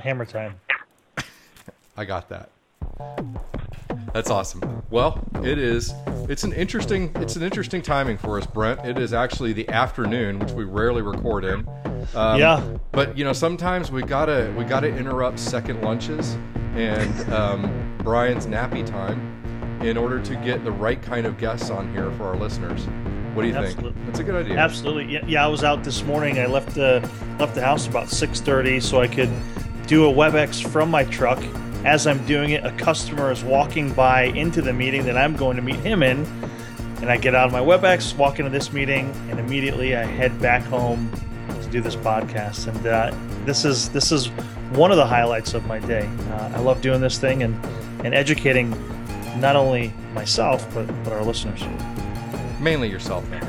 Hammer 0.00 0.24
time. 0.24 0.54
I 1.96 2.04
got 2.04 2.28
that. 2.30 2.50
That's 4.12 4.30
awesome. 4.30 4.82
Well, 4.90 5.22
it 5.44 5.58
is. 5.58 5.92
It's 6.28 6.42
an 6.44 6.52
interesting. 6.52 7.12
It's 7.16 7.36
an 7.36 7.42
interesting 7.42 7.82
timing 7.82 8.18
for 8.18 8.38
us, 8.38 8.46
Brent. 8.46 8.84
It 8.84 8.98
is 8.98 9.12
actually 9.12 9.52
the 9.52 9.68
afternoon, 9.68 10.38
which 10.38 10.52
we 10.52 10.64
rarely 10.64 11.02
record 11.02 11.44
in. 11.44 11.68
Um, 12.14 12.38
Yeah. 12.38 12.62
But 12.92 13.16
you 13.16 13.24
know, 13.24 13.32
sometimes 13.32 13.90
we 13.90 14.02
gotta 14.02 14.52
we 14.56 14.64
gotta 14.64 14.88
interrupt 14.88 15.38
second 15.38 15.82
lunches 15.82 16.36
and 16.74 17.32
um, 17.32 17.98
Brian's 18.02 18.46
nappy 18.46 18.84
time 18.86 19.78
in 19.82 19.96
order 19.96 20.20
to 20.20 20.36
get 20.36 20.64
the 20.64 20.72
right 20.72 21.00
kind 21.02 21.26
of 21.26 21.36
guests 21.38 21.70
on 21.70 21.92
here 21.92 22.10
for 22.12 22.24
our 22.24 22.36
listeners. 22.36 22.86
What 23.34 23.42
do 23.42 23.48
you 23.48 23.54
Absolutely. 23.54 23.92
think? 23.92 24.06
That's 24.06 24.18
a 24.18 24.24
good 24.24 24.34
idea. 24.34 24.56
Absolutely. 24.58 25.12
Yeah, 25.12 25.24
yeah, 25.26 25.44
I 25.44 25.48
was 25.48 25.62
out 25.62 25.84
this 25.84 26.02
morning. 26.04 26.38
I 26.38 26.46
left 26.46 26.74
the 26.74 27.08
left 27.38 27.54
the 27.54 27.62
house 27.64 27.86
about 27.86 28.08
6:30 28.08 28.82
so 28.82 29.00
I 29.00 29.06
could 29.08 29.30
do 29.90 30.08
a 30.08 30.12
WebEx 30.12 30.64
from 30.68 30.88
my 30.88 31.02
truck. 31.02 31.42
As 31.84 32.06
I'm 32.06 32.24
doing 32.24 32.50
it, 32.50 32.64
a 32.64 32.70
customer 32.72 33.32
is 33.32 33.42
walking 33.42 33.92
by 33.92 34.24
into 34.24 34.62
the 34.62 34.72
meeting 34.72 35.04
that 35.06 35.16
I'm 35.18 35.34
going 35.34 35.56
to 35.56 35.62
meet 35.62 35.80
him 35.80 36.04
in, 36.04 36.24
and 37.00 37.10
I 37.10 37.16
get 37.16 37.34
out 37.34 37.46
of 37.46 37.52
my 37.52 37.58
WebEx, 37.58 38.16
walk 38.16 38.38
into 38.38 38.52
this 38.52 38.72
meeting, 38.72 39.12
and 39.30 39.40
immediately 39.40 39.96
I 39.96 40.04
head 40.04 40.40
back 40.40 40.62
home 40.62 41.10
to 41.60 41.68
do 41.70 41.80
this 41.80 41.96
podcast. 41.96 42.68
And 42.68 42.86
uh, 42.86 43.12
this 43.44 43.64
is 43.64 43.88
this 43.88 44.12
is 44.12 44.28
one 44.78 44.92
of 44.92 44.96
the 44.96 45.06
highlights 45.06 45.54
of 45.54 45.66
my 45.66 45.80
day. 45.80 46.06
Uh, 46.30 46.52
I 46.54 46.60
love 46.60 46.80
doing 46.82 47.00
this 47.00 47.18
thing 47.18 47.42
and 47.42 47.52
and 48.04 48.14
educating 48.14 48.70
not 49.40 49.56
only 49.56 49.92
myself 50.14 50.72
but 50.72 50.86
but 51.02 51.12
our 51.12 51.24
listeners, 51.24 51.64
Mainly 52.60 52.88
yourself, 52.90 53.28
man. 53.28 53.44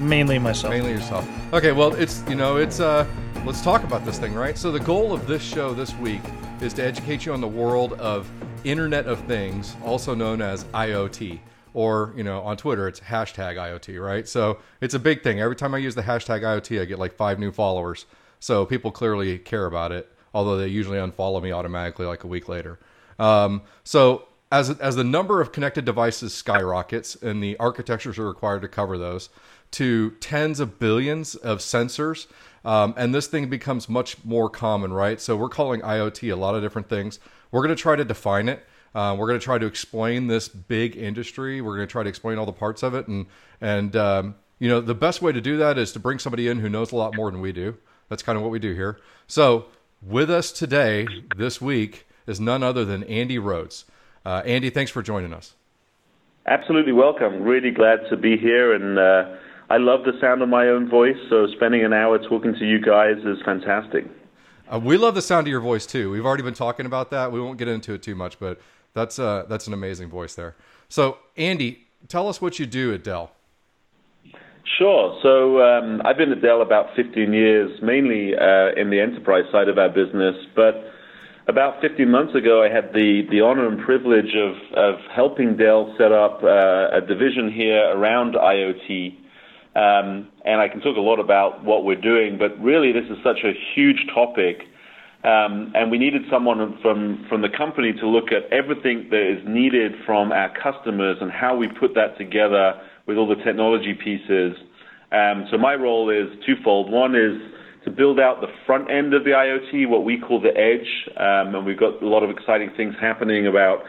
mainly 0.00 0.40
myself. 0.40 0.72
Mainly 0.72 0.90
yourself. 0.90 1.28
Okay, 1.52 1.70
well, 1.70 1.94
it's 1.94 2.24
you 2.28 2.34
know, 2.34 2.56
it's 2.56 2.80
uh, 2.80 3.06
let's 3.46 3.62
talk 3.62 3.84
about 3.84 4.04
this 4.04 4.18
thing, 4.18 4.34
right? 4.34 4.58
So 4.58 4.72
the 4.72 4.80
goal 4.80 5.12
of 5.12 5.28
this 5.28 5.40
show 5.40 5.72
this 5.72 5.94
week 5.98 6.20
is 6.60 6.74
to 6.74 6.82
educate 6.84 7.24
you 7.24 7.32
on 7.32 7.40
the 7.40 7.46
world 7.46 7.92
of 7.92 8.28
Internet 8.64 9.06
of 9.06 9.20
Things, 9.20 9.76
also 9.84 10.16
known 10.16 10.42
as 10.42 10.64
IoT, 10.64 11.38
or 11.72 12.12
you 12.16 12.24
know, 12.24 12.40
on 12.42 12.56
Twitter 12.56 12.88
it's 12.88 12.98
hashtag 12.98 13.54
IoT, 13.54 14.04
right? 14.04 14.26
So 14.26 14.58
it's 14.80 14.94
a 14.94 14.98
big 14.98 15.22
thing. 15.22 15.38
Every 15.38 15.54
time 15.54 15.76
I 15.76 15.78
use 15.78 15.94
the 15.94 16.02
hashtag 16.02 16.40
IoT, 16.40 16.80
I 16.80 16.86
get 16.86 16.98
like 16.98 17.14
five 17.14 17.38
new 17.38 17.52
followers. 17.52 18.06
So 18.40 18.66
people 18.66 18.90
clearly 18.90 19.38
care 19.38 19.66
about 19.66 19.92
it, 19.92 20.10
although 20.34 20.56
they 20.56 20.66
usually 20.66 20.98
unfollow 20.98 21.40
me 21.40 21.52
automatically 21.52 22.04
like 22.04 22.24
a 22.24 22.26
week 22.26 22.48
later. 22.48 22.80
Um, 23.20 23.62
so 23.84 24.26
as 24.50 24.70
as 24.80 24.96
the 24.96 25.04
number 25.04 25.40
of 25.40 25.52
connected 25.52 25.84
devices 25.84 26.34
skyrockets 26.34 27.14
and 27.14 27.40
the 27.40 27.56
architectures 27.58 28.18
are 28.18 28.26
required 28.26 28.62
to 28.62 28.68
cover 28.68 28.98
those 28.98 29.28
to 29.72 30.10
tens 30.20 30.58
of 30.58 30.78
billions 30.78 31.34
of 31.36 31.58
sensors 31.58 32.26
um, 32.66 32.92
and 32.96 33.14
this 33.14 33.28
thing 33.28 33.48
becomes 33.48 33.88
much 33.88 34.22
more 34.24 34.50
common 34.50 34.92
right? 34.92 35.20
So 35.20 35.36
we're 35.36 35.48
calling 35.48 35.80
iot 35.80 36.30
a 36.30 36.36
lot 36.36 36.54
of 36.54 36.62
different 36.62 36.88
things. 36.88 37.20
We're 37.52 37.62
going 37.62 37.74
to 37.74 37.80
try 37.80 37.96
to 37.96 38.04
define 38.04 38.48
it. 38.48 38.66
Uh, 38.94 39.14
we're 39.16 39.28
going 39.28 39.38
to 39.38 39.44
try 39.44 39.56
to 39.56 39.66
explain 39.66 40.26
this 40.26 40.48
big 40.48 40.96
industry. 40.96 41.60
We're 41.60 41.76
going 41.76 41.86
to 41.86 41.92
try 41.92 42.02
to 42.02 42.08
explain 42.08 42.38
all 42.38 42.46
the 42.46 42.52
parts 42.52 42.82
of 42.82 42.94
it. 42.94 43.06
And 43.06 43.26
and 43.60 43.94
um, 43.94 44.34
you 44.58 44.68
know 44.68 44.80
the 44.80 44.94
best 44.94 45.22
way 45.22 45.32
to 45.32 45.40
do 45.40 45.56
that 45.58 45.78
is 45.78 45.92
to 45.92 46.00
bring 46.00 46.18
somebody 46.18 46.48
in 46.48 46.58
who 46.58 46.68
knows 46.68 46.92
a 46.92 46.96
lot 46.96 47.14
more 47.14 47.30
than 47.30 47.40
we 47.40 47.52
do. 47.52 47.76
That's 48.08 48.22
kind 48.22 48.36
of 48.36 48.42
what 48.42 48.50
we 48.50 48.58
do 48.58 48.74
here. 48.74 48.98
So 49.28 49.66
with 50.02 50.30
us 50.30 50.50
today 50.50 51.06
this 51.36 51.60
week 51.60 52.06
is 52.26 52.40
none 52.40 52.62
other 52.62 52.84
than 52.84 53.04
andy 53.04 53.38
rhodes. 53.38 53.84
Uh, 54.24 54.42
Andy, 54.44 54.70
thanks 54.70 54.90
for 54.90 55.02
joining 55.02 55.32
us. 55.32 55.54
Absolutely 56.46 56.92
welcome. 56.92 57.42
Really 57.42 57.70
glad 57.70 58.08
to 58.10 58.16
be 58.16 58.36
here, 58.36 58.74
and 58.74 58.98
uh, 58.98 59.36
I 59.68 59.78
love 59.78 60.04
the 60.04 60.12
sound 60.20 60.42
of 60.42 60.48
my 60.48 60.68
own 60.68 60.88
voice. 60.88 61.16
So 61.28 61.46
spending 61.56 61.84
an 61.84 61.92
hour 61.92 62.18
talking 62.18 62.54
to 62.54 62.64
you 62.64 62.80
guys 62.80 63.16
is 63.24 63.38
fantastic. 63.44 64.06
Uh, 64.72 64.78
we 64.78 64.96
love 64.96 65.14
the 65.14 65.22
sound 65.22 65.46
of 65.46 65.50
your 65.50 65.60
voice 65.60 65.86
too. 65.86 66.10
We've 66.10 66.26
already 66.26 66.42
been 66.42 66.54
talking 66.54 66.86
about 66.86 67.10
that. 67.10 67.32
We 67.32 67.40
won't 67.40 67.58
get 67.58 67.68
into 67.68 67.94
it 67.94 68.02
too 68.02 68.14
much, 68.14 68.38
but 68.38 68.60
that's 68.94 69.18
uh, 69.18 69.44
that's 69.48 69.66
an 69.66 69.74
amazing 69.74 70.08
voice 70.08 70.34
there. 70.34 70.56
So, 70.88 71.18
Andy, 71.36 71.86
tell 72.08 72.28
us 72.28 72.40
what 72.40 72.58
you 72.58 72.66
do 72.66 72.94
at 72.94 73.04
Dell. 73.04 73.32
Sure. 74.78 75.18
So 75.22 75.62
um, 75.62 76.02
I've 76.04 76.16
been 76.16 76.32
at 76.32 76.42
Dell 76.42 76.60
about 76.60 76.94
15 76.96 77.32
years, 77.32 77.70
mainly 77.82 78.34
uh, 78.34 78.72
in 78.76 78.90
the 78.90 79.00
enterprise 79.00 79.44
side 79.52 79.68
of 79.68 79.78
our 79.78 79.88
business. 79.88 80.34
But 80.54 80.74
about 81.46 81.80
15 81.80 82.10
months 82.10 82.34
ago, 82.34 82.62
I 82.62 82.68
had 82.68 82.92
the, 82.92 83.22
the 83.30 83.40
honor 83.40 83.68
and 83.68 83.80
privilege 83.80 84.34
of, 84.34 84.54
of 84.76 84.94
helping 85.14 85.56
Dell 85.56 85.94
set 85.96 86.12
up 86.12 86.42
uh, 86.42 86.96
a 86.96 87.00
division 87.00 87.50
here 87.52 87.90
around 87.96 88.34
IoT. 88.34 89.16
Um, 89.76 90.28
and 90.46 90.58
I 90.58 90.68
can 90.68 90.80
talk 90.80 90.96
a 90.96 91.00
lot 91.00 91.20
about 91.20 91.62
what 91.62 91.84
we're 91.84 92.00
doing, 92.00 92.38
but 92.38 92.58
really 92.58 92.92
this 92.92 93.04
is 93.10 93.18
such 93.22 93.44
a 93.44 93.52
huge 93.74 94.06
topic. 94.14 94.62
Um, 95.22 95.72
and 95.74 95.90
we 95.90 95.98
needed 95.98 96.22
someone 96.30 96.78
from, 96.80 97.26
from 97.28 97.42
the 97.42 97.50
company 97.50 97.92
to 97.92 98.08
look 98.08 98.32
at 98.32 98.50
everything 98.50 99.08
that 99.10 99.20
is 99.20 99.42
needed 99.46 99.92
from 100.06 100.32
our 100.32 100.50
customers 100.56 101.18
and 101.20 101.30
how 101.30 101.56
we 101.56 101.68
put 101.68 101.94
that 101.94 102.16
together 102.16 102.80
with 103.06 103.18
all 103.18 103.28
the 103.28 103.42
technology 103.44 103.92
pieces. 103.92 104.56
Um, 105.12 105.46
so 105.50 105.58
my 105.58 105.74
role 105.74 106.08
is 106.08 106.26
twofold. 106.46 106.90
One 106.90 107.14
is 107.14 107.36
to 107.84 107.90
build 107.90 108.18
out 108.18 108.40
the 108.40 108.50
front 108.66 108.90
end 108.90 109.14
of 109.14 109.24
the 109.24 109.30
IoT, 109.30 109.88
what 109.88 110.04
we 110.04 110.18
call 110.18 110.40
the 110.40 110.56
edge, 110.56 110.88
um, 111.16 111.54
and 111.54 111.66
we've 111.66 111.78
got 111.78 112.02
a 112.02 112.06
lot 112.06 112.22
of 112.22 112.30
exciting 112.30 112.70
things 112.76 112.94
happening 113.00 113.46
about 113.46 113.84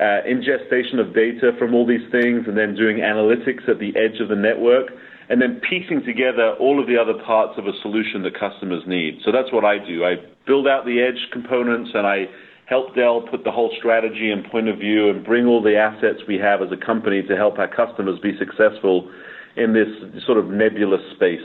uh, 0.00 0.20
ingestion 0.26 0.98
of 0.98 1.14
data 1.14 1.52
from 1.58 1.74
all 1.74 1.86
these 1.86 2.04
things, 2.12 2.44
and 2.46 2.56
then 2.56 2.74
doing 2.74 2.98
analytics 2.98 3.68
at 3.68 3.78
the 3.78 3.96
edge 3.96 4.20
of 4.20 4.28
the 4.28 4.36
network, 4.36 4.88
and 5.28 5.42
then 5.42 5.60
piecing 5.68 6.04
together 6.04 6.56
all 6.58 6.80
of 6.80 6.86
the 6.86 6.96
other 6.96 7.14
parts 7.24 7.58
of 7.58 7.66
a 7.66 7.72
solution 7.82 8.22
that 8.22 8.38
customers 8.38 8.82
need. 8.86 9.20
So 9.24 9.32
that's 9.32 9.52
what 9.52 9.64
I 9.64 9.78
do. 9.78 10.04
I 10.04 10.16
build 10.46 10.66
out 10.66 10.86
the 10.86 11.02
edge 11.02 11.30
components, 11.32 11.90
and 11.94 12.06
I 12.06 12.26
help 12.64 12.94
Dell 12.94 13.22
put 13.22 13.44
the 13.44 13.50
whole 13.50 13.74
strategy 13.78 14.30
and 14.30 14.44
point 14.50 14.68
of 14.68 14.78
view, 14.78 15.10
and 15.10 15.24
bring 15.24 15.46
all 15.46 15.62
the 15.62 15.76
assets 15.76 16.20
we 16.26 16.36
have 16.38 16.62
as 16.62 16.72
a 16.72 16.76
company 16.76 17.22
to 17.22 17.36
help 17.36 17.58
our 17.58 17.68
customers 17.68 18.18
be 18.20 18.36
successful 18.38 19.10
in 19.56 19.74
this 19.74 19.88
sort 20.24 20.38
of 20.38 20.48
nebulous 20.48 21.02
space. 21.14 21.44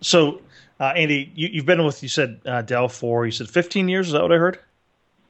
So, 0.00 0.42
uh, 0.80 0.92
Andy, 0.96 1.30
you, 1.34 1.48
you've 1.52 1.66
been 1.66 1.84
with 1.84 2.02
you 2.02 2.08
said 2.08 2.40
uh, 2.44 2.62
Dell 2.62 2.88
for 2.88 3.24
you 3.24 3.32
said 3.32 3.48
15 3.48 3.88
years. 3.88 4.08
Is 4.08 4.12
that 4.12 4.22
what 4.22 4.32
I 4.32 4.36
heard? 4.36 4.58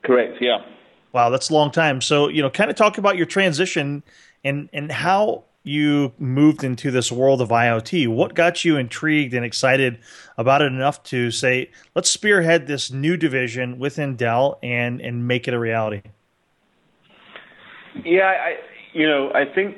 Correct. 0.03 0.39
Yeah. 0.41 0.65
Wow, 1.13 1.29
that's 1.29 1.51
a 1.51 1.55
long 1.55 1.71
time. 1.71 2.01
So, 2.01 2.29
you 2.29 2.43
know, 2.43 2.51
kind 2.51 2.71
of 2.71 2.77
talk 2.77 2.99
about 2.99 3.17
your 3.17 3.27
transition 3.27 4.03
and 4.43 4.69
and 4.73 4.91
how 4.91 5.45
you 5.65 6.13
moved 6.19 6.65
into 6.65 6.91
this 6.91 7.13
world 7.13 7.41
of 7.41 7.51
IoT. 7.51 8.09
What 8.09 8.35
got 8.35 8.65
you 8.65 8.77
intrigued 8.77 9.33
and 9.35 9.45
excited 9.45 9.99
about 10.37 10.63
it 10.63 10.67
enough 10.67 11.03
to 11.05 11.31
say, 11.31 11.71
let's 11.95 12.11
spearhead 12.11 12.67
this 12.67 12.91
new 12.91 13.17
division 13.17 13.79
within 13.79 14.17
Dell 14.17 14.59
and 14.63 15.01
and 15.01 15.27
make 15.29 15.47
it 15.47 15.55
a 15.55 15.59
reality? 15.59 16.03
Yeah, 18.05 18.25
I 18.25 18.57
you 18.93 19.07
know 19.07 19.31
I 19.35 19.45
think 19.45 19.77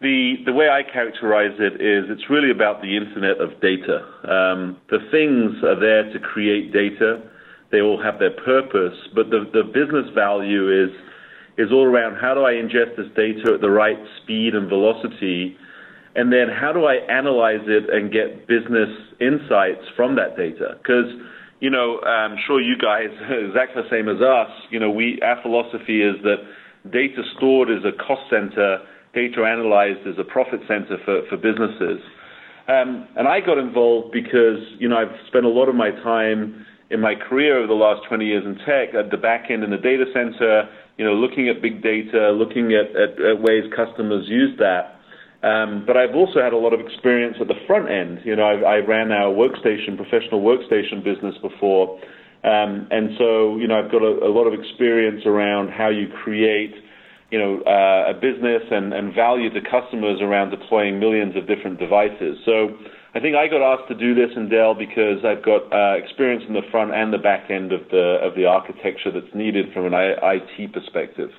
the 0.00 0.34
the 0.44 0.52
way 0.52 0.68
I 0.68 0.82
characterize 0.82 1.56
it 1.58 1.80
is 1.80 2.10
it's 2.10 2.28
really 2.28 2.50
about 2.50 2.82
the 2.82 2.96
Internet 2.96 3.40
of 3.40 3.60
data. 3.60 4.04
Um, 4.24 4.76
the 4.90 4.98
things 5.10 5.62
are 5.64 5.78
there 5.78 6.12
to 6.12 6.18
create 6.18 6.72
data. 6.72 7.22
They 7.70 7.80
all 7.80 8.02
have 8.02 8.18
their 8.18 8.32
purpose, 8.32 8.98
but 9.14 9.30
the 9.30 9.48
the 9.52 9.62
business 9.64 10.12
value 10.14 10.68
is 10.84 10.90
is 11.58 11.70
all 11.72 11.84
around 11.84 12.16
how 12.20 12.34
do 12.34 12.40
I 12.40 12.52
ingest 12.52 12.96
this 12.96 13.08
data 13.16 13.54
at 13.54 13.60
the 13.60 13.70
right 13.70 13.98
speed 14.22 14.54
and 14.54 14.68
velocity, 14.68 15.56
and 16.14 16.32
then 16.32 16.48
how 16.48 16.72
do 16.72 16.84
I 16.84 16.96
analyze 17.08 17.64
it 17.66 17.88
and 17.92 18.12
get 18.12 18.46
business 18.46 18.90
insights 19.20 19.84
from 19.96 20.16
that 20.16 20.36
data? 20.36 20.76
Because 20.78 21.10
you 21.60 21.70
know, 21.70 22.00
I'm 22.00 22.36
sure 22.46 22.60
you 22.60 22.76
guys 22.76 23.10
exactly 23.30 23.82
the 23.82 23.88
same 23.90 24.08
as 24.08 24.20
us. 24.20 24.50
You 24.70 24.80
know, 24.80 24.90
we 24.90 25.20
our 25.22 25.40
philosophy 25.42 26.02
is 26.02 26.16
that 26.22 26.38
data 26.90 27.22
stored 27.36 27.70
is 27.70 27.84
a 27.84 27.92
cost 28.02 28.22
center 28.30 28.82
data 29.14 29.44
analyzed 29.44 30.06
is 30.06 30.16
a 30.18 30.24
profit 30.24 30.60
center 30.66 30.96
for, 31.04 31.22
for 31.28 31.36
businesses. 31.36 32.00
Um, 32.68 33.08
and 33.16 33.28
I 33.28 33.40
got 33.40 33.58
involved 33.58 34.12
because, 34.12 34.60
you 34.78 34.88
know, 34.88 34.96
I've 34.96 35.14
spent 35.28 35.44
a 35.44 35.48
lot 35.48 35.68
of 35.68 35.74
my 35.74 35.90
time 35.90 36.64
in 36.90 37.00
my 37.00 37.14
career 37.14 37.58
over 37.58 37.66
the 37.66 37.74
last 37.74 38.06
20 38.08 38.24
years 38.24 38.44
in 38.44 38.54
tech 38.64 38.94
at 38.94 39.10
the 39.10 39.16
back 39.16 39.50
end 39.50 39.64
in 39.64 39.70
the 39.70 39.78
data 39.78 40.04
center, 40.12 40.68
you 40.98 41.04
know, 41.04 41.14
looking 41.14 41.48
at 41.48 41.62
big 41.62 41.82
data, 41.82 42.30
looking 42.32 42.72
at, 42.72 42.94
at, 42.96 43.20
at 43.20 43.40
ways 43.40 43.64
customers 43.74 44.24
use 44.28 44.58
that. 44.58 44.98
Um, 45.42 45.84
but 45.86 45.96
I've 45.96 46.14
also 46.14 46.40
had 46.40 46.52
a 46.52 46.56
lot 46.56 46.72
of 46.72 46.80
experience 46.80 47.36
at 47.40 47.48
the 47.48 47.58
front 47.66 47.90
end. 47.90 48.20
You 48.24 48.36
know, 48.36 48.44
I, 48.44 48.76
I 48.76 48.86
ran 48.86 49.10
our 49.10 49.32
workstation, 49.34 49.96
professional 49.96 50.40
workstation 50.40 51.02
business 51.02 51.34
before. 51.42 51.98
Um, 52.44 52.86
and 52.90 53.10
so, 53.18 53.56
you 53.56 53.66
know, 53.66 53.78
I've 53.78 53.90
got 53.90 54.02
a, 54.02 54.26
a 54.26 54.30
lot 54.30 54.46
of 54.46 54.54
experience 54.54 55.22
around 55.26 55.70
how 55.70 55.88
you 55.88 56.08
create 56.22 56.74
you 57.32 57.38
know, 57.38 57.62
uh, 57.62 58.12
a 58.12 58.14
business 58.14 58.62
and, 58.70 58.92
and 58.92 59.14
value 59.14 59.48
to 59.48 59.60
customers 59.62 60.20
around 60.20 60.50
deploying 60.50 61.00
millions 61.00 61.34
of 61.34 61.48
different 61.48 61.78
devices. 61.80 62.36
So 62.44 62.76
I 63.14 63.20
think 63.20 63.36
I 63.36 63.46
got 63.46 63.60
asked 63.60 63.88
to 63.88 63.94
do 63.94 64.14
this 64.14 64.34
in 64.36 64.48
Dell 64.48 64.74
because 64.74 65.24
I've 65.24 65.42
got 65.42 65.70
uh, 65.72 65.96
experience 65.96 66.44
in 66.48 66.54
the 66.54 66.62
front 66.70 66.94
and 66.94 67.12
the 67.12 67.18
back 67.18 67.50
end 67.50 67.72
of 67.72 67.88
the 67.90 68.18
of 68.22 68.34
the 68.34 68.46
architecture 68.46 69.10
that's 69.10 69.34
needed 69.34 69.72
from 69.72 69.86
an 69.86 69.94
I- 69.94 70.34
IT 70.34 70.72
perspective. 70.72 71.30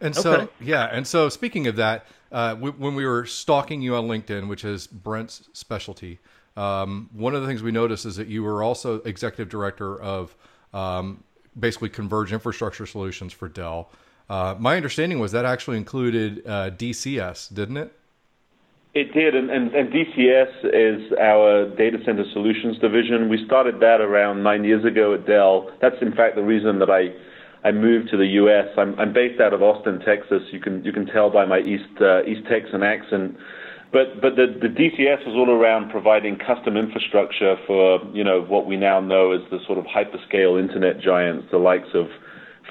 And 0.00 0.16
so, 0.16 0.48
yeah, 0.60 0.88
and 0.90 1.06
so 1.06 1.28
speaking 1.28 1.66
of 1.66 1.76
that, 1.76 2.06
uh, 2.32 2.56
we, 2.58 2.70
when 2.70 2.94
we 2.94 3.04
were 3.04 3.26
stalking 3.26 3.82
you 3.82 3.94
on 3.94 4.08
LinkedIn, 4.08 4.48
which 4.48 4.64
is 4.64 4.86
Brent's 4.86 5.48
specialty, 5.52 6.18
um, 6.56 7.10
one 7.12 7.34
of 7.34 7.42
the 7.42 7.46
things 7.46 7.62
we 7.62 7.70
noticed 7.70 8.06
is 8.06 8.16
that 8.16 8.26
you 8.26 8.42
were 8.42 8.62
also 8.62 9.02
executive 9.02 9.48
director 9.48 10.00
of 10.00 10.34
um, 10.72 11.22
basically 11.58 11.90
converged 11.90 12.32
infrastructure 12.32 12.86
solutions 12.86 13.32
for 13.32 13.48
Dell. 13.48 13.90
Uh, 14.28 14.54
my 14.58 14.76
understanding 14.76 15.18
was 15.18 15.32
that 15.32 15.44
actually 15.44 15.76
included 15.76 16.46
uh, 16.46 16.70
DCS, 16.70 17.52
didn't 17.52 17.76
it? 17.76 17.92
It 18.92 19.14
did, 19.14 19.36
and, 19.36 19.50
and, 19.50 19.72
and, 19.72 19.92
DCS 19.92 20.64
is 20.74 21.12
our 21.20 21.70
data 21.76 21.98
center 22.04 22.24
solutions 22.32 22.76
division. 22.78 23.28
We 23.28 23.38
started 23.46 23.78
that 23.78 24.00
around 24.00 24.42
nine 24.42 24.64
years 24.64 24.84
ago 24.84 25.14
at 25.14 25.28
Dell. 25.28 25.70
That's 25.80 25.94
in 26.02 26.10
fact 26.10 26.34
the 26.34 26.42
reason 26.42 26.80
that 26.80 26.90
I 26.90 27.14
I 27.62 27.70
moved 27.70 28.08
to 28.10 28.16
the 28.16 28.26
U.S. 28.42 28.66
I'm, 28.76 28.98
I'm 28.98 29.12
based 29.12 29.40
out 29.40 29.52
of 29.52 29.62
Austin, 29.62 30.00
Texas. 30.00 30.42
You 30.50 30.58
can 30.58 30.82
you 30.82 30.92
can 30.92 31.06
tell 31.06 31.30
by 31.30 31.44
my 31.44 31.60
East 31.60 32.00
uh, 32.00 32.24
East 32.24 32.42
Texan 32.50 32.82
accent. 32.82 33.36
But 33.92 34.20
but 34.20 34.34
the, 34.34 34.58
the 34.60 34.66
DCS 34.66 35.24
was 35.24 35.36
all 35.36 35.50
around 35.50 35.90
providing 35.90 36.36
custom 36.36 36.76
infrastructure 36.76 37.54
for 37.68 38.00
you 38.12 38.24
know 38.24 38.42
what 38.42 38.66
we 38.66 38.76
now 38.76 38.98
know 38.98 39.30
as 39.30 39.40
the 39.52 39.58
sort 39.66 39.78
of 39.78 39.84
hyperscale 39.84 40.58
internet 40.58 41.00
giants, 41.00 41.46
the 41.52 41.58
likes 41.58 41.94
of 41.94 42.06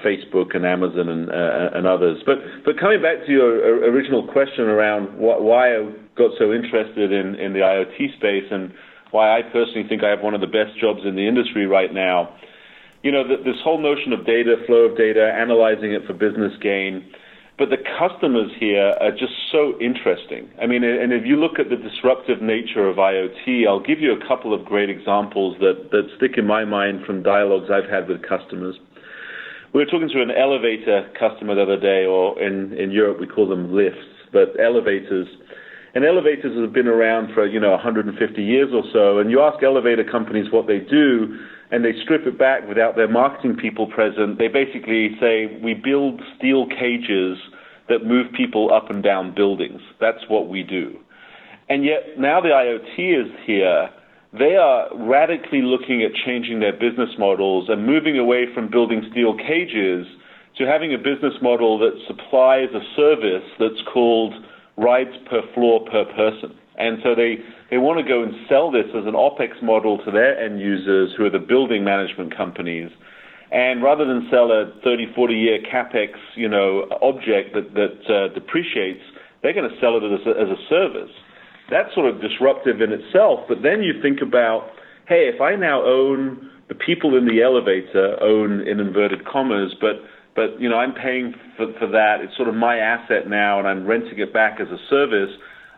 Facebook 0.03 0.55
and 0.55 0.65
Amazon 0.65 1.09
and 1.09 1.29
uh, 1.29 1.77
and 1.77 1.87
others. 1.87 2.21
But 2.25 2.39
but 2.65 2.79
coming 2.79 3.01
back 3.01 3.25
to 3.25 3.31
your 3.31 3.85
original 3.87 4.27
question 4.27 4.65
around 4.65 5.17
why 5.17 5.75
I 5.75 5.91
got 6.19 6.31
so 6.37 6.51
interested 6.51 7.11
in 7.11 7.35
in 7.35 7.53
the 7.53 7.63
IoT 7.63 8.17
space 8.19 8.51
and 8.51 8.73
why 9.11 9.39
I 9.39 9.41
personally 9.41 9.87
think 9.87 10.03
I 10.03 10.09
have 10.09 10.21
one 10.21 10.35
of 10.35 10.41
the 10.41 10.51
best 10.51 10.77
jobs 10.79 11.01
in 11.03 11.15
the 11.15 11.27
industry 11.27 11.65
right 11.65 11.93
now. 11.93 12.35
You 13.01 13.11
know, 13.11 13.23
this 13.23 13.55
whole 13.63 13.81
notion 13.81 14.11
of 14.11 14.25
data, 14.25 14.57
flow 14.67 14.91
of 14.91 14.97
data, 14.97 15.31
analyzing 15.33 15.93
it 15.93 16.05
for 16.05 16.13
business 16.13 16.51
gain, 16.61 17.09
but 17.57 17.69
the 17.69 17.77
customers 17.97 18.51
here 18.59 18.95
are 19.01 19.11
just 19.11 19.33
so 19.51 19.73
interesting. 19.81 20.49
I 20.61 20.67
mean, 20.67 20.83
and 20.83 21.11
if 21.11 21.25
you 21.25 21.35
look 21.35 21.59
at 21.59 21.69
the 21.69 21.75
disruptive 21.75 22.41
nature 22.41 22.87
of 22.87 22.97
IoT, 22.97 23.67
I'll 23.67 23.83
give 23.83 23.99
you 23.99 24.13
a 24.13 24.27
couple 24.27 24.53
of 24.53 24.65
great 24.65 24.89
examples 24.89 25.57
that, 25.59 25.89
that 25.91 26.07
stick 26.17 26.37
in 26.37 26.45
my 26.45 26.65
mind 26.65 27.05
from 27.05 27.23
dialogues 27.23 27.69
I've 27.71 27.89
had 27.89 28.07
with 28.07 28.21
customers. 28.21 28.75
We 29.73 29.79
were 29.83 29.91
talking 29.91 30.09
to 30.09 30.21
an 30.21 30.31
elevator 30.31 31.09
customer 31.19 31.55
the 31.55 31.63
other 31.63 31.79
day, 31.79 32.05
or 32.05 32.41
in, 32.41 32.73
in 32.73 32.91
Europe 32.91 33.19
we 33.19 33.27
call 33.27 33.47
them 33.47 33.73
lifts, 33.73 34.07
but 34.31 34.55
elevators 34.59 35.27
and 35.95 36.05
elevators 36.05 36.59
have 36.59 36.73
been 36.73 36.87
around 36.87 37.33
for, 37.33 37.47
you 37.47 37.59
know, 37.59 37.71
150 37.71 38.41
years 38.43 38.69
or 38.73 38.83
so. 38.93 39.19
And 39.19 39.31
you 39.31 39.41
ask 39.41 39.63
elevator 39.63 40.03
companies 40.03 40.51
what 40.51 40.67
they 40.67 40.79
do, 40.79 41.37
and 41.71 41.83
they 41.83 41.93
strip 42.03 42.25
it 42.25 42.37
back 42.37 42.67
without 42.67 42.95
their 42.95 43.07
marketing 43.07 43.55
people 43.55 43.87
present. 43.87 44.37
They 44.37 44.47
basically 44.47 45.15
say, 45.19 45.59
we 45.63 45.73
build 45.73 46.21
steel 46.37 46.67
cages 46.67 47.37
that 47.89 48.05
move 48.05 48.27
people 48.35 48.71
up 48.73 48.89
and 48.89 49.03
down 49.03 49.33
buildings. 49.33 49.81
That's 49.99 50.23
what 50.27 50.47
we 50.47 50.63
do. 50.63 50.97
And 51.69 51.83
yet 51.85 52.17
now 52.17 52.41
the 52.41 52.49
IoT 52.49 53.25
is 53.25 53.31
here. 53.45 53.89
They 54.31 54.55
are 54.55 54.87
radically 54.95 55.61
looking 55.61 56.03
at 56.03 56.13
changing 56.25 56.59
their 56.59 56.73
business 56.73 57.09
models 57.17 57.67
and 57.67 57.85
moving 57.85 58.17
away 58.17 58.45
from 58.53 58.69
building 58.69 59.07
steel 59.11 59.35
cages 59.35 60.05
to 60.57 60.65
having 60.65 60.93
a 60.93 60.97
business 60.97 61.33
model 61.41 61.79
that 61.79 61.93
supplies 62.05 62.69
a 62.73 62.81
service 62.95 63.47
that's 63.59 63.81
called 63.91 64.33
rides 64.79 65.15
per 65.29 65.41
floor 65.53 65.85
per 65.91 66.05
person. 66.15 66.55
And 66.79 66.99
so 67.03 67.13
they, 67.13 67.43
they 67.69 67.77
want 67.77 67.99
to 67.99 68.07
go 68.07 68.23
and 68.23 68.31
sell 68.47 68.71
this 68.71 68.87
as 68.95 69.05
an 69.05 69.13
OPEX 69.13 69.61
model 69.61 69.99
to 70.05 70.11
their 70.11 70.39
end 70.39 70.59
users 70.59 71.13
who 71.17 71.25
are 71.25 71.29
the 71.29 71.43
building 71.43 71.83
management 71.83 72.35
companies. 72.35 72.89
And 73.51 73.83
rather 73.83 74.05
than 74.05 74.27
sell 74.31 74.51
a 74.51 74.71
30, 74.83 75.11
40 75.13 75.33
year 75.33 75.59
capex, 75.59 76.15
you 76.35 76.47
know, 76.47 76.87
object 77.01 77.53
that, 77.53 77.73
that 77.75 77.99
uh, 78.07 78.33
depreciates, 78.33 79.03
they're 79.43 79.53
going 79.53 79.69
to 79.69 79.79
sell 79.81 79.97
it 79.97 80.03
as 80.07 80.25
a, 80.25 80.29
as 80.39 80.47
a 80.47 80.59
service. 80.69 81.11
That's 81.69 81.93
sort 81.93 82.07
of 82.07 82.21
disruptive 82.21 82.81
in 82.81 82.91
itself. 82.91 83.41
But 83.47 83.61
then 83.61 83.83
you 83.83 84.01
think 84.01 84.21
about, 84.21 84.71
hey, 85.07 85.29
if 85.33 85.41
I 85.41 85.55
now 85.55 85.83
own 85.83 86.49
the 86.69 86.75
people 86.75 87.17
in 87.17 87.25
the 87.25 87.41
elevator, 87.41 88.15
own 88.21 88.61
in 88.67 88.79
inverted 88.79 89.25
commas, 89.25 89.75
but 89.81 89.99
but 90.39 90.61
you 90.61 90.69
know 90.69 90.77
I'm 90.77 90.93
paying 90.93 91.33
for, 91.57 91.67
for 91.77 91.87
that. 91.87 92.21
It's 92.21 92.35
sort 92.37 92.47
of 92.47 92.55
my 92.55 92.77
asset 92.77 93.27
now, 93.27 93.59
and 93.59 93.67
I'm 93.67 93.85
renting 93.85 94.19
it 94.19 94.33
back 94.33 94.61
as 94.61 94.69
a 94.69 94.79
service. 94.89 95.31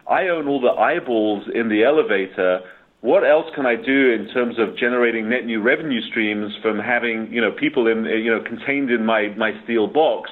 I 0.07 0.27
own 0.27 0.47
all 0.47 0.61
the 0.61 0.69
eyeballs 0.69 1.45
in 1.53 1.67
the 1.69 1.83
elevator. 1.83 2.59
What 3.01 3.23
else 3.23 3.47
can 3.55 3.65
I 3.65 3.75
do 3.75 4.11
in 4.13 4.29
terms 4.31 4.59
of 4.59 4.77
generating 4.77 5.29
net 5.29 5.45
new 5.45 5.63
revenue 5.63 6.01
streams 6.07 6.53
from 6.61 6.77
having 6.77 7.27
you 7.31 7.41
know 7.41 7.51
people 7.51 7.87
in 7.87 8.05
you 8.05 8.29
know 8.29 8.43
contained 8.45 8.91
in 8.91 9.03
my 9.03 9.33
my 9.35 9.51
steel 9.63 9.87
box? 9.87 10.29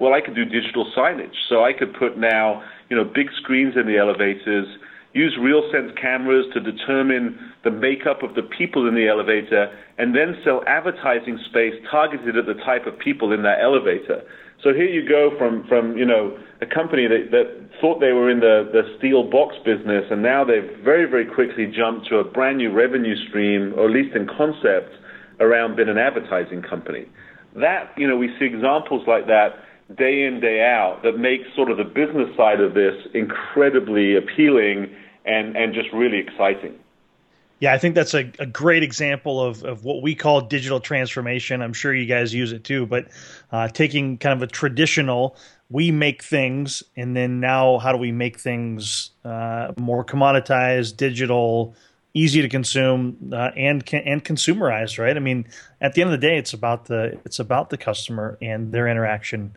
Well, 0.00 0.14
I 0.14 0.22
could 0.22 0.34
do 0.34 0.46
digital 0.46 0.90
signage, 0.96 1.36
so 1.50 1.62
I 1.62 1.72
could 1.74 1.92
put 1.92 2.16
now 2.16 2.62
you 2.88 2.96
know 2.96 3.04
big 3.04 3.28
screens 3.42 3.74
in 3.76 3.86
the 3.86 3.98
elevators 3.98 4.66
use 5.16 5.34
RealSense 5.40 5.98
cameras 6.00 6.44
to 6.52 6.60
determine 6.60 7.38
the 7.64 7.70
makeup 7.70 8.22
of 8.22 8.34
the 8.34 8.42
people 8.42 8.86
in 8.86 8.94
the 8.94 9.08
elevator, 9.08 9.72
and 9.96 10.14
then 10.14 10.36
sell 10.44 10.62
advertising 10.66 11.38
space 11.48 11.74
targeted 11.90 12.36
at 12.36 12.44
the 12.44 12.60
type 12.64 12.86
of 12.86 12.98
people 12.98 13.32
in 13.32 13.42
that 13.42 13.58
elevator. 13.62 14.22
So 14.62 14.72
here 14.72 14.88
you 14.88 15.08
go 15.08 15.30
from, 15.38 15.66
from 15.68 15.96
you 15.96 16.04
know, 16.04 16.36
a 16.60 16.66
company 16.66 17.06
that, 17.08 17.30
that 17.30 17.68
thought 17.80 18.00
they 18.00 18.12
were 18.12 18.30
in 18.30 18.40
the, 18.40 18.68
the 18.72 18.82
steel 18.98 19.22
box 19.24 19.56
business, 19.64 20.04
and 20.10 20.22
now 20.22 20.44
they've 20.44 20.76
very, 20.84 21.08
very 21.08 21.26
quickly 21.26 21.66
jumped 21.66 22.08
to 22.08 22.18
a 22.18 22.24
brand 22.24 22.58
new 22.58 22.70
revenue 22.70 23.16
stream, 23.28 23.72
or 23.76 23.86
at 23.86 23.92
least 23.92 24.14
in 24.14 24.26
concept, 24.26 24.92
around 25.40 25.76
being 25.76 25.88
an 25.88 25.98
advertising 25.98 26.62
company. 26.62 27.06
That, 27.54 27.92
you 27.96 28.06
know, 28.06 28.16
we 28.16 28.28
see 28.38 28.44
examples 28.44 29.06
like 29.06 29.26
that 29.26 29.56
day 29.96 30.24
in, 30.24 30.40
day 30.40 30.60
out 30.60 31.00
that 31.04 31.16
make 31.18 31.40
sort 31.54 31.70
of 31.70 31.76
the 31.76 31.84
business 31.84 32.28
side 32.36 32.60
of 32.60 32.74
this 32.74 32.94
incredibly 33.14 34.16
appealing 34.16 34.92
and 35.26 35.56
and 35.56 35.74
just 35.74 35.92
really 35.92 36.18
exciting. 36.18 36.78
Yeah, 37.58 37.72
I 37.72 37.78
think 37.78 37.94
that's 37.94 38.12
a, 38.12 38.30
a 38.38 38.44
great 38.44 38.82
example 38.82 39.42
of, 39.42 39.64
of 39.64 39.82
what 39.82 40.02
we 40.02 40.14
call 40.14 40.42
digital 40.42 40.78
transformation. 40.78 41.62
I'm 41.62 41.72
sure 41.72 41.94
you 41.94 42.04
guys 42.04 42.34
use 42.34 42.52
it 42.52 42.64
too, 42.64 42.84
but 42.84 43.08
uh, 43.50 43.68
taking 43.68 44.18
kind 44.18 44.34
of 44.34 44.42
a 44.42 44.46
traditional, 44.46 45.36
we 45.70 45.90
make 45.90 46.22
things, 46.22 46.82
and 46.96 47.16
then 47.16 47.40
now 47.40 47.78
how 47.78 47.92
do 47.92 47.98
we 47.98 48.12
make 48.12 48.38
things 48.38 49.10
uh, 49.24 49.72
more 49.78 50.04
commoditized, 50.04 50.98
digital, 50.98 51.74
easy 52.12 52.42
to 52.42 52.48
consume, 52.48 53.16
uh, 53.32 53.50
and 53.56 53.82
and 53.92 54.22
consumerized, 54.22 54.98
right? 54.98 55.16
I 55.16 55.20
mean, 55.20 55.46
at 55.80 55.94
the 55.94 56.02
end 56.02 56.12
of 56.12 56.20
the 56.20 56.26
day, 56.26 56.36
it's 56.36 56.52
about 56.52 56.84
the 56.84 57.18
it's 57.24 57.38
about 57.38 57.70
the 57.70 57.78
customer 57.78 58.36
and 58.42 58.70
their 58.70 58.86
interaction. 58.86 59.56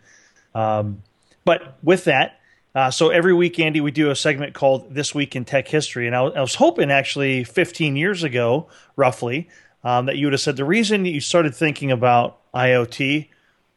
Um, 0.56 1.04
but 1.44 1.78
with 1.84 2.06
that, 2.06 2.39
uh, 2.80 2.90
so 2.90 3.10
every 3.10 3.34
week, 3.34 3.60
Andy, 3.60 3.82
we 3.82 3.92
do 3.92 4.10
a 4.10 4.16
segment 4.16 4.54
called 4.54 4.96
This 4.96 5.14
Week 5.14 5.36
in 5.36 5.44
Tech 5.44 5.68
History. 5.68 6.08
And 6.08 6.16
I, 6.16 6.22
I 6.22 6.40
was 6.40 6.56
hoping 6.56 6.90
actually 6.90 7.44
15 7.44 7.98
years 7.98 8.24
ago, 8.24 8.70
roughly, 8.96 9.50
um, 9.84 10.06
that 10.06 10.16
you 10.16 10.28
would 10.28 10.32
have 10.32 10.40
said 10.40 10.56
the 10.56 10.64
reason 10.64 11.04
you 11.04 11.20
started 11.20 11.54
thinking 11.54 11.92
about 11.92 12.40
IoT 12.54 13.28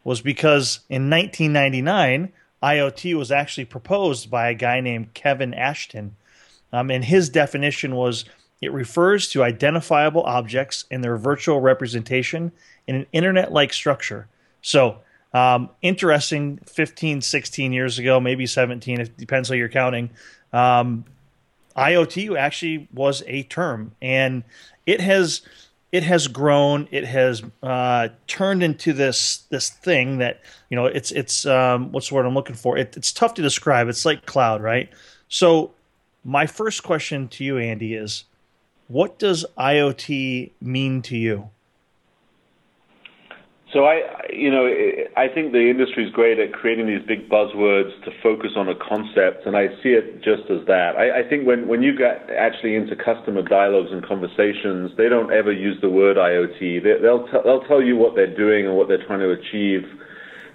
was 0.05 0.21
because 0.21 0.81
in 0.89 1.11
1999, 1.11 2.33
IoT 2.63 3.19
was 3.19 3.33
actually 3.33 3.65
proposed 3.65 4.31
by 4.31 4.49
a 4.49 4.55
guy 4.55 4.79
named 4.79 5.15
Kevin 5.15 5.53
Ashton. 5.53 6.15
Um, 6.73 6.89
and 6.89 7.05
his 7.05 7.29
definition 7.29 7.97
was 7.97 8.25
it 8.61 8.73
refers 8.73 9.29
to 9.31 9.43
identifiable 9.43 10.23
objects 10.23 10.85
and 10.93 11.03
their 11.03 11.17
virtual 11.17 11.61
representation 11.61 12.53
in 12.87 12.95
an 12.95 13.07
internet 13.13 13.51
like 13.51 13.73
structure. 13.73 14.29
So 14.61 14.99
um, 15.35 15.71
interesting 15.81 16.59
15, 16.67 17.21
16 17.23 17.73
years 17.73 17.99
ago, 17.99 18.21
maybe 18.21 18.47
17, 18.47 19.01
it 19.01 19.17
depends 19.17 19.49
how 19.49 19.55
you're 19.55 19.69
counting. 19.69 20.11
Um, 20.53 21.05
IoT 21.77 22.39
actually 22.39 22.89
was 22.93 23.23
a 23.27 23.45
term, 23.45 23.93
and 24.03 24.45
it 24.87 25.01
has 25.01 25.43
it 25.91 26.03
has 26.05 26.27
grown. 26.27 26.89
It 26.91 27.05
has 27.05 27.43
uh, 27.63 28.09
turned 28.27 28.63
into 28.63 28.93
this 28.93 29.39
this 29.51 29.71
thing 29.71 30.19
that 30.19 30.43
you 30.71 30.77
know 30.77 30.87
it's 30.87 31.13
it's 31.13 31.47
um, 31.47 31.93
what's 31.93 32.09
the 32.09 32.15
word 32.15 32.27
I'm 32.27 32.35
looking 32.35 32.57
for? 32.57 32.77
It, 32.77 32.97
it's 32.97 33.13
tough 33.13 33.35
to 33.35 33.43
describe. 33.43 33.89
It's 33.89 34.05
like 34.05 34.27
cloud, 34.27 34.63
right? 34.63 34.91
So 35.29 35.73
my 36.25 36.47
first 36.47 36.83
question 36.83 37.29
to 37.29 37.45
you, 37.45 37.59
Andy, 37.59 37.95
is 37.95 38.25
what 38.89 39.19
does 39.19 39.45
IoT 39.59 40.51
mean 40.61 41.03
to 41.03 41.17
you? 41.17 41.51
So 43.73 43.87
I, 43.87 44.03
you 44.29 44.51
know, 44.51 44.69
I 45.17 45.29
think 45.29 45.53
the 45.53 45.71
industry 45.71 46.05
is 46.05 46.13
great 46.13 46.39
at 46.39 46.53
creating 46.53 46.89
these 46.89 47.01
big 47.07 47.31
buzzwords 47.31 47.91
to 48.05 48.11
focus 48.23 48.53
on 48.55 48.69
a 48.69 48.75
concept, 48.75 49.47
and 49.47 49.57
I 49.57 49.69
see 49.83 49.97
it 49.97 50.21
just 50.23 50.51
as 50.51 50.67
that. 50.67 50.97
I, 50.99 51.21
I 51.21 51.29
think 51.29 51.47
when 51.47 51.67
when 51.69 51.83
you 51.83 51.97
get 51.97 52.29
actually 52.37 52.75
into 52.75 52.95
customer 52.95 53.41
dialogues 53.41 53.89
and 53.91 54.05
conversations, 54.05 54.93
they 54.99 55.09
don't 55.09 55.33
ever 55.33 55.51
use 55.51 55.81
the 55.81 55.89
word 55.89 56.19
IoT. 56.19 56.83
They, 56.83 57.01
they'll 57.01 57.27
t- 57.27 57.41
they'll 57.45 57.65
tell 57.65 57.83
you 57.83 57.97
what 57.97 58.15
they're 58.15 58.37
doing 58.37 58.67
and 58.67 58.77
what 58.77 58.89
they're 58.89 59.07
trying 59.07 59.21
to 59.21 59.31
achieve. 59.31 59.89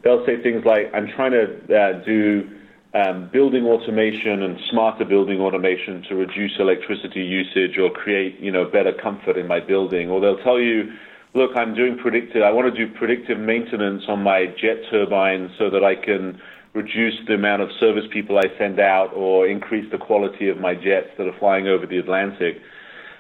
They'll 0.04 0.24
say 0.28 0.40
things 0.44 0.64
like, 0.64 0.94
"I'm 0.94 1.08
trying 1.08 1.32
to 1.32 1.44
uh, 1.74 2.06
do." 2.06 2.52
Um, 2.94 3.30
building 3.32 3.66
automation 3.66 4.42
and 4.42 4.58
smarter 4.72 5.06
building 5.06 5.40
automation 5.40 6.04
to 6.04 6.16
reduce 6.16 6.54
electricity 6.58 7.22
usage 7.22 7.78
or 7.78 7.92
create, 7.92 8.40
you 8.40 8.50
know, 8.50 8.66
better 8.66 8.92
comfort 8.92 9.38
in 9.38 9.46
my 9.46 9.60
building. 9.60 10.10
Or 10.10 10.20
they'll 10.20 10.42
tell 10.42 10.58
you, 10.60 10.94
look, 11.34 11.52
I'm 11.56 11.76
doing 11.76 11.98
predictive, 11.98 12.44
I 12.44 12.52
want 12.52 12.74
to 12.74 12.86
do 12.86 12.92
predictive 12.94 13.40
maintenance 13.40 14.04
on 14.08 14.24
my 14.24 14.46
jet 14.46 14.78
turbines 14.90 15.52
so 15.58 15.70
that 15.70 15.84
I 15.84 15.96
can 15.96 16.40
reduce 16.74 17.16
the 17.28 17.34
amount 17.34 17.62
of 17.62 17.70
service 17.80 18.04
people 18.12 18.38
I 18.38 18.46
send 18.58 18.80
out 18.80 19.12
or 19.14 19.48
increase 19.48 19.90
the 19.92 19.98
quality 19.98 20.48
of 20.48 20.58
my 20.58 20.76
jets 20.76 21.10
that 21.18 21.28
are 21.28 21.38
flying 21.40 21.68
over 21.68 21.86
the 21.86 21.98
Atlantic. 21.98 22.58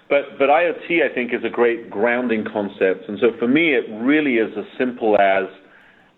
But 0.10 0.38
but 0.40 0.48
IoT 0.48 1.04
I 1.04 1.14
think 1.14 1.34
is 1.34 1.44
a 1.44 1.50
great 1.50 1.90
grounding 1.90 2.46
concept, 2.46 3.10
and 3.10 3.20
so 3.20 3.32
for 3.38 3.48
me 3.48 3.74
it 3.74 3.86
really 4.02 4.36
is 4.36 4.52
as 4.58 4.66
simple 4.78 5.20
as 5.20 5.46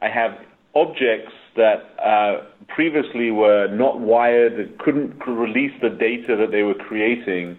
I 0.01 0.09
have 0.09 0.31
objects 0.75 1.33
that 1.55 1.95
uh, 2.03 2.45
previously 2.67 3.31
were 3.31 3.67
not 3.67 3.99
wired, 3.99 4.57
that 4.57 4.77
couldn't 4.79 5.19
release 5.25 5.73
the 5.81 5.89
data 5.89 6.35
that 6.35 6.51
they 6.51 6.61
were 6.61 6.75
creating, 6.75 7.57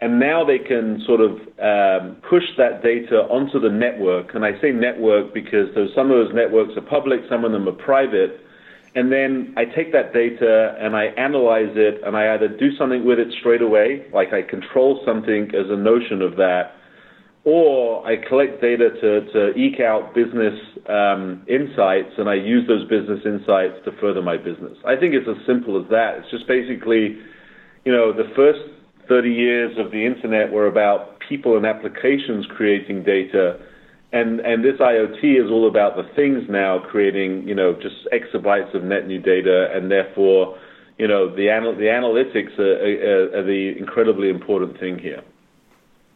and 0.00 0.20
now 0.20 0.44
they 0.44 0.58
can 0.58 1.02
sort 1.06 1.20
of 1.20 1.32
um, 1.58 2.16
push 2.28 2.44
that 2.58 2.82
data 2.82 3.22
onto 3.30 3.58
the 3.58 3.70
network. 3.70 4.34
And 4.34 4.44
I 4.44 4.60
say 4.60 4.70
network 4.70 5.32
because 5.32 5.68
some 5.94 6.10
of 6.10 6.18
those 6.18 6.34
networks 6.34 6.76
are 6.76 6.82
public, 6.82 7.20
some 7.30 7.44
of 7.44 7.52
them 7.52 7.66
are 7.66 7.72
private. 7.72 8.40
And 8.94 9.12
then 9.12 9.54
I 9.56 9.64
take 9.64 9.92
that 9.92 10.12
data 10.12 10.76
and 10.80 10.96
I 10.96 11.06
analyze 11.16 11.72
it, 11.76 12.00
and 12.04 12.16
I 12.16 12.34
either 12.34 12.48
do 12.48 12.74
something 12.76 13.04
with 13.04 13.18
it 13.18 13.28
straight 13.38 13.60
away, 13.60 14.06
like 14.12 14.32
I 14.32 14.40
control 14.40 15.02
something 15.04 15.54
as 15.54 15.68
a 15.68 15.76
notion 15.76 16.22
of 16.22 16.36
that, 16.36 16.72
or 17.44 18.06
I 18.06 18.16
collect 18.16 18.60
data 18.60 18.90
to, 18.90 19.32
to 19.32 19.54
eke 19.54 19.80
out 19.80 20.14
business 20.14 20.58
um, 20.88 21.44
insights, 21.46 22.14
and 22.16 22.28
I 22.28 22.34
use 22.34 22.66
those 22.66 22.88
business 22.88 23.20
insights 23.24 23.84
to 23.84 23.92
further 24.00 24.22
my 24.22 24.38
business. 24.38 24.76
I 24.84 24.96
think 24.96 25.14
it's 25.14 25.28
as 25.28 25.44
simple 25.46 25.80
as 25.80 25.88
that. 25.90 26.18
It's 26.18 26.30
just 26.30 26.48
basically, 26.48 27.18
you 27.84 27.92
know, 27.92 28.12
the 28.12 28.32
first 28.34 28.60
30 29.08 29.30
years 29.30 29.78
of 29.78 29.90
the 29.90 30.04
internet 30.04 30.52
were 30.52 30.66
about 30.66 31.20
people 31.20 31.56
and 31.56 31.66
applications 31.66 32.46
creating 32.46 33.02
data, 33.02 33.58
and 34.12 34.40
and 34.40 34.64
this 34.64 34.76
IoT 34.78 35.44
is 35.44 35.50
all 35.50 35.68
about 35.68 35.96
the 35.96 36.04
things 36.14 36.48
now 36.48 36.78
creating, 36.78 37.46
you 37.46 37.54
know, 37.54 37.74
just 37.74 38.06
exabytes 38.12 38.74
of 38.74 38.82
net 38.84 39.06
new 39.06 39.20
data, 39.20 39.70
and 39.74 39.90
therefore, 39.90 40.58
you 40.98 41.06
know, 41.06 41.34
the 41.34 41.48
anal- 41.48 41.76
the 41.76 41.84
analytics 41.84 42.58
are, 42.58 43.34
are, 43.34 43.40
are 43.40 43.42
the 43.42 43.74
incredibly 43.78 44.28
important 44.28 44.78
thing 44.78 44.98
here. 44.98 45.22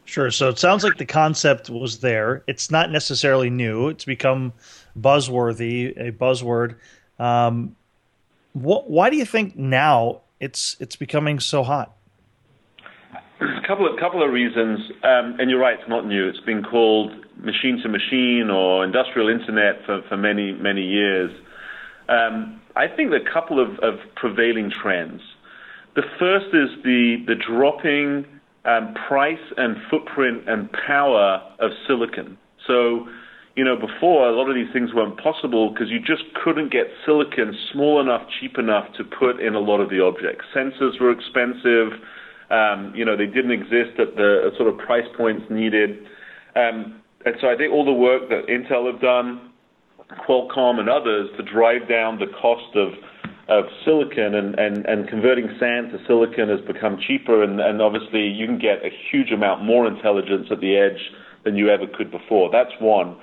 Sure. 0.05 0.31
So 0.31 0.49
it 0.49 0.59
sounds 0.59 0.83
like 0.83 0.99
the 0.99 1.07
concept 1.07 1.71
was 1.71 2.01
there. 2.01 2.43
It's 2.49 2.71
not 2.71 2.91
necessarily 2.91 3.49
new. 3.49 3.89
It's 3.89 4.05
become 4.05 4.53
buzzworthy, 4.99 5.97
a 5.97 6.11
buzzword. 6.11 6.77
Um, 7.19 7.77
why 8.53 9.11
do 9.11 9.17
you 9.17 9.25
think 9.25 9.57
now 9.57 10.23
it's 10.41 10.77
it's 10.81 10.97
becoming 10.97 11.39
so 11.39 11.63
hot? 11.63 11.95
Couple 13.71 14.25
of 14.25 14.33
reasons, 14.33 14.81
um, 15.05 15.37
and 15.39 15.49
you're 15.49 15.61
right. 15.61 15.79
It's 15.79 15.89
not 15.89 16.05
new. 16.05 16.29
It's 16.29 16.41
been 16.41 16.65
called 16.65 17.12
machine 17.37 17.79
to 17.85 17.89
machine 17.89 18.50
or 18.50 18.85
industrial 18.85 19.29
internet 19.29 19.87
for, 19.87 20.17
many 20.17 20.50
many 20.50 20.83
years. 20.83 21.31
Um, 22.09 22.61
I 22.75 22.89
think 22.89 23.12
a 23.12 23.33
couple 23.33 23.62
of, 23.62 23.79
of 23.79 24.00
prevailing 24.17 24.73
trends. 24.83 25.21
The 25.95 26.03
first 26.19 26.47
is 26.47 26.83
the 26.83 27.23
the 27.29 27.37
dropping 27.37 28.27
um, 28.65 28.93
price 29.07 29.39
and 29.57 29.77
footprint 29.89 30.49
and 30.49 30.69
power 30.73 31.41
of 31.61 31.71
silicon. 31.87 32.39
So, 32.67 33.07
you 33.55 33.62
know, 33.62 33.77
before 33.77 34.29
a 34.29 34.33
lot 34.33 34.49
of 34.49 34.57
these 34.57 34.73
things 34.73 34.91
weren't 34.93 35.17
possible 35.23 35.73
because 35.73 35.91
you 35.91 36.00
just 36.00 36.25
couldn't 36.43 36.73
get 36.73 36.89
silicon 37.07 37.55
small 37.73 38.00
enough, 38.00 38.23
cheap 38.41 38.59
enough 38.59 38.93
to 38.99 39.05
put 39.05 39.39
in 39.39 39.55
a 39.55 39.61
lot 39.61 39.79
of 39.79 39.91
the 39.91 40.03
objects. 40.03 40.45
Sensors 40.53 41.00
were 41.00 41.12
expensive. 41.12 42.03
Um, 42.50 42.92
you 42.97 43.04
know, 43.04 43.16
they 43.16 43.26
didn't 43.26 43.52
exist 43.52 43.99
at 43.99 44.16
the 44.16 44.50
sort 44.57 44.69
of 44.73 44.78
price 44.78 45.07
points 45.16 45.45
needed. 45.50 46.07
Um, 46.57 47.00
and 47.25 47.35
so 47.40 47.49
I 47.49 47.57
think 47.57 47.73
all 47.73 47.85
the 47.85 47.92
work 47.92 48.28
that 48.28 48.49
Intel 48.49 48.90
have 48.90 49.00
done, 49.00 49.52
Qualcomm 50.26 50.80
and 50.80 50.88
others 50.88 51.30
to 51.37 51.42
drive 51.45 51.88
down 51.88 52.19
the 52.19 52.26
cost 52.40 52.75
of 52.75 52.92
of 53.50 53.64
silicon 53.85 54.37
and, 54.37 54.57
and, 54.61 54.87
and 54.87 55.09
converting 55.09 55.49
sand 55.59 55.90
to 55.90 55.99
silicon 56.07 56.49
has 56.49 56.61
become 56.73 56.97
cheaper 57.04 57.42
and, 57.42 57.61
and 57.61 57.83
obviously 57.83 58.28
you 58.28 58.47
can 58.47 58.59
get 58.59 58.78
a 58.85 58.90
huge 59.11 59.33
amount 59.33 59.64
more 59.64 59.88
intelligence 59.88 60.47
at 60.52 60.61
the 60.61 60.76
edge 60.76 61.00
than 61.45 61.57
you 61.57 61.69
ever 61.69 61.87
could 61.99 62.12
before. 62.12 62.49
That's 62.52 62.71
one. 62.78 63.16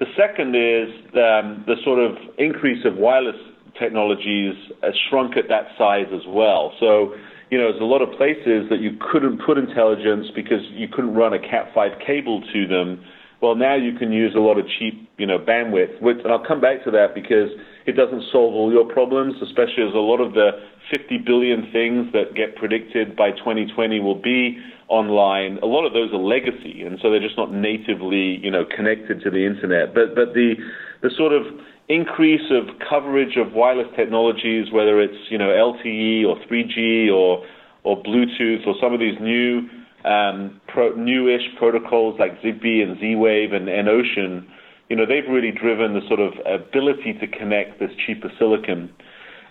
The 0.00 0.06
second 0.16 0.56
is 0.56 0.90
um, 1.14 1.62
the 1.68 1.76
sort 1.84 2.00
of 2.00 2.16
increase 2.36 2.84
of 2.84 2.96
wireless 2.96 3.36
technologies 3.78 4.54
has 4.82 4.94
shrunk 5.08 5.36
at 5.36 5.46
that 5.48 5.68
size 5.78 6.10
as 6.12 6.26
well. 6.26 6.72
So, 6.80 7.14
you 7.50 7.58
know, 7.58 7.70
there's 7.70 7.82
a 7.82 7.84
lot 7.84 8.00
of 8.00 8.16
places 8.16 8.70
that 8.70 8.80
you 8.80 8.92
couldn't 9.12 9.42
put 9.44 9.58
intelligence 9.58 10.26
because 10.34 10.62
you 10.70 10.86
couldn't 10.86 11.14
run 11.14 11.34
a 11.34 11.38
Cat5 11.38 12.06
cable 12.06 12.42
to 12.52 12.66
them. 12.66 13.04
Well, 13.42 13.56
now 13.56 13.74
you 13.74 13.98
can 13.98 14.12
use 14.12 14.34
a 14.36 14.40
lot 14.40 14.58
of 14.58 14.66
cheap, 14.78 15.10
you 15.18 15.26
know, 15.26 15.38
bandwidth. 15.38 16.00
Which, 16.00 16.18
and 16.22 16.30
I'll 16.30 16.46
come 16.46 16.60
back 16.60 16.84
to 16.84 16.90
that 16.92 17.14
because 17.14 17.50
it 17.86 17.96
doesn't 17.96 18.22
solve 18.30 18.54
all 18.54 18.70
your 18.70 18.84
problems, 18.84 19.34
especially 19.42 19.82
as 19.88 19.94
a 19.94 20.04
lot 20.04 20.20
of 20.20 20.34
the 20.34 20.50
50 20.94 21.18
billion 21.26 21.70
things 21.72 22.12
that 22.12 22.34
get 22.36 22.54
predicted 22.54 23.16
by 23.16 23.30
2020 23.32 23.98
will 23.98 24.20
be 24.20 24.58
online. 24.88 25.58
A 25.62 25.66
lot 25.66 25.86
of 25.86 25.92
those 25.92 26.12
are 26.12 26.22
legacy, 26.22 26.82
and 26.82 26.98
so 27.02 27.10
they're 27.10 27.22
just 27.22 27.38
not 27.38 27.52
natively, 27.52 28.38
you 28.42 28.50
know, 28.50 28.64
connected 28.64 29.22
to 29.22 29.30
the 29.30 29.46
internet. 29.46 29.94
But 29.94 30.14
but 30.14 30.34
the 30.34 30.54
the 31.02 31.10
sort 31.16 31.32
of 31.32 31.42
increase 31.90 32.50
of 32.50 32.78
coverage 32.88 33.36
of 33.36 33.52
wireless 33.52 33.88
technologies, 33.96 34.72
whether 34.72 35.00
it's 35.00 35.30
you 35.30 35.38
know 35.38 35.48
LTE 35.48 36.24
or 36.24 36.36
3G 36.46 37.12
or 37.12 37.44
or 37.82 38.02
Bluetooth 38.02 38.66
or 38.66 38.74
some 38.80 38.94
of 38.94 39.00
these 39.00 39.18
new 39.20 39.68
um, 40.04 40.60
pro, 40.68 40.94
newish 40.94 41.42
protocols 41.58 42.18
like 42.18 42.40
Zigbee 42.40 42.82
and 42.82 42.98
Z-Wave 43.00 43.52
and, 43.52 43.68
and 43.68 43.88
Ocean 43.88 44.46
you 44.90 44.96
know, 44.96 45.06
they've 45.06 45.30
really 45.30 45.52
driven 45.52 45.94
the 45.94 46.02
sort 46.08 46.18
of 46.18 46.34
ability 46.44 47.14
to 47.20 47.26
connect 47.28 47.78
this 47.78 47.90
cheaper 48.04 48.30
silicon. 48.38 48.92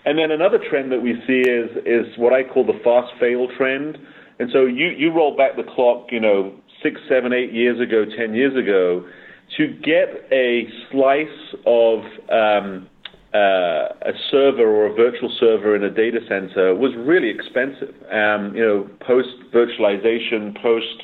And 0.04 0.18
then 0.18 0.30
another 0.30 0.58
trend 0.58 0.92
that 0.92 1.02
we 1.02 1.14
see 1.26 1.40
is 1.40 1.70
is 1.84 2.16
what 2.16 2.32
I 2.32 2.44
call 2.44 2.64
the 2.64 2.78
fast 2.84 3.12
fail 3.18 3.48
trend. 3.56 3.98
And 4.38 4.50
so 4.52 4.66
you 4.66 4.88
you 4.88 5.12
roll 5.12 5.36
back 5.36 5.56
the 5.56 5.64
clock, 5.64 6.08
you 6.10 6.20
know, 6.20 6.54
six, 6.82 7.00
seven, 7.08 7.32
eight 7.32 7.52
years 7.52 7.80
ago, 7.80 8.04
ten 8.04 8.34
years 8.34 8.56
ago, 8.56 9.04
to 9.56 9.68
get 9.68 10.26
a 10.32 10.68
slice 10.90 11.54
of 11.66 12.00
um, 12.30 12.88
uh, 13.34 13.88
a 14.02 14.12
server 14.30 14.66
or 14.66 14.86
a 14.86 14.94
virtual 14.94 15.34
server 15.38 15.74
in 15.76 15.84
a 15.84 15.90
data 15.90 16.20
center 16.28 16.74
was 16.74 16.92
really 16.96 17.30
expensive. 17.30 17.94
Um, 18.10 18.54
you 18.54 18.62
know, 18.62 18.90
post 19.00 19.28
virtualization, 19.52 20.60
post 20.60 21.02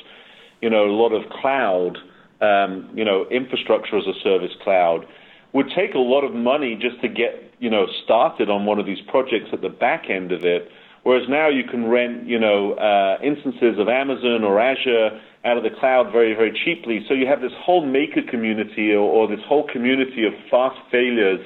you 0.61 0.69
know 0.69 0.85
a 0.85 0.95
lot 0.95 1.13
of 1.13 1.29
cloud 1.29 1.97
um, 2.41 2.89
you 2.93 3.03
know, 3.03 3.25
infrastructure 3.31 3.97
as 3.97 4.05
a 4.05 4.19
service 4.23 4.51
cloud 4.63 5.05
would 5.53 5.67
take 5.75 5.95
a 5.95 5.99
lot 5.99 6.23
of 6.23 6.33
money 6.33 6.77
just 6.79 7.01
to 7.01 7.07
get, 7.07 7.51
you 7.59 7.69
know, 7.69 7.87
started 8.03 8.49
on 8.49 8.65
one 8.65 8.79
of 8.79 8.85
these 8.85 8.99
projects 9.07 9.49
at 9.53 9.61
the 9.61 9.69
back 9.69 10.09
end 10.09 10.31
of 10.31 10.43
it. 10.43 10.69
Whereas 11.07 11.23
now 11.29 11.47
you 11.47 11.63
can 11.63 11.87
rent, 11.87 12.27
you 12.27 12.37
know, 12.37 12.73
uh, 12.73 13.15
instances 13.23 13.79
of 13.79 13.87
Amazon 13.87 14.43
or 14.43 14.59
Azure 14.59 15.15
out 15.45 15.55
of 15.55 15.63
the 15.63 15.71
cloud 15.79 16.11
very, 16.11 16.35
very 16.35 16.51
cheaply. 16.65 16.99
So 17.07 17.13
you 17.13 17.25
have 17.25 17.39
this 17.39 17.55
whole 17.63 17.85
maker 17.85 18.19
community 18.29 18.91
or, 18.91 19.07
or 19.07 19.25
this 19.25 19.39
whole 19.47 19.65
community 19.71 20.27
of 20.27 20.33
fast 20.51 20.75
failures 20.91 21.39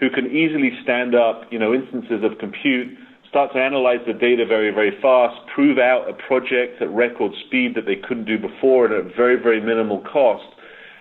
who 0.00 0.10
can 0.10 0.26
easily 0.34 0.72
stand 0.82 1.14
up, 1.14 1.42
you 1.52 1.58
know, 1.60 1.72
instances 1.72 2.26
of 2.26 2.36
compute 2.40 2.98
start 3.28 3.52
to 3.52 3.60
analyze 3.60 4.02
the 4.08 4.12
data 4.12 4.44
very, 4.44 4.74
very 4.74 4.90
fast, 5.00 5.38
prove 5.54 5.78
out 5.78 6.10
a 6.10 6.14
project 6.26 6.82
at 6.82 6.90
record 6.90 7.30
speed 7.46 7.76
that 7.76 7.86
they 7.86 7.94
couldn't 7.94 8.24
do 8.24 8.38
before 8.38 8.86
at 8.86 8.92
a 8.92 9.02
very, 9.14 9.36
very 9.40 9.60
minimal 9.60 10.02
cost. 10.10 10.50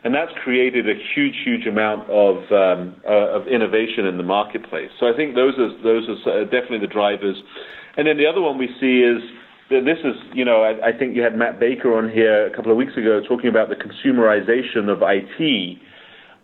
And 0.04 0.14
that's 0.14 0.32
created 0.44 0.88
a 0.88 0.94
huge, 1.16 1.34
huge 1.44 1.66
amount 1.66 2.08
of 2.12 2.38
um, 2.54 3.02
uh, 3.02 3.42
of 3.42 3.48
innovation 3.48 4.06
in 4.06 4.18
the 4.18 4.24
marketplace. 4.24 4.92
So 5.00 5.08
I 5.08 5.18
think 5.18 5.34
those 5.34 5.58
are 5.58 5.74
those 5.82 6.06
are 6.28 6.46
definitely 6.46 6.86
the 6.86 6.94
drivers. 6.94 7.42
And 7.98 8.08
then 8.08 8.18
the 8.18 8.26
other 8.26 8.42
one 8.42 8.58
we 8.58 8.68
see 8.80 9.00
is 9.00 9.22
this 9.70 10.00
is, 10.04 10.16
you 10.34 10.46
know, 10.46 10.62
I, 10.62 10.90
I 10.90 10.98
think 10.98 11.16
you 11.16 11.22
had 11.24 11.36
Matt 11.36 11.60
Baker 11.60 11.98
on 11.98 12.10
here 12.10 12.46
a 12.46 12.56
couple 12.56 12.72
of 12.72 12.78
weeks 12.78 12.94
ago 12.98 13.22
talking 13.28 13.50
about 13.50 13.70
the 13.70 13.76
consumerization 13.76 14.90
of 14.90 15.02
IT 15.02 15.80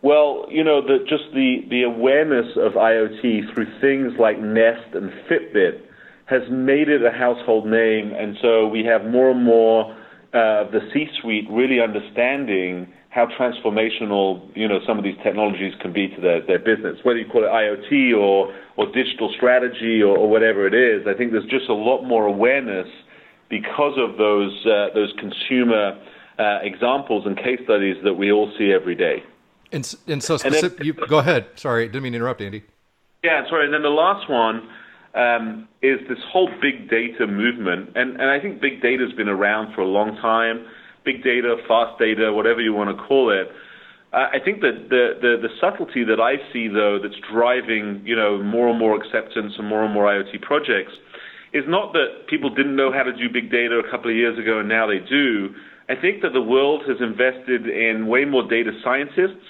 well, 0.02 0.48
you 0.50 0.64
know, 0.64 0.82
the, 0.82 1.00
just 1.08 1.26
the, 1.34 1.58
the 1.70 1.84
awareness 1.84 2.58
of 2.58 2.74
IoT 2.74 3.54
through 3.54 3.68
things 3.80 4.14
like 4.20 4.40
Nest 4.40 4.96
and 4.96 5.12
Fitbit 5.30 5.82
has 6.26 6.42
made 6.50 6.90
it 6.90 7.04
a 7.06 7.12
household 7.12 7.68
name, 7.68 8.12
and 8.14 8.38
so 8.42 8.68
we 8.68 8.84
have 8.86 9.06
more 9.06 9.32
and 9.32 9.44
more 9.44 9.92
uh, 10.34 10.64
the 10.72 10.80
C-suite 10.94 11.46
really 11.52 11.80
understanding 11.82 12.92
how 13.12 13.28
transformational 13.38 14.42
you 14.56 14.68
know 14.68 14.80
some 14.88 14.98
of 14.98 15.04
these 15.04 15.18
technologies 15.22 15.74
can 15.82 15.94
be 15.94 16.08
to 16.08 16.22
their, 16.22 16.42
their 16.42 16.60
business, 16.60 16.98
whether 17.04 17.20
you 17.20 17.30
call 17.30 17.44
it 17.44 17.48
IoT 17.48 18.18
or 18.18 18.54
or 18.78 18.86
digital 18.92 19.32
strategy 19.36 20.02
or, 20.02 20.18
or 20.18 20.30
whatever 20.30 20.66
it 20.66 20.74
is. 20.74 21.06
I 21.08 21.14
think 21.14 21.32
there's 21.32 21.50
just 21.50 21.70
a 21.70 21.74
lot 21.74 22.04
more 22.04 22.26
awareness 22.26 22.88
because 23.50 23.98
of 23.98 24.18
those 24.18 24.66
uh, 24.66 24.88
those 24.96 25.14
consumer 25.20 26.02
uh, 26.40 26.60
examples 26.64 27.26
and 27.26 27.38
case 27.38 27.60
studies 27.64 27.98
that 28.04 28.14
we 28.14 28.32
all 28.32 28.52
see 28.58 28.72
every 28.72 28.96
day. 28.96 29.24
And, 29.74 29.96
and 30.08 30.22
so 30.22 30.38
specific, 30.38 30.80
and 30.80 30.80
then, 30.80 30.86
you, 30.86 31.08
go 31.08 31.20
ahead. 31.20 31.48
Sorry, 31.56 31.88
didn't 31.88 32.04
mean 32.04 32.14
to 32.14 32.18
interrupt, 32.18 32.42
Andy. 32.42 32.64
Yeah, 33.24 33.48
sorry. 33.48 33.66
And 33.66 33.74
then 33.74 33.84
the 33.84 33.90
last 33.90 34.30
one 34.30 34.68
um, 35.14 35.68
is 35.82 36.00
this 36.10 36.18
whole 36.32 36.50
big 36.62 36.90
data 36.90 37.28
movement. 37.28 37.92
And, 37.96 38.20
and 38.20 38.30
I 38.30 38.40
think 38.40 38.60
big 38.60 38.82
data 38.82 39.06
has 39.06 39.16
been 39.16 39.30
around 39.30 39.74
for 39.74 39.82
a 39.82 39.88
long 39.88 40.18
time. 40.18 40.66
Big 41.04 41.24
data, 41.24 41.58
fast 41.68 41.98
data, 42.00 42.32
whatever 42.32 42.62
you 42.62 42.74
want 42.74 42.96
to 42.96 43.04
call 43.04 43.32
it. 43.32 43.48
I 44.14 44.44
think 44.44 44.60
that 44.60 44.90
the, 44.90 45.16
the, 45.22 45.48
the 45.48 45.50
subtlety 45.62 46.04
that 46.04 46.20
I 46.20 46.36
see, 46.52 46.68
though, 46.68 47.00
that's 47.02 47.16
driving 47.32 48.02
you 48.04 48.16
know 48.16 48.44
more 48.44 48.68
and 48.68 48.78
more 48.78 48.96
acceptance 48.96 49.54
and 49.58 49.68
more 49.68 49.86
and 49.86 49.94
more 49.94 50.06
IoT 50.06 50.42
projects 50.42 50.92
is 51.54 51.64
not 51.68 51.94
that 51.94 52.28
people 52.30 52.54
didn't 52.54 52.76
know 52.76 52.92
how 52.92 53.04
to 53.04 53.12
do 53.12 53.30
big 53.32 53.52
data 53.52 53.80
a 53.80 53.90
couple 53.90 54.10
of 54.10 54.16
years 54.16 54.38
ago 54.40 54.60
and 54.60 54.70
now 54.70 54.88
they 54.88 55.00
do, 55.00 55.50
I 55.90 55.96
think 56.00 56.22
that 56.22 56.32
the 56.32 56.42
world 56.42 56.84
has 56.88 56.98
invested 57.02 57.68
in 57.68 58.08
way 58.08 58.24
more 58.24 58.48
data 58.48 58.72
scientists 58.84 59.44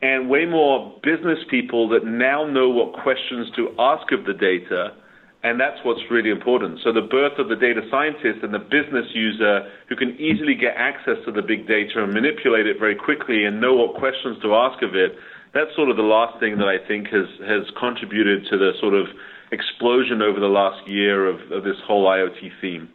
and 0.00 0.30
way 0.30 0.46
more 0.46 0.98
business 1.02 1.38
people 1.50 1.88
that 1.90 2.04
now 2.04 2.46
know 2.46 2.68
what 2.70 3.02
questions 3.02 3.48
to 3.56 3.74
ask 3.78 4.10
of 4.12 4.24
the 4.24 4.32
data, 4.32 4.96
and 5.44 5.60
that's 5.60 5.78
what's 5.84 6.00
really 6.10 6.30
important. 6.30 6.80
So 6.82 6.90
the 6.90 7.02
birth 7.02 7.38
of 7.38 7.50
the 7.50 7.54
data 7.56 7.82
scientist 7.90 8.42
and 8.42 8.52
the 8.52 8.58
business 8.58 9.04
user 9.12 9.70
who 9.90 9.94
can 9.94 10.16
easily 10.18 10.54
get 10.54 10.72
access 10.74 11.20
to 11.26 11.32
the 11.32 11.42
big 11.42 11.68
data 11.68 12.02
and 12.02 12.14
manipulate 12.14 12.66
it 12.66 12.78
very 12.80 12.96
quickly 12.96 13.44
and 13.44 13.60
know 13.60 13.74
what 13.74 13.94
questions 13.94 14.40
to 14.40 14.54
ask 14.54 14.82
of 14.82 14.96
it, 14.96 15.12
that's 15.52 15.68
sort 15.76 15.90
of 15.90 15.96
the 15.98 16.02
last 16.02 16.40
thing 16.40 16.56
that 16.56 16.66
I 16.66 16.78
think 16.88 17.08
has, 17.08 17.28
has 17.46 17.68
contributed 17.78 18.46
to 18.50 18.56
the 18.56 18.72
sort 18.80 18.94
of 18.94 19.06
explosion 19.52 20.22
over 20.22 20.40
the 20.40 20.48
last 20.48 20.88
year 20.88 21.28
of, 21.28 21.52
of 21.52 21.62
this 21.62 21.76
whole 21.86 22.06
IoT 22.06 22.50
theme. 22.62 22.88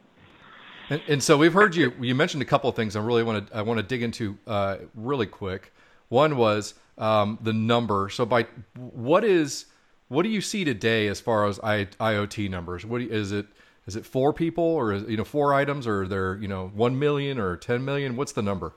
And, 0.89 1.01
and, 1.08 1.24
so 1.24 1.38
we've 1.38 1.53
heard 1.53 1.75
you. 1.75 1.94
You 2.01 2.15
mentioned 2.15 2.41
a 2.41 2.48
couple 2.48 2.68
of 2.68 2.75
things. 2.75 2.96
I 2.96 3.00
really 3.00 3.22
want 3.22 3.48
to. 3.48 3.56
I 3.56 3.62
want 3.62 3.77
to 3.77 3.84
dig 3.84 4.01
into 4.01 4.39
uh, 4.48 4.77
really 4.96 5.27
quick. 5.27 5.72
One 6.08 6.36
was 6.36 6.74
um, 6.98 7.38
the 7.44 7.53
number. 7.53 8.10
So 8.10 8.25
by 8.25 8.48
what 8.75 9.24
is 9.24 9.65
what 10.10 10.24
do 10.24 10.30
you 10.30 10.42
see 10.42 10.66
today 10.66 11.08
as 11.08 11.22
far 11.22 11.48
as 11.48 11.60
I, 11.60 11.86
IoT 12.00 12.50
numbers? 12.50 12.86
What 12.86 13.01
you, 13.01 13.10
is 13.10 13.32
it? 13.32 13.46
Is 13.88 13.96
it 13.96 14.06
four 14.06 14.34
people, 14.34 14.63
or 14.63 14.94
is, 14.94 15.04
you 15.04 15.18
know 15.18 15.24
four 15.24 15.54
items, 15.54 15.88
or 15.88 16.08
there 16.08 16.36
you 16.36 16.48
know 16.48 16.72
one 16.75 17.00
million 17.00 17.39
or 17.39 17.56
ten 17.56 17.86
million? 17.86 18.16
What's 18.16 18.34
the 18.34 18.42
number? 18.42 18.74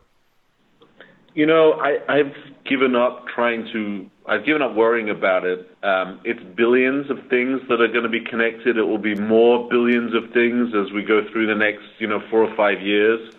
You 1.35 1.47
know, 1.47 1.73
I, 1.73 1.99
I've 2.09 2.35
given 2.65 2.95
up 2.95 3.27
trying 3.35 3.67
to. 3.73 4.09
I've 4.27 4.47
given 4.47 4.63
up 4.63 4.75
worrying 4.75 5.11
about 5.11 5.45
it. 5.45 5.77
Um, 5.83 6.21
it's 6.25 6.43
billions 6.55 7.11
of 7.11 7.19
things 7.29 7.61
that 7.69 7.81
are 7.81 7.89
going 7.89 8.05
to 8.05 8.09
be 8.09 8.21
connected. 8.21 8.77
It 8.77 8.85
will 8.85 8.99
be 8.99 9.17
more 9.17 9.69
billions 9.69 10.15
of 10.15 10.31
things 10.33 10.73
as 10.75 10.93
we 10.93 11.03
go 11.03 11.29
through 11.33 11.49
the 11.49 11.57
next, 11.57 11.83
you 11.99 12.07
know, 12.07 12.23
four 12.31 12.45
or 12.45 12.55
five 12.55 12.81
years. 12.81 13.35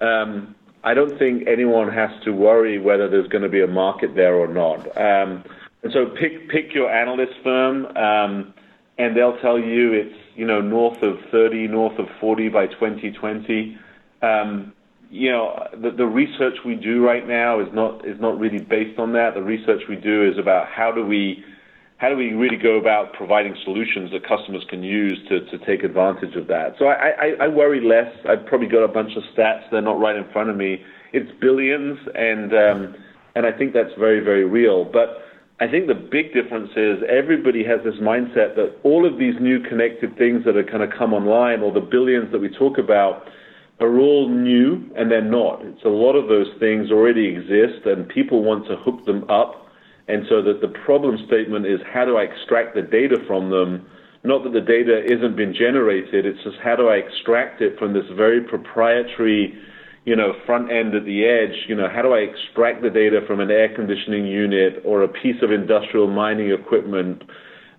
Um, 0.00 0.54
I 0.84 0.94
don't 0.94 1.18
think 1.18 1.48
anyone 1.48 1.90
has 1.90 2.10
to 2.24 2.30
worry 2.30 2.78
whether 2.78 3.08
there's 3.08 3.26
going 3.26 3.42
to 3.42 3.48
be 3.48 3.62
a 3.62 3.66
market 3.66 4.14
there 4.14 4.36
or 4.36 4.46
not. 4.46 4.96
Um, 4.96 5.42
and 5.84 5.92
so 5.92 6.06
pick 6.06 6.48
pick 6.48 6.74
your 6.74 6.90
analyst 6.90 7.34
firm, 7.44 7.84
um, 7.96 8.54
and 8.96 9.14
they'll 9.14 9.36
tell 9.38 9.58
you 9.58 9.92
it's 9.92 10.16
you 10.34 10.46
know 10.46 10.60
north 10.60 11.02
of 11.02 11.18
30, 11.30 11.68
north 11.68 11.98
of 11.98 12.06
40 12.20 12.48
by 12.48 12.66
2020. 12.66 13.78
Um, 14.22 14.72
you 15.10 15.30
know, 15.30 15.68
the, 15.80 15.90
the 15.90 16.06
research 16.06 16.54
we 16.64 16.74
do 16.74 17.04
right 17.04 17.28
now 17.28 17.60
is 17.60 17.68
not 17.74 18.06
is 18.08 18.18
not 18.18 18.38
really 18.40 18.58
based 18.58 18.98
on 18.98 19.12
that. 19.12 19.34
The 19.34 19.42
research 19.42 19.82
we 19.86 19.96
do 19.96 20.26
is 20.26 20.38
about 20.38 20.68
how 20.68 20.90
do 20.90 21.04
we 21.04 21.44
how 21.98 22.08
do 22.08 22.16
we 22.16 22.32
really 22.32 22.56
go 22.56 22.78
about 22.78 23.12
providing 23.12 23.54
solutions 23.62 24.10
that 24.12 24.26
customers 24.26 24.64
can 24.70 24.82
use 24.82 25.18
to, 25.28 25.40
to 25.50 25.64
take 25.66 25.84
advantage 25.84 26.34
of 26.34 26.48
that? 26.48 26.74
So 26.78 26.86
I, 26.86 27.10
I, 27.10 27.44
I 27.44 27.48
worry 27.48 27.80
less. 27.80 28.12
I've 28.28 28.44
probably 28.46 28.66
got 28.66 28.82
a 28.82 28.88
bunch 28.88 29.12
of 29.16 29.22
stats. 29.36 29.70
They're 29.70 29.82
not 29.82 30.00
right 30.00 30.16
in 30.16 30.24
front 30.32 30.48
of 30.48 30.56
me. 30.56 30.82
It's 31.12 31.30
billions, 31.40 31.98
and 32.14 32.54
um, 32.54 32.94
and 33.36 33.44
I 33.44 33.52
think 33.52 33.74
that's 33.74 33.92
very 33.98 34.20
very 34.20 34.44
real. 34.44 34.84
But 34.84 35.20
I 35.64 35.70
think 35.70 35.86
the 35.86 35.94
big 35.94 36.34
difference 36.34 36.68
is 36.76 36.98
everybody 37.08 37.64
has 37.64 37.80
this 37.84 37.94
mindset 37.94 38.54
that 38.56 38.76
all 38.82 39.08
of 39.08 39.18
these 39.18 39.32
new 39.40 39.60
connected 39.60 40.14
things 40.18 40.44
that 40.44 40.58
are 40.58 40.62
going 40.62 40.86
to 40.86 40.94
come 40.94 41.14
online, 41.14 41.62
or 41.62 41.72
the 41.72 41.80
billions 41.80 42.30
that 42.32 42.38
we 42.38 42.50
talk 42.50 42.76
about 42.76 43.28
are 43.80 43.98
all 43.98 44.28
new 44.28 44.84
and 44.94 45.10
they're 45.10 45.24
not. 45.24 45.64
It's 45.64 45.84
a 45.86 45.88
lot 45.88 46.16
of 46.16 46.28
those 46.28 46.48
things 46.60 46.90
already 46.90 47.26
exist 47.26 47.86
and 47.86 48.06
people 48.06 48.44
want 48.44 48.68
to 48.68 48.76
hook 48.76 49.06
them 49.06 49.24
up. 49.30 49.66
And 50.06 50.26
so 50.28 50.42
that 50.42 50.60
the 50.60 50.68
problem 50.84 51.16
statement 51.26 51.64
is 51.64 51.80
how 51.90 52.04
do 52.04 52.18
I 52.18 52.24
extract 52.24 52.74
the 52.74 52.82
data 52.82 53.16
from 53.26 53.48
them? 53.48 53.86
Not 54.22 54.44
that 54.44 54.52
the 54.52 54.60
data 54.60 55.00
isn't 55.02 55.34
being 55.34 55.54
generated, 55.54 56.26
it's 56.26 56.44
just 56.44 56.58
how 56.62 56.76
do 56.76 56.88
I 56.88 56.96
extract 56.96 57.62
it 57.62 57.78
from 57.78 57.94
this 57.94 58.04
very 58.14 58.42
proprietary, 58.42 59.56
you 60.04 60.16
know, 60.16 60.32
front 60.46 60.70
end 60.70 60.94
at 60.94 61.04
the 61.04 61.24
edge? 61.24 61.66
You 61.68 61.74
know, 61.74 61.88
how 61.88 62.02
do 62.02 62.12
I 62.12 62.18
extract 62.18 62.82
the 62.82 62.90
data 62.90 63.20
from 63.26 63.40
an 63.40 63.50
air 63.50 63.74
conditioning 63.74 64.26
unit 64.26 64.82
or 64.84 65.02
a 65.02 65.08
piece 65.08 65.42
of 65.42 65.50
industrial 65.50 66.08
mining 66.08 66.50
equipment? 66.50 67.22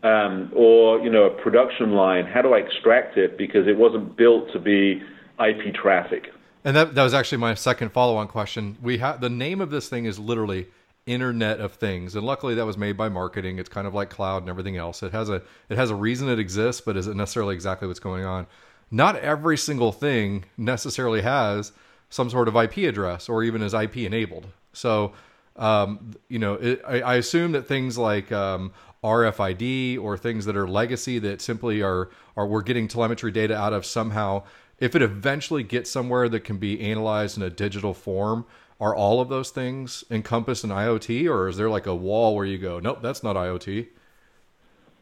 Um, 0.04 0.52
or 0.56 1.00
you 1.00 1.10
know 1.10 1.24
a 1.24 1.42
production 1.42 1.94
line. 1.94 2.26
How 2.26 2.44
do 2.44 2.54
I 2.54 2.60
extract 2.60 3.18
it 3.18 3.40
because 3.40 3.68
it 3.68 3.76
wasn't 3.76 4.16
built 4.16 4.52
to 4.54 4.60
be 4.60 5.02
IP 5.40 5.74
traffic. 5.74 6.32
And 6.64 6.76
that, 6.76 6.96
that 6.96 7.04
was 7.04 7.14
actually 7.14 7.40
my 7.40 7.54
second 7.54 7.92
follow-on 7.92 8.28
question. 8.28 8.78
We 8.82 8.98
have 9.00 9.22
the 9.22 9.30
name 9.30 9.62
of 9.62 9.70
this 9.70 9.88
thing 9.88 10.06
is 10.06 10.18
literally 10.18 10.68
Internet 11.06 11.60
of 11.60 11.74
Things, 11.74 12.16
and 12.16 12.26
luckily 12.26 12.56
that 12.56 12.66
was 12.66 12.78
made 12.78 12.98
by 12.98 13.10
marketing. 13.10 13.60
It's 13.60 13.70
kind 13.70 13.86
of 13.86 13.94
like 13.94 14.10
cloud 14.10 14.42
and 14.42 14.50
everything 14.50 14.76
else. 14.76 15.04
It 15.04 15.12
has 15.12 15.30
a 15.30 15.44
it 15.70 15.78
has 15.78 15.92
a 15.92 15.96
reason 15.96 16.30
it 16.30 16.40
exists, 16.40 16.82
but 16.82 16.98
is 16.98 17.06
it 17.06 17.16
necessarily 17.16 17.54
exactly 17.54 17.88
what's 17.88 18.00
going 18.00 18.26
on? 18.26 18.48
Not 18.90 19.18
every 19.18 19.58
single 19.58 19.92
thing 19.92 20.46
necessarily 20.58 21.22
has 21.22 21.72
some 22.16 22.30
sort 22.30 22.48
of 22.48 22.56
IP 22.56 22.78
address 22.78 23.28
or 23.28 23.44
even 23.44 23.62
is 23.62 23.74
IP 23.74 23.98
enabled. 23.98 24.48
So, 24.72 25.12
um, 25.58 26.12
you 26.30 26.40
know, 26.40 26.54
it, 26.54 26.82
I, 26.88 27.02
I, 27.02 27.16
assume 27.16 27.52
that 27.52 27.68
things 27.68 27.98
like 27.98 28.32
um, 28.32 28.72
RFID 29.04 30.00
or 30.02 30.18
things 30.18 30.46
that 30.46 30.56
are 30.56 30.68
legacy 30.68 31.20
that 31.20 31.42
simply 31.42 31.82
are 31.82 32.10
are 32.38 32.48
we're 32.48 32.62
getting 32.62 32.88
telemetry 32.88 33.32
data 33.32 33.56
out 33.56 33.74
of 33.74 33.86
somehow 33.86 34.44
if 34.80 34.96
it 34.96 35.02
eventually 35.02 35.64
gets 35.64 35.92
somewhere 35.92 36.28
that 36.30 36.42
can 36.42 36.58
be 36.58 36.80
analyzed 36.82 37.38
in 37.38 37.44
a 37.44 37.50
digital 37.50 37.94
form, 37.94 38.46
are 38.80 38.94
all 38.94 39.22
of 39.22 39.30
those 39.30 39.50
things 39.50 40.04
encompassed 40.12 40.64
in 40.64 40.70
IoT, 40.70 41.30
or 41.30 41.48
is 41.48 41.58
there 41.58 41.70
like 41.70 41.86
a 41.86 41.96
wall 41.96 42.36
where 42.36 42.46
you 42.46 42.58
go, 42.58 42.80
nope, 42.80 43.00
that's 43.02 43.24
not 43.24 43.36
IoT? 43.36 43.88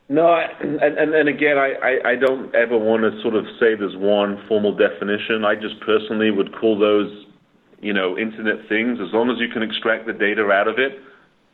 No, 0.10 0.28
and, 0.36 1.30
again, 1.30 1.58
I 1.58 2.16
don't 2.16 2.54
ever 2.54 2.78
want 2.78 3.04
to 3.04 3.22
sort 3.22 3.36
of 3.36 3.46
say 3.60 3.74
there's 3.76 3.96
one 3.96 4.44
formal 4.48 4.76
definition. 4.76 5.46
I 5.46 5.56
just 5.56 5.80
personally 5.80 6.30
would 6.30 6.54
call 6.54 6.78
those, 6.78 7.26
you 7.82 7.94
know, 7.94 8.18
internet 8.18 8.68
things. 8.68 9.00
As 9.00 9.14
long 9.14 9.32
as 9.32 9.40
you 9.40 9.48
can 9.48 9.64
extract 9.64 10.06
the 10.06 10.14
data 10.14 10.44
out 10.52 10.68
of 10.68 10.78
it, 10.78 11.00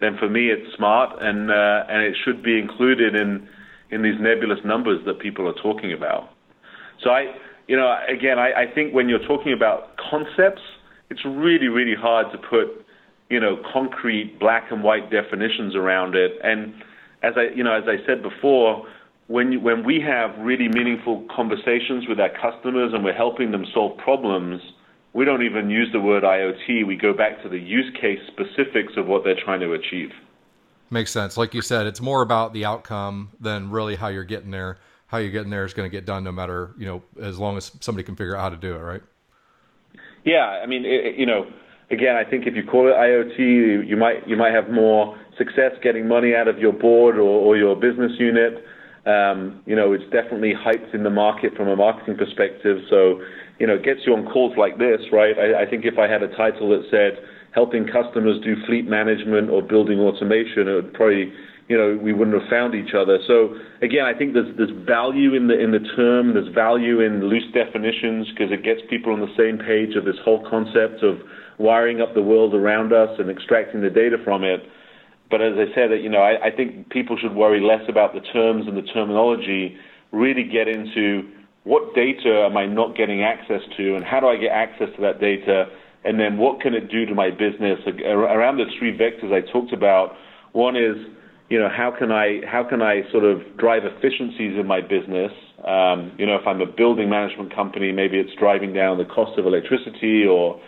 then 0.02 0.18
for 0.18 0.30
me 0.30 0.50
it's 0.50 0.76
smart, 0.76 1.22
and 1.22 1.52
uh, 1.52 1.86
and 1.90 2.04
it 2.04 2.16
should 2.26 2.42
be 2.42 2.58
included 2.58 3.16
in 3.16 3.48
in 3.92 4.02
these 4.02 4.20
nebulous 4.20 4.60
numbers 4.66 5.00
that 5.06 5.20
people 5.20 5.48
are 5.48 5.62
talking 5.62 5.94
about. 5.94 6.30
So 7.04 7.12
I 7.12 7.36
you 7.70 7.78
know, 7.78 7.96
again, 8.10 8.40
I, 8.40 8.64
I 8.64 8.74
think 8.74 8.96
when 8.96 9.08
you're 9.10 9.26
talking 9.28 9.54
about 9.54 9.96
concepts, 10.10 10.64
it's 11.12 11.24
really, 11.24 11.68
really 11.68 11.96
hard 11.96 12.32
to 12.32 12.38
put, 12.40 12.84
you 13.30 13.40
know, 13.40 13.62
concrete 13.72 14.40
black 14.40 14.72
and 14.72 14.84
white 14.84 15.12
definitions 15.12 15.76
around 15.76 16.16
it. 16.16 16.32
And 16.44 16.74
as 17.24 17.34
I, 17.38 17.56
you 17.56 17.64
know, 17.64 17.74
as 17.74 17.84
I 17.88 18.06
said 18.06 18.22
before, 18.22 18.88
when 19.28 19.52
you, 19.52 19.60
when 19.60 19.86
we 19.86 20.02
have 20.02 20.38
really 20.40 20.68
meaningful 20.68 21.26
conversations 21.34 22.08
with 22.08 22.20
our 22.20 22.30
customers 22.30 22.94
and 22.94 23.04
we're 23.04 23.14
helping 23.14 23.52
them 23.52 23.66
solve 23.74 23.98
problems, 23.98 24.62
we 25.14 25.26
don't 25.26 25.44
even 25.44 25.70
use 25.70 25.90
the 25.92 26.00
word 26.00 26.24
IoT. 26.24 26.86
We 26.86 26.96
go 26.96 27.14
back 27.14 27.42
to 27.44 27.50
the 27.50 27.60
use 27.60 27.92
case 28.00 28.20
specifics 28.28 28.94
of 28.98 29.08
what 29.08 29.24
they're 29.24 29.40
trying 29.44 29.60
to 29.62 29.74
achieve. 29.74 30.12
Makes 30.90 31.12
sense. 31.12 31.38
Like 31.38 31.54
you 31.54 31.62
said, 31.62 31.86
it's 31.86 32.02
more 32.02 32.22
about 32.22 32.54
the 32.54 32.66
outcome 32.66 33.32
than 33.40 33.70
really 33.70 33.96
how 33.96 34.08
you're 34.08 34.24
getting 34.24 34.52
there 34.52 34.80
how 35.10 35.18
you're 35.18 35.32
getting 35.32 35.50
there 35.50 35.66
is 35.66 35.74
going 35.74 35.90
to 35.90 35.96
get 35.96 36.06
done 36.06 36.24
no 36.24 36.32
matter 36.32 36.72
you 36.78 36.86
know 36.86 37.02
as 37.22 37.38
long 37.38 37.58
as 37.58 37.72
somebody 37.82 38.04
can 38.04 38.16
figure 38.16 38.36
out 38.36 38.42
how 38.42 38.50
to 38.50 38.58
do 38.58 38.76
it 38.76 38.80
right 38.80 39.02
yeah 40.24 40.62
i 40.64 40.66
mean 40.66 40.86
it, 40.86 41.16
you 41.16 41.26
know 41.26 41.46
again 41.92 42.16
i 42.16 42.24
think 42.24 42.46
if 42.48 42.56
you 42.56 42.64
call 42.64 42.88
it 42.88 42.94
iot 42.94 43.38
you, 43.38 43.82
you 43.82 43.98
might 43.98 44.26
you 44.28 44.38
might 44.38 44.54
have 44.54 44.70
more 44.70 45.20
success 45.40 45.72
getting 45.82 46.08
money 46.08 46.36
out 46.36 46.48
of 46.48 46.60
your 46.60 46.74
board 46.74 47.16
or, 47.16 47.26
or 47.42 47.58
your 47.58 47.76
business 47.76 48.12
unit 48.20 48.64
um, 49.08 49.64
you 49.66 49.76
know 49.76 49.94
it's 49.94 50.06
definitely 50.12 50.54
hyped 50.54 50.94
in 50.94 51.02
the 51.02 51.10
market 51.10 51.56
from 51.56 51.68
a 51.68 51.76
marketing 51.76 52.16
perspective 52.16 52.78
so 52.92 53.20
you 53.58 53.66
know 53.66 53.74
it 53.74 53.84
gets 53.84 54.02
you 54.06 54.14
on 54.14 54.30
calls 54.30 54.54
like 54.58 54.78
this 54.78 55.02
right 55.12 55.34
I, 55.40 55.64
I 55.64 55.66
think 55.66 55.86
if 55.86 55.98
i 55.98 56.06
had 56.06 56.22
a 56.22 56.30
title 56.36 56.70
that 56.70 56.86
said 56.92 57.18
helping 57.56 57.88
customers 57.88 58.38
do 58.44 58.54
fleet 58.68 58.86
management 58.86 59.50
or 59.50 59.64
building 59.64 60.00
automation 60.00 60.70
it 60.70 60.76
would 60.76 60.94
probably 60.94 61.34
you 61.70 61.78
know, 61.78 61.98
we 62.02 62.12
wouldn't 62.12 62.34
have 62.34 62.50
found 62.50 62.74
each 62.74 62.96
other. 62.98 63.20
So 63.28 63.54
again, 63.82 64.04
I 64.04 64.18
think 64.18 64.34
there's 64.34 64.50
there's 64.58 64.74
value 64.86 65.36
in 65.36 65.48
the 65.48 65.58
in 65.58 65.72
the 65.72 65.86
term. 65.96 66.34
There's 66.34 66.50
value 66.54 67.00
in 67.00 67.30
loose 67.30 67.46
definitions 67.54 68.28
because 68.34 68.52
it 68.52 68.66
gets 68.66 68.82
people 68.90 69.14
on 69.14 69.22
the 69.22 69.32
same 69.38 69.62
page 69.62 69.96
of 69.96 70.04
this 70.04 70.18
whole 70.26 70.44
concept 70.50 71.06
of 71.06 71.22
wiring 71.60 72.02
up 72.02 72.16
the 72.16 72.26
world 72.26 72.56
around 72.56 72.92
us 72.92 73.10
and 73.20 73.30
extracting 73.30 73.82
the 73.82 73.90
data 73.90 74.18
from 74.26 74.44
it. 74.44 74.66
But 75.30 75.42
as 75.42 75.54
I 75.58 75.74
said, 75.76 75.92
you 76.02 76.10
know, 76.10 76.22
I, 76.22 76.48
I 76.48 76.52
think 76.52 76.90
people 76.90 77.18
should 77.18 77.36
worry 77.36 77.62
less 77.62 77.88
about 77.88 78.14
the 78.14 78.22
terms 78.22 78.68
and 78.68 78.76
the 78.76 78.88
terminology. 78.94 79.78
Really 80.12 80.44
get 80.44 80.68
into 80.68 81.30
what 81.64 81.94
data 81.94 82.48
am 82.50 82.58
I 82.58 82.66
not 82.66 82.96
getting 82.96 83.22
access 83.22 83.62
to, 83.78 83.96
and 83.96 84.04
how 84.04 84.20
do 84.20 84.28
I 84.28 84.38
get 84.38 84.52
access 84.52 84.90
to 84.96 85.02
that 85.02 85.20
data, 85.20 85.68
and 86.04 86.20
then 86.20 86.38
what 86.38 86.62
can 86.62 86.74
it 86.74 86.90
do 86.90 87.06
to 87.06 87.14
my 87.14 87.30
business 87.30 87.80
around 88.06 88.58
the 88.58 88.66
three 88.80 88.98
vectors 88.98 89.32
I 89.32 89.42
talked 89.52 89.74
about. 89.74 90.16
One 90.54 90.76
is 90.76 90.96
you 91.50 91.58
know, 91.58 91.70
how 91.70 91.92
can 91.92 92.12
I 92.12 92.42
how 92.46 92.64
can 92.64 92.82
I 92.82 93.02
sort 93.12 93.24
of 93.24 93.58
drive 93.58 93.82
efficiencies 93.84 94.58
in 94.58 94.68
my 94.68 94.82
business? 94.82 95.32
Um, 95.66 96.14
you 96.18 96.26
know, 96.26 96.36
if 96.36 96.46
I'm 96.46 96.62
a 96.62 96.68
building 96.68 97.10
management 97.10 97.54
company, 97.54 97.92
maybe 97.92 98.20
it's 98.20 98.34
driving 98.40 98.72
down 98.72 99.00
the 99.00 99.06
cost 99.06 99.38
of 99.40 99.46
electricity, 99.48 100.26
or 100.26 100.62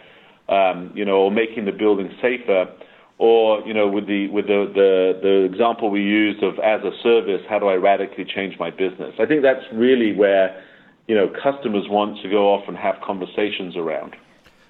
um, 0.49 0.91
you 0.95 1.05
know, 1.05 1.17
or 1.17 1.31
making 1.31 1.65
the 1.65 1.71
building 1.71 2.11
safer. 2.21 2.65
Or 3.21 3.61
you 3.67 3.73
know, 3.75 3.87
with 3.87 4.07
the 4.07 4.29
with 4.29 4.47
the, 4.47 4.65
the 4.73 5.19
the 5.21 5.43
example 5.43 5.91
we 5.91 6.01
used 6.01 6.41
of 6.41 6.57
as 6.57 6.81
a 6.81 6.89
service, 7.03 7.41
how 7.47 7.59
do 7.59 7.67
I 7.67 7.75
radically 7.75 8.25
change 8.25 8.57
my 8.57 8.71
business? 8.71 9.13
I 9.19 9.27
think 9.27 9.43
that's 9.43 9.63
really 9.71 10.11
where 10.11 10.59
you 11.07 11.13
know 11.13 11.27
customers 11.29 11.85
want 11.87 12.19
to 12.23 12.29
go 12.31 12.51
off 12.51 12.67
and 12.67 12.75
have 12.75 12.95
conversations 13.05 13.77
around. 13.77 14.15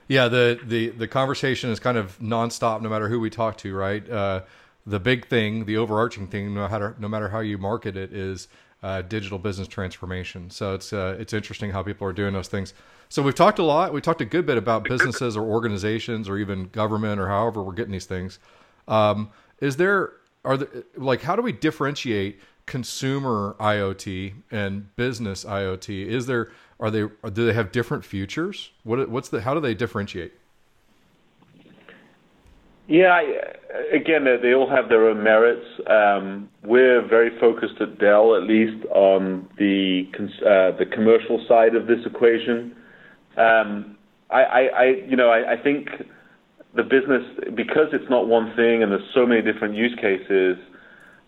Yeah, 0.09 0.27
the, 0.27 0.59
the, 0.61 0.89
the 0.89 1.07
conversation 1.07 1.69
is 1.69 1.79
kind 1.79 1.97
of 1.97 2.19
nonstop 2.19 2.81
no 2.81 2.89
matter 2.89 3.07
who 3.07 3.21
we 3.21 3.29
talk 3.29 3.55
to, 3.59 3.73
right? 3.73 4.09
Uh, 4.09 4.41
the 4.85 4.99
big 4.99 5.27
thing, 5.27 5.65
the 5.65 5.77
overarching 5.77 6.27
thing, 6.27 6.53
no 6.53 6.67
matter, 6.67 6.95
no 6.99 7.07
matter 7.07 7.29
how 7.29 7.39
you 7.39 7.57
market 7.57 7.95
it, 7.95 8.13
is 8.13 8.47
uh, 8.83 9.01
digital 9.03 9.37
business 9.37 9.67
transformation. 9.67 10.49
So 10.49 10.73
it's, 10.73 10.91
uh, 10.91 11.15
it's 11.19 11.33
interesting 11.33 11.71
how 11.71 11.83
people 11.83 12.07
are 12.07 12.13
doing 12.13 12.33
those 12.33 12.47
things. 12.47 12.73
So 13.09 13.21
we've 13.21 13.35
talked 13.35 13.59
a 13.59 13.63
lot. 13.63 13.93
We 13.93 14.01
talked 14.01 14.21
a 14.21 14.25
good 14.25 14.45
bit 14.45 14.57
about 14.57 14.83
businesses 14.85 15.37
or 15.37 15.43
organizations 15.43 16.29
or 16.29 16.37
even 16.37 16.69
government 16.69 17.19
or 17.19 17.27
however 17.27 17.61
we're 17.61 17.73
getting 17.73 17.91
these 17.91 18.05
things. 18.05 18.39
Um, 18.87 19.29
is 19.59 19.75
there, 19.77 20.13
are 20.43 20.57
there, 20.57 20.69
like, 20.95 21.21
how 21.21 21.35
do 21.35 21.41
we 21.41 21.51
differentiate 21.51 22.39
consumer 22.65 23.55
IoT 23.59 24.33
and 24.49 24.95
business 24.95 25.43
IoT? 25.43 26.07
Is 26.07 26.25
there, 26.25 26.51
are 26.79 26.89
they 26.89 27.01
do 27.01 27.45
they 27.45 27.53
have 27.53 27.71
different 27.71 28.03
futures? 28.03 28.71
What 28.83 29.07
what's 29.09 29.29
the 29.29 29.41
how 29.41 29.53
do 29.53 29.59
they 29.59 29.75
differentiate? 29.75 30.33
Yeah, 32.87 33.07
I, 33.07 33.95
again, 33.95 34.25
they 34.41 34.53
all 34.53 34.69
have 34.69 34.89
their 34.89 35.07
own 35.07 35.23
merits. 35.23 35.65
Um, 35.89 36.49
we're 36.63 37.07
very 37.07 37.29
focused 37.39 37.79
at 37.79 37.99
Dell, 37.99 38.35
at 38.35 38.43
least, 38.43 38.85
on 38.93 39.47
the 39.57 40.03
uh, 40.41 40.77
the 40.77 40.85
commercial 40.85 41.43
side 41.47 41.75
of 41.75 41.87
this 41.87 41.99
equation. 42.05 42.75
Um, 43.37 43.97
I, 44.29 44.41
I, 44.41 44.59
I, 44.59 44.85
you 45.07 45.15
know, 45.15 45.29
I, 45.29 45.53
I 45.53 45.63
think 45.63 45.89
the 46.75 46.83
business 46.83 47.23
because 47.55 47.87
it's 47.91 48.09
not 48.09 48.27
one 48.27 48.55
thing 48.55 48.81
and 48.81 48.91
there's 48.91 49.09
so 49.13 49.25
many 49.25 49.41
different 49.41 49.75
use 49.75 49.95
cases. 49.95 50.57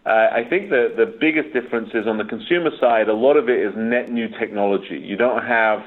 Uh, 0.05 0.27
I 0.31 0.43
think 0.49 0.69
the 0.69 0.93
the 0.95 1.05
biggest 1.05 1.53
difference 1.53 1.89
is 1.93 2.07
on 2.07 2.17
the 2.17 2.25
consumer 2.25 2.71
side, 2.79 3.07
a 3.07 3.13
lot 3.13 3.37
of 3.37 3.47
it 3.49 3.59
is 3.59 3.73
net 3.77 4.11
new 4.11 4.27
technology. 4.39 4.99
You 5.01 5.15
don't 5.15 5.43
have, 5.43 5.79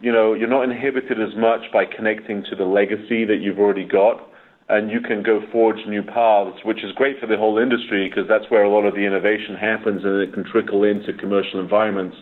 you 0.00 0.10
know, 0.12 0.34
you're 0.34 0.48
not 0.48 0.64
inhibited 0.64 1.20
as 1.20 1.36
much 1.36 1.60
by 1.72 1.84
connecting 1.84 2.42
to 2.50 2.56
the 2.56 2.64
legacy 2.64 3.24
that 3.24 3.38
you've 3.40 3.58
already 3.60 3.84
got, 3.84 4.28
and 4.68 4.90
you 4.90 5.00
can 5.00 5.22
go 5.22 5.40
forge 5.50 5.78
new 5.86 6.02
paths, 6.02 6.58
which 6.64 6.84
is 6.84 6.92
great 6.94 7.18
for 7.18 7.26
the 7.26 7.36
whole 7.36 7.58
industry 7.58 8.08
because 8.08 8.28
that's 8.28 8.50
where 8.50 8.62
a 8.62 8.70
lot 8.70 8.84
of 8.84 8.94
the 8.94 9.00
innovation 9.06 9.56
happens 9.56 10.04
and 10.04 10.20
it 10.20 10.34
can 10.34 10.44
trickle 10.44 10.84
into 10.84 11.12
commercial 11.14 11.58
environments. 11.60 12.16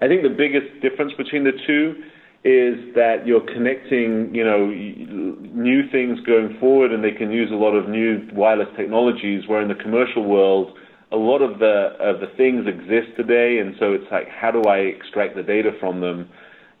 I 0.00 0.06
think 0.06 0.22
the 0.22 0.30
biggest 0.30 0.80
difference 0.80 1.12
between 1.18 1.44
the 1.44 1.52
two 1.66 1.94
is 2.42 2.94
that 2.94 3.26
you're 3.26 3.44
connecting, 3.52 4.34
you 4.34 4.42
know, 4.42 4.66
new 5.52 5.82
things 5.92 6.18
going 6.24 6.56
forward, 6.58 6.90
and 6.90 7.04
they 7.04 7.10
can 7.10 7.30
use 7.30 7.50
a 7.52 7.54
lot 7.54 7.74
of 7.74 7.86
new 7.86 8.26
wireless 8.32 8.68
technologies. 8.78 9.46
Where 9.46 9.60
in 9.60 9.68
the 9.68 9.74
commercial 9.74 10.24
world, 10.24 10.72
a 11.12 11.16
lot 11.16 11.42
of 11.42 11.58
the 11.58 11.92
of 12.00 12.20
the 12.20 12.28
things 12.38 12.66
exist 12.66 13.12
today, 13.16 13.58
and 13.58 13.74
so 13.78 13.92
it's 13.92 14.10
like, 14.10 14.28
how 14.28 14.50
do 14.50 14.62
I 14.62 14.78
extract 14.78 15.36
the 15.36 15.42
data 15.42 15.72
from 15.78 16.00
them, 16.00 16.30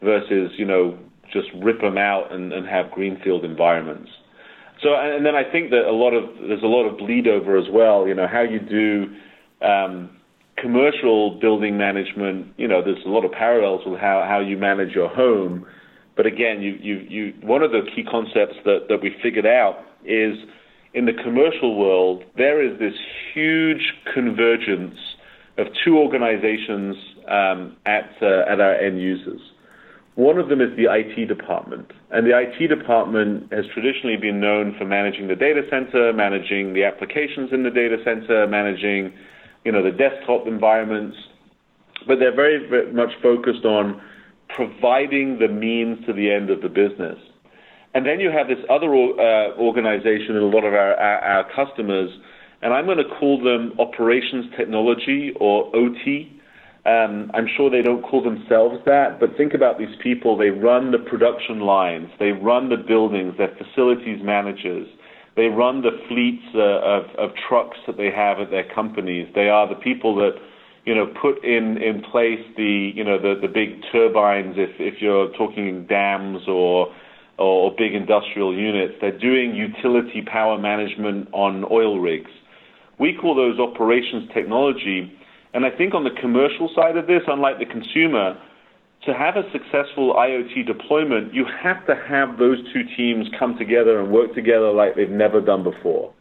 versus 0.02 0.52
you 0.56 0.64
know 0.64 0.98
just 1.30 1.48
rip 1.62 1.80
them 1.80 1.98
out 1.98 2.32
and, 2.32 2.52
and 2.52 2.66
have 2.66 2.90
greenfield 2.90 3.44
environments. 3.44 4.10
So, 4.82 4.94
and 4.94 5.26
then 5.26 5.34
I 5.34 5.44
think 5.44 5.70
that 5.70 5.86
a 5.86 5.92
lot 5.92 6.12
of 6.14 6.24
there's 6.48 6.62
a 6.62 6.66
lot 6.66 6.86
of 6.86 6.96
bleed 6.98 7.28
over 7.28 7.58
as 7.58 7.66
well. 7.70 8.08
You 8.08 8.14
know, 8.14 8.26
how 8.26 8.40
you 8.40 8.58
do 8.60 9.14
um, 9.66 10.10
commercial 10.60 11.38
building 11.40 11.76
management, 11.76 12.54
you 12.56 12.68
know, 12.68 12.82
there's 12.82 13.04
a 13.04 13.08
lot 13.08 13.24
of 13.24 13.32
parallels 13.32 13.82
with 13.86 14.00
how, 14.00 14.24
how 14.28 14.40
you 14.40 14.56
manage 14.56 14.94
your 14.94 15.08
home. 15.08 15.66
But 16.16 16.26
again, 16.26 16.60
you, 16.60 16.72
you, 16.80 17.06
you, 17.08 17.34
one 17.42 17.62
of 17.62 17.70
the 17.70 17.82
key 17.94 18.04
concepts 18.04 18.56
that, 18.64 18.86
that 18.88 19.00
we 19.02 19.14
figured 19.22 19.46
out 19.46 19.78
is 20.04 20.36
in 20.92 21.06
the 21.06 21.12
commercial 21.12 21.76
world, 21.78 22.24
there 22.36 22.62
is 22.62 22.78
this 22.78 22.94
huge 23.32 23.94
convergence 24.12 24.96
of 25.56 25.68
two 25.84 25.98
organizations 25.98 26.96
um, 27.28 27.76
at, 27.86 28.10
uh, 28.20 28.50
at 28.50 28.60
our 28.60 28.74
end 28.74 29.00
users. 29.00 29.40
One 30.16 30.38
of 30.38 30.48
them 30.48 30.60
is 30.60 30.76
the 30.76 30.92
IT 30.92 31.26
department. 31.26 31.92
And 32.10 32.26
the 32.26 32.36
IT 32.36 32.68
department 32.68 33.52
has 33.52 33.64
traditionally 33.72 34.16
been 34.16 34.40
known 34.40 34.74
for 34.78 34.84
managing 34.84 35.28
the 35.28 35.36
data 35.36 35.62
center, 35.70 36.12
managing 36.12 36.74
the 36.74 36.84
applications 36.84 37.52
in 37.52 37.62
the 37.62 37.70
data 37.70 37.96
center, 38.04 38.46
managing 38.46 39.12
you 39.64 39.72
know, 39.72 39.82
the 39.82 39.90
desktop 39.90 40.46
environments, 40.46 41.16
but 42.06 42.18
they're 42.18 42.34
very, 42.34 42.66
very 42.68 42.92
much 42.92 43.10
focused 43.22 43.64
on 43.64 44.00
providing 44.54 45.38
the 45.38 45.48
means 45.48 46.04
to 46.06 46.12
the 46.12 46.30
end 46.30 46.50
of 46.50 46.62
the 46.62 46.68
business. 46.68 47.18
And 47.94 48.06
then 48.06 48.20
you 48.20 48.30
have 48.30 48.48
this 48.48 48.64
other 48.70 48.88
uh, 48.88 49.56
organization 49.58 50.36
and 50.36 50.44
a 50.44 50.56
lot 50.56 50.64
of 50.64 50.72
our, 50.72 50.94
our, 50.94 51.18
our 51.18 51.46
customers, 51.54 52.10
and 52.62 52.72
I'm 52.72 52.86
going 52.86 52.98
to 52.98 53.16
call 53.18 53.42
them 53.42 53.72
operations 53.78 54.46
technology 54.56 55.32
or 55.38 55.74
OT. 55.74 56.39
Um, 56.86 57.30
I'm 57.34 57.46
sure 57.56 57.68
they 57.68 57.82
don't 57.82 58.02
call 58.02 58.22
themselves 58.22 58.78
that, 58.86 59.20
but 59.20 59.36
think 59.36 59.52
about 59.52 59.78
these 59.78 59.94
people. 60.02 60.36
They 60.36 60.48
run 60.48 60.92
the 60.92 60.98
production 60.98 61.60
lines, 61.60 62.08
they 62.18 62.32
run 62.32 62.70
the 62.70 62.78
buildings, 62.78 63.34
they're 63.36 63.54
facilities 63.58 64.20
managers, 64.22 64.88
they 65.36 65.46
run 65.46 65.82
the 65.82 65.92
fleets 66.08 66.44
uh, 66.54 66.80
of, 66.80 67.04
of 67.18 67.30
trucks 67.48 67.76
that 67.86 67.98
they 67.98 68.10
have 68.10 68.40
at 68.40 68.50
their 68.50 68.66
companies. 68.74 69.28
They 69.34 69.48
are 69.50 69.68
the 69.68 69.74
people 69.74 70.16
that 70.16 70.32
you 70.86 70.94
know 70.94 71.06
put 71.20 71.44
in 71.44 71.76
in 71.76 72.02
place 72.10 72.40
the 72.56 72.92
you 72.94 73.04
know 73.04 73.18
the 73.18 73.38
the 73.40 73.48
big 73.48 73.82
turbines 73.92 74.54
if 74.56 74.70
if 74.78 75.02
you're 75.02 75.30
talking 75.36 75.86
dams 75.86 76.48
or 76.48 76.92
or 77.38 77.74
big 77.76 77.94
industrial 77.94 78.56
units. 78.56 78.94
They're 79.00 79.18
doing 79.18 79.54
utility 79.54 80.22
power 80.22 80.58
management 80.58 81.28
on 81.32 81.64
oil 81.70 81.98
rigs. 81.98 82.30
We 82.98 83.14
call 83.14 83.34
those 83.34 83.58
operations 83.58 84.30
technology. 84.34 85.12
And 85.52 85.66
I 85.66 85.70
think 85.70 85.94
on 85.94 86.04
the 86.04 86.14
commercial 86.20 86.70
side 86.74 86.96
of 86.96 87.06
this, 87.06 87.22
unlike 87.26 87.58
the 87.58 87.66
consumer, 87.66 88.38
to 89.06 89.14
have 89.14 89.36
a 89.36 89.42
successful 89.50 90.14
IoT 90.14 90.66
deployment, 90.66 91.34
you 91.34 91.46
have 91.62 91.84
to 91.86 91.94
have 91.94 92.38
those 92.38 92.58
two 92.72 92.82
teams 92.96 93.26
come 93.38 93.56
together 93.58 93.98
and 93.98 94.12
work 94.12 94.34
together 94.34 94.70
like 94.70 94.94
they've 94.94 95.10
never 95.10 95.40
done 95.40 95.64
before. 95.64 96.12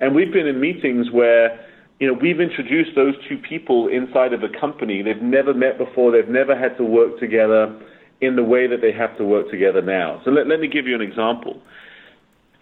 And 0.00 0.14
we've 0.14 0.32
been 0.32 0.46
in 0.46 0.60
meetings 0.60 1.10
where 1.10 1.58
you 1.98 2.08
know, 2.08 2.18
we've 2.20 2.40
introduced 2.40 2.90
those 2.96 3.14
two 3.28 3.38
people 3.38 3.88
inside 3.88 4.32
of 4.32 4.42
a 4.42 4.48
company. 4.60 5.02
They've 5.02 5.22
never 5.22 5.54
met 5.54 5.78
before. 5.78 6.10
They've 6.10 6.28
never 6.28 6.58
had 6.58 6.76
to 6.78 6.84
work 6.84 7.20
together 7.20 7.78
in 8.20 8.36
the 8.36 8.42
way 8.42 8.66
that 8.66 8.80
they 8.80 8.92
have 8.92 9.16
to 9.18 9.24
work 9.24 9.50
together 9.50 9.82
now. 9.82 10.20
So 10.24 10.30
let, 10.30 10.46
let 10.46 10.60
me 10.60 10.68
give 10.68 10.86
you 10.86 10.94
an 10.94 11.00
example. 11.00 11.60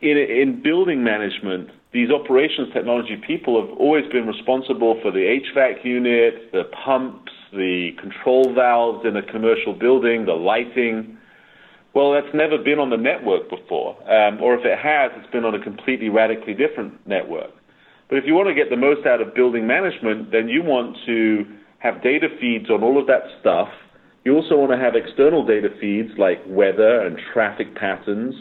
In, 0.00 0.16
in 0.16 0.62
building 0.62 1.04
management, 1.04 1.68
these 1.92 2.10
operations 2.10 2.72
technology 2.72 3.20
people 3.26 3.60
have 3.60 3.76
always 3.78 4.10
been 4.10 4.26
responsible 4.26 4.98
for 5.02 5.10
the 5.10 5.40
HVAC 5.54 5.84
unit, 5.84 6.52
the 6.52 6.64
pumps, 6.84 7.32
the 7.52 7.90
control 8.00 8.54
valves 8.54 9.04
in 9.04 9.16
a 9.16 9.22
commercial 9.22 9.74
building, 9.74 10.24
the 10.24 10.32
lighting. 10.32 11.18
Well, 11.92 12.12
that's 12.12 12.32
never 12.32 12.56
been 12.56 12.78
on 12.78 12.88
the 12.88 12.96
network 12.96 13.50
before. 13.50 13.96
Um, 14.10 14.40
or 14.40 14.54
if 14.54 14.64
it 14.64 14.78
has, 14.78 15.10
it's 15.16 15.30
been 15.32 15.44
on 15.44 15.54
a 15.54 15.62
completely 15.62 16.08
radically 16.08 16.54
different 16.54 17.06
network. 17.06 17.50
But 18.08 18.18
if 18.18 18.24
you 18.24 18.34
want 18.34 18.48
to 18.48 18.54
get 18.54 18.70
the 18.70 18.76
most 18.76 19.06
out 19.06 19.20
of 19.20 19.34
building 19.34 19.66
management, 19.66 20.32
then 20.32 20.48
you 20.48 20.62
want 20.62 20.96
to 21.06 21.44
have 21.80 22.02
data 22.02 22.28
feeds 22.40 22.70
on 22.70 22.82
all 22.82 22.98
of 22.98 23.06
that 23.08 23.22
stuff. 23.40 23.68
You 24.24 24.36
also 24.36 24.56
want 24.56 24.72
to 24.72 24.78
have 24.78 24.94
external 24.94 25.44
data 25.44 25.68
feeds 25.80 26.10
like 26.16 26.38
weather 26.46 27.02
and 27.02 27.18
traffic 27.34 27.74
patterns 27.74 28.34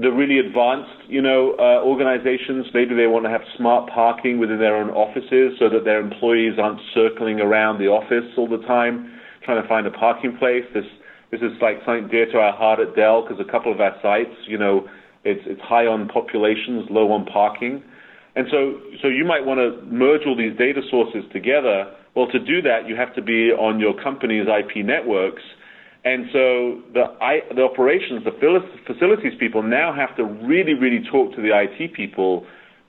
the 0.00 0.10
really 0.10 0.38
advanced, 0.38 1.08
you 1.08 1.20
know, 1.20 1.54
uh, 1.58 1.84
organizations, 1.84 2.66
maybe 2.72 2.94
they 2.94 3.06
want 3.06 3.24
to 3.24 3.30
have 3.30 3.42
smart 3.56 3.90
parking 3.90 4.38
within 4.38 4.58
their 4.58 4.76
own 4.76 4.90
offices 4.90 5.58
so 5.58 5.68
that 5.68 5.84
their 5.84 6.00
employees 6.00 6.58
aren't 6.58 6.80
circling 6.94 7.40
around 7.40 7.78
the 7.78 7.86
office 7.86 8.24
all 8.38 8.48
the 8.48 8.64
time 8.66 9.10
trying 9.42 9.60
to 9.60 9.68
find 9.68 9.86
a 9.86 9.90
parking 9.90 10.36
place. 10.38 10.64
This 10.74 10.84
this 11.30 11.40
is 11.40 11.52
like 11.62 11.78
something 11.86 12.08
dear 12.08 12.26
to 12.32 12.38
our 12.38 12.52
heart 12.52 12.80
at 12.80 12.96
Dell 12.96 13.22
because 13.22 13.38
a 13.40 13.50
couple 13.50 13.72
of 13.72 13.80
our 13.80 13.94
sites, 14.02 14.34
you 14.46 14.58
know, 14.58 14.88
it's 15.24 15.42
it's 15.46 15.60
high 15.60 15.86
on 15.86 16.08
populations, 16.08 16.86
low 16.90 17.12
on 17.12 17.24
parking, 17.26 17.82
and 18.36 18.46
so 18.50 18.80
so 19.02 19.08
you 19.08 19.24
might 19.24 19.44
want 19.44 19.58
to 19.58 19.82
merge 19.86 20.22
all 20.26 20.36
these 20.36 20.56
data 20.56 20.80
sources 20.90 21.24
together. 21.32 21.92
Well, 22.14 22.26
to 22.28 22.38
do 22.38 22.60
that, 22.62 22.88
you 22.88 22.96
have 22.96 23.14
to 23.14 23.22
be 23.22 23.50
on 23.52 23.78
your 23.78 23.94
company's 24.02 24.46
IP 24.46 24.84
networks 24.84 25.42
and 26.04 26.26
so 26.32 26.80
the, 26.94 27.04
I, 27.20 27.40
the 27.54 27.62
operations, 27.62 28.24
the 28.24 28.32
facilities 28.86 29.32
people 29.38 29.62
now 29.62 29.92
have 29.92 30.16
to 30.16 30.24
really, 30.24 30.74
really 30.74 31.04
talk 31.10 31.34
to 31.36 31.42
the 31.42 31.52
IT 31.52 31.92
people 31.92 32.46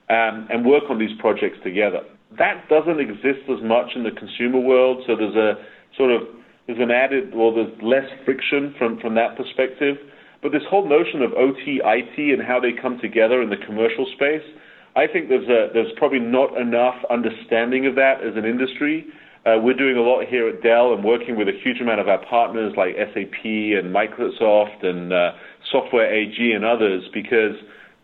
um, 0.08 0.48
and 0.50 0.64
work 0.64 0.84
on 0.88 0.98
these 0.98 1.12
projects 1.18 1.58
together. 1.62 2.00
That 2.38 2.68
doesn't 2.68 3.00
exist 3.00 3.44
as 3.52 3.62
much 3.62 3.92
in 3.94 4.04
the 4.04 4.10
consumer 4.10 4.60
world, 4.60 5.04
so 5.06 5.14
there's 5.16 5.36
a 5.36 5.60
sort 5.96 6.10
of 6.10 6.22
there's 6.66 6.78
an 6.78 6.90
added, 6.90 7.34
well, 7.34 7.52
there's 7.52 7.72
less 7.82 8.06
friction 8.24 8.74
from, 8.78 8.98
from 9.00 9.14
that 9.16 9.36
perspective. 9.36 9.96
But 10.42 10.52
this 10.52 10.62
whole 10.68 10.88
notion 10.88 11.22
of 11.22 11.32
OT, 11.34 11.80
IT, 11.84 12.16
and 12.18 12.42
how 12.42 12.60
they 12.60 12.72
come 12.72 12.98
together 12.98 13.42
in 13.42 13.50
the 13.50 13.56
commercial 13.56 14.06
space, 14.14 14.46
I 14.94 15.06
think 15.06 15.28
there's 15.28 15.48
a, 15.48 15.72
there's 15.72 15.92
probably 15.96 16.20
not 16.20 16.56
enough 16.56 16.96
understanding 17.10 17.86
of 17.86 17.94
that 17.96 18.22
as 18.22 18.36
an 18.36 18.44
industry. 18.44 19.06
Uh, 19.44 19.58
we're 19.60 19.74
doing 19.74 19.96
a 19.96 20.00
lot 20.00 20.24
here 20.24 20.48
at 20.48 20.62
Dell 20.62 20.94
and 20.94 21.02
working 21.02 21.36
with 21.36 21.48
a 21.48 21.58
huge 21.64 21.80
amount 21.80 22.00
of 22.00 22.08
our 22.08 22.24
partners 22.26 22.74
like 22.76 22.94
SAP 22.94 23.44
and 23.44 23.92
Microsoft 23.92 24.84
and 24.86 25.12
uh, 25.12 25.32
Software 25.70 26.12
AG 26.12 26.36
and 26.38 26.64
others 26.64 27.02
because 27.12 27.56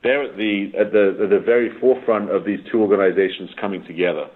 they're 0.03 0.24
at 0.24 0.37
the, 0.37 0.72
at 0.77 0.92
the 0.92 1.16
at 1.22 1.31
the 1.31 1.38
very 1.38 1.79
forefront 1.81 2.31
of 2.31 2.44
these 2.44 2.59
two 2.72 2.81
organizations 2.81 3.51
coming 3.61 3.85
together. 3.85 4.29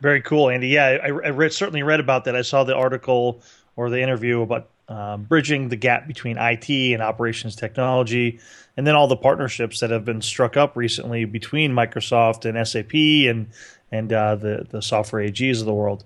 Very 0.00 0.20
cool, 0.22 0.50
Andy. 0.50 0.68
Yeah, 0.68 0.98
I, 1.02 1.06
I 1.06 1.10
read, 1.30 1.52
certainly 1.52 1.82
read 1.82 2.00
about 2.00 2.24
that. 2.24 2.36
I 2.36 2.42
saw 2.42 2.64
the 2.64 2.74
article 2.74 3.42
or 3.76 3.90
the 3.90 4.00
interview 4.00 4.42
about 4.42 4.68
um, 4.88 5.24
bridging 5.24 5.68
the 5.68 5.76
gap 5.76 6.06
between 6.06 6.36
IT 6.38 6.68
and 6.68 7.02
operations 7.02 7.56
technology, 7.56 8.38
and 8.76 8.86
then 8.86 8.94
all 8.94 9.08
the 9.08 9.16
partnerships 9.16 9.80
that 9.80 9.90
have 9.90 10.04
been 10.04 10.22
struck 10.22 10.56
up 10.56 10.76
recently 10.76 11.24
between 11.24 11.72
Microsoft 11.72 12.44
and 12.44 12.66
SAP 12.66 12.94
and 13.28 13.48
and 13.92 14.12
uh, 14.12 14.36
the 14.36 14.66
the 14.70 14.82
software 14.82 15.26
AGs 15.26 15.60
of 15.60 15.66
the 15.66 15.74
world. 15.74 16.04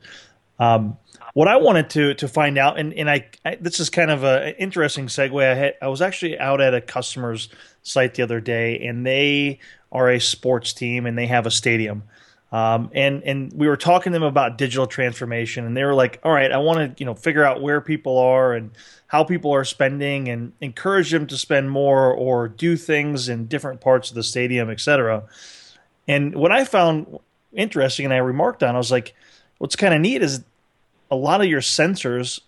Um, 0.58 0.98
what 1.32 1.48
I 1.48 1.56
wanted 1.56 1.90
to 1.90 2.14
to 2.14 2.28
find 2.28 2.58
out, 2.58 2.78
and 2.78 2.92
and 2.94 3.10
I, 3.10 3.28
I 3.44 3.56
this 3.56 3.80
is 3.80 3.90
kind 3.90 4.10
of 4.10 4.24
an 4.24 4.54
interesting 4.58 5.06
segue. 5.06 5.42
I 5.42 5.54
had, 5.54 5.74
I 5.80 5.88
was 5.88 6.02
actually 6.02 6.38
out 6.38 6.60
at 6.60 6.74
a 6.74 6.80
customer's 6.80 7.48
site 7.82 8.14
the 8.14 8.22
other 8.22 8.40
day, 8.40 8.78
and 8.80 9.06
they 9.06 9.60
are 9.92 10.10
a 10.10 10.20
sports 10.20 10.72
team 10.72 11.06
and 11.06 11.18
they 11.18 11.26
have 11.26 11.46
a 11.46 11.50
stadium. 11.50 12.04
Um, 12.52 12.90
and 12.94 13.22
and 13.22 13.52
we 13.54 13.68
were 13.68 13.76
talking 13.76 14.12
to 14.12 14.18
them 14.18 14.26
about 14.26 14.58
digital 14.58 14.86
transformation, 14.86 15.64
and 15.66 15.76
they 15.76 15.84
were 15.84 15.94
like, 15.94 16.18
"All 16.24 16.32
right, 16.32 16.50
I 16.50 16.58
want 16.58 16.96
to 16.96 17.00
you 17.00 17.06
know 17.06 17.14
figure 17.14 17.44
out 17.44 17.62
where 17.62 17.80
people 17.80 18.18
are 18.18 18.52
and 18.54 18.72
how 19.06 19.22
people 19.22 19.52
are 19.54 19.64
spending, 19.64 20.28
and 20.28 20.52
encourage 20.60 21.12
them 21.12 21.28
to 21.28 21.38
spend 21.38 21.70
more 21.70 22.12
or 22.12 22.48
do 22.48 22.76
things 22.76 23.28
in 23.28 23.46
different 23.46 23.80
parts 23.80 24.10
of 24.10 24.16
the 24.16 24.24
stadium, 24.24 24.68
etc." 24.68 25.24
And 26.08 26.34
what 26.34 26.50
I 26.50 26.64
found 26.64 27.20
interesting, 27.52 28.04
and 28.04 28.14
I 28.14 28.18
remarked 28.18 28.62
on, 28.62 28.74
I 28.74 28.78
was 28.78 28.90
like, 28.90 29.14
"What's 29.58 29.76
kind 29.76 29.94
of 29.94 30.00
neat 30.00 30.22
is 30.22 30.42
a 31.10 31.16
lot 31.16 31.40
of 31.40 31.46
your 31.46 31.60
sensors 31.60 32.40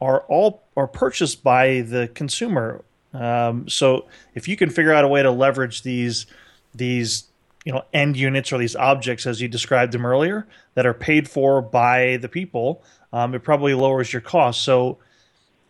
are 0.00 0.20
all 0.28 0.62
are 0.76 0.86
purchased 0.86 1.42
by 1.42 1.80
the 1.82 2.08
consumer. 2.14 2.84
Um, 3.12 3.68
so 3.68 4.06
if 4.34 4.48
you 4.48 4.56
can 4.56 4.70
figure 4.70 4.92
out 4.92 5.04
a 5.04 5.08
way 5.08 5.22
to 5.22 5.30
leverage 5.30 5.82
these 5.82 6.26
these 6.74 7.24
you 7.64 7.72
know 7.72 7.82
end 7.92 8.16
units 8.16 8.52
or 8.52 8.58
these 8.58 8.76
objects 8.76 9.26
as 9.26 9.40
you 9.40 9.48
described 9.48 9.92
them 9.92 10.04
earlier 10.04 10.46
that 10.74 10.84
are 10.84 10.94
paid 10.94 11.28
for 11.28 11.62
by 11.62 12.18
the 12.18 12.28
people 12.28 12.82
um, 13.12 13.34
it 13.34 13.42
probably 13.42 13.72
lowers 13.72 14.12
your 14.12 14.20
cost 14.20 14.62
so 14.62 14.98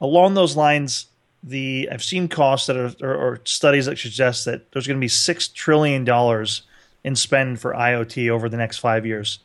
along 0.01 0.35
those 0.35 0.57
lines 0.57 1.07
the 1.42 1.88
i've 1.92 2.03
seen 2.03 2.27
costs 2.27 2.66
that 2.66 2.77
are 2.77 2.92
or, 3.03 3.14
or 3.14 3.40
studies 3.44 3.87
that 3.87 3.99
suggest 3.99 4.47
that 4.47 4.73
there's 4.73 4.87
going 4.87 4.99
to 4.99 5.05
be 5.05 5.07
six 5.07 5.47
trillion 5.47 6.05
dollars 6.05 6.62
in 7.05 7.14
spend 7.14 7.61
for 7.61 7.73
iot 7.75 8.29
over 8.29 8.49
the 8.49 8.57
next 8.57 8.79
five 8.79 9.07
years 9.07 9.38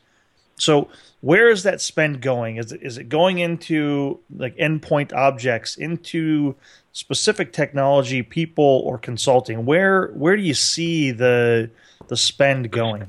so 0.56 0.88
where 1.20 1.50
is 1.50 1.62
that 1.62 1.80
spend 1.80 2.20
going 2.20 2.56
is 2.56 2.72
it, 2.72 2.82
is 2.82 2.98
it 2.98 3.08
going 3.08 3.38
into 3.38 4.18
like 4.34 4.56
endpoint 4.56 5.12
objects 5.12 5.76
into 5.76 6.54
specific 6.92 7.52
technology 7.52 8.22
people 8.22 8.82
or 8.84 8.98
consulting 8.98 9.64
where 9.64 10.08
where 10.08 10.36
do 10.36 10.42
you 10.42 10.54
see 10.54 11.10
the 11.10 11.70
the 12.10 12.16
spend 12.16 12.70
going? 12.70 13.02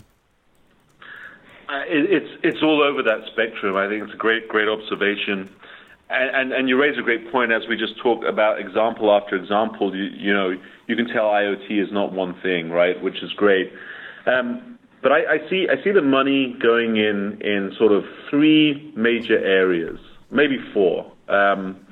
Uh, 1.67 1.83
it, 1.87 2.05
it's 2.11 2.29
it's 2.43 2.63
all 2.63 2.81
over 2.81 3.03
that 3.03 3.25
spectrum. 3.31 3.75
I 3.75 3.89
think 3.89 4.03
it's 4.05 4.13
a 4.13 4.17
great 4.17 4.47
great 4.47 4.69
observation, 4.69 5.49
and, 6.09 6.35
and, 6.35 6.53
and 6.53 6.69
you 6.69 6.79
raise 6.79 6.97
a 6.97 7.01
great 7.01 7.31
point 7.31 7.51
as 7.51 7.63
we 7.67 7.75
just 7.75 7.97
talk 7.97 8.23
about 8.23 8.59
example 8.59 9.11
after 9.11 9.35
example. 9.35 9.93
You 9.95 10.03
you 10.03 10.33
know 10.33 10.55
you 10.87 10.95
can 10.95 11.07
tell 11.07 11.25
IoT 11.25 11.83
is 11.83 11.91
not 11.91 12.13
one 12.13 12.39
thing, 12.41 12.69
right? 12.69 13.01
Which 13.01 13.21
is 13.23 13.33
great. 13.33 13.73
Um, 14.25 14.77
but 15.01 15.11
I, 15.11 15.49
see 15.49 15.67
I 15.69 15.83
see 15.83 15.91
the 15.91 16.01
money 16.01 16.55
going 16.61 16.97
in 16.97 17.73
sort 17.77 17.91
of 17.91 18.03
three 18.29 18.93
major 18.95 19.37
areas, 19.43 19.97
maybe 20.29 20.57
four. 20.73 21.11
Um, 21.27 21.85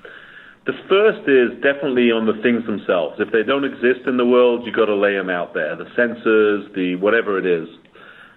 the 0.65 0.73
first 0.87 1.27
is 1.27 1.49
definitely 1.63 2.11
on 2.11 2.27
the 2.27 2.39
things 2.43 2.63
themselves. 2.67 3.15
If 3.19 3.31
they 3.31 3.41
don't 3.41 3.65
exist 3.65 4.05
in 4.05 4.17
the 4.17 4.25
world, 4.25 4.61
you've 4.65 4.75
got 4.75 4.85
to 4.85 4.95
lay 4.95 5.15
them 5.15 5.29
out 5.29 5.55
there. 5.55 5.75
The 5.75 5.85
sensors, 5.97 6.71
the 6.75 6.95
whatever 6.97 7.39
it 7.39 7.45
is. 7.47 7.67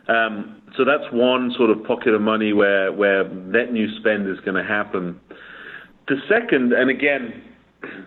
Um, 0.09 0.63
so 0.77 0.85
that's 0.87 1.05
one 1.13 1.53
sort 1.59 1.69
of 1.69 1.85
pocket 1.85 2.15
of 2.15 2.23
money 2.23 2.55
where, 2.55 2.91
where 2.91 3.29
net 3.29 3.73
new 3.73 3.95
spend 3.99 4.29
is 4.31 4.41
going 4.41 4.55
to 4.55 4.65
happen. 4.65 5.21
The 6.09 6.17
second, 6.29 6.73
and 6.73 6.89
again, 6.89 7.43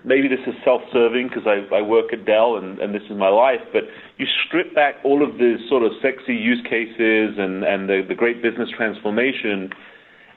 maybe 0.03 0.27
this 0.27 0.39
is 0.47 0.53
self-serving 0.63 1.29
because 1.29 1.45
I, 1.45 1.63
I 1.75 1.81
work 1.81 2.13
at 2.13 2.25
Dell 2.25 2.57
and, 2.57 2.79
and 2.79 2.93
this 2.93 3.03
is 3.09 3.17
my 3.17 3.29
life, 3.29 3.61
but 3.73 3.83
you 4.17 4.25
strip 4.47 4.73
back 4.73 4.95
all 5.03 5.23
of 5.23 5.37
the 5.37 5.57
sort 5.69 5.83
of 5.83 5.91
sexy 6.01 6.35
use 6.35 6.61
cases 6.63 7.35
and, 7.37 7.63
and 7.63 7.89
the, 7.89 8.01
the 8.07 8.15
great 8.15 8.41
business 8.41 8.69
transformation, 8.75 9.69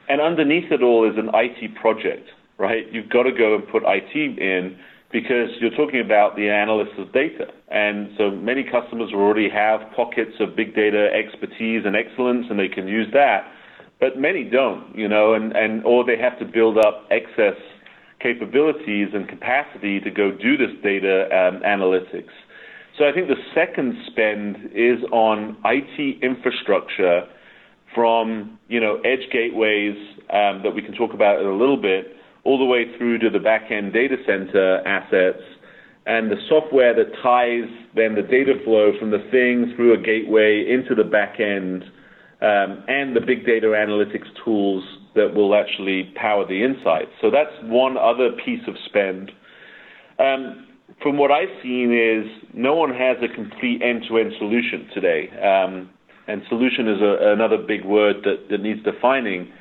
and 0.09 0.21
underneath 0.21 0.73
it 0.73 0.83
all 0.83 1.09
is 1.09 1.17
an 1.19 1.31
IT 1.35 1.75
project 1.77 2.29
right? 2.59 2.93
You've 2.93 3.09
got 3.09 3.23
to 3.23 3.33
go 3.33 3.55
and 3.55 3.67
put 3.69 3.85
IT 3.87 4.15
in 4.15 4.77
because 5.11 5.49
you're 5.61 5.75
talking 5.75 6.03
about 6.05 6.37
the 6.37 6.51
analysts 6.51 6.99
of 6.99 7.13
data. 7.13 7.47
And 7.71 8.11
so 8.19 8.31
many 8.31 8.65
customers 8.65 9.11
already 9.15 9.49
have 9.49 9.81
pockets 9.97 10.33
of 10.41 10.55
big 10.55 10.75
data 10.75 11.09
expertise 11.15 11.85
and 11.87 11.97
excellence, 11.97 12.47
and 12.51 12.59
they 12.59 12.69
can 12.69 12.87
use 12.87 13.07
that. 13.15 13.51
But 14.01 14.19
many 14.19 14.45
don't, 14.45 14.95
you 14.95 15.09
know, 15.09 15.33
and, 15.33 15.57
and 15.57 15.85
or 15.85 16.05
they 16.05 16.19
have 16.19 16.39
to 16.41 16.45
build 16.45 16.77
up 16.79 17.09
excess 17.11 17.57
capabilities 18.21 19.09
and 19.15 19.29
capacity 19.29 20.01
to 20.01 20.11
go 20.11 20.31
do 20.31 20.57
this 20.57 20.71
data 20.83 21.25
um, 21.27 21.63
analytics. 21.63 22.35
So 22.99 23.09
I 23.09 23.13
think 23.13 23.29
the 23.29 23.37
second 23.55 23.97
spend 24.07 24.71
is 24.75 24.99
on 25.13 25.57
IT 25.65 26.23
infrastructure 26.23 27.23
from, 27.95 28.59
you 28.69 28.81
know, 28.81 29.01
edge 29.05 29.31
gateways 29.33 29.97
um, 30.31 30.63
that 30.65 30.73
we 30.75 30.83
can 30.83 30.95
talk 30.95 31.15
about 31.15 31.41
in 31.41 31.47
a 31.47 31.57
little 31.57 31.81
bit, 31.81 32.17
all 32.45 32.59
the 32.59 32.65
way 32.65 32.87
through 32.97 33.19
to 33.19 33.31
the 33.31 33.39
back-end 33.39 33.93
data 33.93 34.17
center 34.27 34.79
assets 34.87 35.43
and 36.09 36.31
the 36.31 36.37
software 36.49 36.95
that 36.95 37.13
ties 37.23 37.69
then 37.95 38.15
the 38.15 38.23
data 38.23 38.55
flow 38.65 38.93
from 38.99 39.11
the 39.11 39.23
thing 39.31 39.75
through 39.77 39.93
a 39.93 40.03
gateway 40.03 40.65
into 40.67 40.95
the 40.95 41.05
back 41.05 41.39
end, 41.39 41.85
um, 42.41 42.83
and 42.89 43.15
the 43.15 43.21
big 43.21 43.45
data 43.45 43.67
analytics 43.67 44.27
tools 44.43 44.83
that 45.15 45.35
will 45.35 45.55
actually 45.55 46.13
power 46.15 46.47
the 46.47 46.65
insights. 46.65 47.11
So 47.21 47.31
that's 47.31 47.53
one 47.63 47.97
other 47.97 48.31
piece 48.45 48.63
of 48.67 48.75
spend. 48.87 49.31
Um, 50.19 50.67
from 51.03 51.17
what 51.17 51.31
I've 51.31 51.53
seen 51.63 51.93
is 51.93 52.27
no 52.55 52.75
one 52.75 52.91
has 52.91 53.17
a 53.23 53.33
complete 53.33 53.83
end-to-end 53.83 54.33
solution 54.39 54.89
today. 54.95 55.29
Um, 55.39 55.91
and 56.27 56.43
solution 56.49 56.89
is 56.89 57.01
a, 57.01 57.33
another 57.33 57.57
big 57.57 57.85
word 57.85 58.17
that, 58.25 58.49
that 58.51 58.61
needs 58.61 58.83
defining. 58.83 59.53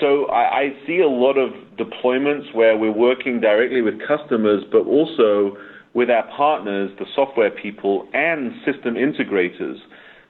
So 0.00 0.26
I, 0.26 0.60
I 0.60 0.68
see 0.86 1.00
a 1.00 1.08
lot 1.08 1.36
of 1.36 1.50
deployments 1.76 2.54
where 2.54 2.76
we're 2.76 2.92
working 2.92 3.40
directly 3.40 3.82
with 3.82 3.94
customers, 4.06 4.64
but 4.72 4.86
also 4.86 5.56
with 5.92 6.10
our 6.10 6.26
partners, 6.36 6.90
the 6.98 7.06
software 7.14 7.50
people, 7.50 8.08
and 8.14 8.52
system 8.64 8.94
integrators. 8.94 9.76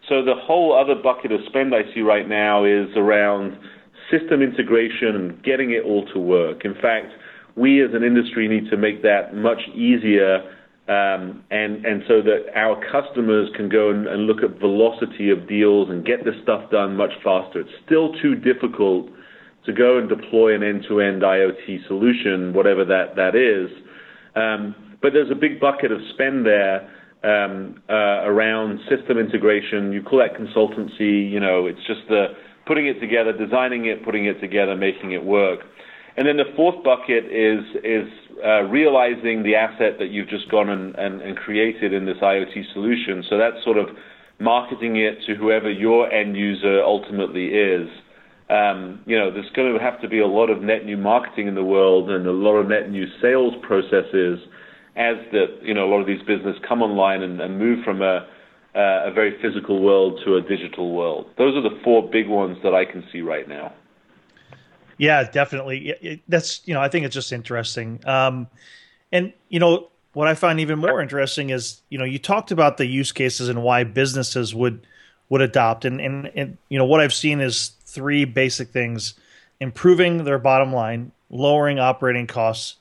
So 0.09 0.23
the 0.23 0.35
whole 0.35 0.79
other 0.79 1.01
bucket 1.01 1.33
of 1.33 1.41
spend 1.47 1.75
I 1.75 1.83
see 1.95 2.01
right 2.01 2.29
now 2.29 2.65
is 2.65 2.89
around 2.97 3.57
system 4.11 4.43
integration 4.43 5.17
and 5.17 5.43
getting 5.43 5.71
it 5.71 5.85
all 5.85 6.05
to 6.13 6.19
work. 6.19 6.65
In 6.65 6.75
fact, 6.75 7.13
we 7.57 7.83
as 7.83 7.91
an 7.95 8.03
industry 8.03 8.49
need 8.49 8.71
to 8.71 8.77
make 8.77 9.03
that 9.03 9.35
much 9.35 9.61
easier 9.75 10.43
um, 10.87 11.43
and, 11.51 12.03
so 12.07 12.21
that 12.21 12.53
our 12.55 12.77
customers 12.93 13.49
can 13.57 13.71
go 13.71 13.91
and, 13.91 14.27
look 14.27 14.43
at 14.43 14.59
velocity 14.61 15.31
of 15.31 15.49
deals 15.49 15.89
and 15.89 16.05
get 16.05 16.25
this 16.25 16.35
stuff 16.43 16.71
done 16.71 16.97
much 16.97 17.13
faster. 17.23 17.61
It's 17.61 17.71
still 17.87 18.13
too 18.21 18.35
difficult 18.35 19.09
to 19.65 19.73
go 19.73 19.97
and 19.97 20.09
deploy 20.11 20.55
an 20.55 20.63
end-to-end 20.63 21.23
IoT 21.23 21.87
solution, 21.87 22.53
whatever 22.53 22.85
that, 22.85 23.17
that 23.17 23.35
is. 23.35 23.71
Um, 24.37 24.75
but 25.01 25.15
there's 25.15 25.31
a 25.31 25.35
big 25.35 25.59
bucket 25.59 25.91
of 25.91 26.01
spend 26.13 26.45
there 26.45 26.91
um, 27.25 27.81
uh, 27.89 28.29
around 28.29 28.79
system 28.91 29.17
integration. 29.19 29.91
You 29.93 30.03
call 30.03 30.19
that 30.19 30.39
consultancy. 30.39 31.31
You 31.31 31.41
know, 31.41 31.67
it's 31.67 31.81
just 31.87 32.01
the 32.09 32.35
putting 32.67 32.87
it 32.87 33.01
together, 33.01 33.33
designing 33.33 33.87
it, 33.87 34.05
putting 34.05 34.27
it 34.27 34.41
together, 34.41 34.77
making 34.77 35.13
it 35.13 35.25
work. 35.25 35.61
And 36.17 36.27
then 36.27 36.37
the 36.37 36.53
fourth 36.57 36.83
bucket 36.85 37.25
is 37.27 37.65
is 37.83 38.09
uh, 38.45 38.63
realizing 38.65 39.43
the 39.43 39.55
asset 39.55 39.99
that 39.99 40.11
you've 40.11 40.29
just 40.29 40.51
gone 40.51 40.69
and, 40.69 40.95
and, 40.97 41.23
and 41.23 41.37
created 41.37 41.93
in 41.93 42.05
this 42.05 42.19
IoT 42.23 42.73
solution. 42.73 43.25
So 43.29 43.39
that's 43.39 43.63
sort 43.65 43.79
of 43.79 43.89
marketing 44.39 44.97
it 44.97 45.19
to 45.27 45.35
whoever 45.35 45.71
your 45.71 46.11
end 46.13 46.37
user 46.37 46.83
ultimately 46.83 47.47
is 47.47 47.89
um, 48.51 49.01
you 49.07 49.19
know, 49.19 49.31
there's 49.33 49.51
going 49.57 49.73
to 49.73 49.83
have 49.83 50.01
to 50.03 50.09
be 50.09 50.21
a 50.21 50.27
lot 50.27 50.51
of 50.51 50.61
net 50.63 50.85
new 50.85 50.99
marketing 50.99 51.49
in 51.49 51.55
the 51.55 51.65
world 51.65 52.11
and 52.11 52.27
a 52.27 52.33
lot 52.33 52.57
of 52.57 52.69
net 52.69 52.91
new 52.91 53.07
sales 53.23 53.55
processes 53.63 54.39
as 54.97 55.17
the, 55.33 55.59
you 55.63 55.73
know, 55.73 55.87
a 55.87 55.91
lot 55.91 56.01
of 56.01 56.07
these 56.07 56.21
businesses 56.27 56.61
come 56.67 56.83
online 56.83 57.23
and, 57.23 57.41
and 57.41 57.59
move 57.59 57.83
from 57.85 58.03
a, 58.03 58.27
a 58.75 59.13
very 59.13 59.41
physical 59.41 59.81
world 59.81 60.21
to 60.25 60.37
a 60.37 60.41
digital 60.41 60.93
world. 60.93 61.27
Those 61.39 61.57
are 61.57 61.63
the 61.63 61.79
four 61.85 62.09
big 62.09 62.29
ones 62.29 62.59
that 62.63 62.75
I 62.75 62.85
can 62.85 63.05
see 63.13 63.21
right 63.21 63.49
now. 63.49 63.73
Yeah, 64.99 65.29
definitely. 65.31 66.23
That's 66.29 66.63
you 66.67 66.75
know, 66.75 66.81
I 66.81 66.89
think 66.89 67.07
it's 67.07 67.15
just 67.15 67.33
interesting. 67.33 68.01
Um, 68.07 68.49
and 69.13 69.33
you 69.49 69.59
know, 69.59 69.89
what 70.13 70.29
I 70.29 70.35
find 70.35 70.61
even 70.61 70.79
more 70.79 71.01
interesting 71.01 71.51
is 71.51 71.83
you 71.89 71.99
know, 71.99 72.05
you 72.05 72.19
talked 72.19 72.51
about 72.51 72.77
the 72.77 72.87
use 72.87 73.13
cases 73.13 73.49
and 73.49 73.63
why 73.63 73.85
businesses 73.85 74.55
would 74.55 74.87
would 75.29 75.41
adopt, 75.41 75.85
and 75.85 76.01
and, 76.01 76.31
and 76.35 76.59
you 76.69 76.79
know, 76.79 76.85
what 76.85 77.01
I've 77.01 77.15
seen 77.15 77.41
is 77.41 77.73
three 77.85 78.25
basic 78.25 78.69
things 78.69 79.15
improving 79.61 80.25
their 80.25 80.39
bottom 80.39 80.73
line, 80.73 81.13
lowering 81.31 81.79
operating 81.79 82.27
costs, 82.27 82.77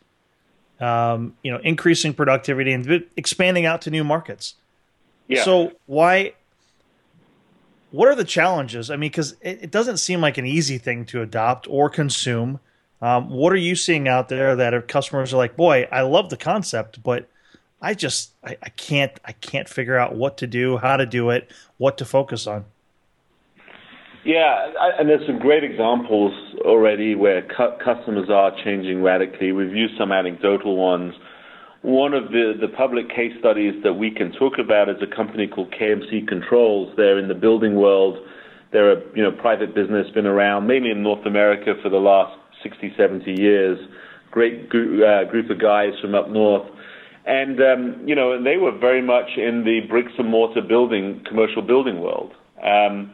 um, 0.80 1.36
you 1.44 1.52
know, 1.52 1.60
increasing 1.64 2.14
productivity, 2.14 2.74
and 2.74 3.06
expanding 3.16 3.66
out 3.66 3.82
to 3.84 3.92
new 3.92 4.04
markets. 4.04 4.56
Yeah. 5.28 5.44
So 5.44 5.74
why? 5.86 6.34
What 7.92 8.08
are 8.08 8.16
the 8.16 8.24
challenges? 8.24 8.90
I 8.90 8.96
mean, 8.96 9.12
because 9.12 9.34
it, 9.42 9.64
it, 9.64 9.72
doesn't 9.72 9.98
seem 9.98 10.20
like 10.20 10.40
an 10.40 10.48
easy 10.48 10.80
thing 10.80 11.06
to 11.06 11.22
adopt 11.22 11.68
or 11.70 11.90
consume. 11.90 12.60
Um, 13.02 13.30
what 13.30 13.54
are 13.54 13.58
you 13.58 13.76
seeing 13.76 14.08
out 14.08 14.30
there 14.30 14.56
that 14.56 14.88
customers 14.88 15.32
are 15.32 15.38
like, 15.38 15.56
boy, 15.56 15.88
I 15.92 16.02
love 16.02 16.32
the 16.32 16.38
concept, 16.38 17.04
but 17.04 17.30
I 17.82 17.94
just 17.94 18.32
I, 18.44 18.58
I 18.64 18.70
can't 18.70 19.12
I 19.26 19.34
can't 19.34 19.70
figure 19.70 19.98
out 19.98 20.16
what 20.16 20.38
to 20.38 20.48
do, 20.48 20.78
how 20.78 20.98
to 20.98 21.06
do 21.06 21.30
it, 21.30 21.52
what 21.78 21.98
to 22.00 22.06
focus 22.06 22.48
on. 22.48 22.66
Yeah, 24.24 24.72
and 24.98 25.10
there's 25.10 25.28
some 25.28 25.38
great 25.38 25.66
examples 25.66 26.32
already 26.62 27.14
where 27.14 27.42
cu- 27.42 27.78
customers 27.84 28.30
are 28.30 28.54
changing 28.64 29.04
radically. 29.04 29.52
We've 29.52 29.76
used 29.76 29.98
some 29.98 30.14
anecdotal 30.14 30.78
ones. 30.78 31.14
One 31.84 32.14
of 32.14 32.32
the, 32.32 32.54
the 32.60 32.70
public 32.70 33.10
case 33.10 33.34
studies 33.40 33.76
that 33.84 33.94
we 33.94 34.10
can 34.10 34.32
talk 34.32 34.54
about 34.58 34.88
is 34.88 34.96
a 35.02 35.16
company 35.16 35.48
called 35.48 35.74
KMC 35.78 36.26
Controls. 36.30 36.94
They're 36.96 37.20
in 37.20 37.28
the 37.28 37.36
building 37.36 37.76
world. 37.76 38.18
They're 38.72 38.94
a 38.94 39.02
you 39.14 39.22
know 39.22 39.34
private 39.34 39.76
business, 39.76 40.08
been 40.14 40.26
around 40.26 40.66
mainly 40.66 40.92
in 40.92 41.04
North 41.04 41.26
America 41.26 41.74
for 41.84 41.90
the 41.90 41.98
last 41.98 42.40
60, 42.64 42.94
70 42.98 43.36
years. 43.38 43.78
Great 44.32 44.70
group, 44.70 45.04
uh, 45.04 45.30
group 45.30 45.50
of 45.50 45.60
guys 45.60 45.92
from 46.02 46.16
up 46.16 46.30
north. 46.30 46.66
And, 47.26 47.60
um, 47.62 48.08
you 48.08 48.16
know, 48.16 48.42
they 48.42 48.56
were 48.56 48.78
very 48.78 49.02
much 49.02 49.38
in 49.38 49.66
the 49.66 49.82
bricks 49.90 50.14
and 50.18 50.30
mortar 50.30 50.62
building, 50.62 51.22
commercial 51.28 51.62
building 51.62 52.00
world. 52.00 52.32
Um, 52.64 53.14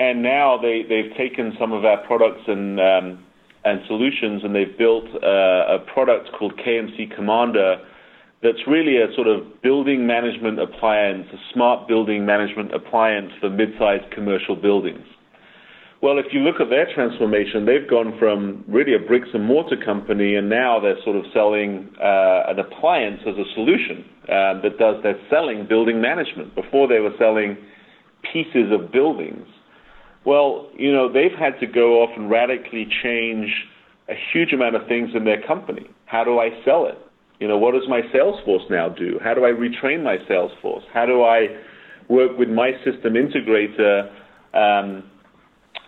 and 0.00 0.20
now 0.20 0.58
they, 0.60 0.82
they've 0.82 1.16
taken 1.16 1.52
some 1.60 1.72
of 1.72 1.84
our 1.84 2.04
products 2.06 2.42
and, 2.48 2.80
um, 2.80 3.24
and 3.64 3.80
solutions 3.86 4.42
and 4.42 4.54
they've 4.54 4.76
built 4.76 5.04
uh, 5.22 5.76
a 5.76 5.78
product 5.94 6.30
called 6.36 6.58
KMC 6.58 7.14
Commander 7.14 7.84
that's 8.42 8.66
really 8.66 8.96
a 8.96 9.12
sort 9.14 9.26
of 9.26 9.62
building 9.62 10.06
management 10.06 10.58
appliance, 10.60 11.26
a 11.32 11.36
smart 11.52 11.86
building 11.86 12.24
management 12.24 12.74
appliance 12.74 13.32
for 13.40 13.50
mid-sized 13.50 14.10
commercial 14.12 14.56
buildings. 14.56 15.04
Well, 16.02 16.18
if 16.18 16.32
you 16.32 16.40
look 16.40 16.62
at 16.62 16.70
their 16.70 16.88
transformation, 16.94 17.66
they've 17.66 17.88
gone 17.88 18.16
from 18.18 18.64
really 18.66 18.94
a 18.94 18.98
bricks 18.98 19.28
and 19.34 19.44
mortar 19.44 19.76
company, 19.76 20.34
and 20.34 20.48
now 20.48 20.80
they're 20.80 20.96
sort 21.04 21.16
of 21.16 21.24
selling 21.34 21.90
uh, 22.00 22.44
an 22.48 22.58
appliance 22.58 23.20
as 23.28 23.34
a 23.36 23.44
solution 23.54 24.06
uh, 24.24 24.62
that 24.62 24.78
does. 24.78 24.96
They're 25.02 25.20
selling 25.28 25.66
building 25.68 26.00
management. 26.00 26.54
Before 26.54 26.88
they 26.88 27.00
were 27.00 27.12
selling 27.18 27.58
pieces 28.32 28.72
of 28.72 28.90
buildings. 28.90 29.46
Well, 30.24 30.70
you 30.76 30.90
know, 30.90 31.12
they've 31.12 31.38
had 31.38 31.60
to 31.60 31.66
go 31.66 32.02
off 32.02 32.10
and 32.16 32.30
radically 32.30 32.88
change 33.02 33.48
a 34.08 34.14
huge 34.32 34.54
amount 34.54 34.76
of 34.76 34.88
things 34.88 35.10
in 35.14 35.24
their 35.24 35.42
company. 35.46 35.86
How 36.06 36.24
do 36.24 36.38
I 36.38 36.48
sell 36.64 36.86
it? 36.86 36.96
You 37.40 37.48
know, 37.48 37.58
what 37.58 37.72
does 37.72 37.88
my 37.88 38.02
sales 38.12 38.38
force 38.44 38.62
now 38.70 38.88
do? 38.88 39.18
How 39.24 39.34
do 39.34 39.44
I 39.44 39.50
retrain 39.50 40.02
my 40.04 40.18
sales 40.28 40.52
force? 40.62 40.84
How 40.92 41.06
do 41.06 41.22
I 41.22 41.48
work 42.08 42.38
with 42.38 42.48
my 42.48 42.72
system 42.84 43.14
integrator? 43.14 44.12
Um, 44.54 45.04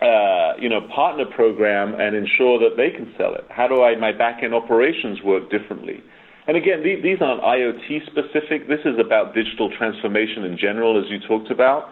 uh, 0.01 0.53
you 0.59 0.67
know, 0.67 0.81
partner 0.93 1.23
program 1.25 1.95
and 1.95 2.15
ensure 2.15 2.59
that 2.59 2.75
they 2.75 2.89
can 2.89 3.13
sell 3.17 3.33
it? 3.35 3.45
How 3.49 3.67
do 3.67 3.83
I 3.83 3.95
my 3.95 4.11
back 4.11 4.43
end 4.43 4.53
operations 4.53 5.21
work 5.23 5.49
differently? 5.49 6.03
And 6.45 6.57
again, 6.57 6.83
these, 6.83 7.01
these 7.01 7.19
aren't 7.21 7.41
IoT 7.41 8.05
specific. 8.07 8.67
This 8.67 8.83
is 8.83 8.99
about 8.99 9.33
digital 9.33 9.71
transformation 9.77 10.43
in 10.43 10.57
general, 10.57 10.99
as 10.99 11.09
you 11.09 11.19
talked 11.25 11.51
about. 11.51 11.87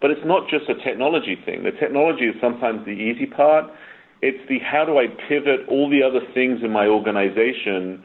But 0.00 0.10
it's 0.10 0.26
not 0.26 0.48
just 0.50 0.68
a 0.68 0.74
technology 0.82 1.38
thing. 1.46 1.62
The 1.62 1.70
technology 1.70 2.24
is 2.26 2.34
sometimes 2.40 2.84
the 2.84 2.98
easy 2.98 3.26
part. 3.26 3.70
It's 4.22 4.42
the 4.48 4.58
how 4.58 4.84
do 4.84 4.98
I 4.98 5.06
pivot 5.28 5.60
all 5.68 5.88
the 5.88 6.02
other 6.02 6.26
things 6.34 6.60
in 6.64 6.72
my 6.72 6.86
organization 6.86 8.02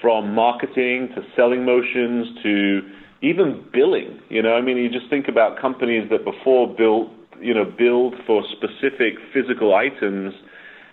from 0.00 0.34
marketing 0.34 1.08
to 1.14 1.22
selling 1.34 1.64
motions 1.64 2.26
to 2.42 2.80
even 3.20 3.64
billing. 3.72 4.20
You 4.28 4.42
know, 4.42 4.54
I 4.54 4.60
mean, 4.60 4.76
you 4.76 4.88
just 4.88 5.10
think 5.10 5.26
about 5.28 5.60
companies 5.60 6.08
that 6.10 6.24
before 6.24 6.72
built 6.76 7.10
you 7.40 7.54
know, 7.54 7.64
build 7.64 8.14
for 8.26 8.42
specific 8.50 9.14
physical 9.32 9.74
items, 9.74 10.34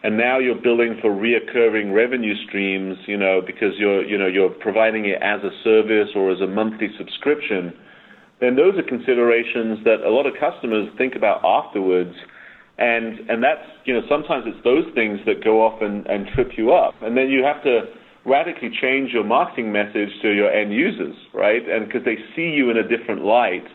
and 0.03 0.17
now 0.17 0.37
you're 0.37 0.61
billing 0.61 0.97
for 1.01 1.09
reoccurring 1.09 1.93
revenue 1.93 2.35
streams, 2.47 2.97
you 3.07 3.17
know, 3.17 3.41
because 3.45 3.73
you're, 3.77 4.05
you 4.05 4.17
know, 4.17 4.27
you're 4.27 4.49
providing 4.49 5.05
it 5.05 5.21
as 5.21 5.41
a 5.43 5.49
service 5.63 6.09
or 6.15 6.31
as 6.31 6.41
a 6.41 6.47
monthly 6.47 6.89
subscription, 6.97 7.73
then 8.39 8.55
those 8.55 8.77
are 8.77 8.83
considerations 8.83 9.83
that 9.83 10.05
a 10.05 10.09
lot 10.09 10.27
of 10.27 10.33
customers 10.39 10.89
think 10.97 11.15
about 11.15 11.43
afterwards. 11.43 12.13
And, 12.77 13.29
and 13.29 13.41
that's, 13.41 13.65
you 13.85 13.93
know, 13.93 14.01
sometimes 14.09 14.43
it's 14.45 14.61
those 14.63 14.83
things 14.93 15.19
that 15.25 15.43
go 15.43 15.65
off 15.65 15.81
and, 15.81 16.05
and 16.07 16.27
trip 16.35 16.51
you 16.57 16.73
up. 16.73 16.93
And 17.01 17.17
then 17.17 17.29
you 17.29 17.43
have 17.43 17.63
to 17.63 17.87
radically 18.25 18.71
change 18.81 19.11
your 19.11 19.23
marketing 19.23 19.71
message 19.71 20.09
to 20.21 20.33
your 20.33 20.51
end 20.51 20.73
users, 20.73 21.15
right? 21.33 21.67
And 21.69 21.85
because 21.85 22.03
they 22.03 22.17
see 22.35 22.49
you 22.49 22.69
in 22.69 22.77
a 22.77 22.87
different 22.87 23.23
light 23.23 23.65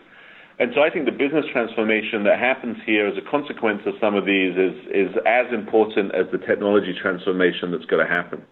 and 0.60 0.72
so 0.74 0.82
I 0.82 0.90
think 0.90 1.06
the 1.06 1.12
business 1.12 1.46
transformation 1.50 2.22
that 2.24 2.38
happens 2.38 2.76
here 2.84 3.08
as 3.08 3.16
a 3.16 3.22
consequence 3.22 3.80
of 3.86 3.94
some 3.98 4.14
of 4.14 4.26
these 4.26 4.52
is, 4.58 4.76
is 4.92 5.16
as 5.24 5.46
important 5.54 6.14
as 6.14 6.26
the 6.32 6.36
technology 6.36 6.92
transformation 6.92 7.72
that's 7.72 7.86
going 7.86 8.06
to 8.06 8.12
happen. 8.12 8.44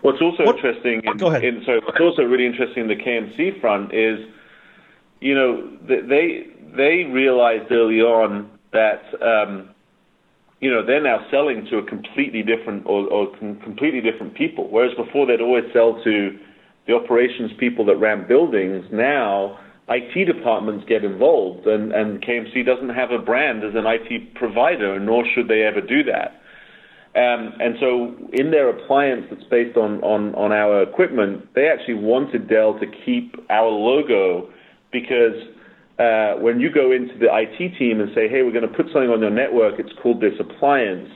What's 0.00 0.20
also 0.20 0.44
what? 0.44 0.56
interesting, 0.56 1.00
in, 1.04 1.16
Go 1.18 1.28
ahead. 1.28 1.44
In, 1.44 1.62
so 1.64 1.78
what's 1.84 2.00
also 2.00 2.22
really 2.22 2.46
interesting 2.46 2.82
in 2.82 2.88
the 2.88 2.96
KMC 2.96 3.60
front 3.60 3.94
is, 3.94 4.18
you 5.20 5.36
know, 5.36 5.70
they 5.86 6.48
they 6.76 7.04
realized 7.04 7.70
early 7.70 8.00
on 8.00 8.50
that, 8.72 9.02
um, 9.22 9.70
you 10.62 10.70
know, 10.70 10.86
they're 10.86 11.02
now 11.02 11.26
selling 11.28 11.66
to 11.70 11.78
a 11.78 11.84
completely 11.84 12.42
different 12.42 12.86
or, 12.86 13.06
or 13.08 13.36
completely 13.36 14.00
different 14.00 14.34
people. 14.34 14.68
Whereas 14.70 14.94
before 14.96 15.26
they'd 15.26 15.40
always 15.40 15.64
sell 15.72 16.00
to 16.04 16.38
the 16.86 16.94
operations 16.94 17.50
people 17.58 17.84
that 17.86 17.96
ran 17.96 18.26
buildings. 18.28 18.86
Now 18.92 19.58
IT 19.88 20.24
departments 20.24 20.84
get 20.88 21.04
involved, 21.04 21.66
and, 21.66 21.92
and 21.92 22.22
KMC 22.22 22.64
doesn't 22.64 22.90
have 22.90 23.10
a 23.10 23.18
brand 23.18 23.64
as 23.64 23.74
an 23.74 23.84
IT 23.86 24.34
provider, 24.34 25.00
nor 25.00 25.24
should 25.34 25.48
they 25.48 25.62
ever 25.62 25.80
do 25.80 26.04
that. 26.04 26.38
Um, 27.14 27.52
and 27.60 27.74
so, 27.78 28.14
in 28.32 28.52
their 28.52 28.70
appliance 28.70 29.26
that's 29.30 29.44
based 29.50 29.76
on, 29.76 30.00
on, 30.00 30.34
on 30.34 30.50
our 30.50 30.82
equipment, 30.82 31.48
they 31.54 31.68
actually 31.68 32.00
wanted 32.00 32.48
Dell 32.48 32.78
to 32.78 32.86
keep 33.04 33.34
our 33.50 33.68
logo 33.68 34.48
because 34.92 35.34
when 36.40 36.60
you 36.60 36.70
go 36.72 36.92
into 36.92 37.18
the 37.18 37.28
IT 37.30 37.78
team 37.78 38.00
and 38.00 38.10
say, 38.14 38.28
hey, 38.28 38.42
we're 38.42 38.52
going 38.52 38.68
to 38.68 38.76
put 38.76 38.86
something 38.92 39.10
on 39.10 39.20
your 39.20 39.30
network, 39.30 39.78
it's 39.78 39.92
called 40.02 40.20
this 40.20 40.34
appliance, 40.40 41.08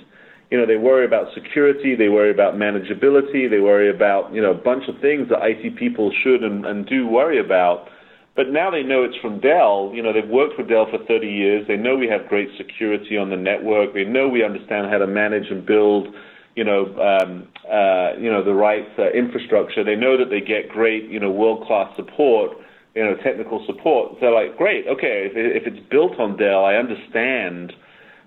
you 0.51 0.59
know, 0.59 0.67
they 0.67 0.77
worry 0.77 1.05
about 1.05 1.35
security, 1.35 1.97
they 1.97 2.09
worry 2.09 2.31
about 2.31 2.55
manageability, 2.55 3.51
they 3.51 3.59
worry 3.59 3.91
about, 3.91 4.33
you 4.33 4.41
know, 4.41 4.53
a 4.53 4.55
bunch 4.55 4.85
of 4.89 5.01
things 5.01 5.29
that 5.29 5.39
IT 5.43 5.77
people 5.77 6.13
should 6.23 6.45
and, 6.45 6.65
and 6.65 6.87
do 6.87 7.07
worry 7.07 7.41
about. 7.41 7.89
But 8.37 8.51
now 8.51 8.71
they 8.71 8.83
know 8.83 9.03
it's 9.03 9.17
from 9.17 9.41
Dell. 9.41 9.91
You 9.95 10.03
know, 10.03 10.13
they've 10.13 10.29
worked 10.29 10.59
with 10.59 10.69
Dell 10.69 10.87
for 10.91 11.05
30 11.05 11.27
years. 11.27 11.67
They 11.67 11.77
know 11.77 11.97
we 11.97 12.07
have 12.09 12.29
great 12.29 12.49
security 12.57 13.17
on 13.17 13.31
the 13.31 13.37
network. 13.37 13.95
They 13.95 14.05
know 14.05 14.29
we 14.29 14.45
understand 14.45 14.91
how 14.91 14.99
to 14.99 15.07
manage 15.07 15.51
and 15.51 15.67
build, 15.67 16.09
you 16.55 16.63
know, 16.63 16.85
um, 17.01 17.49
uh, 17.67 18.13
you 18.21 18.31
know, 18.31 18.45
the 18.45 18.55
right 18.55 18.87
uh, 18.99 19.11
infrastructure. 19.11 19.83
They 19.83 19.97
know 19.97 20.17
that 20.19 20.31
they 20.31 20.41
get 20.41 20.69
great, 20.69 21.11
you 21.11 21.19
know, 21.19 21.31
world-class 21.31 21.97
support, 21.97 22.53
you 22.97 23.05
know, 23.05 23.15
technical 23.23 23.63
support. 23.67 24.17
They're 24.21 24.33
like, 24.33 24.57
great, 24.57 24.87
okay, 24.89 25.29
if, 25.31 25.33
if 25.37 25.73
it's 25.73 25.87
built 25.91 26.19
on 26.19 26.39
Dell, 26.39 26.65
I 26.65 26.77
understand. 26.77 27.75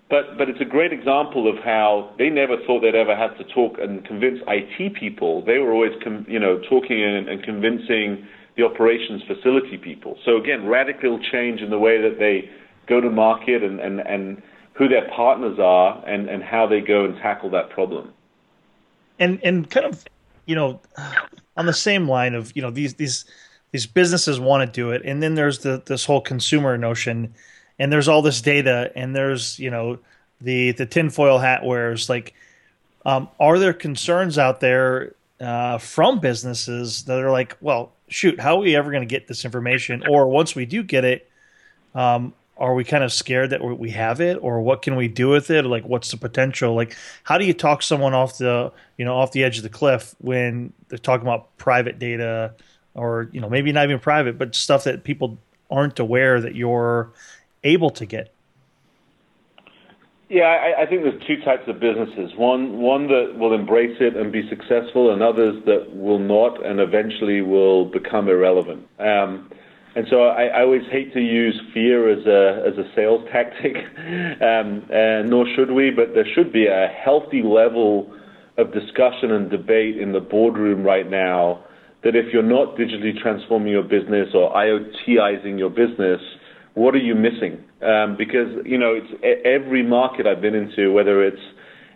But 0.10 0.38
but 0.38 0.48
it's 0.48 0.62
a 0.62 0.66
great 0.66 0.94
example 0.94 1.50
of 1.50 1.58
how 1.64 2.14
they 2.20 2.30
never 2.30 2.56
thought 2.66 2.82
they'd 2.82 2.96
ever 2.96 3.16
have 3.16 3.36
to 3.40 3.44
talk 3.46 3.78
and 3.80 4.06
convince 4.06 4.40
IT 4.48 4.94
people. 4.94 5.44
They 5.44 5.58
were 5.58 5.74
always, 5.74 5.94
com- 6.04 6.26
you 6.30 6.40
know, 6.40 6.62
talking 6.70 7.04
and, 7.04 7.28
and 7.28 7.44
convincing 7.44 8.28
the 8.58 8.64
operations 8.64 9.24
facility 9.28 9.78
people. 9.78 10.18
So 10.24 10.38
again, 10.38 10.68
radical 10.68 11.20
change 11.32 11.62
in 11.62 11.72
the 11.72 11.80
way 11.80 12.00
that 12.02 12.20
they 12.20 12.50
go 12.88 13.02
to 13.02 13.10
market 13.10 13.64
and, 13.64 13.80
and, 13.80 14.00
and 14.02 14.42
who 14.74 14.88
their 14.88 15.08
partners 15.10 15.58
are 15.60 16.04
and, 16.08 16.30
and 16.30 16.44
how 16.44 16.68
they 16.68 16.82
go 16.82 17.06
and 17.06 17.16
tackle 17.18 17.50
that 17.52 17.70
problem. 17.70 18.14
And 19.18 19.40
and 19.44 19.70
kind 19.70 19.86
of, 19.86 20.06
you 20.46 20.56
know, 20.56 20.80
on 21.58 21.66
the 21.66 21.74
same 21.74 22.08
line 22.08 22.36
of, 22.36 22.56
you 22.56 22.62
know, 22.62 22.72
these 22.72 22.96
these 22.96 23.26
these 23.72 23.86
businesses 23.86 24.40
want 24.40 24.68
to 24.68 24.72
do 24.72 24.92
it, 24.92 25.02
and 25.06 25.22
then 25.22 25.36
there's 25.36 25.60
the 25.60 25.82
this 25.86 26.06
whole 26.06 26.22
consumer 26.22 26.78
notion, 26.78 27.34
and 27.78 27.92
there's 27.92 28.08
all 28.08 28.22
this 28.22 28.42
data, 28.42 28.92
and 28.96 29.16
there's, 29.16 29.60
you 29.60 29.70
know, 29.70 30.00
the 30.42 30.72
the 30.72 30.86
tinfoil 30.86 31.40
hat 31.40 31.64
wears 31.64 32.10
like 32.10 32.34
um, 33.06 33.30
are 33.40 33.60
there 33.60 33.74
concerns 33.74 34.38
out 34.38 34.60
there 34.60 35.14
uh, 35.40 35.78
from 35.78 36.20
businesses 36.20 37.04
that 37.06 37.20
are 37.20 37.32
like, 37.32 37.56
well, 37.62 37.92
shoot, 38.08 38.40
how 38.40 38.58
are 38.58 38.62
we 38.62 38.76
ever 38.76 38.92
going 38.92 39.04
to 39.04 39.08
get 39.08 39.28
this 39.28 39.46
information? 39.46 40.04
Or 40.10 40.28
once 40.28 40.56
we 40.56 40.66
do 40.66 40.84
get 40.84 41.06
it, 41.06 41.30
um, 41.96 42.34
are 42.58 42.74
we 42.74 42.84
kind 42.84 43.06
of 43.06 43.14
scared 43.14 43.52
that 43.52 43.64
we 43.64 43.92
have 43.92 44.20
it, 44.20 44.38
or 44.42 44.60
what 44.62 44.82
can 44.82 44.98
we 44.98 45.08
do 45.08 45.30
with 45.30 45.50
it? 45.50 45.64
Like, 45.64 45.86
what's 45.86 46.12
the 46.12 46.18
potential? 46.18 46.76
Like, 46.76 46.96
how 47.24 47.38
do 47.38 47.46
you 47.46 47.54
talk 47.54 47.82
someone 47.82 48.14
off 48.14 48.38
the 48.38 48.74
you 48.98 49.06
know 49.06 49.16
off 49.16 49.32
the 49.32 49.46
edge 49.46 49.58
of 49.58 49.64
the 49.64 49.70
cliff 49.70 50.14
when 50.20 50.74
they're 50.90 50.98
talking 50.98 51.26
about 51.26 51.56
private 51.58 52.00
data, 52.00 52.54
or 53.00 53.30
you 53.32 53.40
know 53.40 53.50
maybe 53.50 53.72
not 53.72 53.86
even 53.86 54.00
private, 54.00 54.38
but 54.38 54.56
stuff 54.56 54.84
that 54.84 55.04
people 55.04 55.38
aren't 55.72 56.00
aware 56.00 56.42
that 56.42 56.56
you're 56.56 57.12
able 57.64 57.90
to 57.92 58.06
get? 58.06 58.34
Yeah, 60.30 60.44
I, 60.44 60.84
I 60.84 60.86
think 60.86 61.02
there's 61.02 61.22
two 61.26 61.44
types 61.44 61.68
of 61.68 61.80
businesses. 61.80 62.32
One, 62.38 62.78
one 62.78 63.08
that 63.08 63.40
will 63.40 63.52
embrace 63.54 63.98
it 64.00 64.16
and 64.16 64.32
be 64.32 64.48
successful, 64.48 65.12
and 65.12 65.24
others 65.24 65.64
that 65.66 65.96
will 65.96 66.20
not 66.20 66.64
and 66.64 66.80
eventually 66.80 67.42
will 67.42 67.86
become 67.86 68.30
irrelevant. 68.30 68.88
Um, 69.00 69.50
and 69.96 70.06
so 70.08 70.26
I, 70.26 70.46
I 70.46 70.62
always 70.62 70.84
hate 70.92 71.14
to 71.14 71.20
use 71.20 71.60
fear 71.74 72.10
as 72.10 72.26
a 72.28 72.64
as 72.68 72.78
a 72.78 72.88
sales 72.96 73.28
tactic, 73.32 73.76
um, 74.42 74.86
nor 75.28 75.48
should 75.56 75.72
we. 75.72 75.90
But 75.90 76.14
there 76.14 76.28
should 76.36 76.54
be 76.54 76.68
a 76.68 76.88
healthy 76.88 77.42
level 77.42 78.14
of 78.58 78.72
discussion 78.72 79.32
and 79.32 79.50
debate 79.50 79.98
in 79.98 80.12
the 80.12 80.20
boardroom 80.20 80.84
right 80.84 81.10
now 81.10 81.64
that 82.04 82.16
if 82.16 82.34
you're 82.34 82.44
not 82.44 82.76
digitally 82.76 83.18
transforming 83.22 83.74
your 83.74 83.84
business 83.84 84.30
or 84.34 84.54
IoTizing 84.54 85.58
your 85.58 85.70
business, 85.70 86.22
what 86.74 86.96
are 86.96 87.00
you 87.00 87.16
missing? 87.16 87.64
Um, 87.82 88.16
because 88.18 88.66
you 88.66 88.78
know, 88.78 88.94
it's 88.96 89.44
every 89.46 89.84
market 89.84 90.28
I've 90.28 90.42
been 90.42 90.56
into, 90.56 90.94
whether 90.94 91.24
it's 91.24 91.42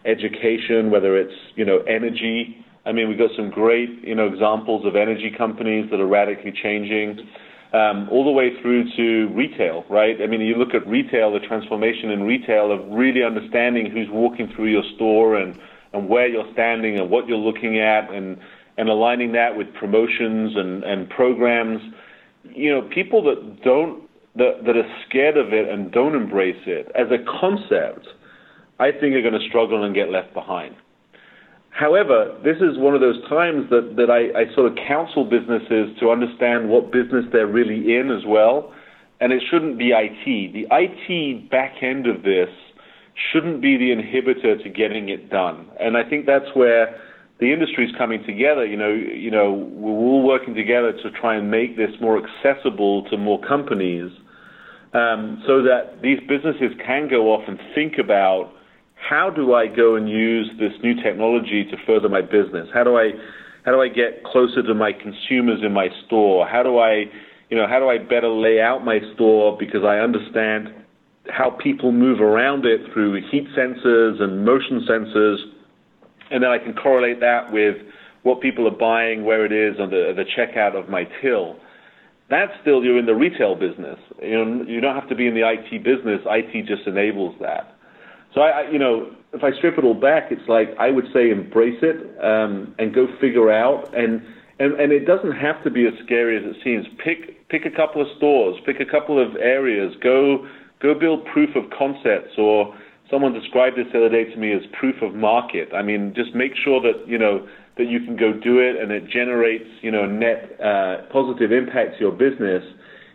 education, 0.05 0.91
whether 0.91 1.17
it's 1.17 1.33
you 1.55 1.65
know 1.65 1.79
energy. 1.87 2.57
I 2.85 2.91
mean, 2.91 3.07
we've 3.07 3.17
got 3.17 3.31
some 3.35 3.49
great 3.49 3.89
you 4.03 4.15
know 4.15 4.27
examples 4.27 4.85
of 4.85 4.95
energy 4.95 5.31
companies 5.37 5.89
that 5.91 5.99
are 5.99 6.07
radically 6.07 6.51
changing, 6.51 7.25
um, 7.73 8.09
all 8.11 8.25
the 8.25 8.31
way 8.31 8.51
through 8.61 8.91
to 8.97 9.33
retail, 9.33 9.85
right? 9.89 10.17
I 10.21 10.27
mean, 10.27 10.41
you 10.41 10.55
look 10.55 10.73
at 10.73 10.85
retail, 10.87 11.31
the 11.31 11.39
transformation 11.39 12.11
in 12.11 12.23
retail 12.23 12.71
of 12.71 12.85
really 12.91 13.23
understanding 13.23 13.89
who's 13.89 14.09
walking 14.09 14.51
through 14.55 14.67
your 14.67 14.83
store 14.95 15.35
and 15.35 15.57
and 15.93 16.09
where 16.09 16.27
you're 16.27 16.51
standing 16.53 16.99
and 16.99 17.09
what 17.09 17.27
you're 17.27 17.37
looking 17.37 17.79
at 17.79 18.11
and 18.11 18.37
and 18.77 18.89
aligning 18.89 19.31
that 19.33 19.57
with 19.57 19.73
promotions 19.73 20.55
and, 20.55 20.83
and 20.83 21.09
programs. 21.09 21.81
You 22.43 22.71
know, 22.71 22.81
people 22.93 23.23
that 23.23 23.63
don't 23.63 24.03
that, 24.35 24.63
that 24.65 24.75
are 24.75 24.95
scared 25.07 25.37
of 25.37 25.53
it 25.53 25.69
and 25.69 25.91
don't 25.91 26.15
embrace 26.15 26.61
it 26.65 26.91
as 26.95 27.07
a 27.11 27.23
concept, 27.39 28.07
I 28.79 28.91
think 28.91 29.15
are 29.15 29.21
going 29.21 29.39
to 29.39 29.47
struggle 29.47 29.83
and 29.83 29.93
get 29.93 30.09
left 30.09 30.33
behind. 30.33 30.75
However, 31.69 32.37
this 32.43 32.57
is 32.57 32.77
one 32.77 32.93
of 32.93 33.01
those 33.01 33.21
times 33.29 33.69
that, 33.69 33.95
that 33.97 34.09
I, 34.09 34.41
I 34.41 34.53
sort 34.53 34.71
of 34.71 34.77
counsel 34.87 35.25
businesses 35.25 35.97
to 35.99 36.11
understand 36.11 36.69
what 36.69 36.91
business 36.91 37.25
they're 37.31 37.47
really 37.47 37.95
in 37.95 38.11
as 38.11 38.25
well. 38.27 38.73
And 39.19 39.31
it 39.33 39.41
shouldn't 39.49 39.77
be 39.77 39.91
IT. 39.91 40.53
The 40.53 40.67
IT 40.69 41.49
back 41.49 41.81
end 41.81 42.07
of 42.07 42.23
this 42.23 42.49
shouldn't 43.31 43.61
be 43.61 43.77
the 43.77 43.89
inhibitor 43.89 44.61
to 44.61 44.69
getting 44.69 45.09
it 45.09 45.29
done. 45.29 45.67
And 45.79 45.97
I 45.97 46.07
think 46.07 46.25
that's 46.25 46.53
where 46.53 46.99
the 47.43 47.51
industry 47.51 47.83
is 47.85 47.91
coming 47.97 48.23
together. 48.23 48.65
You 48.65 48.77
know, 48.77 48.93
you 48.93 49.29
know, 49.29 49.51
we're 49.51 49.91
all 49.91 50.23
working 50.23 50.55
together 50.55 50.93
to 50.93 51.11
try 51.11 51.35
and 51.35 51.51
make 51.51 51.75
this 51.75 51.91
more 51.99 52.17
accessible 52.17 53.03
to 53.11 53.17
more 53.17 53.41
companies, 53.41 54.09
um, 54.93 55.43
so 55.45 55.61
that 55.61 56.01
these 56.01 56.19
businesses 56.21 56.71
can 56.85 57.09
go 57.09 57.33
off 57.33 57.43
and 57.47 57.59
think 57.75 57.95
about 57.99 58.53
how 58.95 59.29
do 59.29 59.53
I 59.53 59.67
go 59.67 59.95
and 59.95 60.07
use 60.07 60.49
this 60.57 60.71
new 60.81 60.95
technology 61.03 61.65
to 61.69 61.75
further 61.85 62.07
my 62.07 62.21
business? 62.21 62.69
How 62.73 62.85
do 62.85 62.95
I 62.95 63.11
how 63.65 63.73
do 63.73 63.81
I 63.81 63.89
get 63.89 64.23
closer 64.23 64.63
to 64.63 64.73
my 64.73 64.93
consumers 64.93 65.59
in 65.65 65.73
my 65.73 65.89
store? 66.05 66.47
How 66.47 66.63
do 66.63 66.79
I 66.79 67.03
you 67.49 67.57
know 67.57 67.67
how 67.67 67.79
do 67.79 67.89
I 67.89 67.97
better 67.97 68.29
lay 68.29 68.61
out 68.61 68.85
my 68.85 68.99
store 69.15 69.57
because 69.59 69.83
I 69.83 69.97
understand 69.99 70.73
how 71.27 71.49
people 71.49 71.91
move 71.91 72.21
around 72.21 72.65
it 72.65 72.81
through 72.93 73.19
heat 73.29 73.47
sensors 73.57 74.21
and 74.21 74.45
motion 74.45 74.87
sensors 74.89 75.52
and 76.33 76.43
then 76.43 76.49
I 76.49 76.57
can 76.57 76.73
correlate 76.73 77.19
that 77.21 77.53
with 77.53 77.77
what 78.23 78.41
people 78.41 78.67
are 78.67 78.75
buying, 78.75 79.23
where 79.23 79.45
it 79.45 79.51
is 79.51 79.79
on 79.79 79.91
the, 79.91 80.13
the 80.15 80.23
checkout 80.23 80.75
of 80.75 80.89
my 80.89 81.03
till. 81.21 81.57
That's 82.29 82.51
still 82.61 82.83
you're 82.83 82.97
in 82.97 83.05
the 83.05 83.13
retail 83.13 83.55
business. 83.55 83.99
You 84.21 84.43
know, 84.43 84.63
you 84.63 84.81
don't 84.81 84.95
have 84.95 85.09
to 85.09 85.15
be 85.15 85.27
in 85.27 85.35
the 85.35 85.47
IT 85.47 85.83
business. 85.83 86.21
IT 86.25 86.65
just 86.65 86.87
enables 86.87 87.35
that. 87.39 87.75
So 88.33 88.41
I, 88.41 88.63
I 88.63 88.71
you 88.71 88.79
know, 88.79 89.11
if 89.33 89.43
I 89.43 89.55
strip 89.57 89.77
it 89.77 89.83
all 89.83 89.93
back, 89.93 90.31
it's 90.31 90.47
like 90.49 90.69
I 90.79 90.89
would 90.89 91.05
say 91.13 91.29
embrace 91.29 91.79
it 91.83 91.97
um, 92.23 92.73
and 92.79 92.93
go 92.93 93.07
figure 93.21 93.51
out 93.51 93.95
and. 93.95 94.21
And, 94.59 94.79
and 94.79 94.93
it 94.93 95.07
doesn't 95.07 95.31
have 95.31 95.61
to 95.63 95.71
be 95.71 95.87
as 95.87 95.93
scary 96.05 96.37
as 96.37 96.43
it 96.45 96.55
seems. 96.63 96.85
Pick 97.03 97.49
pick 97.49 97.65
a 97.65 97.75
couple 97.75 98.03
of 98.03 98.07
stores, 98.17 98.55
pick 98.67 98.79
a 98.79 98.85
couple 98.85 99.19
of 99.19 99.35
areas. 99.35 99.95
Go 100.01 100.47
go 100.79 100.93
build 100.93 101.25
proof 101.25 101.55
of 101.55 101.63
concepts 101.75 102.37
or 102.37 102.73
someone 103.13 103.31
described 103.31 103.77
this 103.77 103.85
the 103.93 103.99
other 103.99 104.09
day 104.09 104.25
to 104.25 104.37
me 104.37 104.51
as 104.51 104.61
proof 104.73 104.95
of 105.03 105.13
market. 105.13 105.69
I 105.71 105.83
mean, 105.83 106.13
just 106.15 106.33
make 106.33 106.53
sure 106.65 106.81
that 106.81 107.07
you 107.07 107.19
know 107.19 107.47
that 107.77 107.85
you 107.85 107.99
can 107.99 108.17
go 108.17 108.33
do 108.33 108.57
it 108.57 108.81
and 108.81 108.91
it 108.91 109.07
generates 109.07 109.69
you 109.81 109.91
know 109.91 110.07
net 110.07 110.57
uh, 110.59 111.05
positive 111.13 111.51
impact 111.51 111.95
to 111.95 111.99
your 112.01 112.11
business. 112.11 112.63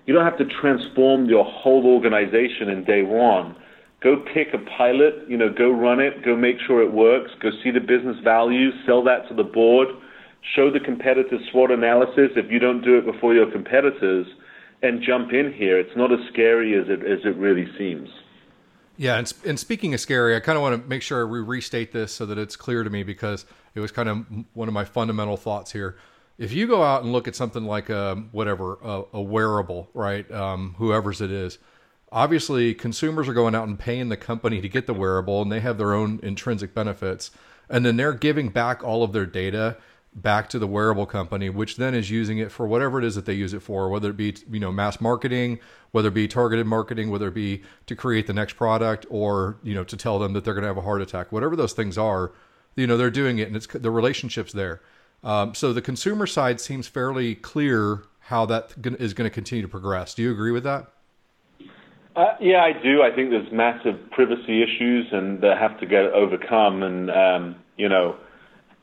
You 0.07 0.14
don't 0.14 0.24
have 0.24 0.38
to 0.38 0.46
transform 0.62 1.26
your 1.26 1.44
whole 1.44 1.84
organization 1.84 2.70
in 2.70 2.84
day 2.84 3.03
one. 3.03 3.57
Go 4.01 4.22
pick 4.32 4.55
a 4.55 4.59
pilot, 4.78 5.26
you 5.28 5.36
know, 5.36 5.53
go 5.53 5.70
run 5.70 5.99
it, 5.99 6.24
go 6.24 6.36
make 6.36 6.57
sure 6.64 6.80
it 6.80 6.92
works, 6.92 7.32
go 7.42 7.51
see 7.64 7.72
the 7.72 7.80
business 7.80 8.16
value, 8.22 8.70
sell 8.86 9.03
that 9.03 9.28
to 9.28 9.34
the 9.34 9.42
board, 9.42 9.88
show 10.55 10.70
the 10.70 10.78
competitor 10.78 11.36
SWOT 11.51 11.72
analysis 11.72 12.30
if 12.36 12.49
you 12.49 12.61
don't 12.61 12.80
do 12.80 12.96
it 12.96 13.05
before 13.05 13.34
your 13.34 13.51
competitors, 13.51 14.26
and 14.82 15.03
jump 15.03 15.32
in 15.32 15.53
here. 15.53 15.78
It's 15.80 15.96
not 15.96 16.12
as 16.12 16.20
scary 16.32 16.78
as 16.78 16.86
it 16.88 17.01
as 17.01 17.18
it 17.24 17.36
really 17.36 17.66
seems. 17.76 18.09
Yeah, 19.01 19.16
and, 19.16 19.32
and 19.46 19.61
speaking 19.61 19.94
of 19.94 20.01
scary, 20.01 20.34
I 20.34 20.40
kind 20.40 20.57
of 20.57 20.62
want 20.62 20.82
to 20.82 20.88
make 20.88 21.03
sure 21.03 21.24
we 21.24 21.38
restate 21.38 21.92
this 21.92 22.12
so 22.12 22.26
that 22.26 22.36
it's 22.36 22.57
clear 22.57 22.82
to 22.82 22.90
me 22.90 23.05
because 23.05 23.46
it 23.76 23.80
was 23.80 23.92
kind 23.92 24.09
of 24.09 24.26
one 24.55 24.66
of 24.66 24.74
my 24.74 24.84
fundamental 24.84 25.36
thoughts 25.36 25.70
here. 25.70 25.96
If 26.36 26.53
you 26.53 26.66
go 26.66 26.82
out 26.82 27.05
and 27.05 27.12
look 27.12 27.28
at 27.28 27.36
something 27.36 27.64
like 27.64 27.90
a 27.90 28.16
whatever 28.32 28.76
a, 28.82 29.05
a 29.12 29.22
wearable, 29.22 29.88
right, 29.94 30.28
um, 30.32 30.74
whoever's 30.78 31.20
it 31.20 31.30
is, 31.30 31.59
obviously 32.11 32.74
consumers 32.74 33.28
are 33.28 33.34
going 33.34 33.55
out 33.55 33.68
and 33.68 33.78
paying 33.78 34.09
the 34.09 34.16
company 34.16 34.61
to 34.61 34.68
get 34.68 34.88
the 34.88 34.94
wearable, 34.94 35.42
and 35.42 35.53
they 35.53 35.61
have 35.61 35.78
their 35.78 35.94
own 35.94 36.18
intrinsic 36.24 36.74
benefits, 36.74 37.30
and 37.70 37.86
then 37.86 37.96
they're 37.96 38.12
giving 38.12 38.49
back 38.49 38.82
all 38.82 39.05
of 39.05 39.12
their 39.12 39.26
data 39.26 39.76
back 40.12 40.49
to 40.49 40.59
the 40.59 40.66
wearable 40.66 41.07
company, 41.07 41.49
which 41.51 41.76
then 41.76 41.94
is 41.94 42.11
using 42.11 42.38
it 42.38 42.51
for 42.51 42.66
whatever 42.66 42.99
it 42.99 43.05
is 43.05 43.14
that 43.14 43.26
they 43.26 43.34
use 43.34 43.55
it 43.55 43.62
for, 43.62 43.88
whether 43.88 44.11
it 44.11 44.16
be 44.16 44.34
you 44.51 44.59
know 44.59 44.72
mass 44.72 45.01
marketing, 45.01 45.61
whether 45.93 46.09
it 46.09 46.14
be 46.14 46.28
targeted 46.28 46.66
marketing, 46.66 47.11
whether 47.11 47.28
it 47.28 47.34
be 47.34 47.62
to 47.86 47.97
create 47.97 48.26
the 48.26 48.32
next 48.32 48.55
product, 48.55 49.07
or 49.11 49.59
you 49.62 49.74
know 49.74 49.84
to 49.84 49.97
tell 49.97 50.18
them 50.18 50.32
that 50.32 50.45
they're 50.45 50.55
going 50.55 50.62
to 50.62 50.68
have 50.68 50.76
a 50.76 50.82
heart 50.82 51.03
attack, 51.03 51.32
whatever 51.32 51.57
those 51.57 51.72
things 51.72 51.97
are, 51.97 52.32
you 52.76 52.86
know 52.86 52.97
they're 52.97 53.11
doing 53.11 53.39
it, 53.39 53.49
and 53.49 53.57
it's 53.57 53.66
the 53.66 53.91
relationships 53.91 54.53
there. 54.53 54.80
Um, 55.24 55.55
so 55.55 55.72
the 55.72 55.82
consumer 55.82 56.26
side 56.26 56.61
seems 56.61 56.86
fairly 56.86 57.34
clear 57.34 58.05
how 58.20 58.47
that 58.47 58.74
is 58.99 59.14
going 59.14 59.28
to 59.28 59.34
continue 59.34 59.62
to 59.62 59.68
progress. 59.68 60.14
Do 60.14 60.22
you 60.22 60.30
agree 60.30 60.53
with 60.53 60.64
that? 60.64 60.93
Uh, 62.14 62.34
yeah, 62.41 62.62
I 62.62 62.72
do. 62.72 63.03
I 63.03 63.14
think 63.14 63.30
there's 63.30 63.51
massive 63.53 64.11
privacy 64.11 64.62
issues 64.62 65.07
and 65.12 65.41
they 65.41 65.55
have 65.59 65.78
to 65.80 65.86
get 65.86 66.05
overcome, 66.07 66.82
and 66.82 67.11
um, 67.11 67.57
you 67.76 67.89
know 67.89 68.16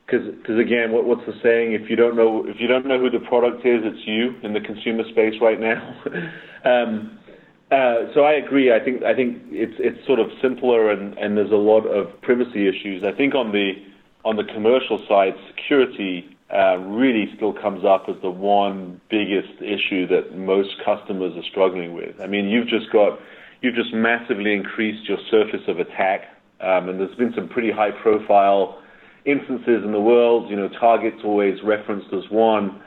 because 0.05 0.59
again, 0.59 0.91
what, 0.91 1.05
what's 1.05 1.25
the 1.25 1.33
saying? 1.41 1.73
If 1.73 1.89
you 1.89 1.95
don't 1.95 2.15
know 2.15 2.45
if 2.47 2.59
you 2.59 2.67
don't 2.67 2.85
know 2.85 2.99
who 2.99 3.09
the 3.09 3.25
product 3.25 3.65
is, 3.65 3.81
it's 3.83 4.05
you 4.05 4.35
in 4.43 4.53
the 4.53 4.61
consumer 4.61 5.03
space 5.09 5.33
right 5.41 5.59
now. 5.59 5.81
um, 6.65 7.17
uh, 7.71 8.13
so 8.13 8.21
I 8.21 8.33
agree. 8.33 8.71
I 8.71 8.79
think 8.83 9.03
I 9.03 9.15
think 9.15 9.41
it's 9.49 9.73
it's 9.79 10.05
sort 10.05 10.19
of 10.19 10.27
simpler 10.41 10.91
and, 10.91 11.17
and 11.17 11.35
there's 11.35 11.51
a 11.51 11.55
lot 11.55 11.85
of 11.87 12.21
privacy 12.21 12.67
issues. 12.67 13.03
I 13.03 13.11
think 13.11 13.33
on 13.33 13.51
the 13.51 13.73
on 14.23 14.35
the 14.35 14.43
commercial 14.43 15.03
side, 15.07 15.33
security 15.47 16.29
uh, 16.53 16.77
really 16.77 17.31
still 17.35 17.53
comes 17.53 17.83
up 17.83 18.05
as 18.07 18.15
the 18.21 18.29
one 18.29 19.01
biggest 19.09 19.59
issue 19.61 20.05
that 20.07 20.37
most 20.37 20.75
customers 20.85 21.33
are 21.35 21.43
struggling 21.49 21.95
with. 21.95 22.21
I 22.21 22.27
mean, 22.27 22.45
you've 22.49 22.67
just 22.67 22.91
got 22.91 23.17
you've 23.61 23.75
just 23.75 23.93
massively 23.93 24.53
increased 24.53 25.09
your 25.09 25.17
surface 25.31 25.67
of 25.67 25.79
attack, 25.79 26.29
um, 26.61 26.89
and 26.89 26.99
there's 26.99 27.15
been 27.15 27.33
some 27.33 27.49
pretty 27.49 27.71
high 27.71 27.91
profile 27.91 28.79
instances 29.25 29.83
in 29.83 29.91
the 29.91 29.99
world, 29.99 30.49
you 30.49 30.55
know, 30.55 30.69
Target's 30.79 31.21
always 31.23 31.61
referenced 31.63 32.13
as 32.13 32.29
one 32.29 32.81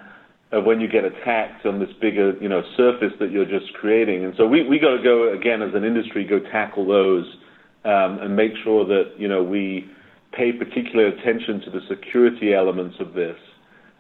of 0.53 0.65
when 0.65 0.81
you 0.81 0.89
get 0.89 1.05
attacked 1.05 1.67
on 1.67 1.79
this 1.79 1.91
bigger, 2.01 2.37
you 2.41 2.49
know, 2.49 2.63
surface 2.77 3.13
that 3.21 3.31
you're 3.31 3.45
just 3.45 3.73
creating. 3.75 4.25
And 4.25 4.35
so 4.37 4.47
we 4.47 4.67
we 4.67 4.79
got 4.79 4.97
to 4.97 5.03
go 5.03 5.33
again 5.33 5.63
as 5.63 5.75
an 5.75 5.85
industry, 5.85 6.25
go 6.25 6.39
tackle 6.39 6.87
those 6.87 7.27
um, 7.85 8.19
and 8.21 8.35
make 8.35 8.53
sure 8.65 8.87
that 8.87 9.15
you 9.19 9.29
know 9.29 9.43
we 9.43 9.91
pay 10.33 10.53
particular 10.53 11.07
attention 11.07 11.61
to 11.63 11.71
the 11.71 11.81
security 11.89 12.55
elements 12.55 12.97
of 13.01 13.15
this. 13.15 13.37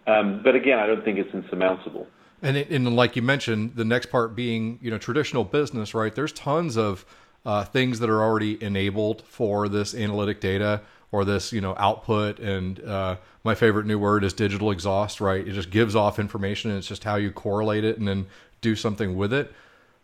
Um, 0.06 0.40
but 0.42 0.54
again, 0.54 0.78
I 0.78 0.86
don't 0.86 1.04
think 1.04 1.18
it's 1.18 1.34
insurmountable. 1.34 2.06
And, 2.40 2.56
it, 2.56 2.70
and 2.70 2.94
like 2.94 3.16
you 3.16 3.22
mentioned, 3.22 3.74
the 3.74 3.84
next 3.84 4.06
part 4.06 4.34
being 4.34 4.78
you 4.80 4.90
know 4.90 4.98
traditional 4.98 5.44
business, 5.44 5.94
right? 5.94 6.14
There's 6.14 6.32
tons 6.32 6.76
of 6.76 7.04
uh, 7.44 7.64
things 7.64 7.98
that 8.00 8.08
are 8.08 8.22
already 8.22 8.62
enabled 8.62 9.22
for 9.22 9.68
this 9.68 9.94
analytic 9.94 10.40
data 10.40 10.82
or 11.12 11.24
this 11.24 11.52
you 11.52 11.60
know 11.60 11.74
output. 11.78 12.38
And 12.38 12.82
uh, 12.84 13.16
my 13.44 13.54
favorite 13.54 13.86
new 13.86 13.98
word 13.98 14.24
is 14.24 14.32
digital 14.32 14.70
exhaust 14.70 15.20
right? 15.20 15.46
It 15.46 15.52
just 15.52 15.70
gives 15.70 15.94
off 15.96 16.18
information 16.18 16.70
and 16.70 16.78
it's 16.78 16.88
just 16.88 17.04
how 17.04 17.16
you 17.16 17.30
correlate 17.30 17.84
it 17.84 17.98
and 17.98 18.06
then 18.06 18.26
do 18.60 18.74
something 18.74 19.16
with 19.16 19.32
it. 19.32 19.52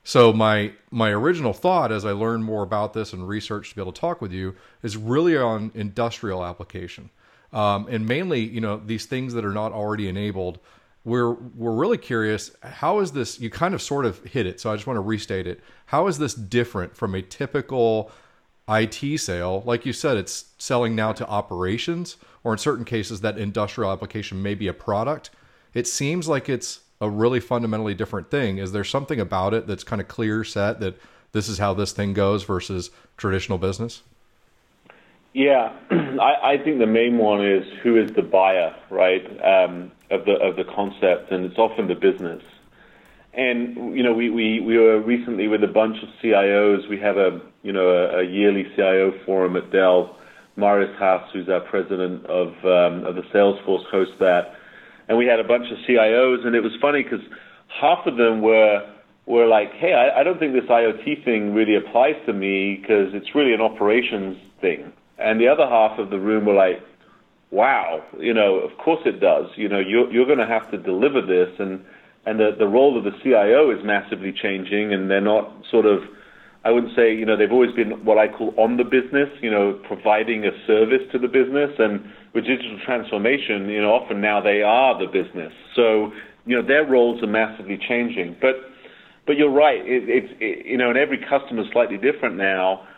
So 0.02 0.32
my 0.32 0.72
my 0.90 1.10
original 1.10 1.52
thought 1.52 1.90
as 1.90 2.04
i 2.04 2.12
learned 2.12 2.44
more 2.44 2.62
about 2.62 2.92
this 2.92 3.12
and 3.12 3.26
research 3.26 3.70
to 3.70 3.74
be 3.74 3.80
able 3.80 3.92
to 3.92 4.00
talk 4.00 4.20
with 4.20 4.32
you 4.32 4.54
is 4.82 4.96
really 4.96 5.36
on 5.36 5.70
industrial 5.74 6.44
application. 6.44 7.10
Um, 7.52 7.86
and 7.88 8.06
mainly 8.06 8.40
you 8.40 8.60
know 8.60 8.76
these 8.84 9.06
things 9.06 9.32
that 9.34 9.44
are 9.44 9.52
not 9.52 9.72
already 9.72 10.08
enabled 10.08 10.58
we're 11.04 11.32
we're 11.32 11.72
really 11.72 11.98
curious 11.98 12.50
how 12.62 13.00
is 13.00 13.12
this 13.12 13.38
you 13.38 13.50
kind 13.50 13.74
of 13.74 13.82
sort 13.82 14.06
of 14.06 14.24
hit 14.24 14.46
it 14.46 14.58
so 14.58 14.72
i 14.72 14.74
just 14.74 14.86
want 14.86 14.96
to 14.96 15.02
restate 15.02 15.46
it. 15.46 15.60
How 15.86 16.06
is 16.06 16.18
this 16.18 16.34
different 16.34 16.96
from 16.96 17.14
a 17.14 17.22
typical 17.22 18.10
IT 18.68 19.18
sale, 19.20 19.62
like 19.66 19.84
you 19.84 19.92
said, 19.92 20.16
it's 20.16 20.46
selling 20.58 20.94
now 20.94 21.12
to 21.12 21.26
operations, 21.28 22.16
or 22.42 22.52
in 22.52 22.58
certain 22.58 22.84
cases, 22.84 23.20
that 23.20 23.38
industrial 23.38 23.90
application 23.90 24.42
may 24.42 24.54
be 24.54 24.68
a 24.68 24.72
product. 24.72 25.30
It 25.74 25.86
seems 25.86 26.28
like 26.28 26.48
it's 26.48 26.80
a 27.00 27.10
really 27.10 27.40
fundamentally 27.40 27.94
different 27.94 28.30
thing. 28.30 28.58
Is 28.58 28.72
there 28.72 28.84
something 28.84 29.20
about 29.20 29.52
it 29.52 29.66
that's 29.66 29.84
kind 29.84 30.00
of 30.00 30.08
clear 30.08 30.44
set 30.44 30.80
that 30.80 30.96
this 31.32 31.48
is 31.48 31.58
how 31.58 31.74
this 31.74 31.92
thing 31.92 32.14
goes 32.14 32.44
versus 32.44 32.90
traditional 33.16 33.58
business? 33.58 34.02
Yeah, 35.34 35.72
I, 35.90 36.52
I 36.54 36.58
think 36.62 36.78
the 36.78 36.86
main 36.86 37.18
one 37.18 37.44
is 37.44 37.64
who 37.82 38.00
is 38.00 38.12
the 38.12 38.22
buyer, 38.22 38.74
right, 38.88 39.24
um, 39.44 39.90
of 40.10 40.24
the 40.24 40.34
of 40.34 40.56
the 40.56 40.64
concept, 40.64 41.32
and 41.32 41.44
it's 41.44 41.58
often 41.58 41.88
the 41.88 41.94
business. 41.94 42.42
And 43.36 43.96
you 43.96 44.02
know, 44.02 44.12
we, 44.12 44.30
we, 44.30 44.60
we 44.60 44.78
were 44.78 45.00
recently 45.00 45.48
with 45.48 45.64
a 45.64 45.68
bunch 45.68 45.96
of 46.02 46.08
CIOs. 46.22 46.88
We 46.88 46.98
have 47.00 47.16
a 47.16 47.40
you 47.62 47.72
know 47.72 47.88
a, 47.88 48.20
a 48.20 48.24
yearly 48.24 48.64
CIO 48.76 49.12
forum 49.24 49.56
at 49.56 49.70
Dell. 49.70 50.16
Marius 50.56 50.96
Haas, 50.98 51.28
who's 51.32 51.48
our 51.48 51.60
president 51.60 52.24
of 52.26 52.48
um, 52.64 53.04
of 53.04 53.16
the 53.16 53.24
Salesforce, 53.34 53.84
hosts 53.90 54.14
that, 54.20 54.54
and 55.08 55.18
we 55.18 55.26
had 55.26 55.40
a 55.40 55.44
bunch 55.44 55.66
of 55.70 55.78
CIOs, 55.78 56.46
and 56.46 56.54
it 56.54 56.62
was 56.62 56.72
funny 56.80 57.02
because 57.02 57.24
half 57.80 58.06
of 58.06 58.16
them 58.16 58.40
were 58.40 58.88
were 59.26 59.46
like, 59.46 59.72
hey, 59.72 59.94
I, 59.94 60.20
I 60.20 60.22
don't 60.22 60.38
think 60.38 60.52
this 60.52 60.64
IoT 60.64 61.24
thing 61.24 61.54
really 61.54 61.74
applies 61.74 62.14
to 62.26 62.32
me 62.32 62.76
because 62.76 63.14
it's 63.14 63.34
really 63.34 63.54
an 63.54 63.60
operations 63.60 64.36
thing, 64.60 64.92
and 65.18 65.40
the 65.40 65.48
other 65.48 65.66
half 65.66 65.98
of 65.98 66.10
the 66.10 66.20
room 66.20 66.44
were 66.44 66.54
like, 66.54 66.80
wow, 67.50 68.04
you 68.20 68.34
know, 68.34 68.56
of 68.56 68.76
course 68.78 69.00
it 69.06 69.18
does. 69.18 69.46
You 69.56 69.68
know, 69.68 69.80
you're 69.80 70.10
you're 70.12 70.26
going 70.26 70.38
to 70.38 70.46
have 70.46 70.70
to 70.70 70.78
deliver 70.78 71.20
this 71.20 71.50
and 71.58 71.84
and 72.26 72.40
the, 72.40 72.50
the 72.58 72.66
role 72.66 72.96
of 72.96 73.04
the 73.04 73.12
CIO 73.22 73.70
is 73.70 73.84
massively 73.84 74.32
changing, 74.32 74.92
and 74.92 75.10
they're 75.10 75.20
not 75.20 75.52
sort 75.70 75.84
of, 75.84 76.00
I 76.64 76.70
wouldn't 76.70 76.96
say, 76.96 77.14
you 77.14 77.26
know, 77.26 77.36
they've 77.36 77.52
always 77.52 77.72
been 77.72 78.04
what 78.04 78.16
I 78.16 78.28
call 78.28 78.54
on 78.56 78.78
the 78.78 78.84
business, 78.84 79.28
you 79.42 79.50
know, 79.50 79.78
providing 79.86 80.44
a 80.44 80.52
service 80.66 81.04
to 81.12 81.18
the 81.18 81.28
business, 81.28 81.70
and 81.78 82.00
with 82.34 82.44
digital 82.44 82.80
transformation, 82.84 83.68
you 83.68 83.82
know, 83.82 83.92
often 83.92 84.20
now 84.20 84.40
they 84.40 84.62
are 84.62 84.98
the 84.98 85.06
business. 85.06 85.52
So, 85.76 86.12
you 86.46 86.56
know, 86.56 86.66
their 86.66 86.86
roles 86.88 87.22
are 87.22 87.28
massively 87.28 87.78
changing. 87.78 88.36
But, 88.40 88.56
but 89.26 89.36
you're 89.36 89.52
right, 89.52 89.80
it, 89.80 90.08
it's, 90.08 90.32
it, 90.40 90.66
you 90.66 90.78
know, 90.78 90.88
and 90.88 90.98
every 90.98 91.18
customer 91.18 91.62
is 91.62 91.68
slightly 91.72 91.98
different 91.98 92.36
now. 92.36 92.88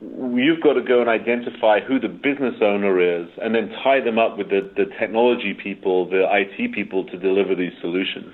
You've 0.00 0.62
got 0.62 0.74
to 0.74 0.82
go 0.86 1.00
and 1.00 1.10
identify 1.10 1.80
who 1.80 1.98
the 1.98 2.06
business 2.06 2.54
owner 2.62 3.02
is, 3.02 3.26
and 3.42 3.52
then 3.52 3.74
tie 3.82 3.98
them 3.98 4.20
up 4.20 4.38
with 4.38 4.50
the, 4.50 4.70
the 4.76 4.86
technology 5.00 5.58
people, 5.60 6.08
the 6.08 6.22
IT 6.30 6.72
people 6.72 7.04
to 7.06 7.18
deliver 7.18 7.56
these 7.56 7.74
solutions 7.80 8.30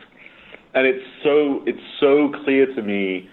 and 0.75 0.87
it's 0.87 1.05
so 1.23 1.63
it's 1.67 1.87
so 2.01 2.33
clear 2.45 2.67
to 2.75 2.83
me 2.83 3.29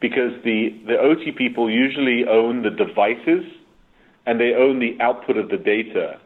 because 0.00 0.32
the 0.44 0.70
the 0.86 0.98
OT 0.98 1.32
people 1.36 1.70
usually 1.70 2.24
own 2.28 2.62
the 2.62 2.70
devices 2.70 3.44
and 4.26 4.40
they 4.40 4.52
own 4.54 4.78
the 4.78 4.96
output 5.02 5.36
of 5.36 5.48
the 5.48 5.56
data, 5.56 6.20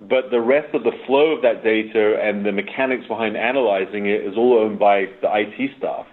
but 0.00 0.30
the 0.30 0.40
rest 0.40 0.74
of 0.74 0.84
the 0.84 0.92
flow 1.06 1.32
of 1.32 1.42
that 1.42 1.64
data 1.64 2.16
and 2.22 2.44
the 2.44 2.52
mechanics 2.52 3.06
behind 3.08 3.36
analyzing 3.36 4.06
it 4.06 4.24
is 4.24 4.36
all 4.36 4.58
owned 4.58 4.78
by 4.78 5.06
the 5.22 5.28
IT 5.32 5.70
staff. 5.78 6.06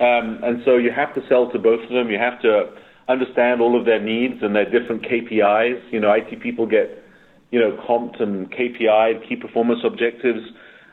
Um, 0.00 0.40
and 0.42 0.62
so 0.64 0.76
you 0.76 0.90
have 0.94 1.14
to 1.14 1.20
sell 1.28 1.50
to 1.52 1.58
both 1.58 1.82
of 1.82 1.90
them. 1.90 2.10
You 2.10 2.18
have 2.18 2.40
to 2.42 2.72
understand 3.08 3.60
all 3.60 3.78
of 3.78 3.84
their 3.84 4.00
needs 4.00 4.42
and 4.42 4.54
their 4.54 4.64
different 4.64 5.02
KPIs. 5.02 5.92
You 5.92 6.00
know, 6.00 6.12
IT 6.12 6.40
people 6.42 6.66
get, 6.66 7.04
you 7.50 7.58
know, 7.58 7.76
comped 7.88 8.22
and 8.22 8.50
KPI, 8.50 9.28
key 9.28 9.36
performance 9.36 9.80
objectives 9.84 10.40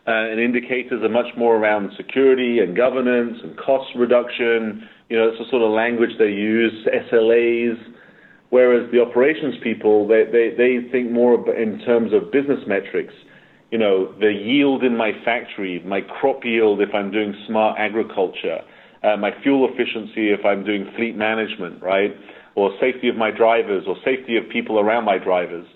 and 0.07 0.39
indicators 0.39 1.03
are 1.03 1.09
much 1.09 1.35
more 1.35 1.57
around 1.57 1.91
security 1.97 2.59
and 2.59 2.75
governance 2.77 3.37
and 3.43 3.57
cost 3.57 3.89
reduction. 3.95 4.87
You 5.09 5.17
know, 5.17 5.27
it's 5.27 5.37
the 5.37 5.45
sort 5.49 5.61
of 5.61 5.71
language 5.71 6.11
they 6.17 6.31
use, 6.31 6.73
SLAs. 7.11 7.75
Whereas 8.49 8.89
the 8.91 9.01
operations 9.01 9.55
people, 9.61 10.07
they, 10.07 10.23
they, 10.23 10.55
they 10.55 10.89
think 10.91 11.11
more 11.11 11.35
in 11.53 11.79
terms 11.79 12.13
of 12.13 12.31
business 12.31 12.59
metrics. 12.65 13.13
You 13.71 13.77
know, 13.77 14.13
the 14.19 14.31
yield 14.31 14.85
in 14.85 14.95
my 14.95 15.11
factory, 15.25 15.83
my 15.85 15.99
crop 15.99 16.45
yield 16.45 16.81
if 16.81 16.89
I'm 16.93 17.11
doing 17.11 17.35
smart 17.45 17.77
agriculture, 17.77 18.59
uh, 19.03 19.17
my 19.17 19.31
fuel 19.43 19.67
efficiency 19.69 20.31
if 20.31 20.45
I'm 20.45 20.63
doing 20.63 20.89
fleet 20.95 21.17
management, 21.17 21.83
right? 21.83 22.11
Or 22.55 22.71
safety 22.79 23.09
of 23.09 23.17
my 23.17 23.29
drivers 23.29 23.83
or 23.85 23.97
safety 24.05 24.37
of 24.37 24.49
people 24.49 24.79
around 24.79 25.03
my 25.03 25.17
drivers. 25.17 25.67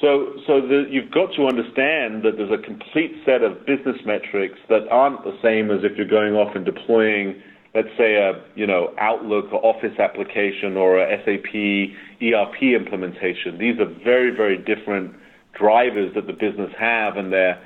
So, 0.00 0.34
so 0.46 0.60
the, 0.60 0.84
you've 0.90 1.10
got 1.10 1.32
to 1.36 1.46
understand 1.46 2.22
that 2.22 2.36
there's 2.36 2.52
a 2.52 2.62
complete 2.62 3.16
set 3.24 3.42
of 3.42 3.64
business 3.64 3.96
metrics 4.04 4.58
that 4.68 4.86
aren't 4.90 5.24
the 5.24 5.36
same 5.42 5.70
as 5.70 5.84
if 5.84 5.96
you're 5.96 6.06
going 6.06 6.34
off 6.34 6.54
and 6.54 6.66
deploying, 6.66 7.40
let's 7.74 7.88
say, 7.96 8.16
a 8.16 8.42
you 8.54 8.66
know 8.66 8.92
Outlook 8.98 9.46
or 9.52 9.64
Office 9.64 9.98
application 9.98 10.76
or 10.76 11.00
a 11.00 11.16
SAP 11.24 11.48
ERP 12.20 12.62
implementation. 12.62 13.56
These 13.58 13.80
are 13.80 13.88
very, 14.04 14.36
very 14.36 14.58
different 14.58 15.14
drivers 15.58 16.14
that 16.14 16.26
the 16.26 16.34
business 16.34 16.72
have, 16.78 17.16
and 17.16 17.32
they're 17.32 17.58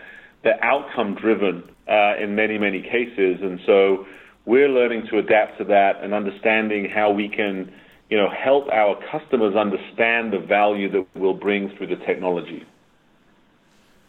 they're 0.44 0.62
outcome 0.64 1.16
driven 1.16 1.64
uh, 1.88 2.16
in 2.16 2.36
many, 2.36 2.58
many 2.58 2.80
cases. 2.80 3.40
And 3.42 3.58
so, 3.66 4.06
we're 4.46 4.68
learning 4.68 5.08
to 5.10 5.18
adapt 5.18 5.58
to 5.58 5.64
that 5.64 6.00
and 6.00 6.14
understanding 6.14 6.88
how 6.88 7.10
we 7.10 7.28
can 7.28 7.72
you 8.10 8.16
know, 8.16 8.28
help 8.28 8.68
our 8.68 9.00
customers 9.10 9.54
understand 9.54 10.32
the 10.32 10.38
value 10.38 10.90
that 10.90 11.06
we'll 11.14 11.34
bring 11.34 11.74
through 11.76 11.86
the 11.86 11.96
technology. 11.96 12.66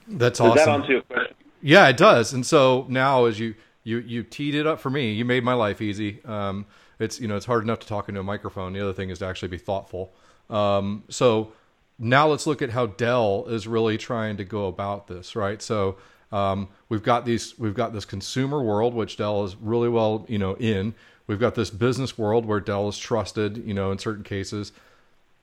That's 0.08 0.39
awesome. 0.39 0.56
Does 0.56 0.66
that 0.66 0.72
answer 0.72 0.91
your 0.93 1.02
question? 1.04 1.36
Yeah, 1.62 1.88
it 1.88 1.97
does. 1.97 2.34
And 2.34 2.45
so 2.45 2.86
now, 2.89 3.26
as 3.26 3.39
you 3.39 3.56
you 3.84 3.99
you 3.99 4.24
teed 4.24 4.56
it 4.56 4.66
up 4.66 4.80
for 4.80 4.89
me, 4.89 5.14
you 5.14 5.24
made 5.24 5.43
my 5.43 5.54
life 5.54 5.82
easy. 5.82 6.20
Um, 6.26 6.66
it's 6.99 7.20
you 7.20 7.28
know 7.28 7.36
it's 7.36 7.45
hard 7.45 7.64
enough 7.64 7.80
to 7.80 7.88
talk 7.88 8.10
into 8.10 8.20
a 8.20 8.24
microphone. 8.24 8.74
The 8.74 8.82
other 8.82 8.93
thing 8.93 9.10
is 9.10 9.20
to 9.20 9.26
actually 9.28 9.49
be 9.49 9.58
thoughtful. 9.58 10.12
Um, 10.49 11.04
so 11.10 11.54
now 11.99 12.28
let's 12.28 12.47
look 12.47 12.62
at 12.62 12.72
how 12.72 12.88
Dell 12.88 13.45
is 13.47 13.68
really 13.68 13.97
trying 13.97 14.38
to 14.38 14.43
go 14.43 14.68
about 14.68 15.08
this, 15.08 15.36
right? 15.36 15.62
So 15.62 15.97
um, 16.32 16.68
we've 16.89 17.04
got 17.04 17.26
these 17.26 17.58
we've 17.60 17.76
got 17.76 17.93
this 17.93 18.06
consumer 18.06 18.62
world 18.62 18.93
which 18.93 19.18
Dell 19.18 19.43
is 19.43 19.56
really 19.56 19.89
well 19.89 20.26
you 20.28 20.39
know 20.39 20.56
in. 20.56 20.95
We've 21.32 21.39
got 21.39 21.55
this 21.55 21.69
business 21.69 22.17
world 22.17 22.45
where 22.45 22.59
Dell 22.59 22.89
is 22.89 22.97
trusted, 22.97 23.63
you 23.65 23.73
know, 23.73 23.89
in 23.89 23.99
certain 23.99 24.25
cases. 24.25 24.73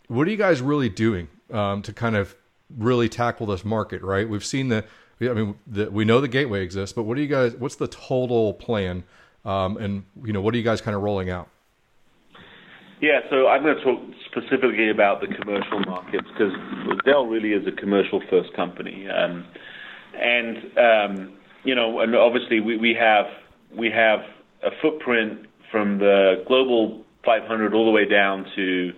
What 0.08 0.28
are 0.28 0.30
you 0.30 0.36
guys 0.36 0.60
really 0.60 0.90
doing 0.90 1.28
um, 1.50 1.80
to 1.80 1.94
kind 1.94 2.14
of 2.14 2.36
really 2.76 3.08
tackle 3.08 3.46
this 3.46 3.64
market? 3.64 4.02
Right? 4.02 4.28
We've 4.28 4.44
seen 4.44 4.68
the, 4.68 4.84
I 5.18 5.32
mean, 5.32 5.54
the, 5.66 5.90
we 5.90 6.04
know 6.04 6.20
the 6.20 6.28
gateway 6.28 6.62
exists, 6.62 6.92
but 6.92 7.04
what 7.04 7.16
do 7.16 7.22
you 7.22 7.26
guys? 7.26 7.54
What's 7.54 7.76
the 7.76 7.88
total 7.88 8.52
plan? 8.52 9.04
Um, 9.46 9.78
and 9.78 10.04
you 10.22 10.34
know, 10.34 10.42
what 10.42 10.52
are 10.52 10.58
you 10.58 10.62
guys 10.62 10.82
kind 10.82 10.94
of 10.94 11.00
rolling 11.00 11.30
out? 11.30 11.48
Yeah, 13.00 13.20
so 13.30 13.48
I'm 13.48 13.62
going 13.62 13.78
to 13.78 13.82
talk 13.82 13.98
specifically 14.26 14.90
about 14.90 15.22
the 15.22 15.28
commercial 15.28 15.80
markets 15.86 16.28
because 16.36 16.52
Dell 17.06 17.24
really 17.24 17.54
is 17.54 17.66
a 17.66 17.72
commercial 17.72 18.22
first 18.28 18.52
company, 18.52 19.08
um, 19.08 19.46
and 20.20 20.58
um, 20.76 21.32
you 21.64 21.74
know, 21.74 22.00
and 22.00 22.14
obviously 22.14 22.60
we, 22.60 22.76
we 22.76 22.92
have 22.92 23.24
we 23.74 23.90
have 23.90 24.20
a 24.62 24.70
footprint 24.82 25.47
from 25.70 25.98
the 25.98 26.44
global 26.46 27.04
500 27.24 27.74
all 27.74 27.84
the 27.84 27.90
way 27.90 28.06
down 28.08 28.46
to 28.56 28.92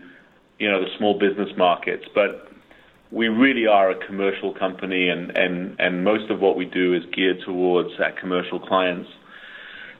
you 0.58 0.70
know 0.70 0.80
the 0.80 0.90
small 0.98 1.18
business 1.18 1.48
markets. 1.56 2.04
But 2.14 2.48
we 3.10 3.28
really 3.28 3.66
are 3.66 3.90
a 3.90 4.06
commercial 4.06 4.54
company, 4.54 5.08
and 5.08 5.36
and 5.36 5.78
and 5.78 6.04
most 6.04 6.30
of 6.30 6.40
what 6.40 6.56
we 6.56 6.64
do 6.64 6.94
is 6.94 7.02
geared 7.14 7.38
towards 7.44 7.90
that 7.98 8.18
commercial 8.18 8.60
clients. 8.60 9.08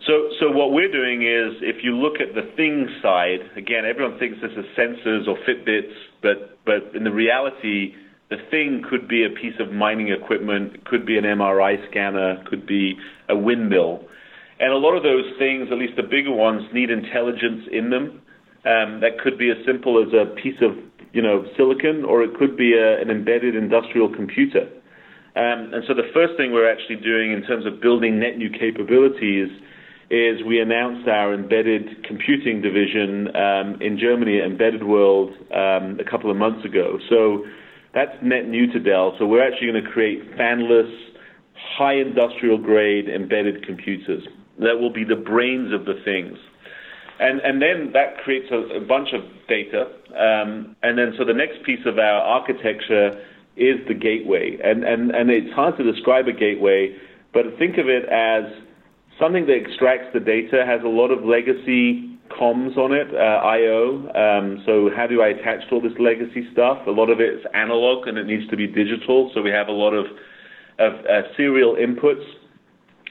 So, 0.07 0.31
so 0.41 0.51
what 0.51 0.73
we're 0.73 0.91
doing 0.91 1.23
is, 1.23 1.61
if 1.61 1.85
you 1.85 1.95
look 1.95 2.21
at 2.21 2.35
the 2.35 2.51
things 2.57 2.89
side, 3.03 3.41
again, 3.55 3.85
everyone 3.85 4.19
thinks 4.19 4.39
this 4.41 4.53
is 4.53 4.65
sensors 4.77 5.29
or 5.29 5.37
Fitbits, 5.47 5.93
but 6.23 6.59
but 6.65 6.95
in 6.95 7.05
the 7.05 7.13
reality, 7.13 7.95
the 8.31 8.37
thing 8.51 8.83
could 8.89 9.09
be 9.09 9.25
a 9.25 9.31
piece 9.31 9.59
of 9.61 9.73
mining 9.73 10.09
equipment, 10.09 10.85
could 10.87 11.05
be 11.05 11.19
an 11.19 11.25
MRI 11.25 11.87
scanner, 11.91 12.43
could 12.49 12.67
be 12.67 12.97
a 13.29 13.37
windmill. 13.37 14.05
And 14.61 14.73
a 14.73 14.77
lot 14.77 14.95
of 14.95 15.03
those 15.03 15.25
things, 15.39 15.69
at 15.73 15.79
least 15.79 15.97
the 15.97 16.03
bigger 16.03 16.33
ones, 16.33 16.63
need 16.75 16.91
intelligence 16.91 17.65
in 17.73 17.89
them. 17.89 18.21
Um, 18.69 19.01
that 19.01 19.17
could 19.25 19.39
be 19.39 19.49
as 19.51 19.57
simple 19.65 19.97
as 19.97 20.13
a 20.13 20.37
piece 20.37 20.61
of 20.61 20.77
you 21.15 21.23
know 21.23 21.47
silicon, 21.57 22.05
or 22.05 22.23
it 22.23 22.37
could 22.37 22.59
be 22.59 22.75
a, 22.77 23.01
an 23.01 23.09
embedded 23.09 23.57
industrial 23.57 24.15
computer. 24.15 24.69
Um, 25.35 25.73
and 25.73 25.83
so 25.89 25.95
the 25.95 26.11
first 26.13 26.37
thing 26.37 26.53
we're 26.53 26.71
actually 26.71 26.97
doing 26.97 27.33
in 27.33 27.43
terms 27.49 27.65
of 27.65 27.81
building 27.81 28.21
net 28.21 28.37
new 28.37 28.51
capabilities 28.51 29.49
is 30.11 30.45
we 30.45 30.61
announced 30.61 31.09
our 31.09 31.33
embedded 31.33 32.05
computing 32.05 32.61
division 32.61 33.35
um, 33.35 33.81
in 33.81 33.97
Germany 33.99 34.41
Embedded 34.45 34.85
World 34.85 35.31
um, 35.55 35.97
a 35.99 36.05
couple 36.05 36.31
of 36.31 36.37
months 36.37 36.67
ago. 36.67 36.99
So 37.09 37.47
that's 37.95 38.13
net 38.21 38.47
new 38.47 38.71
to 38.73 38.79
Dell. 38.79 39.15
So 39.19 39.25
we're 39.25 39.47
actually 39.47 39.73
going 39.73 39.85
to 39.85 39.91
create 39.91 40.37
fanless, 40.37 40.93
high 41.79 41.95
industrial 41.95 42.59
grade 42.59 43.09
embedded 43.09 43.65
computers 43.65 44.25
that 44.61 44.79
will 44.81 44.93
be 44.93 45.05
the 45.05 45.17
brains 45.17 45.73
of 45.73 45.85
the 45.85 46.01
things. 46.05 46.39
And, 47.19 47.41
and 47.41 47.61
then 47.61 47.93
that 47.93 48.19
creates 48.25 48.51
a, 48.51 48.77
a 48.77 48.81
bunch 48.81 49.09
of 49.13 49.21
data. 49.47 49.93
Um, 50.17 50.75
and 50.83 50.97
then 50.97 51.13
so 51.19 51.25
the 51.25 51.35
next 51.35 51.63
piece 51.65 51.85
of 51.85 51.99
our 51.99 52.21
architecture 52.23 53.23
is 53.57 53.77
the 53.89 53.95
gateway. 53.95 54.57
And, 54.65 54.85
and, 54.85 55.11
and 55.11 55.31
it's 55.31 55.53
hard 55.53 55.77
to 55.77 55.85
describe 55.85 56.29
a 56.29 56.33
gateway, 56.33 56.97
but 57.35 57.45
think 57.59 57.77
of 57.77 57.89
it 57.89 58.09
as 58.09 58.45
something 59.21 59.47
that 59.47 59.57
extracts 59.57 60.09
the 60.15 60.21
data, 60.21 60.65
has 60.67 60.81
a 60.83 60.89
lot 60.89 61.11
of 61.11 61.25
legacy 61.25 62.19
comms 62.31 62.77
on 62.79 62.93
it, 62.93 63.13
uh, 63.13 63.45
I/O. 63.45 64.09
Um, 64.15 64.63
so 64.65 64.89
how 64.97 65.07
do 65.07 65.21
I 65.21 65.29
attach 65.29 65.69
to 65.69 65.75
all 65.75 65.81
this 65.83 65.99
legacy 65.99 66.49
stuff? 66.53 66.79
A 66.87 66.91
lot 66.91 67.11
of 67.11 67.21
it's 67.21 67.45
analog 67.53 68.07
and 68.07 68.17
it 68.17 68.27
needs 68.27 68.49
to 68.49 68.57
be 68.57 68.67
digital. 68.67 69.31
So 69.35 69.43
we 69.43 69.51
have 69.51 69.69
a 69.69 69.73
lot 69.73 69.93
of, 69.93 70.07
of 70.79 71.05
uh, 71.05 71.23
serial 71.37 71.77
inputs, 71.77 72.25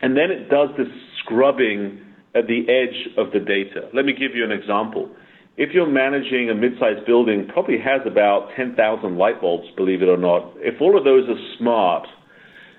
and 0.01 0.17
then 0.17 0.31
it 0.31 0.49
does 0.49 0.69
this 0.77 0.87
scrubbing 1.29 2.01
at 2.33 2.47
the 2.47 2.65
edge 2.67 3.13
of 3.17 3.31
the 3.31 3.39
data. 3.39 3.89
Let 3.93 4.05
me 4.05 4.13
give 4.13 4.35
you 4.35 4.43
an 4.43 4.51
example. 4.51 5.09
if 5.59 5.73
you're 5.73 5.85
managing 5.85 6.49
a 6.49 6.55
mid-sized 6.55 7.05
building, 7.05 7.45
probably 7.51 7.77
has 7.77 7.99
about 8.07 8.47
10,000 8.55 9.17
light 9.17 9.41
bulbs, 9.41 9.67
believe 9.75 10.01
it 10.01 10.07
or 10.07 10.15
not. 10.17 10.53
If 10.55 10.79
all 10.79 10.97
of 10.97 11.03
those 11.03 11.27
are 11.27 11.57
smart 11.57 12.07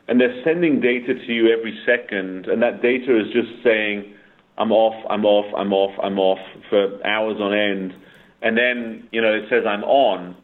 and 0.09 0.18
they're 0.18 0.42
sending 0.42 0.80
data 0.80 1.12
to 1.12 1.32
you 1.32 1.53
every 1.53 1.78
second, 1.84 2.46
and 2.46 2.62
that 2.62 2.80
data 2.80 3.20
is 3.20 3.26
just 3.34 3.62
saying, 3.62 4.14
I'm 4.57 4.72
off, 4.72 4.94
I'm 5.11 5.26
off, 5.26 5.44
I'm 5.55 5.74
off, 5.74 5.92
I'm 6.03 6.18
off 6.18 6.38
for 6.70 7.07
hours 7.07 7.36
on 7.38 7.53
end, 7.53 7.92
and 8.40 8.57
then 8.57 9.07
you 9.12 9.20
know 9.20 9.34
it 9.34 9.44
says 9.51 9.64
I'm 9.68 9.84
on. 9.84 10.34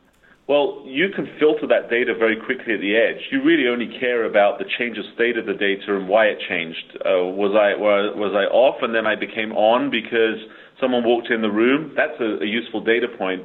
Well, 0.48 0.82
you 0.86 1.08
can 1.10 1.26
filter 1.40 1.66
that 1.66 1.90
data 1.90 2.14
very 2.14 2.38
quickly 2.38 2.74
at 2.74 2.80
the 2.80 2.94
edge. 2.94 3.18
You 3.32 3.42
really 3.42 3.66
only 3.66 3.90
care 3.98 4.24
about 4.24 4.58
the 4.58 4.64
change 4.78 4.96
of 4.96 5.04
state 5.12 5.36
of 5.36 5.46
the 5.46 5.54
data 5.54 5.96
and 5.96 6.08
why 6.08 6.26
it 6.26 6.38
changed. 6.48 7.02
Uh, 7.02 7.34
was 7.34 7.50
I 7.58 7.74
was, 7.74 8.30
I 8.30 8.46
off 8.54 8.76
and 8.80 8.94
then 8.94 9.08
I 9.08 9.16
became 9.16 9.50
on 9.52 9.90
because 9.90 10.38
someone 10.80 11.02
walked 11.02 11.30
in 11.30 11.42
the 11.42 11.50
room? 11.50 11.92
That's 11.96 12.14
a, 12.20 12.44
a 12.44 12.46
useful 12.46 12.78
data 12.84 13.08
point. 13.18 13.42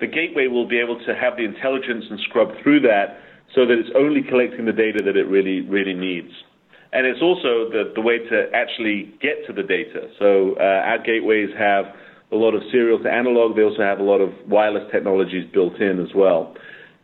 The 0.00 0.06
gateway 0.06 0.48
will 0.48 0.68
be 0.68 0.78
able 0.78 1.00
to 1.06 1.14
have 1.16 1.38
the 1.38 1.48
intelligence 1.48 2.04
and 2.10 2.20
scrub 2.28 2.48
through 2.62 2.80
that 2.80 3.24
so 3.54 3.64
that 3.64 3.78
it's 3.80 3.94
only 3.96 4.20
collecting 4.20 4.66
the 4.66 4.76
data 4.76 5.00
that 5.00 5.16
it 5.16 5.24
really, 5.24 5.62
really 5.62 5.94
needs. 5.94 6.32
And 6.92 7.06
it's 7.06 7.22
also 7.22 7.72
the, 7.72 7.92
the 7.94 8.02
way 8.02 8.18
to 8.18 8.50
actually 8.52 9.16
get 9.22 9.46
to 9.46 9.52
the 9.54 9.62
data. 9.62 10.12
So 10.18 10.60
uh, 10.60 10.92
our 10.92 10.98
gateways 10.98 11.48
have 11.56 11.86
a 12.34 12.36
lot 12.36 12.54
of 12.54 12.62
serial 12.70 12.98
to 12.98 13.10
analog. 13.10 13.56
They 13.56 13.62
also 13.62 13.82
have 13.82 14.00
a 14.00 14.02
lot 14.02 14.20
of 14.20 14.30
wireless 14.46 14.84
technologies 14.92 15.48
built 15.52 15.80
in 15.80 16.00
as 16.00 16.14
well. 16.14 16.54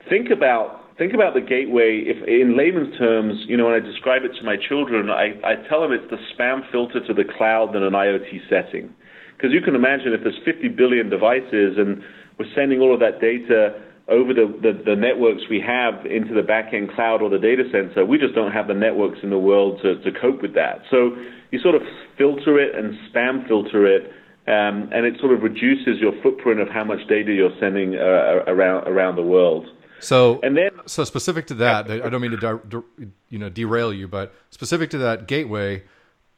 Think 0.08 0.30
about 0.30 0.80
think 0.98 1.14
about 1.14 1.34
the 1.34 1.40
gateway. 1.40 2.04
If 2.04 2.26
in 2.28 2.58
layman's 2.58 2.98
terms, 2.98 3.44
you 3.46 3.56
know, 3.56 3.66
when 3.66 3.74
I 3.74 3.80
describe 3.80 4.22
it 4.24 4.36
to 4.38 4.44
my 4.44 4.56
children, 4.56 5.08
I, 5.08 5.32
I 5.46 5.54
tell 5.68 5.80
them 5.80 5.92
it's 5.92 6.10
the 6.10 6.20
spam 6.34 6.60
filter 6.70 7.00
to 7.06 7.14
the 7.14 7.24
cloud 7.24 7.74
in 7.74 7.82
an 7.82 7.94
IoT 7.94 8.50
setting. 8.50 8.92
Because 9.36 9.54
you 9.54 9.62
can 9.62 9.74
imagine 9.74 10.12
if 10.12 10.20
there's 10.20 10.38
50 10.44 10.68
billion 10.76 11.08
devices 11.08 11.80
and 11.80 12.02
we're 12.38 12.52
sending 12.54 12.80
all 12.80 12.92
of 12.92 13.00
that 13.00 13.20
data 13.20 13.80
over 14.10 14.34
the, 14.34 14.52
the, 14.60 14.72
the, 14.84 14.96
networks 14.96 15.42
we 15.48 15.62
have 15.64 16.04
into 16.04 16.34
the 16.34 16.42
back-end 16.42 16.90
cloud 16.92 17.22
or 17.22 17.30
the 17.30 17.38
data 17.38 17.62
center, 17.70 18.04
we 18.04 18.18
just 18.18 18.34
don't 18.34 18.50
have 18.50 18.66
the 18.66 18.74
networks 18.74 19.20
in 19.22 19.30
the 19.30 19.38
world 19.38 19.80
to, 19.82 19.96
to 20.02 20.10
cope 20.20 20.42
with 20.42 20.52
that. 20.54 20.82
So 20.90 21.16
you 21.52 21.60
sort 21.60 21.76
of 21.76 21.82
filter 22.18 22.58
it 22.58 22.74
and 22.74 22.92
spam 23.08 23.46
filter 23.46 23.86
it, 23.86 24.10
um, 24.50 24.90
and 24.92 25.06
it 25.06 25.18
sort 25.20 25.32
of 25.32 25.42
reduces 25.42 25.98
your 26.00 26.12
footprint 26.22 26.60
of 26.60 26.68
how 26.68 26.84
much 26.84 27.06
data 27.08 27.32
you're 27.32 27.56
sending 27.60 27.94
uh, 27.94 28.44
around 28.46 28.88
around 28.88 29.16
the 29.16 29.22
world. 29.22 29.66
So, 30.00 30.40
and 30.42 30.56
then, 30.56 30.70
so 30.86 31.04
specific 31.04 31.46
to 31.48 31.54
that, 31.54 31.90
I 31.90 32.08
don't 32.08 32.22
mean 32.22 32.38
to 32.38 32.84
you 33.28 33.38
know 33.38 33.48
derail 33.48 33.92
you, 33.92 34.08
but 34.08 34.34
specific 34.50 34.90
to 34.90 34.98
that 34.98 35.28
gateway, 35.28 35.84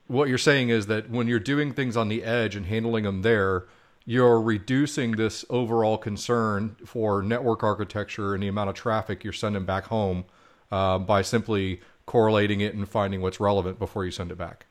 what 0.09 0.29
you're 0.29 0.39
saying 0.39 0.69
is 0.69 0.87
that 0.87 1.11
when 1.11 1.29
you're 1.29 1.41
doing 1.41 1.73
things 1.73 1.97
on 1.97 2.09
the 2.09 2.25
edge 2.25 2.57
and 2.57 2.67
handling 2.67 3.05
them 3.05 3.23
there 3.23 3.67
you're 4.05 4.41
reducing 4.41 5.13
this 5.13 5.45
overall 5.49 5.97
concern 5.97 6.77
for 6.85 7.23
network 7.23 7.63
architecture 7.63 8.35
and 8.35 8.43
the 8.43 8.49
amount 8.49 8.69
of 8.69 8.75
traffic 8.75 9.23
you're 9.23 9.33
sending 9.33 9.65
back 9.65 9.85
home 9.85 10.25
uh, 10.71 10.99
by 10.99 11.23
simply 11.23 11.81
correlating 12.07 12.61
it 12.61 12.75
and 12.75 12.89
finding 12.89 13.21
what's 13.21 13.39
relevant 13.39 13.79
before 13.79 14.05
you 14.05 14.11
send 14.11 14.33
it 14.33 14.39
back. 14.39 14.67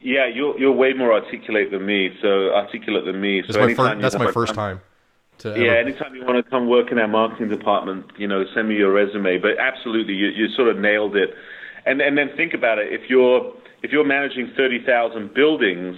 Yeah, 0.00 0.26
you're 0.26 0.58
you're 0.58 0.72
way 0.72 0.92
more 0.92 1.12
articulate 1.12 1.70
than 1.70 1.84
me. 1.84 2.10
So 2.22 2.54
articulate 2.54 3.04
than 3.04 3.20
me. 3.20 3.42
So 3.46 3.52
that's 3.52 3.78
my, 3.78 3.94
that's 3.96 4.18
my 4.18 4.32
first 4.32 4.54
time. 4.54 4.80
yeah, 5.44 5.50
ever... 5.50 5.76
anytime 5.76 6.14
you 6.14 6.24
want 6.24 6.44
to 6.44 6.50
come 6.50 6.68
work 6.68 6.90
in 6.90 6.98
our 6.98 7.08
marketing 7.08 7.48
department, 7.48 8.06
you 8.16 8.26
know, 8.26 8.44
send 8.54 8.68
me 8.68 8.76
your 8.76 8.92
resume. 8.92 9.38
But 9.38 9.58
absolutely, 9.58 10.14
you, 10.14 10.28
you 10.28 10.48
sort 10.56 10.68
of 10.68 10.78
nailed 10.78 11.16
it. 11.16 11.30
And 11.86 12.00
and 12.00 12.16
then 12.16 12.30
think 12.36 12.54
about 12.54 12.78
it. 12.78 12.92
If 12.92 13.10
you're 13.10 13.52
if 13.82 13.92
you're 13.92 14.06
managing 14.06 14.52
thirty 14.56 14.84
thousand 14.84 15.34
buildings 15.34 15.96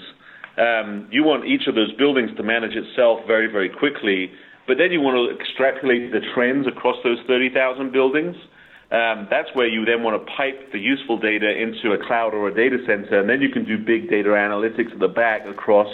um, 0.59 1.09
you 1.11 1.25
want 1.25 1.47
each 1.47 1.67
of 1.67 1.75
those 1.75 1.93
buildings 1.93 2.31
to 2.37 2.43
manage 2.43 2.77
itself 2.77 3.21
very, 3.27 3.51
very 3.51 3.71
quickly, 3.71 4.31
but 4.67 4.77
then 4.77 4.93
you 4.93 5.01
want 5.01 5.17
to 5.17 5.33
extrapolate 5.33 6.13
the 6.13 6.21
trends 6.35 6.67
across 6.67 6.97
those 7.03 7.19
30,000 7.27 7.93
buildings. 7.93 8.37
Um, 8.93 9.27
that's 9.31 9.49
where 9.55 9.67
you 9.67 9.87
then 9.87 10.03
want 10.03 10.21
to 10.21 10.33
pipe 10.37 10.71
the 10.71 10.79
useful 10.79 11.19
data 11.19 11.49
into 11.49 11.97
a 11.97 12.07
cloud 12.07 12.35
or 12.35 12.49
a 12.49 12.55
data 12.55 12.77
center, 12.87 13.19
and 13.21 13.29
then 13.29 13.41
you 13.41 13.49
can 13.49 13.65
do 13.65 13.79
big 13.79 14.11
data 14.11 14.29
analytics 14.29 14.93
at 14.93 15.01
the 15.01 15.09
back 15.09 15.47
across 15.49 15.89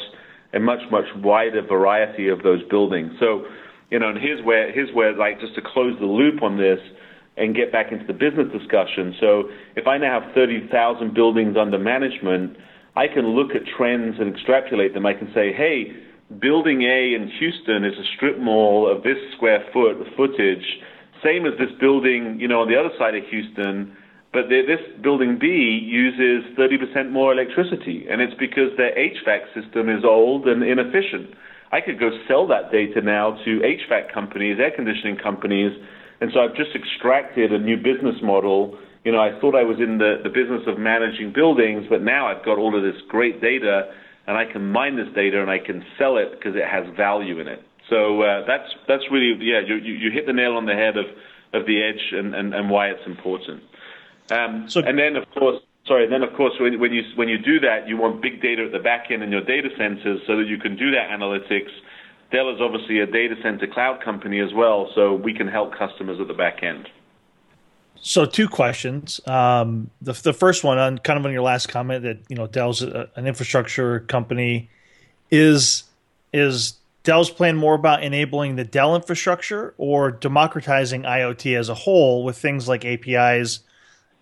a 0.52 0.58
much, 0.58 0.80
much 0.90 1.04
wider 1.22 1.62
variety 1.62 2.28
of 2.28 2.42
those 2.42 2.60
buildings. 2.68 3.12
So, 3.20 3.46
you 3.90 4.00
know, 4.00 4.08
and 4.10 4.18
here's 4.18 4.44
where, 4.44 4.72
here's 4.72 4.92
where, 4.92 5.14
like, 5.14 5.38
just 5.38 5.54
to 5.54 5.62
close 5.62 5.96
the 6.00 6.06
loop 6.06 6.42
on 6.42 6.58
this 6.58 6.80
and 7.36 7.54
get 7.54 7.70
back 7.70 7.92
into 7.92 8.04
the 8.04 8.12
business 8.12 8.50
discussion. 8.50 9.14
So, 9.20 9.44
if 9.76 9.86
I 9.86 9.96
now 9.98 10.20
have 10.20 10.34
30,000 10.34 11.14
buildings 11.14 11.56
under 11.56 11.78
management, 11.78 12.56
I 12.96 13.06
can 13.06 13.28
look 13.28 13.54
at 13.54 13.62
trends 13.76 14.16
and 14.18 14.34
extrapolate 14.34 14.92
them. 14.92 15.06
I 15.06 15.14
can 15.14 15.30
say, 15.32 15.52
hey, 15.52 15.94
building 16.40 16.82
A 16.82 17.14
in 17.14 17.30
Houston 17.38 17.84
is 17.84 17.94
a 17.94 18.04
strip 18.16 18.40
mall 18.40 18.90
of 18.90 19.04
this 19.04 19.18
square 19.36 19.64
foot 19.72 19.98
footage, 20.16 20.66
same 21.24 21.46
as 21.46 21.58
this 21.58 21.70
building, 21.80 22.38
you 22.40 22.48
know, 22.48 22.62
on 22.62 22.68
the 22.68 22.78
other 22.78 22.94
side 22.98 23.14
of 23.14 23.24
Houston, 23.30 23.96
but 24.32 24.48
this 24.48 24.80
building 25.02 25.38
B 25.40 25.46
uses 25.82 26.44
30% 26.56 27.10
more 27.10 27.32
electricity, 27.32 28.06
and 28.10 28.20
it's 28.20 28.34
because 28.38 28.76
their 28.76 28.92
HVAC 28.92 29.54
system 29.54 29.88
is 29.88 30.04
old 30.04 30.46
and 30.46 30.62
inefficient. 30.62 31.34
I 31.72 31.80
could 31.80 31.98
go 31.98 32.10
sell 32.28 32.46
that 32.48 32.70
data 32.70 33.00
now 33.00 33.38
to 33.44 33.60
HVAC 33.60 34.12
companies, 34.12 34.58
air 34.60 34.72
conditioning 34.74 35.16
companies, 35.16 35.72
and 36.20 36.30
so 36.32 36.40
I've 36.40 36.56
just 36.56 36.74
extracted 36.74 37.52
a 37.52 37.58
new 37.58 37.76
business 37.76 38.16
model 38.22 38.78
you 39.04 39.12
know, 39.12 39.20
I 39.20 39.38
thought 39.40 39.54
I 39.54 39.62
was 39.62 39.78
in 39.78 39.96
the, 39.96 40.20
the 40.22 40.28
business 40.28 40.62
of 40.66 40.78
managing 40.78 41.32
buildings, 41.32 41.86
but 41.88 42.02
now 42.02 42.26
I've 42.26 42.44
got 42.44 42.58
all 42.58 42.76
of 42.76 42.82
this 42.82 43.00
great 43.08 43.40
data, 43.40 43.90
and 44.26 44.36
I 44.36 44.44
can 44.44 44.70
mine 44.70 44.96
this 44.96 45.08
data 45.14 45.40
and 45.40 45.50
I 45.50 45.58
can 45.58 45.82
sell 45.98 46.18
it 46.18 46.32
because 46.32 46.54
it 46.56 46.68
has 46.68 46.84
value 46.96 47.40
in 47.40 47.48
it. 47.48 47.62
So 47.88 48.22
uh, 48.22 48.46
that's 48.46 48.68
that's 48.86 49.04
really 49.10 49.34
yeah, 49.44 49.60
you, 49.60 49.76
you 49.76 50.10
hit 50.10 50.26
the 50.26 50.32
nail 50.32 50.56
on 50.56 50.66
the 50.66 50.74
head 50.74 50.96
of, 50.96 51.06
of 51.52 51.66
the 51.66 51.82
edge 51.82 52.12
and, 52.12 52.34
and, 52.34 52.54
and 52.54 52.70
why 52.70 52.88
it's 52.88 53.06
important. 53.06 53.62
Um, 54.30 54.68
so, 54.68 54.80
and 54.80 54.98
then 54.98 55.16
of 55.16 55.28
course, 55.30 55.62
sorry, 55.86 56.06
then 56.06 56.22
of 56.22 56.34
course 56.34 56.52
when, 56.60 56.78
when 56.78 56.92
you 56.92 57.02
when 57.14 57.28
you 57.28 57.38
do 57.38 57.60
that, 57.60 57.88
you 57.88 57.96
want 57.96 58.20
big 58.20 58.42
data 58.42 58.64
at 58.64 58.72
the 58.72 58.78
back 58.78 59.10
end 59.10 59.22
in 59.22 59.32
your 59.32 59.40
data 59.40 59.70
centers 59.76 60.20
so 60.26 60.36
that 60.36 60.46
you 60.46 60.58
can 60.58 60.76
do 60.76 60.90
that 60.90 61.08
analytics. 61.10 61.70
Dell 62.30 62.50
is 62.54 62.60
obviously 62.60 63.00
a 63.00 63.06
data 63.06 63.36
center 63.42 63.66
cloud 63.66 64.02
company 64.04 64.40
as 64.40 64.52
well, 64.52 64.90
so 64.94 65.14
we 65.14 65.32
can 65.32 65.48
help 65.48 65.74
customers 65.74 66.20
at 66.20 66.28
the 66.28 66.34
back 66.34 66.62
end. 66.62 66.88
So 68.00 68.26
two 68.26 68.48
questions. 68.48 69.20
Um, 69.26 69.90
the 70.02 70.12
the 70.12 70.34
first 70.34 70.62
one 70.62 70.78
on 70.78 70.98
kind 70.98 71.18
of 71.18 71.24
on 71.24 71.32
your 71.32 71.42
last 71.42 71.68
comment 71.68 72.02
that 72.04 72.18
you 72.28 72.36
know 72.36 72.46
Dell's 72.46 72.82
a, 72.82 73.08
an 73.16 73.26
infrastructure 73.26 74.00
company 74.00 74.68
is 75.30 75.84
is 76.32 76.77
Dell's 77.08 77.30
plan 77.30 77.56
more 77.56 77.72
about 77.72 78.02
enabling 78.02 78.56
the 78.56 78.64
Dell 78.64 78.94
infrastructure 78.94 79.72
or 79.78 80.10
democratizing 80.10 81.04
IoT 81.04 81.56
as 81.58 81.70
a 81.70 81.74
whole 81.74 82.22
with 82.22 82.36
things 82.36 82.68
like 82.68 82.84
APIs 82.84 83.60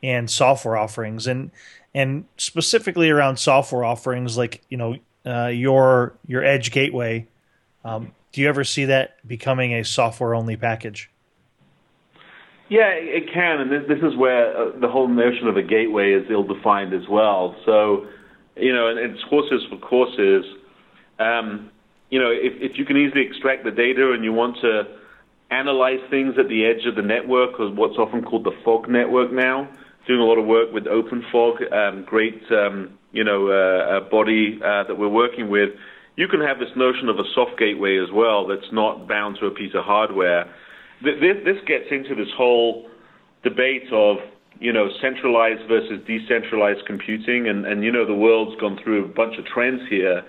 and 0.04 0.30
software 0.30 0.76
offerings 0.76 1.26
and 1.26 1.50
and 1.96 2.26
specifically 2.36 3.10
around 3.10 3.38
software 3.38 3.82
offerings 3.82 4.38
like 4.38 4.62
you 4.68 4.76
know 4.76 4.94
uh, 5.26 5.48
your 5.48 6.16
your 6.28 6.44
edge 6.44 6.70
gateway. 6.70 7.26
Um, 7.84 8.12
do 8.30 8.40
you 8.40 8.48
ever 8.48 8.62
see 8.62 8.84
that 8.84 9.16
becoming 9.26 9.74
a 9.74 9.82
software 9.82 10.36
only 10.36 10.56
package? 10.56 11.10
Yeah, 12.68 12.90
it 12.90 13.32
can, 13.34 13.62
and 13.62 13.72
this, 13.72 13.82
this 13.88 13.98
is 14.08 14.16
where 14.16 14.56
uh, 14.56 14.78
the 14.78 14.86
whole 14.86 15.08
notion 15.08 15.48
of 15.48 15.56
a 15.56 15.62
gateway 15.62 16.12
is 16.12 16.30
ill-defined 16.30 16.94
as 16.94 17.08
well. 17.08 17.56
So, 17.64 18.06
you 18.56 18.72
know, 18.72 18.86
and 18.86 18.98
it's 19.00 19.22
horses 19.22 19.66
for 19.70 19.78
courses. 19.78 20.44
Um, 21.18 21.72
you 22.10 22.20
know, 22.20 22.30
if, 22.30 22.54
if 22.60 22.78
you 22.78 22.84
can 22.84 22.96
easily 22.96 23.26
extract 23.26 23.64
the 23.64 23.70
data 23.70 24.12
and 24.12 24.24
you 24.24 24.32
want 24.32 24.56
to 24.62 24.84
analyze 25.50 26.00
things 26.10 26.34
at 26.38 26.48
the 26.48 26.66
edge 26.66 26.86
of 26.86 26.96
the 26.96 27.02
network, 27.02 27.58
or 27.60 27.70
what's 27.70 27.96
often 27.98 28.22
called 28.22 28.44
the 28.44 28.56
fog 28.64 28.88
network 28.88 29.32
now, 29.32 29.68
doing 30.06 30.20
a 30.20 30.24
lot 30.24 30.38
of 30.38 30.46
work 30.46 30.72
with 30.72 30.84
OpenFog, 30.84 31.72
um, 31.72 32.04
great, 32.04 32.40
um, 32.50 32.98
you 33.12 33.24
know, 33.24 33.48
uh, 33.48 34.08
body 34.08 34.58
uh, 34.62 34.84
that 34.84 34.96
we're 34.98 35.08
working 35.08 35.50
with. 35.50 35.70
You 36.16 36.28
can 36.28 36.40
have 36.40 36.58
this 36.58 36.70
notion 36.76 37.08
of 37.08 37.18
a 37.18 37.24
soft 37.34 37.58
gateway 37.58 37.98
as 37.98 38.10
well 38.12 38.46
that's 38.46 38.72
not 38.72 39.06
bound 39.06 39.38
to 39.40 39.46
a 39.46 39.50
piece 39.50 39.74
of 39.74 39.84
hardware 39.84 40.50
this, 41.02 41.36
this 41.44 41.56
gets 41.66 41.86
into 41.90 42.14
this 42.14 42.32
whole 42.36 42.88
debate 43.42 43.92
of 43.92 44.18
you 44.58 44.72
know 44.72 44.88
centralized 45.00 45.68
versus 45.68 46.00
decentralized 46.06 46.86
computing, 46.86 47.48
and, 47.48 47.66
and 47.66 47.84
you 47.84 47.92
know 47.92 48.06
the 48.06 48.14
world's 48.14 48.58
gone 48.60 48.78
through 48.82 49.04
a 49.04 49.08
bunch 49.08 49.38
of 49.38 49.44
trends 49.44 49.82
here, 49.88 50.22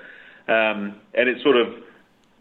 um, 0.48 1.00
and 1.14 1.30
it's 1.30 1.44
sort 1.44 1.58
of 1.58 1.68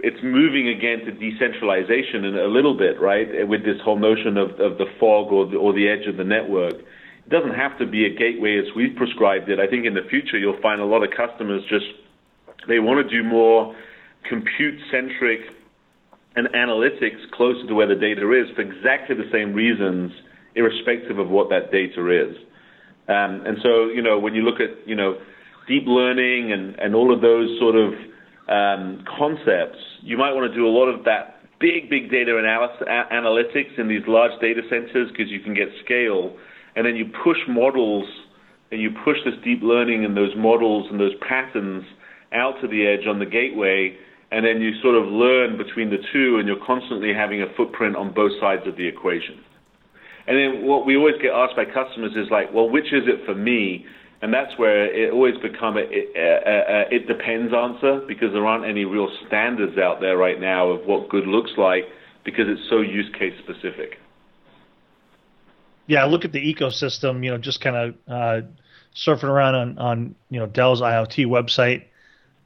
it's 0.00 0.18
moving 0.22 0.68
again 0.68 1.00
to 1.06 1.12
decentralization 1.12 2.24
in 2.24 2.36
a 2.36 2.46
little 2.46 2.76
bit, 2.76 3.00
right? 3.00 3.48
With 3.48 3.64
this 3.64 3.80
whole 3.82 3.98
notion 3.98 4.36
of, 4.36 4.50
of 4.60 4.76
the 4.76 4.84
fog 5.00 5.32
or 5.32 5.46
the, 5.46 5.56
or 5.56 5.72
the 5.72 5.88
edge 5.88 6.06
of 6.06 6.18
the 6.18 6.24
network. 6.24 6.74
It 6.74 7.30
doesn't 7.30 7.54
have 7.54 7.78
to 7.78 7.86
be 7.86 8.04
a 8.04 8.10
gateway 8.14 8.58
as 8.58 8.66
we've 8.76 8.94
prescribed 8.94 9.48
it. 9.48 9.58
I 9.58 9.66
think 9.66 9.86
in 9.86 9.94
the 9.94 10.06
future 10.10 10.38
you'll 10.38 10.60
find 10.60 10.80
a 10.80 10.84
lot 10.84 11.02
of 11.02 11.10
customers 11.16 11.62
just 11.68 11.86
they 12.68 12.78
want 12.78 13.08
to 13.08 13.10
do 13.10 13.26
more 13.26 13.74
compute 14.28 14.78
centric 14.90 15.40
and 16.36 16.48
analytics 16.48 17.30
closer 17.32 17.66
to 17.66 17.74
where 17.74 17.86
the 17.86 17.94
data 17.94 18.30
is 18.32 18.54
for 18.54 18.62
exactly 18.62 19.16
the 19.16 19.30
same 19.32 19.54
reasons, 19.54 20.12
irrespective 20.54 21.18
of 21.18 21.30
what 21.30 21.48
that 21.48 21.72
data 21.72 22.10
is. 22.10 22.36
Um, 23.08 23.46
and 23.46 23.56
so, 23.62 23.86
you 23.88 24.02
know, 24.02 24.18
when 24.18 24.34
you 24.34 24.42
look 24.42 24.60
at, 24.60 24.86
you 24.86 24.94
know, 24.94 25.18
deep 25.66 25.84
learning 25.86 26.52
and, 26.52 26.78
and 26.78 26.94
all 26.94 27.12
of 27.12 27.20
those 27.20 27.58
sort 27.58 27.76
of 27.76 27.92
um, 28.48 29.04
concepts, 29.18 29.78
you 30.02 30.16
might 30.16 30.32
want 30.32 30.50
to 30.50 30.56
do 30.56 30.66
a 30.66 30.70
lot 30.70 30.86
of 30.86 31.04
that 31.04 31.40
big, 31.58 31.90
big 31.90 32.10
data 32.10 32.38
analysis, 32.38 32.86
analytics 32.88 33.78
in 33.78 33.88
these 33.88 34.02
large 34.06 34.32
data 34.40 34.62
centers 34.68 35.10
because 35.10 35.30
you 35.30 35.40
can 35.40 35.54
get 35.54 35.68
scale. 35.84 36.36
And 36.76 36.86
then 36.86 36.96
you 36.96 37.06
push 37.24 37.38
models 37.48 38.06
and 38.70 38.80
you 38.80 38.90
push 39.04 39.16
this 39.24 39.34
deep 39.44 39.60
learning 39.62 40.04
and 40.04 40.16
those 40.16 40.34
models 40.36 40.86
and 40.90 41.00
those 41.00 41.14
patterns 41.26 41.84
out 42.32 42.54
to 42.60 42.68
the 42.68 42.86
edge 42.86 43.06
on 43.06 43.18
the 43.18 43.26
gateway, 43.26 43.96
and 44.30 44.44
then 44.44 44.60
you 44.60 44.72
sort 44.82 44.96
of 44.96 45.06
learn 45.06 45.56
between 45.56 45.90
the 45.90 46.02
two, 46.12 46.38
and 46.38 46.48
you're 46.48 46.64
constantly 46.66 47.14
having 47.14 47.40
a 47.42 47.46
footprint 47.56 47.94
on 47.94 48.12
both 48.12 48.32
sides 48.40 48.62
of 48.66 48.76
the 48.76 48.86
equation. 48.86 49.40
And 50.26 50.36
then 50.36 50.66
what 50.66 50.84
we 50.84 50.96
always 50.96 51.14
get 51.22 51.30
asked 51.32 51.54
by 51.54 51.64
customers 51.64 52.12
is 52.16 52.26
like, 52.30 52.52
well, 52.52 52.68
which 52.68 52.86
is 52.86 53.06
it 53.06 53.24
for 53.24 53.34
me? 53.34 53.86
And 54.22 54.32
that's 54.32 54.58
where 54.58 54.86
it 54.86 55.12
always 55.12 55.36
become 55.38 55.76
a, 55.76 55.82
a, 55.82 55.84
a, 55.84 56.94
it 56.94 57.06
depends 57.06 57.52
answer 57.52 58.00
because 58.08 58.32
there 58.32 58.46
aren't 58.46 58.64
any 58.64 58.84
real 58.84 59.10
standards 59.26 59.76
out 59.78 60.00
there 60.00 60.16
right 60.16 60.40
now 60.40 60.70
of 60.70 60.86
what 60.86 61.08
good 61.08 61.26
looks 61.26 61.52
like 61.58 61.84
because 62.24 62.46
it's 62.48 62.68
so 62.68 62.80
use 62.80 63.12
case 63.14 63.34
specific. 63.38 63.98
Yeah, 65.86 66.04
look 66.04 66.24
at 66.24 66.32
the 66.32 66.54
ecosystem. 66.54 67.24
You 67.24 67.32
know, 67.32 67.38
just 67.38 67.60
kind 67.60 67.76
of 67.76 67.94
uh, 68.08 68.46
surfing 68.94 69.24
around 69.24 69.54
on 69.54 69.78
on 69.78 70.14
you 70.30 70.40
know 70.40 70.46
Dell's 70.46 70.80
IoT 70.80 71.26
website. 71.26 71.84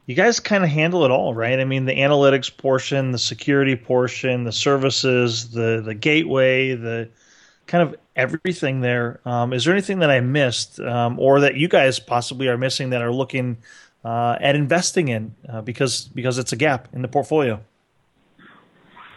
You 0.07 0.16
guys 0.16 0.41
kind 0.41 0.64
of 0.64 0.71
handle 0.71 1.05
it 1.05 1.11
all, 1.11 1.35
right? 1.35 1.59
I 1.61 1.64
mean, 1.64 1.85
the 1.85 1.95
analytics 1.95 2.55
portion, 2.55 3.12
the 3.12 3.18
security 3.18 3.77
portion, 3.77 4.45
the 4.45 4.53
services, 4.53 5.51
the 5.51 5.81
the 5.85 5.95
gateway, 5.95 6.75
the 6.75 7.09
kind 7.71 7.89
of 7.89 7.95
everything 8.16 8.81
there. 8.81 9.21
Um, 9.25 9.53
is 9.53 9.64
there 9.64 9.73
anything 9.73 10.01
that 10.01 10.11
I 10.11 10.18
missed, 10.21 10.81
um, 10.81 11.18
or 11.21 11.41
that 11.41 11.55
you 11.55 11.68
guys 11.68 12.01
possibly 12.01 12.49
are 12.49 12.59
missing 12.59 12.91
that 12.91 13.01
are 13.01 13.12
looking 13.12 13.59
uh, 14.05 14.37
at 14.41 14.57
investing 14.57 15.09
in 15.09 15.35
uh, 15.49 15.62
because 15.62 16.09
because 16.09 16.37
it's 16.37 16.53
a 16.53 16.57
gap 16.57 16.89
in 16.93 17.03
the 17.03 17.09
portfolio? 17.09 17.61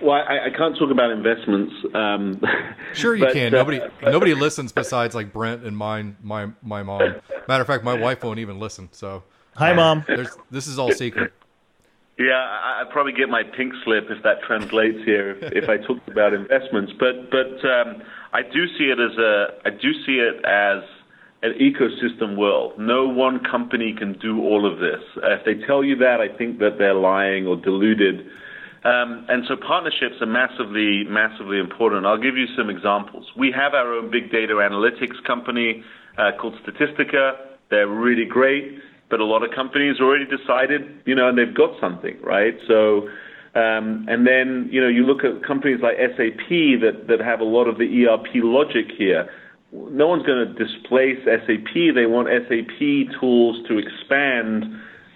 Well, 0.02 0.12
I, 0.12 0.48
I 0.48 0.50
can't 0.56 0.78
talk 0.78 0.92
about 0.92 1.12
investments. 1.12 1.74
Um, 1.96 2.42
sure, 2.94 3.16
you 3.16 3.26
but, 3.26 3.34
can. 3.34 3.56
Uh, 3.56 3.58
nobody 3.58 3.82
nobody 4.04 4.36
listens 4.36 4.72
besides 4.72 5.16
like 5.16 5.34
Brent 5.34 5.64
and 5.64 5.76
mine, 5.76 6.16
my 6.22 6.50
my 6.62 6.84
mom. 6.84 7.16
Matter 7.48 7.62
of 7.62 7.68
fact, 7.68 7.84
my 7.84 7.96
wife 7.96 8.24
won't 8.24 8.40
even 8.40 8.60
listen. 8.60 8.88
So, 8.92 9.24
hi, 9.56 9.74
mom. 9.74 10.06
this 10.52 10.68
is 10.68 10.78
all 10.78 10.92
secret. 10.92 11.34
Yeah, 12.20 12.36
I'd 12.36 12.92
probably 12.92 13.14
get 13.14 13.28
my 13.30 13.42
pink 13.42 13.74
slip 13.84 14.12
if 14.12 14.22
that 14.22 14.44
translates 14.44 15.04
here 15.04 15.32
if, 15.32 15.64
if 15.64 15.70
I 15.70 15.78
talked 15.78 16.08
about 16.08 16.34
investments. 16.34 16.94
But 17.00 17.32
but 17.32 17.66
um, 17.66 18.04
I 18.34 18.42
do 18.42 18.68
see 18.78 18.86
it 18.86 19.00
as 19.00 19.18
a 19.18 19.46
I 19.66 19.70
do 19.70 19.94
see 20.06 20.20
it 20.20 20.44
as 20.46 20.84
an 21.44 21.54
ecosystem 21.60 22.38
world. 22.38 22.74
No 22.80 23.08
one 23.08 23.42
company 23.50 23.94
can 23.98 24.18
do 24.20 24.42
all 24.42 24.66
of 24.72 24.80
this. 24.80 25.02
If 25.18 25.46
they 25.46 25.66
tell 25.66 25.84
you 25.84 25.98
that, 25.98 26.18
I 26.20 26.36
think 26.38 26.60
that 26.60 26.78
they're 26.78 26.94
lying 26.94 27.48
or 27.48 27.56
deluded 27.58 28.26
um, 28.84 29.26
and 29.30 29.46
so 29.48 29.56
partnerships 29.56 30.20
are 30.20 30.28
massively, 30.28 31.04
massively 31.08 31.58
important. 31.60 32.06
I'll 32.06 32.22
give 32.22 32.36
you 32.36 32.48
some 32.58 32.70
examples. 32.70 33.26
We 33.38 33.54
have 33.56 33.74
our 33.74 33.94
own 33.94 34.12
big 34.12 34.30
data 34.30 34.56
analytics 34.56 35.24
company 35.26 35.84
uh, 36.18 36.32
called 36.40 36.56
Statistica. 36.68 37.56
They're 37.70 37.88
really 37.88 38.26
great, 38.26 38.80
but 39.10 39.22
a 39.22 39.26
lot 39.26 39.42
of 39.44 39.52
companies 39.56 40.02
already 40.02 40.26
decided, 40.26 40.82
you 41.06 41.16
know, 41.16 41.30
and 41.30 41.38
they've 41.38 41.56
got 41.56 41.80
something, 41.80 42.18
right? 42.22 42.56
So, 42.68 43.08
um, 43.56 44.08
and 44.10 44.26
then, 44.26 44.70
you 44.72 44.82
know, 44.82 44.88
you 44.88 45.06
look 45.06 45.24
at 45.24 45.46
companies 45.46 45.80
like 45.82 45.98
SAP 45.98 46.50
that, 46.82 47.06
that 47.08 47.20
have 47.22 47.40
a 47.40 47.46
lot 47.46 47.68
of 47.68 47.78
the 47.78 47.86
ERP 47.86 48.42
logic 48.42 48.90
here. 48.98 49.30
No 49.72 50.08
one's 50.08 50.26
going 50.26 50.42
to 50.42 50.54
displace 50.54 51.22
SAP. 51.26 51.94
They 51.94 52.10
want 52.10 52.30
SAP 52.50 53.20
tools 53.20 53.62
to 53.68 53.78
expand 53.78 54.66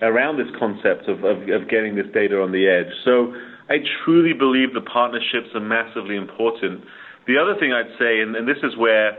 around 0.01 0.38
this 0.38 0.53
concept 0.59 1.09
of, 1.09 1.23
of, 1.23 1.49
of 1.49 1.67
getting 1.69 1.95
this 1.95 2.05
data 2.13 2.39
on 2.39 2.51
the 2.51 2.69
edge. 2.69 2.93
So 3.03 3.33
I 3.69 3.81
truly 4.05 4.33
believe 4.33 4.73
the 4.73 4.85
partnerships 4.85 5.49
are 5.55 5.59
massively 5.59 6.15
important. 6.15 6.85
The 7.25 7.41
other 7.41 7.59
thing 7.59 7.73
I'd 7.73 7.97
say, 7.97 8.21
and, 8.21 8.35
and 8.35 8.47
this 8.47 8.61
is 8.61 8.77
where 8.77 9.17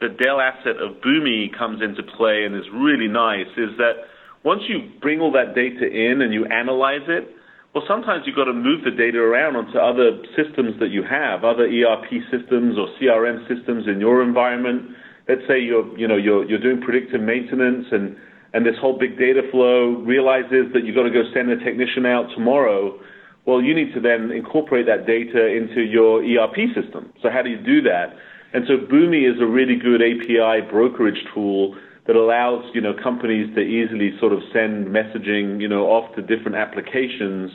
the 0.00 0.08
Dell 0.08 0.40
asset 0.40 0.76
of 0.76 1.00
Boomi 1.00 1.56
comes 1.56 1.80
into 1.80 2.02
play 2.02 2.44
and 2.44 2.54
is 2.54 2.68
really 2.72 3.08
nice, 3.08 3.48
is 3.56 3.72
that 3.78 4.12
once 4.44 4.60
you 4.68 4.92
bring 5.00 5.20
all 5.20 5.32
that 5.32 5.54
data 5.54 5.88
in 5.88 6.20
and 6.20 6.32
you 6.32 6.44
analyze 6.44 7.08
it, 7.08 7.34
well, 7.78 7.86
sometimes 7.86 8.26
you've 8.26 8.34
got 8.34 8.50
to 8.50 8.52
move 8.52 8.82
the 8.82 8.90
data 8.90 9.18
around 9.18 9.54
onto 9.54 9.78
other 9.78 10.18
systems 10.34 10.74
that 10.80 10.90
you 10.90 11.06
have, 11.06 11.44
other 11.44 11.62
ERP 11.62 12.10
systems 12.26 12.74
or 12.74 12.90
CRM 12.98 13.46
systems 13.46 13.86
in 13.86 14.00
your 14.00 14.20
environment. 14.20 14.98
Let's 15.28 15.46
say 15.46 15.62
you're, 15.62 15.86
you 15.96 16.08
know, 16.08 16.16
you're, 16.16 16.42
you're 16.42 16.58
doing 16.58 16.80
predictive 16.80 17.20
maintenance 17.20 17.86
and, 17.92 18.16
and 18.52 18.66
this 18.66 18.74
whole 18.80 18.98
big 18.98 19.16
data 19.16 19.42
flow 19.52 20.02
realizes 20.02 20.74
that 20.74 20.82
you've 20.82 20.96
got 20.96 21.04
to 21.04 21.14
go 21.14 21.22
send 21.32 21.50
a 21.50 21.58
technician 21.62 22.04
out 22.04 22.26
tomorrow 22.34 22.98
well, 23.46 23.62
you 23.62 23.74
need 23.74 23.94
to 23.94 24.00
then 24.00 24.30
incorporate 24.30 24.84
that 24.92 25.06
data 25.06 25.46
into 25.48 25.80
your 25.80 26.20
ERP 26.20 26.68
system. 26.76 27.10
So 27.22 27.30
how 27.30 27.40
do 27.40 27.48
you 27.48 27.56
do 27.56 27.80
that? 27.80 28.12
And 28.52 28.66
so 28.68 28.76
Boomi 28.76 29.24
is 29.24 29.40
a 29.40 29.46
really 29.46 29.76
good 29.76 30.02
API 30.02 30.68
brokerage 30.70 31.24
tool 31.32 31.74
that 32.08 32.16
allows 32.16 32.64
you 32.74 32.80
know 32.80 32.92
companies 32.92 33.54
to 33.54 33.60
easily 33.60 34.10
sort 34.18 34.32
of 34.32 34.40
send 34.52 34.88
messaging 34.88 35.60
you 35.60 35.68
know 35.68 35.86
off 35.86 36.12
to 36.16 36.22
different 36.22 36.56
applications 36.56 37.52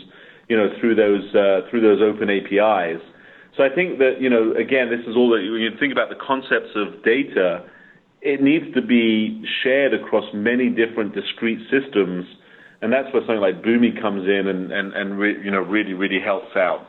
you 0.47 0.56
know 0.56 0.70
through 0.80 0.95
those 0.95 1.28
uh, 1.36 1.68
through 1.70 1.82
those 1.82 1.99
open 2.01 2.30
APIs. 2.30 3.01
So 3.58 3.64
I 3.64 3.70
think 3.76 3.99
that 3.99 4.22
you 4.22 4.30
know 4.30 4.54
again 4.54 4.89
this 4.89 5.04
is 5.06 5.18
all 5.18 5.30
that 5.36 5.43
when 5.43 5.60
you 5.60 5.72
think 5.78 5.91
about 5.91 6.08
the 6.08 6.22
concepts 6.22 6.72
of 6.76 7.04
data, 7.04 7.66
it 8.22 8.41
needs 8.41 8.74
to 8.76 8.82
be 8.82 9.43
shared 9.62 9.93
across 9.93 10.26
many 10.34 10.70
different 10.70 11.14
discrete 11.14 11.60
systems 11.70 12.26
and 12.84 12.91
that's 12.91 13.12
where 13.14 13.22
something 13.22 13.39
like 13.39 13.64
Boomi 13.64 13.99
comes 13.99 14.28
in 14.28 14.47
and 14.47 14.72
and 14.72 14.93
and 14.93 15.18
re, 15.18 15.41
you 15.43 15.49
know 15.49 15.62
really 15.62 15.93
really 15.93 16.20
helps 16.20 16.56
out. 16.56 16.86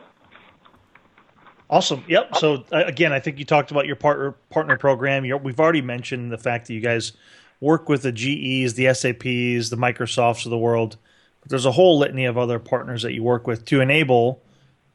Awesome. 1.69 2.03
Yep. 2.07 2.35
So 2.35 2.65
uh, 2.71 2.83
again, 2.85 3.11
I 3.11 3.19
think 3.19 3.39
you 3.39 3.45
talked 3.45 3.71
about 3.71 3.87
your 3.87 3.95
partner 3.95 4.35
partner 4.49 4.77
program. 4.77 5.23
You're, 5.25 5.37
we've 5.37 5.59
already 5.59 5.81
mentioned 5.81 6.31
the 6.31 6.37
fact 6.37 6.67
that 6.67 6.73
you 6.73 6.81
guys 6.81 7.13
work 7.59 7.89
with 7.89 8.01
the 8.03 8.11
GEs, 8.11 8.73
the 8.73 8.93
SAPs, 8.93 9.69
the 9.69 9.77
Microsofts 9.77 10.45
of 10.45 10.51
the 10.51 10.57
world. 10.57 10.97
But 11.41 11.49
there's 11.49 11.65
a 11.65 11.71
whole 11.71 11.97
litany 11.97 12.25
of 12.25 12.37
other 12.37 12.59
partners 12.59 13.03
that 13.03 13.13
you 13.13 13.23
work 13.23 13.47
with 13.47 13.65
to 13.65 13.81
enable 13.81 14.41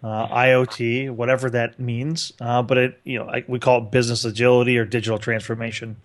uh, 0.02 0.28
IoT, 0.28 1.10
whatever 1.10 1.50
that 1.50 1.78
means. 1.78 2.32
Uh, 2.40 2.62
but 2.62 2.78
it, 2.78 3.00
you 3.04 3.18
know, 3.18 3.32
we 3.48 3.58
call 3.58 3.78
it 3.78 3.90
business 3.90 4.24
agility 4.24 4.78
or 4.78 4.84
digital 4.84 5.18
transformation. 5.18 5.96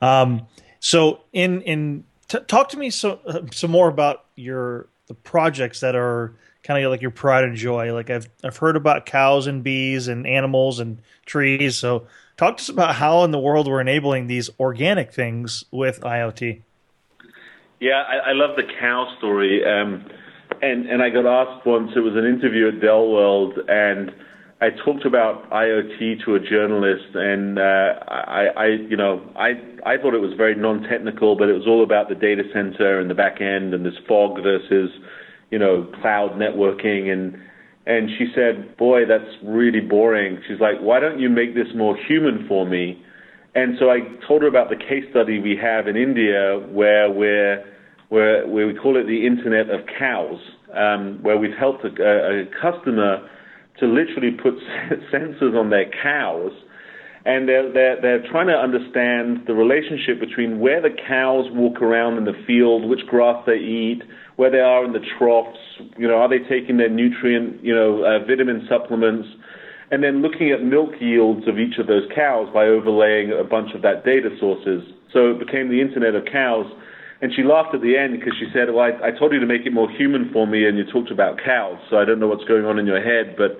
Um, 0.00 0.46
so 0.80 1.20
in 1.32 1.62
in 1.62 2.04
T- 2.28 2.40
talk 2.46 2.68
to 2.68 2.76
me 2.76 2.90
so, 2.90 3.20
uh, 3.26 3.40
some 3.52 3.70
more 3.70 3.88
about 3.88 4.26
your 4.36 4.88
the 5.06 5.14
projects 5.14 5.80
that 5.80 5.96
are 5.96 6.34
kind 6.62 6.84
of 6.84 6.90
like 6.90 7.00
your 7.00 7.10
pride 7.10 7.44
and 7.44 7.56
joy. 7.56 7.92
Like 7.94 8.10
I've 8.10 8.28
I've 8.44 8.58
heard 8.58 8.76
about 8.76 9.06
cows 9.06 9.46
and 9.46 9.64
bees 9.64 10.08
and 10.08 10.26
animals 10.26 10.78
and 10.78 11.00
trees. 11.24 11.76
So 11.76 12.06
talk 12.38 12.56
to 12.56 12.62
us 12.62 12.68
about 12.70 12.94
how 12.94 13.24
in 13.24 13.30
the 13.30 13.38
world 13.38 13.68
we're 13.68 13.82
enabling 13.82 14.26
these 14.26 14.48
organic 14.58 15.12
things 15.12 15.64
with 15.70 16.00
IoT. 16.00 16.62
Yeah, 17.80 18.02
I, 18.08 18.30
I 18.30 18.32
love 18.32 18.56
the 18.56 18.64
cow 18.80 19.14
story. 19.18 19.62
Um, 19.64 20.06
and 20.62 20.86
and 20.88 21.02
I 21.02 21.10
got 21.10 21.26
asked 21.26 21.66
once. 21.66 21.90
It 21.94 22.00
was 22.00 22.14
an 22.16 22.24
interview 22.24 22.68
at 22.68 22.80
Dell 22.80 23.06
World, 23.08 23.58
and 23.68 24.10
I 24.60 24.70
talked 24.70 25.04
about 25.04 25.48
IoT 25.50 26.24
to 26.24 26.34
a 26.34 26.40
journalist, 26.40 27.14
and 27.14 27.58
uh, 27.58 27.94
I, 28.08 28.46
I, 28.56 28.66
you 28.66 28.96
know, 28.96 29.22
I, 29.36 29.50
I 29.86 29.98
thought 29.98 30.14
it 30.14 30.20
was 30.20 30.32
very 30.36 30.56
non-technical, 30.56 31.36
but 31.36 31.48
it 31.48 31.52
was 31.52 31.68
all 31.68 31.84
about 31.84 32.08
the 32.08 32.16
data 32.16 32.42
center 32.52 32.98
and 32.98 33.08
the 33.08 33.14
back 33.14 33.40
end 33.40 33.72
and 33.72 33.86
this 33.86 33.94
fog 34.08 34.42
versus, 34.42 34.90
you 35.52 35.60
know, 35.60 35.86
cloud 36.00 36.32
networking. 36.32 37.12
And 37.12 37.38
and 37.88 38.08
she 38.18 38.26
said, 38.34 38.76
"Boy, 38.76 39.06
that's 39.06 39.34
really 39.42 39.80
boring." 39.80 40.38
She's 40.46 40.60
like, 40.60 40.78
"Why 40.78 41.00
don't 41.00 41.18
you 41.18 41.30
make 41.30 41.54
this 41.54 41.68
more 41.74 41.96
human 41.96 42.46
for 42.46 42.66
me?" 42.66 43.02
And 43.54 43.76
so 43.78 43.90
I 43.90 44.00
told 44.28 44.42
her 44.42 44.48
about 44.48 44.68
the 44.68 44.76
case 44.76 45.04
study 45.10 45.40
we 45.40 45.56
have 45.56 45.88
in 45.88 45.96
India, 45.96 46.60
where 46.70 47.10
we're 47.10 47.64
where, 48.10 48.46
where 48.46 48.66
we 48.66 48.74
call 48.74 48.96
it 48.96 49.06
the 49.06 49.26
Internet 49.26 49.70
of 49.70 49.80
Cows, 49.98 50.38
um, 50.74 51.18
where 51.22 51.36
we've 51.36 51.56
helped 51.58 51.84
a, 51.84 51.88
a 51.88 52.44
customer 52.60 53.28
to 53.80 53.86
literally 53.86 54.30
put 54.30 54.54
sensors 55.12 55.58
on 55.58 55.70
their 55.70 55.90
cows, 56.02 56.52
and 57.28 57.46
they're, 57.46 57.70
they're, 57.70 58.00
they're 58.00 58.30
trying 58.32 58.46
to 58.46 58.56
understand 58.56 59.44
the 59.46 59.52
relationship 59.52 60.18
between 60.18 60.60
where 60.60 60.80
the 60.80 60.88
cows 60.88 61.44
walk 61.52 61.82
around 61.82 62.16
in 62.16 62.24
the 62.24 62.32
field, 62.46 62.88
which 62.88 63.04
grass 63.04 63.44
they 63.44 63.60
eat, 63.60 64.00
where 64.36 64.50
they 64.50 64.64
are 64.64 64.82
in 64.82 64.94
the 64.94 65.04
troughs, 65.18 65.58
you 65.98 66.08
know, 66.08 66.14
are 66.14 66.28
they 66.28 66.40
taking 66.48 66.78
their 66.78 66.88
nutrient, 66.88 67.62
you 67.62 67.74
know, 67.74 68.00
uh, 68.00 68.24
vitamin 68.24 68.64
supplements, 68.66 69.28
and 69.90 70.02
then 70.02 70.22
looking 70.22 70.52
at 70.52 70.64
milk 70.64 70.96
yields 71.00 71.46
of 71.46 71.58
each 71.58 71.76
of 71.76 71.86
those 71.86 72.08
cows 72.16 72.48
by 72.54 72.64
overlaying 72.64 73.30
a 73.30 73.44
bunch 73.44 73.74
of 73.74 73.82
that 73.82 74.06
data 74.06 74.30
sources. 74.40 74.80
So 75.12 75.32
it 75.32 75.38
became 75.38 75.68
the 75.68 75.82
Internet 75.82 76.14
of 76.14 76.24
Cows 76.32 76.64
and 77.20 77.32
she 77.34 77.42
laughed 77.42 77.74
at 77.74 77.82
the 77.82 77.98
end 77.98 78.14
because 78.14 78.34
she 78.38 78.46
said, 78.54 78.70
"Well, 78.72 78.86
I, 78.86 79.08
I 79.08 79.10
told 79.10 79.32
you 79.32 79.40
to 79.40 79.46
make 79.46 79.66
it 79.66 79.72
more 79.72 79.90
human 79.90 80.30
for 80.32 80.46
me, 80.46 80.68
and 80.68 80.78
you 80.78 80.84
talked 80.84 81.10
about 81.10 81.40
cows. 81.44 81.78
So 81.90 81.98
I 81.98 82.04
don't 82.04 82.20
know 82.20 82.28
what's 82.28 82.44
going 82.44 82.64
on 82.64 82.78
in 82.78 82.86
your 82.86 83.02
head, 83.02 83.34
but 83.36 83.58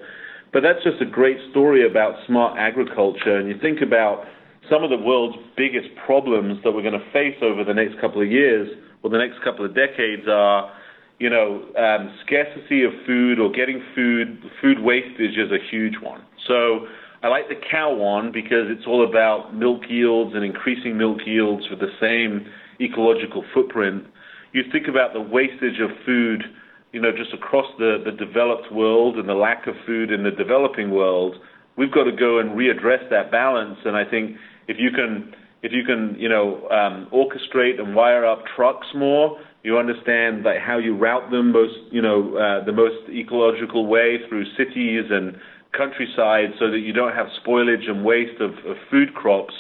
but 0.53 0.63
that's 0.63 0.83
just 0.83 1.01
a 1.01 1.07
great 1.07 1.39
story 1.51 1.87
about 1.87 2.15
smart 2.27 2.59
agriculture. 2.59 3.37
And 3.37 3.49
you 3.49 3.59
think 3.61 3.81
about 3.83 4.25
some 4.71 4.85
of 4.85 4.91
the 4.91 4.99
world's 4.99 5.39
biggest 5.57 5.89
problems 6.05 6.63
that 6.65 6.73
we're 6.73 6.83
going 6.83 6.99
to 6.99 7.13
face 7.13 7.37
over 7.43 7.65
the 7.65 7.75
next 7.75 8.01
couple 8.01 8.23
of 8.23 8.31
years 8.31 8.69
or 9.03 9.11
the 9.11 9.19
next 9.19 9.43
couple 9.43 9.65
of 9.65 9.75
decades 9.75 10.27
are, 10.29 10.73
you 11.19 11.31
know, 11.31 11.65
um, 11.77 12.15
scarcity 12.25 12.85
of 12.85 12.93
food 13.07 13.39
or 13.39 13.51
getting 13.51 13.83
food, 13.95 14.43
food 14.61 14.81
wastage 14.81 15.37
is 15.37 15.51
a 15.51 15.59
huge 15.71 15.95
one. 16.03 16.23
So 16.47 16.87
I 17.23 17.29
like 17.29 17.49
the 17.49 17.61
cow 17.71 17.95
one 17.95 18.33
because 18.33 18.67
it's 18.69 18.87
all 18.87 19.09
about 19.09 19.55
milk 19.55 19.83
yields 19.89 20.35
and 20.35 20.45
increasing 20.45 20.97
milk 20.97 21.19
yields 21.27 21.69
with 21.71 21.81
the 21.81 21.93
same 22.01 22.47
ecological 22.81 23.45
footprint. 23.53 24.05
You 24.53 24.63
think 24.71 24.89
about 24.89 25.13
the 25.13 25.21
wastage 25.21 25.81
of 25.81 25.91
food, 26.07 26.45
you 26.93 27.01
know, 27.01 27.11
just 27.13 27.35
across 27.35 27.67
the, 27.79 28.03
the 28.05 28.13
developed 28.13 28.73
world 28.73 29.17
and 29.17 29.29
the 29.29 29.35
lack 29.35 29.67
of 29.67 29.75
food 29.87 30.11
in 30.11 30.23
the 30.23 30.31
developing 30.31 30.91
world. 30.91 31.37
We've 31.77 31.93
got 31.93 32.05
to 32.05 32.13
go 32.13 32.39
and 32.39 32.51
readdress 32.51 33.09
that 33.11 33.31
balance. 33.31 33.79
And 33.85 33.97
I 33.97 34.05
think 34.05 34.37
if 34.69 34.79
you 34.79 34.91
can, 34.91 35.35
if 35.63 35.73
you 35.73 35.85
can, 35.85 36.17
you 36.19 36.29
know, 36.29 36.69
um, 36.71 37.09
orchestrate 37.13 37.79
and 37.79 37.95
wire 37.95 38.25
up 38.25 38.45
trucks 38.57 38.87
more, 38.95 39.39
you 39.63 39.77
understand 39.77 40.45
like 40.45 40.59
how 40.59 40.79
you 40.79 40.97
route 40.97 41.31
them 41.31 41.53
most, 41.53 41.75
you 41.91 42.01
know, 42.01 42.37
uh, 42.37 42.65
the 42.65 42.73
most 42.73 43.09
ecological 43.11 43.87
way 43.87 44.19
through 44.29 44.45
cities 44.57 45.05
and 45.11 45.37
countryside, 45.77 46.51
so 46.59 46.71
that 46.71 46.79
you 46.79 46.95
don't 46.95 47.15
have 47.15 47.27
spoilage 47.45 47.89
and 47.89 48.03
waste 48.05 48.41
of, 48.41 48.53
of 48.65 48.77
food 48.91 49.13
crops. 49.15 49.53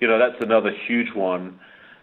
You 0.00 0.06
know, 0.06 0.18
that's 0.18 0.40
another 0.40 0.70
huge 0.86 1.08
one. 1.14 1.58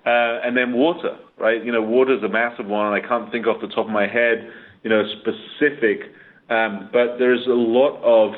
Uh, 0.05 0.43
and 0.43 0.55
then 0.55 0.73
water, 0.73 1.17
right? 1.39 1.63
You 1.63 1.71
know, 1.71 1.81
water 1.81 2.15
is 2.15 2.21
a 2.23 2.29
massive 2.29 2.67
one, 2.67 2.93
I 2.93 2.99
can't 2.99 3.31
think 3.31 3.47
off 3.47 3.61
the 3.61 3.67
top 3.67 3.87
of 3.87 3.91
my 3.91 4.05
head, 4.05 4.51
you 4.85 4.89
know, 4.89 5.03
specific. 5.19 6.13
Um, 6.49 6.89
but 6.93 7.17
there's 7.19 7.45
a 7.47 7.49
lot 7.49 7.99
of 8.01 8.33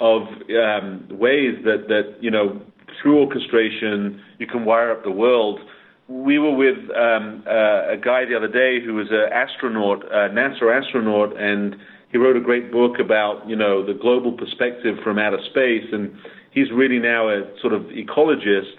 of 0.00 0.22
um, 0.52 1.06
ways 1.08 1.56
that 1.64 1.88
that 1.88 2.16
you 2.20 2.30
know 2.30 2.60
through 3.00 3.20
orchestration 3.20 4.20
you 4.38 4.46
can 4.46 4.66
wire 4.66 4.90
up 4.92 5.04
the 5.04 5.10
world 5.10 5.60
we 6.08 6.38
were 6.38 6.54
with 6.54 6.76
um, 6.90 7.42
uh, 7.46 7.92
a 7.92 7.96
guy 7.96 8.24
the 8.26 8.36
other 8.36 8.48
day 8.48 8.84
who 8.84 8.94
was 8.94 9.08
an 9.10 9.32
astronaut, 9.32 10.04
a 10.04 10.28
NASA 10.28 10.82
astronaut, 10.82 11.34
and 11.40 11.76
he 12.12 12.18
wrote 12.18 12.36
a 12.36 12.40
great 12.40 12.70
book 12.70 12.98
about 13.00 13.48
you 13.48 13.56
know 13.56 13.84
the 13.84 13.94
global 13.94 14.32
perspective 14.32 14.96
from 15.02 15.18
outer 15.18 15.38
space, 15.50 15.84
and 15.92 16.14
he's 16.50 16.70
really 16.72 16.98
now 16.98 17.28
a 17.28 17.44
sort 17.60 17.72
of 17.72 17.82
ecologist, 17.84 18.74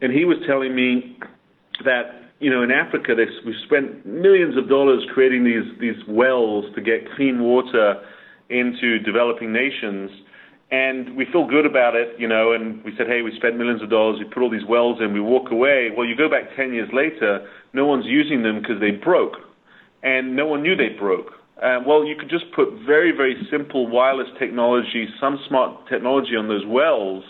and 0.00 0.12
he 0.12 0.24
was 0.24 0.38
telling 0.46 0.74
me 0.74 1.18
that 1.84 2.27
you 2.40 2.50
know 2.50 2.62
in 2.62 2.70
Africa 2.70 3.14
we've 3.44 3.54
spent 3.64 4.06
millions 4.06 4.56
of 4.56 4.68
dollars 4.68 5.04
creating 5.12 5.44
these 5.44 5.78
these 5.80 6.02
wells 6.08 6.64
to 6.74 6.80
get 6.80 7.10
clean 7.16 7.42
water 7.42 8.02
into 8.48 8.98
developing 9.00 9.52
nations 9.52 10.10
and 10.70 11.16
we 11.16 11.24
feel 11.32 11.46
good 11.46 11.64
about 11.64 11.96
it, 11.96 12.18
you 12.18 12.28
know, 12.28 12.52
and 12.52 12.84
we 12.84 12.92
said, 12.98 13.06
hey, 13.06 13.22
we 13.22 13.32
spent 13.36 13.56
millions 13.56 13.82
of 13.82 13.88
dollars, 13.88 14.18
we 14.18 14.26
put 14.26 14.42
all 14.42 14.50
these 14.50 14.66
wells 14.68 14.98
in, 15.00 15.14
we 15.14 15.20
walk 15.20 15.50
away. 15.50 15.88
Well, 15.96 16.06
you 16.06 16.14
go 16.14 16.28
back 16.28 16.54
10 16.56 16.74
years 16.74 16.90
later, 16.92 17.48
no 17.72 17.86
one's 17.86 18.04
using 18.04 18.42
them 18.42 18.60
because 18.60 18.78
they 18.78 18.90
broke, 18.90 19.36
and 20.02 20.36
no 20.36 20.46
one 20.46 20.62
knew 20.62 20.76
they 20.76 20.90
broke. 20.98 21.32
Uh, 21.62 21.80
well, 21.86 22.04
you 22.04 22.16
could 22.16 22.28
just 22.28 22.44
put 22.54 22.68
very, 22.84 23.12
very 23.12 23.34
simple 23.50 23.88
wireless 23.88 24.28
technology, 24.38 25.08
some 25.18 25.38
smart 25.48 25.88
technology 25.88 26.36
on 26.36 26.48
those 26.48 26.66
wells, 26.66 27.24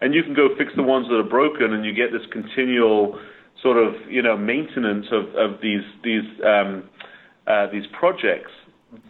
and 0.00 0.14
you 0.14 0.22
can 0.22 0.34
go 0.34 0.48
fix 0.56 0.72
the 0.74 0.82
ones 0.82 1.06
that 1.08 1.16
are 1.16 1.28
broken, 1.28 1.74
and 1.74 1.84
you 1.84 1.92
get 1.92 2.10
this 2.10 2.26
continual 2.32 3.20
sort 3.62 3.76
of, 3.76 3.94
you 4.08 4.22
know, 4.22 4.36
maintenance 4.36 5.06
of, 5.12 5.34
of 5.34 5.60
these 5.60 5.82
these 6.02 6.24
um, 6.44 6.88
uh, 7.46 7.66
these 7.70 7.86
projects 7.98 8.52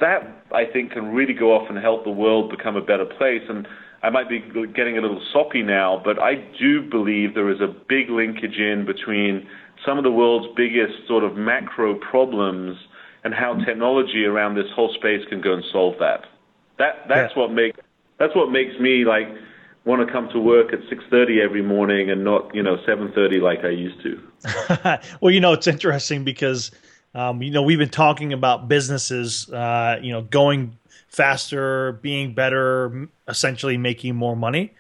that 0.01 0.45
I 0.53 0.65
think 0.65 0.93
can 0.93 1.15
really 1.15 1.35
go 1.35 1.55
off 1.55 1.69
and 1.69 1.79
help 1.79 2.05
the 2.05 2.11
world 2.11 2.51
become 2.51 2.77
a 2.77 2.81
better 2.81 3.05
place. 3.05 3.43
And 3.49 3.67
I 4.03 4.11
might 4.11 4.29
be 4.29 4.41
getting 4.75 4.99
a 4.99 5.01
little 5.01 5.23
soppy 5.33 5.63
now, 5.63 6.01
but 6.05 6.21
I 6.21 6.35
do 6.59 6.83
believe 6.89 7.35
there 7.35 7.51
is 7.51 7.61
a 7.61 7.75
big 7.89 8.11
linkage 8.11 8.57
in 8.57 8.85
between 8.87 9.47
some 9.87 9.99
of 9.99 10.05
the 10.05 10.11
world's 10.11 10.49
biggest 10.57 11.07
sort 11.07 11.25
of 11.25 11.37
macro 11.37 11.95
problems 11.95 12.77
and 13.25 13.35
how 13.35 13.55
technology 13.65 14.25
around 14.25 14.55
this 14.55 14.67
whole 14.75 14.93
space 14.95 15.23
can 15.29 15.41
go 15.41 15.53
and 15.55 15.65
solve 15.73 15.95
that. 16.01 16.27
That 16.79 17.07
that's 17.09 17.33
yeah. 17.35 17.43
what 17.43 17.53
makes 17.53 17.79
that's 18.19 18.35
what 18.35 18.51
makes 18.51 18.79
me 18.81 19.05
like 19.05 19.29
want 19.89 20.07
to 20.07 20.13
come 20.13 20.29
to 20.29 20.39
work 20.39 20.73
at 20.73 20.81
6:30 20.91 21.41
every 21.43 21.63
morning 21.63 22.11
and 22.11 22.23
not, 22.23 22.55
you 22.55 22.63
know, 22.63 22.77
7:30 22.87 23.41
like 23.41 23.65
I 23.65 23.71
used 23.71 24.01
to. 24.03 25.01
well, 25.21 25.33
you 25.33 25.41
know, 25.41 25.55
it's 25.55 25.67
interesting 25.67 26.25
because 26.25 26.71
um, 27.15 27.43
you 27.43 27.51
know, 27.51 27.63
we've 27.63 27.79
been 27.79 27.89
talking 27.89 28.33
about 28.33 28.69
businesses, 28.69 29.51
uh, 29.51 29.99
you 30.03 30.13
know, 30.13 30.23
going 30.23 30.77
faster, 31.09 31.93
being 32.03 32.35
better, 32.35 33.09
essentially 33.27 33.79
making 33.79 34.15
more 34.15 34.37
money. 34.37 34.75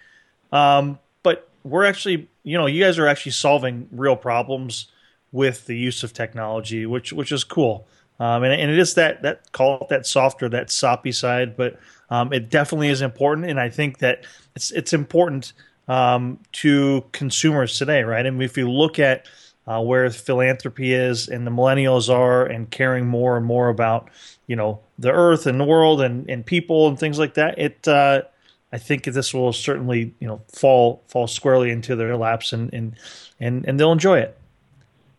Um, 0.52 0.98
but 1.22 1.48
we're 1.64 1.86
actually, 1.86 2.28
you 2.42 2.59
know, 2.59 2.66
you 2.66 2.84
guys 2.84 2.98
are 2.98 3.06
actually 3.06 3.32
solving 3.32 3.88
real 3.90 4.14
problems 4.14 4.88
with 5.32 5.66
the 5.66 5.76
use 5.76 6.02
of 6.02 6.12
technology, 6.12 6.84
which 6.86 7.12
which 7.12 7.32
is 7.32 7.44
cool. 7.44 7.86
Um, 8.20 8.42
and, 8.42 8.52
and 8.52 8.70
it 8.70 8.78
is 8.78 8.94
that 8.94 9.22
that 9.22 9.52
call 9.52 9.80
it 9.80 9.88
that 9.88 10.06
softer, 10.06 10.48
that 10.48 10.70
soppy 10.70 11.12
side, 11.12 11.56
but 11.56 11.78
um, 12.10 12.32
it 12.32 12.50
definitely 12.50 12.88
is 12.88 13.02
important. 13.02 13.48
And 13.48 13.60
I 13.60 13.68
think 13.68 13.98
that 13.98 14.24
it's 14.56 14.70
it's 14.72 14.92
important 14.92 15.52
um, 15.86 16.38
to 16.52 17.04
consumers 17.12 17.78
today, 17.78 18.02
right? 18.02 18.24
I 18.24 18.28
and 18.28 18.38
mean, 18.38 18.44
if 18.44 18.56
you 18.56 18.70
look 18.70 18.98
at 18.98 19.26
uh, 19.68 19.82
where 19.82 20.08
philanthropy 20.10 20.94
is 20.94 21.28
and 21.28 21.46
the 21.46 21.50
millennials 21.50 22.12
are 22.12 22.46
and 22.46 22.70
caring 22.70 23.06
more 23.06 23.36
and 23.36 23.44
more 23.44 23.68
about 23.68 24.08
you 24.46 24.56
know 24.56 24.80
the 24.98 25.12
earth 25.12 25.46
and 25.46 25.60
the 25.60 25.64
world 25.64 26.00
and, 26.00 26.28
and 26.28 26.44
people 26.44 26.88
and 26.88 26.98
things 26.98 27.18
like 27.18 27.34
that 27.34 27.58
it 27.58 27.86
uh, 27.86 28.22
I 28.72 28.78
think 28.78 29.04
this 29.04 29.34
will 29.34 29.52
certainly 29.52 30.14
you 30.20 30.26
know 30.26 30.40
fall 30.48 31.02
fall 31.06 31.26
squarely 31.26 31.70
into 31.70 31.94
their 31.96 32.16
laps 32.16 32.52
and 32.52 32.72
and 32.72 32.96
and, 33.38 33.66
and 33.66 33.78
they'll 33.78 33.92
enjoy 33.92 34.20
it 34.20 34.38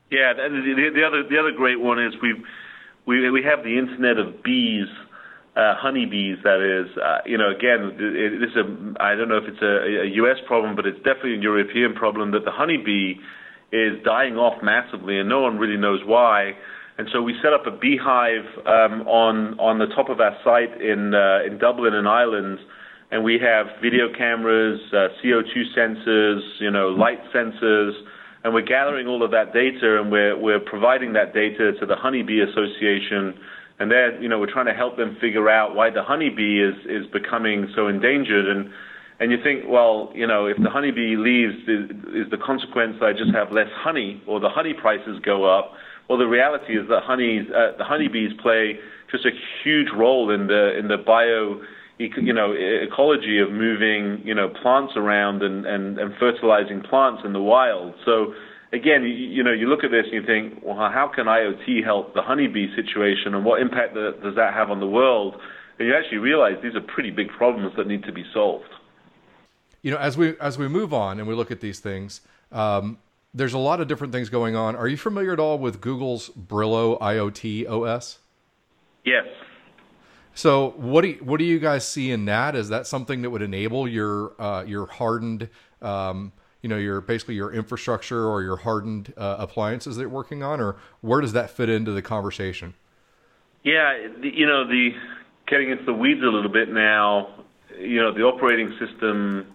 yeah 0.10 0.34
the, 0.34 0.92
the 0.96 1.04
other 1.06 1.24
the 1.24 1.38
other 1.38 1.52
great 1.52 1.80
one 1.80 2.00
is 2.00 2.20
we 2.20 2.34
we 3.10 3.30
we 3.32 3.42
have 3.42 3.66
the 3.66 3.76
internet 3.78 4.18
of 4.22 4.44
bees 4.44 4.88
uh, 5.60 5.76
honeybees, 5.76 6.38
that 6.44 6.62
is. 6.62 6.88
Uh, 6.96 7.20
you 7.26 7.38
know, 7.38 7.50
again, 7.50 7.92
it, 8.00 8.16
it 8.16 8.44
is 8.44 8.56
a, 8.56 8.64
I 9.02 9.16
don't 9.16 9.28
know 9.28 9.38
if 9.38 9.48
it's 9.48 9.62
a, 9.62 10.06
a 10.06 10.10
U.S. 10.24 10.38
problem, 10.48 10.76
but 10.76 10.86
it's 10.86 11.02
definitely 11.04 11.36
a 11.36 11.42
European 11.42 11.94
problem 11.94 12.32
that 12.32 12.46
the 12.46 12.52
honeybee 12.52 13.20
is 13.72 14.00
dying 14.06 14.36
off 14.38 14.62
massively, 14.64 15.20
and 15.20 15.28
no 15.28 15.42
one 15.42 15.58
really 15.58 15.78
knows 15.78 16.00
why. 16.06 16.54
And 16.98 17.08
so 17.12 17.22
we 17.22 17.34
set 17.42 17.54
up 17.54 17.66
a 17.66 17.72
beehive 17.72 18.46
um, 18.66 19.08
on 19.08 19.60
on 19.60 19.80
the 19.80 19.88
top 19.96 20.10
of 20.10 20.20
our 20.20 20.36
site 20.44 20.80
in 20.82 21.14
uh, 21.14 21.44
in 21.46 21.58
Dublin 21.58 21.94
and 21.94 22.08
Ireland, 22.08 22.60
and 23.12 23.24
we 23.24 23.40
have 23.40 23.68
video 23.82 24.08
cameras, 24.16 24.80
uh, 24.94 25.08
CO2 25.20 25.76
sensors, 25.76 26.42
you 26.60 26.72
know, 26.72 26.90
light 26.90 27.20
sensors, 27.34 27.94
and 28.44 28.54
we're 28.54 28.62
gathering 28.62 29.08
all 29.08 29.24
of 29.24 29.32
that 29.32 29.54
data, 29.54 30.00
and 30.02 30.12
we're 30.12 30.38
we're 30.38 30.60
providing 30.60 31.14
that 31.14 31.34
data 31.34 31.74
to 31.80 31.86
the 31.86 31.96
Honeybee 31.96 32.42
Association, 32.42 33.38
and 33.80 33.92
they're 33.92 34.22
you 34.22 34.30
know 34.30 34.40
we're 34.40 34.52
trying 34.52 34.68
to 34.68 34.74
help 34.74 34.98
them 34.98 35.18
figure 35.20 35.50
out 35.50 35.76
why 35.76 35.90
the 35.90 36.04
honeybee 36.04 36.62
is 36.62 36.76
is 36.86 37.06
becoming 37.12 37.68
so 37.76 37.88
endangered 37.88 38.48
and 38.48 38.70
and 39.20 39.32
you 39.32 39.38
think, 39.44 39.66
well, 39.68 40.12
you 40.16 40.26
know, 40.26 40.46
if 40.46 40.56
the 40.64 40.70
honeybee 40.70 41.18
leaves, 41.18 41.56
is, 41.68 41.92
is 42.16 42.32
the 42.32 42.38
consequence 42.38 42.96
I 43.02 43.12
just 43.12 43.36
have 43.36 43.52
less 43.52 43.68
honey, 43.76 44.24
or 44.26 44.40
the 44.40 44.48
honey 44.48 44.74
prices 44.74 45.20
go 45.26 45.44
up? 45.44 45.74
Well, 46.08 46.18
the 46.18 46.26
reality 46.26 46.80
is 46.80 46.88
that 46.88 47.04
honeys, 47.04 47.46
uh, 47.52 47.78
the 47.78 47.84
honeybees 47.84 48.32
play 48.42 48.80
just 49.12 49.26
a 49.26 49.32
huge 49.64 49.88
role 49.96 50.32
in 50.32 50.48
the 50.48 50.78
in 50.80 50.88
the 50.88 50.98
bio, 50.98 51.62
you 52.00 52.34
know, 52.34 52.54
ecology 52.54 53.40
of 53.40 53.52
moving, 53.52 54.26
you 54.26 54.34
know, 54.34 54.50
plants 54.50 54.94
around 54.96 55.44
and 55.44 55.66
and, 55.66 56.00
and 56.00 56.14
fertilizing 56.20 56.82
plants 56.82 57.22
in 57.26 57.34
the 57.34 57.42
wild. 57.42 57.94
So 58.06 58.34
again, 58.72 59.04
you, 59.04 59.10
you 59.10 59.44
know, 59.44 59.52
you 59.52 59.68
look 59.68 59.84
at 59.84 59.92
this 59.92 60.06
and 60.12 60.14
you 60.14 60.26
think, 60.26 60.64
well, 60.64 60.78
how 60.78 61.12
can 61.14 61.26
IoT 61.26 61.84
help 61.84 62.14
the 62.14 62.22
honeybee 62.22 62.68
situation, 62.76 63.36
and 63.36 63.44
what 63.44 63.62
impact 63.62 63.94
does 63.94 64.36
that 64.36 64.54
have 64.54 64.72
on 64.72 64.80
the 64.80 64.88
world? 64.88 65.36
And 65.78 65.88
you 65.88 65.96
actually 65.96 66.18
realize 66.18 66.54
these 66.64 66.76
are 66.76 66.82
pretty 66.82 67.12
big 67.12 67.30
problems 67.30 67.74
that 67.78 67.88
need 67.88 68.04
to 68.04 68.12
be 68.12 68.24
solved 68.34 68.70
you 69.82 69.92
know, 69.92 69.98
as 69.98 70.18
we 70.18 70.38
as 70.40 70.58
we 70.58 70.68
move 70.68 70.94
on 70.94 71.20
and 71.20 71.28
we 71.28 71.36
look 71.36 71.52
at 71.52 71.62
these 71.62 71.80
things, 71.80 72.22
um, 72.52 72.98
there's 73.34 73.54
a 73.54 73.58
lot 73.58 73.80
of 73.80 73.88
different 73.88 74.14
things 74.14 74.30
going 74.30 74.56
on. 74.56 74.76
Are 74.76 74.88
you 74.88 74.98
familiar 74.98 75.34
at 75.34 75.40
all 75.40 75.58
with 75.58 75.82
Google's 75.82 76.30
Brillo 76.30 77.00
IoT 77.00 77.70
OS? 77.70 78.20
Yes. 79.06 79.28
So 80.40 80.70
what 80.78 81.02
do 81.02 81.10
you, 81.10 81.16
what 81.16 81.38
do 81.38 81.44
you 81.44 81.60
guys 81.60 81.86
see 81.86 82.12
in 82.12 82.24
that? 82.24 82.56
Is 82.56 82.70
that 82.70 82.88
something 82.88 83.24
that 83.24 83.30
would 83.30 83.42
enable 83.42 83.90
your 83.90 84.42
uh, 84.42 84.64
your 84.64 84.86
hardened, 84.86 85.50
um, 85.82 86.32
you 86.62 86.70
know, 86.70 86.78
your 86.78 87.02
basically 87.02 87.36
your 87.36 87.52
infrastructure 87.52 88.26
or 88.26 88.42
your 88.42 88.56
hardened 88.56 89.14
uh, 89.18 89.36
appliances 89.38 89.98
that 89.98 90.04
you're 90.04 90.10
working 90.10 90.42
on, 90.42 90.62
or 90.62 90.78
where 91.02 91.20
does 91.20 91.34
that 91.34 91.50
fit 91.50 91.68
into 91.68 91.92
the 91.92 92.02
conversation? 92.02 92.74
Yeah, 93.66 93.98
you 94.22 94.48
know, 94.48 94.66
the 94.66 94.92
getting 95.46 95.72
into 95.72 95.84
the 95.84 95.94
weeds 95.94 96.22
a 96.22 96.28
little 96.28 96.50
bit 96.50 96.70
now. 96.70 97.44
You 97.78 98.02
know, 98.02 98.14
the 98.14 98.22
operating 98.22 98.74
system 98.80 99.46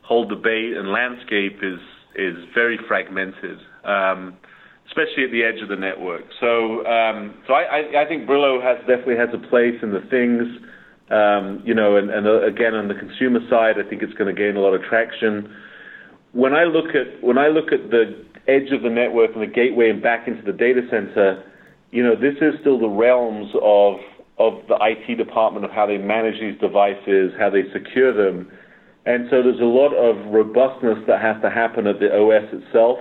whole 0.00 0.24
debate 0.24 0.74
and 0.74 0.90
landscape 0.90 1.58
is 1.62 1.80
is 2.14 2.36
very 2.54 2.78
fragmented, 2.88 3.58
um, 3.84 4.38
especially 4.90 5.22
at 5.24 5.30
the 5.30 5.46
edge 5.46 5.62
of 5.62 5.68
the 5.68 5.76
network. 5.76 6.26
So, 6.40 6.84
um, 6.86 7.38
so 7.46 7.54
I, 7.54 8.02
I, 8.02 8.08
think 8.08 8.26
Brillo 8.26 8.58
has 8.58 8.78
definitely 8.90 9.16
has 9.22 9.30
a 9.32 9.38
place 9.48 9.78
in 9.82 9.94
the 9.94 10.02
things. 10.10 10.42
Um, 11.10 11.62
you 11.64 11.74
know, 11.74 11.96
and, 11.96 12.10
and 12.10 12.26
uh, 12.26 12.46
again 12.46 12.74
on 12.74 12.88
the 12.88 12.94
consumer 12.94 13.40
side, 13.48 13.76
I 13.78 13.88
think 13.88 14.02
it's 14.02 14.14
going 14.14 14.34
to 14.34 14.38
gain 14.38 14.56
a 14.56 14.60
lot 14.60 14.74
of 14.74 14.82
traction. 14.82 15.54
When 16.32 16.54
I 16.54 16.64
look 16.64 16.94
at 16.94 17.22
when 17.22 17.38
I 17.38 17.48
look 17.48 17.72
at 17.72 17.90
the 17.90 18.18
edge 18.46 18.70
of 18.72 18.82
the 18.82 18.90
network 18.90 19.30
and 19.34 19.42
the 19.42 19.52
gateway 19.52 19.90
and 19.90 20.02
back 20.02 20.28
into 20.28 20.42
the 20.42 20.52
data 20.52 20.82
center, 20.90 21.42
you 21.90 22.02
know, 22.02 22.14
this 22.14 22.34
is 22.40 22.54
still 22.60 22.78
the 22.78 22.88
realms 22.88 23.50
of 23.62 23.98
of 24.38 24.54
the 24.68 24.78
IT 24.80 25.16
department 25.16 25.64
of 25.64 25.70
how 25.70 25.86
they 25.86 25.98
manage 25.98 26.40
these 26.40 26.58
devices, 26.60 27.32
how 27.38 27.50
they 27.50 27.62
secure 27.72 28.14
them. 28.14 28.50
And 29.06 29.26
so 29.30 29.42
there's 29.42 29.60
a 29.60 29.64
lot 29.64 29.94
of 29.94 30.32
robustness 30.32 30.98
that 31.06 31.20
has 31.20 31.40
to 31.42 31.50
happen 31.50 31.86
at 31.86 31.98
the 31.98 32.08
OS 32.14 32.46
itself. 32.52 32.98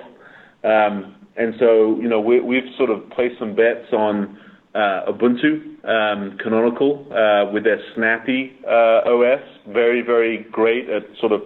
Um, 0.63 1.15
and 1.39 1.55
so, 1.57 1.97
you 2.01 2.09
know, 2.09 2.19
we, 2.19 2.41
we've 2.41 2.69
sort 2.77 2.89
of 2.89 3.09
placed 3.11 3.39
some 3.39 3.55
bets 3.55 3.93
on 3.93 4.37
uh, 4.75 5.09
Ubuntu 5.09 5.83
um, 5.87 6.37
Canonical 6.37 7.07
uh, 7.11 7.49
with 7.51 7.63
their 7.63 7.79
Snappy 7.95 8.57
uh, 8.67 9.09
OS. 9.09 9.39
Very, 9.69 10.01
very 10.01 10.45
great 10.51 10.89
at 10.89 11.03
sort 11.19 11.31
of 11.31 11.41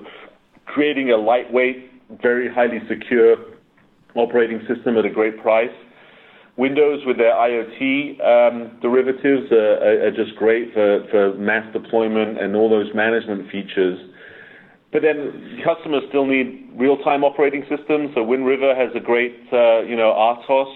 creating 0.66 1.12
a 1.12 1.18
lightweight, 1.18 1.92
very 2.22 2.52
highly 2.52 2.80
secure 2.90 3.38
operating 4.16 4.60
system 4.68 4.98
at 4.98 5.06
a 5.06 5.12
great 5.12 5.40
price. 5.42 5.70
Windows 6.58 7.02
with 7.06 7.18
their 7.18 7.34
IoT 7.34 8.20
um, 8.22 8.78
derivatives 8.82 9.52
are, 9.52 10.08
are, 10.08 10.12
just 10.12 10.36
great 10.38 10.74
for, 10.74 11.06
for 11.10 11.34
mass 11.36 11.66
deployment 11.74 12.40
and 12.40 12.56
all 12.56 12.70
those 12.70 12.94
management 12.96 13.50
features. 13.52 14.00
But 14.94 15.02
then 15.02 15.60
customers 15.66 16.04
still 16.10 16.26
need 16.26 16.70
real-time 16.78 17.24
operating 17.24 17.66
systems. 17.68 18.12
So 18.16 18.24
Wind 18.24 18.46
River 18.46 18.76
has 18.76 18.96
a 18.96 19.00
great, 19.00 19.36
uh, 19.52 19.82
you 19.82 19.98
know, 19.98 20.14
RTOS. 20.14 20.72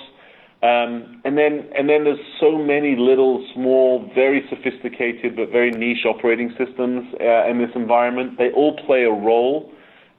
Um, 0.57 1.21
and 1.23 1.37
then 1.37 1.69
and 1.77 1.87
then 1.87 2.03
there's 2.03 2.19
so 2.41 2.57
many 2.57 2.95
little, 2.97 3.47
small, 3.53 4.09
very 4.15 4.41
sophisticated 4.49 5.35
but 5.35 5.51
very 5.51 5.69
niche 5.69 6.03
operating 6.03 6.49
systems 6.57 7.13
uh, 7.21 7.47
in 7.47 7.59
this 7.59 7.69
environment. 7.75 8.39
They 8.39 8.49
all 8.49 8.75
play 8.87 9.03
a 9.03 9.11
role, 9.11 9.71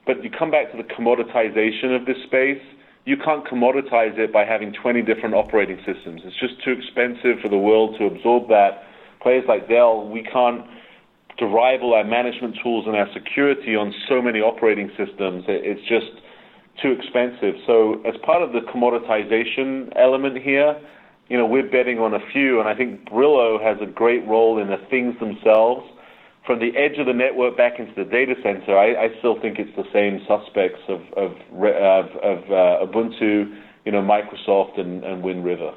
but 0.07 0.23
you 0.23 0.29
come 0.31 0.49
back 0.49 0.71
to 0.71 0.77
the 0.77 0.87
commoditization 0.87 1.93
of 1.93 2.05
this 2.05 2.17
space 2.25 2.63
you 3.09 3.17
can't 3.17 3.43
commoditize 3.47 4.17
it 4.19 4.31
by 4.31 4.45
having 4.45 4.71
20 4.71 5.01
different 5.01 5.33
operating 5.33 5.77
systems. 5.77 6.21
It's 6.23 6.39
just 6.39 6.63
too 6.63 6.71
expensive 6.71 7.41
for 7.41 7.49
the 7.49 7.57
world 7.57 7.95
to 7.97 8.05
absorb 8.05 8.49
that. 8.49 8.83
Players 9.19 9.45
like 9.47 9.67
Dell, 9.67 10.07
we 10.07 10.21
can't 10.21 10.61
derive 11.39 11.79
rival 11.79 11.93
our 11.93 12.03
management 12.03 12.57
tools 12.61 12.85
and 12.87 12.95
our 12.95 13.07
security 13.13 13.75
on 13.75 13.93
so 14.07 14.21
many 14.21 14.39
operating 14.39 14.89
systems. 14.97 15.45
It's 15.47 15.81
just 15.87 16.21
too 16.81 16.91
expensive. 16.91 17.55
So 17.65 18.01
as 18.05 18.15
part 18.23 18.43
of 18.43 18.53
the 18.53 18.59
commoditization 18.59 19.91
element 19.95 20.37
here, 20.37 20.79
you 21.29 21.37
know, 21.37 21.45
we're 21.45 21.69
betting 21.69 21.99
on 21.99 22.13
a 22.13 22.19
few, 22.33 22.59
and 22.59 22.67
I 22.67 22.75
think 22.75 23.05
Brillo 23.09 23.61
has 23.61 23.77
a 23.81 23.85
great 23.85 24.25
role 24.27 24.59
in 24.59 24.67
the 24.67 24.77
things 24.89 25.17
themselves 25.19 25.87
from 26.49 26.59
the 26.59 26.75
edge 26.75 26.97
of 26.97 27.05
the 27.05 27.13
network 27.13 27.55
back 27.55 27.79
into 27.79 27.93
the 27.95 28.09
data 28.09 28.33
center, 28.41 28.75
I, 28.75 29.05
I 29.05 29.09
still 29.19 29.39
think 29.39 29.59
it's 29.59 29.75
the 29.75 29.85
same 29.93 30.19
suspects 30.27 30.81
of, 30.87 31.01
of, 31.15 31.31
of, 31.53 32.05
of 32.23 32.43
uh, 32.49 32.85
Ubuntu, 32.85 33.55
you 33.85 33.91
know, 33.91 34.01
Microsoft, 34.01 34.79
and, 34.79 35.03
and 35.03 35.21
Wind 35.21 35.45
River. 35.45 35.73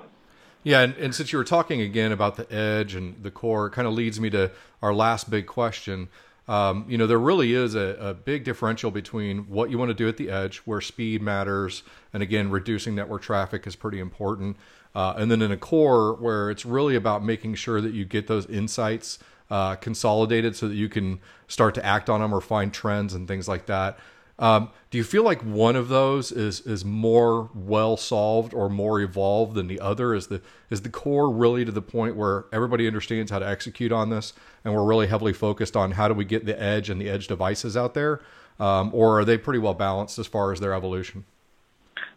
Yeah, 0.64 0.82
and, 0.82 0.94
and, 0.96 1.14
since 1.14 1.32
you 1.32 1.38
were 1.38 1.44
talking 1.44 1.80
again 1.80 2.12
about 2.12 2.36
the 2.36 2.52
edge 2.52 2.94
and 2.94 3.20
the 3.22 3.32
core, 3.32 3.66
it 3.66 3.70
kind 3.70 3.88
of 3.88 3.94
leads 3.94 4.20
me 4.20 4.30
to 4.30 4.52
our 4.80 4.94
last 4.94 5.28
big 5.28 5.46
question. 5.46 6.08
Um, 6.46 6.84
you 6.88 6.98
know, 6.98 7.06
there 7.06 7.18
really 7.18 7.52
is 7.52 7.74
a, 7.74 7.96
a, 8.00 8.14
big 8.14 8.44
differential 8.44 8.90
between 8.90 9.48
what 9.48 9.70
you 9.70 9.78
want 9.78 9.90
to 9.90 9.94
do 9.94 10.08
at 10.08 10.16
the 10.16 10.30
edge, 10.30 10.58
where 10.58 10.80
speed 10.80 11.22
matters, 11.22 11.82
and 12.12 12.22
again, 12.22 12.50
reducing 12.50 12.94
network 12.94 13.22
traffic 13.22 13.66
is 13.66 13.76
pretty 13.76 14.00
important. 14.00 14.56
Uh, 14.94 15.14
and 15.16 15.30
then 15.30 15.40
in 15.40 15.50
a 15.50 15.56
core, 15.56 16.14
where 16.14 16.50
it's 16.50 16.66
really 16.66 16.94
about 16.94 17.24
making 17.24 17.54
sure 17.54 17.80
that 17.80 17.92
you 17.92 18.04
get 18.04 18.26
those 18.26 18.46
insights 18.46 19.18
uh, 19.50 19.76
consolidated 19.76 20.56
so 20.56 20.68
that 20.68 20.74
you 20.74 20.88
can 20.88 21.20
start 21.46 21.74
to 21.74 21.84
act 21.84 22.10
on 22.10 22.20
them 22.20 22.34
or 22.34 22.40
find 22.40 22.72
trends 22.72 23.14
and 23.14 23.28
things 23.28 23.48
like 23.48 23.66
that. 23.66 23.98
Um, 24.38 24.70
do 24.90 24.98
you 24.98 25.04
feel 25.04 25.22
like 25.22 25.40
one 25.42 25.76
of 25.76 25.88
those 25.88 26.32
is 26.32 26.60
is 26.60 26.84
more 26.84 27.50
well 27.54 27.96
solved 27.96 28.54
or 28.54 28.68
more 28.68 29.00
evolved 29.00 29.54
than 29.54 29.66
the 29.66 29.80
other? 29.80 30.14
Is 30.14 30.28
the 30.28 30.42
is 30.70 30.82
the 30.82 30.88
core 30.88 31.30
really 31.30 31.64
to 31.64 31.72
the 31.72 31.82
point 31.82 32.16
where 32.16 32.46
everybody 32.52 32.86
understands 32.86 33.30
how 33.30 33.38
to 33.38 33.48
execute 33.48 33.92
on 33.92 34.10
this, 34.10 34.32
and 34.64 34.74
we're 34.74 34.84
really 34.84 35.06
heavily 35.06 35.32
focused 35.32 35.76
on 35.76 35.92
how 35.92 36.08
do 36.08 36.14
we 36.14 36.24
get 36.24 36.46
the 36.46 36.60
edge 36.60 36.90
and 36.90 37.00
the 37.00 37.08
edge 37.08 37.28
devices 37.28 37.76
out 37.76 37.94
there, 37.94 38.20
um, 38.58 38.90
or 38.94 39.20
are 39.20 39.24
they 39.24 39.38
pretty 39.38 39.58
well 39.58 39.74
balanced 39.74 40.18
as 40.18 40.26
far 40.26 40.52
as 40.52 40.60
their 40.60 40.74
evolution? 40.74 41.24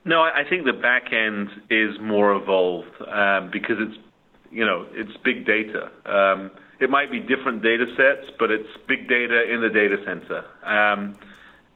No, 0.04 0.22
I 0.22 0.44
think 0.48 0.66
the 0.66 0.74
back 0.74 1.12
end 1.12 1.50
is 1.70 2.00
more 2.00 2.36
evolved 2.36 3.02
um, 3.08 3.50
because 3.52 3.78
it's 3.80 3.98
you 4.52 4.66
know 4.66 4.86
it's 4.92 5.16
big 5.24 5.46
data. 5.46 5.92
Um, 6.06 6.52
it 6.80 6.90
might 6.90 7.10
be 7.10 7.20
different 7.20 7.62
data 7.62 7.86
sets, 7.96 8.32
but 8.38 8.52
it's 8.52 8.68
big 8.88 9.08
data 9.08 9.52
in 9.52 9.62
the 9.62 9.70
data 9.70 9.98
center. 10.06 10.46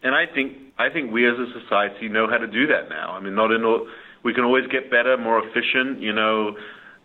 And 0.04 0.16
I 0.16 0.26
think 0.34 0.58
I 0.78 0.89
think 0.89 1.12
we 1.12 1.28
as 1.28 1.36
a 1.38 1.47
society 1.62 2.08
know 2.08 2.28
how 2.30 2.38
to 2.38 2.47
do 2.47 2.68
that 2.68 2.89
now. 2.89 3.12
I 3.12 3.20
mean, 3.20 3.36
not 3.36 3.52
in 3.52 3.66
all, 3.66 3.88
we 4.24 4.34
can 4.34 4.43
always 4.43 4.68
get 4.68 4.89
better, 4.89 5.18
more 5.18 5.43
efficient. 5.43 6.02
You 6.02 6.14
know, 6.14 6.56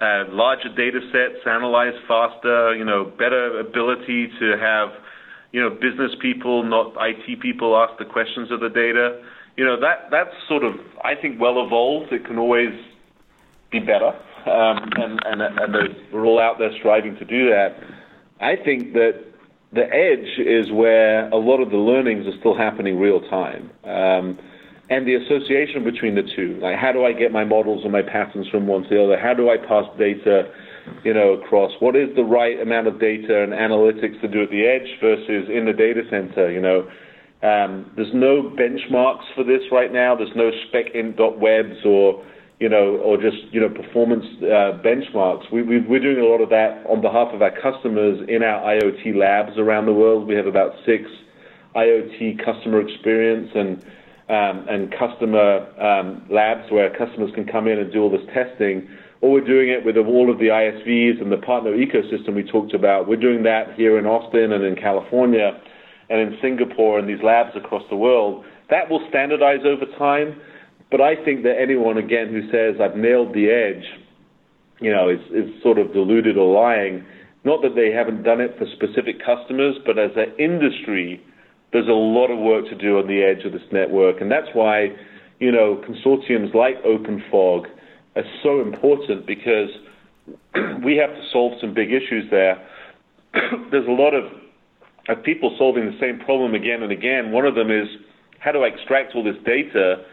uh, 0.01 0.25
larger 0.31 0.69
data 0.75 1.01
sets, 1.11 1.47
analyze 1.47 1.95
faster. 2.07 2.75
You 2.77 2.85
know, 2.85 3.05
better 3.05 3.59
ability 3.59 4.29
to 4.39 4.57
have 4.61 4.91
you 5.53 5.61
know 5.61 5.71
business 5.71 6.13
people, 6.21 6.63
not 6.63 6.95
IT 7.01 7.41
people, 7.41 7.77
ask 7.77 7.99
the 7.99 8.05
questions 8.05 8.51
of 8.51 8.61
the 8.61 8.69
data. 8.69 9.23
You 9.57 9.65
know, 9.65 9.79
that 9.81 10.11
that's 10.11 10.35
sort 10.49 10.65
of 10.65 10.75
I 11.03 11.15
think 11.15 11.41
well 11.41 11.65
evolved. 11.65 12.13
It 12.13 12.25
can 12.25 12.39
always 12.39 12.75
be 13.73 13.81
better 13.81 14.15
um, 14.47 14.91
and, 14.97 15.21
and, 15.25 15.41
and 15.41 15.97
we're 16.13 16.27
all 16.27 16.41
out 16.41 16.59
there 16.59 16.71
striving 16.79 17.17
to 17.17 17.25
do 17.25 17.49
that. 17.49 17.77
I 18.41 18.57
think 18.63 18.93
that 18.93 19.25
the 19.75 19.93
edge 19.93 20.39
is 20.39 20.71
where 20.71 21.29
a 21.31 21.37
lot 21.37 21.61
of 21.61 21.71
the 21.71 21.77
learnings 21.77 22.27
are 22.27 22.39
still 22.39 22.57
happening 22.57 22.99
real 22.99 23.21
time. 23.29 23.71
Um, 23.85 24.39
and 24.91 25.07
the 25.07 25.15
association 25.15 25.83
between 25.83 26.15
the 26.15 26.23
two, 26.23 26.59
like 26.61 26.77
how 26.79 26.93
do 26.93 27.05
I 27.05 27.13
get 27.13 27.33
my 27.33 27.45
models 27.45 27.83
and 27.85 27.93
my 27.93 28.03
patterns 28.03 28.47
from 28.49 28.67
one 28.67 28.83
to 28.85 28.89
the 28.89 29.03
other? 29.03 29.19
How 29.19 29.35
do 29.35 29.51
I 29.51 29.57
pass 29.57 29.85
data, 29.99 30.53
you 31.03 31.15
know, 31.15 31.33
across? 31.33 31.73
What 31.81 31.97
is 31.97 32.15
the 32.15 32.23
right 32.23 32.61
amount 32.61 32.87
of 32.87 33.01
data 33.01 33.43
and 33.43 33.53
analytics 33.53 34.21
to 34.21 34.29
do 34.29 34.43
at 34.43 34.51
the 34.51 34.67
edge 34.67 35.01
versus 35.01 35.49
in 35.49 35.65
the 35.65 35.73
data 35.73 36.03
center? 36.11 36.53
You 36.53 36.61
know, 36.61 36.81
um, 37.43 37.91
there's 37.97 38.13
no 38.15 38.43
benchmarks 38.43 39.25
for 39.35 39.43
this 39.43 39.63
right 39.73 39.93
now. 39.93 40.15
There's 40.15 40.37
no 40.37 40.51
spec 40.69 40.95
in 40.95 41.17
dot 41.17 41.41
webs 41.41 41.85
or 41.85 42.23
you 42.61 42.69
know, 42.69 42.97
or 42.99 43.17
just, 43.17 43.37
you 43.51 43.61
know, 43.61 43.69
performance 43.69 44.25
uh, 44.43 44.79
benchmarks. 44.83 45.51
We, 45.53 45.63
we, 45.63 45.81
we're 45.81 46.01
doing 46.01 46.19
a 46.19 46.29
lot 46.29 46.41
of 46.41 46.51
that 46.51 46.85
on 46.89 47.01
behalf 47.01 47.35
of 47.35 47.43
our 47.43 47.51
customers 47.51 48.21
in 48.29 48.43
our 48.43 48.63
IoT 48.63 49.17
labs 49.17 49.59
around 49.59 49.87
the 49.87 49.93
world. 49.93 50.29
We 50.29 50.37
have 50.37 50.47
about 50.47 50.73
six 50.87 51.05
IoT 51.75 52.45
customer 52.45 52.81
experience 52.81 53.51
and 53.55 53.85
um, 54.27 54.67
and 54.71 54.91
customer 54.91 55.69
um, 55.79 56.25
labs 56.31 56.71
where 56.71 56.89
customers 56.97 57.31
can 57.35 57.45
come 57.47 57.69
in 57.69 57.79
and 57.79 57.93
do 57.93 58.01
all 58.01 58.11
this 58.11 58.25
testing. 58.33 58.89
Or 59.21 59.33
we're 59.33 59.45
doing 59.45 59.69
it 59.69 59.85
with 59.85 59.97
all 59.99 60.31
of 60.31 60.39
the 60.39 60.47
ISVs 60.47 61.21
and 61.21 61.31
the 61.31 61.37
partner 61.37 61.73
ecosystem 61.73 62.35
we 62.35 62.43
talked 62.43 62.73
about. 62.73 63.07
We're 63.07 63.21
doing 63.21 63.43
that 63.43 63.75
here 63.75 63.99
in 63.99 64.07
Austin 64.07 64.53
and 64.53 64.65
in 64.65 64.77
California 64.77 65.61
and 66.09 66.21
in 66.21 66.39
Singapore 66.41 66.99
and 66.99 67.09
these 67.09 67.23
labs 67.23 67.55
across 67.57 67.83
the 67.91 67.97
world. 67.97 68.45
That 68.71 68.89
will 68.89 69.05
standardize 69.11 69.61
over 69.67 69.85
time. 69.99 70.41
But 70.91 71.01
I 71.01 71.17
think 71.25 71.43
that 71.43 71.57
anyone, 71.61 71.99
again, 71.99 72.29
who 72.29 72.43
says, 72.51 72.81
I've 72.81 72.97
nailed 72.97 73.35
the 73.35 73.51
edge, 73.51 73.85
you 74.81 74.91
know, 74.91 75.09
is, 75.09 75.21
is 75.31 75.51
sort 75.63 75.79
of 75.79 75.93
deluded 75.93 76.37
or 76.37 76.53
lying. 76.53 77.05
Not 77.45 77.63
that 77.63 77.75
they 77.75 77.91
haven't 77.91 78.23
done 78.23 78.41
it 78.41 78.57
for 78.59 78.67
specific 78.77 79.25
customers, 79.25 79.77
but 79.85 79.99
as 79.99 80.11
an 80.17 80.35
industry, 80.39 81.23
there's 81.73 81.89
a 81.89 81.93
lot 81.93 82.31
of 82.31 82.39
work 82.39 82.67
to 82.67 82.77
do 82.77 82.99
on 82.99 83.07
the 83.07 83.23
edge 83.23 83.45
of 83.45 83.53
this 83.53 83.67
network. 83.73 84.21
And 84.21 84.31
that's 84.31 84.49
why, 84.53 84.89
you 85.41 85.51
know, 85.51 85.83
consortiums 85.87 86.55
like 86.55 86.83
OpenFog 86.85 87.67
are 88.17 88.25
so 88.43 88.61
important 88.61 89.27
because 89.27 89.71
we 90.85 90.97
have 90.97 91.11
to 91.11 91.23
solve 91.33 91.55
some 91.61 91.75
big 91.75 91.93
issues 91.93 92.31
there. 92.31 92.65
there's 93.71 93.89
a 93.89 93.91
lot 93.91 94.15
of, 94.15 94.25
of 95.09 95.23
people 95.25 95.55
solving 95.59 95.87
the 95.87 95.99
same 96.01 96.21
problem 96.21 96.55
again 96.55 96.83
and 96.83 96.93
again. 96.93 97.33
One 97.33 97.45
of 97.45 97.55
them 97.55 97.71
is 97.71 97.89
how 98.39 98.53
do 98.53 98.63
I 98.63 98.69
extract 98.69 99.15
all 99.15 99.25
this 99.25 99.37
data 99.45 100.05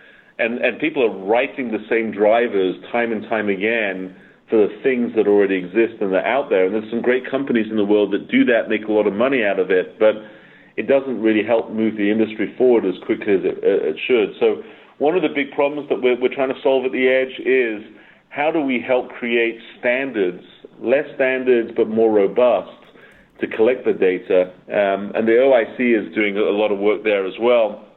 and 0.41 0.59
and 0.59 0.79
people 0.79 1.03
are 1.03 1.25
writing 1.25 1.71
the 1.71 1.85
same 1.89 2.11
drivers 2.11 2.75
time 2.91 3.11
and 3.11 3.23
time 3.29 3.49
again 3.49 4.15
for 4.51 4.67
the 4.67 4.73
things 4.83 5.15
that 5.15 5.27
already 5.27 5.55
exist 5.55 6.01
and 6.01 6.13
are 6.13 6.25
out 6.27 6.49
there. 6.49 6.65
And 6.65 6.75
there's 6.75 6.91
some 6.91 7.01
great 7.01 7.23
companies 7.29 7.67
in 7.71 7.77
the 7.77 7.85
world 7.85 8.11
that 8.11 8.27
do 8.27 8.43
that, 8.45 8.67
make 8.67 8.83
a 8.83 8.91
lot 8.91 9.07
of 9.07 9.13
money 9.13 9.45
out 9.45 9.59
of 9.59 9.71
it, 9.71 9.97
but 9.97 10.15
it 10.75 10.87
doesn't 10.87 11.21
really 11.21 11.41
help 11.41 11.71
move 11.71 11.95
the 11.95 12.11
industry 12.11 12.53
forward 12.57 12.85
as 12.85 12.95
quickly 13.05 13.33
as 13.33 13.43
it, 13.47 13.63
it 13.63 13.95
should. 14.05 14.35
So 14.41 14.61
one 14.99 15.15
of 15.15 15.23
the 15.23 15.31
big 15.33 15.51
problems 15.55 15.87
that 15.87 16.01
we're, 16.01 16.19
we're 16.19 16.35
trying 16.35 16.53
to 16.53 16.61
solve 16.61 16.83
at 16.83 16.91
the 16.91 17.07
edge 17.07 17.39
is 17.39 17.81
how 18.27 18.51
do 18.51 18.59
we 18.59 18.83
help 18.85 19.09
create 19.09 19.57
standards, 19.79 20.43
less 20.81 21.07
standards 21.15 21.71
but 21.75 21.87
more 21.87 22.11
robust, 22.11 22.75
to 23.39 23.47
collect 23.47 23.85
the 23.85 23.93
data? 23.93 24.51
Um, 24.67 25.15
and 25.15 25.27
the 25.27 25.39
OIC 25.39 25.79
is 25.79 26.13
doing 26.13 26.35
a 26.35 26.51
lot 26.51 26.71
of 26.71 26.79
work 26.79 27.03
there 27.03 27.25
as 27.25 27.33
well 27.39 27.87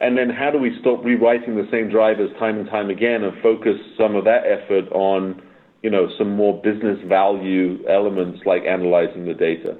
and 0.00 0.16
then 0.16 0.30
how 0.30 0.50
do 0.50 0.58
we 0.58 0.76
stop 0.80 1.04
rewriting 1.04 1.56
the 1.56 1.68
same 1.70 1.90
drivers 1.90 2.30
time 2.38 2.58
and 2.58 2.68
time 2.68 2.88
again 2.88 3.22
and 3.22 3.40
focus 3.42 3.76
some 3.98 4.16
of 4.16 4.24
that 4.24 4.44
effort 4.46 4.90
on, 4.92 5.42
you 5.82 5.90
know, 5.90 6.08
some 6.16 6.34
more 6.36 6.60
business 6.62 6.98
value 7.06 7.84
elements 7.86 8.40
like 8.46 8.64
analyzing 8.64 9.26
the 9.26 9.34
data? 9.34 9.76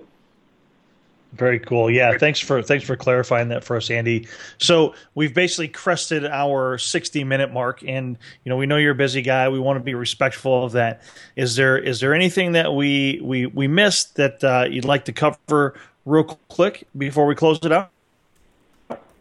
Very 1.33 1.61
cool. 1.61 1.89
Yeah, 1.91 2.19
thanks 2.19 2.41
for 2.41 2.61
thanks 2.61 2.85
for 2.85 2.97
clarifying 2.97 3.49
that 3.49 3.63
for 3.63 3.77
us, 3.77 3.89
Andy. 3.89 4.27
So 4.59 4.95
we've 5.15 5.33
basically 5.33 5.69
crested 5.69 6.27
our 6.27 6.77
60 6.77 7.23
minute 7.23 7.53
mark, 7.53 7.85
and 7.87 8.19
you 8.45 8.51
know 8.51 8.57
we 8.57 8.67
know 8.67 8.77
you're 8.77 8.93
a 8.93 8.97
busy 8.97 9.23
guy. 9.23 9.49
We 9.49 9.61
want 9.61 9.79
to 9.79 9.85
be 9.85 9.95
respectful 9.95 10.65
of 10.65 10.73
that. 10.73 11.03
Is 11.37 11.55
there 11.55 11.79
is 11.79 12.01
there 12.01 12.15
anything 12.15 12.53
that 12.53 12.75
we 12.75 13.21
we 13.23 13.47
we 13.47 13.69
missed 13.69 14.17
that 14.17 14.43
uh, 14.43 14.67
you'd 14.69 14.85
like 14.85 15.05
to 15.05 15.13
cover 15.13 15.79
real 16.05 16.25
quick 16.49 16.89
before 16.99 17.27
we 17.27 17.37
close 17.37 17.61
it 17.63 17.71
out? 17.71 17.93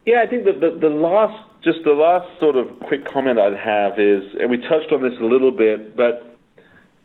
Yeah, 0.10 0.24
I 0.26 0.28
think 0.28 0.46
that 0.46 0.58
the, 0.60 0.74
the 0.74 0.90
last 0.90 1.38
just 1.64 1.86
the 1.86 1.94
last 1.94 2.26
sort 2.40 2.56
of 2.56 2.66
quick 2.88 3.06
comment 3.06 3.38
I'd 3.38 3.54
have 3.54 4.00
is, 4.00 4.24
and 4.42 4.50
we 4.50 4.58
touched 4.58 4.90
on 4.92 5.04
this 5.04 5.14
a 5.22 5.24
little 5.24 5.52
bit, 5.52 5.96
but 5.96 6.36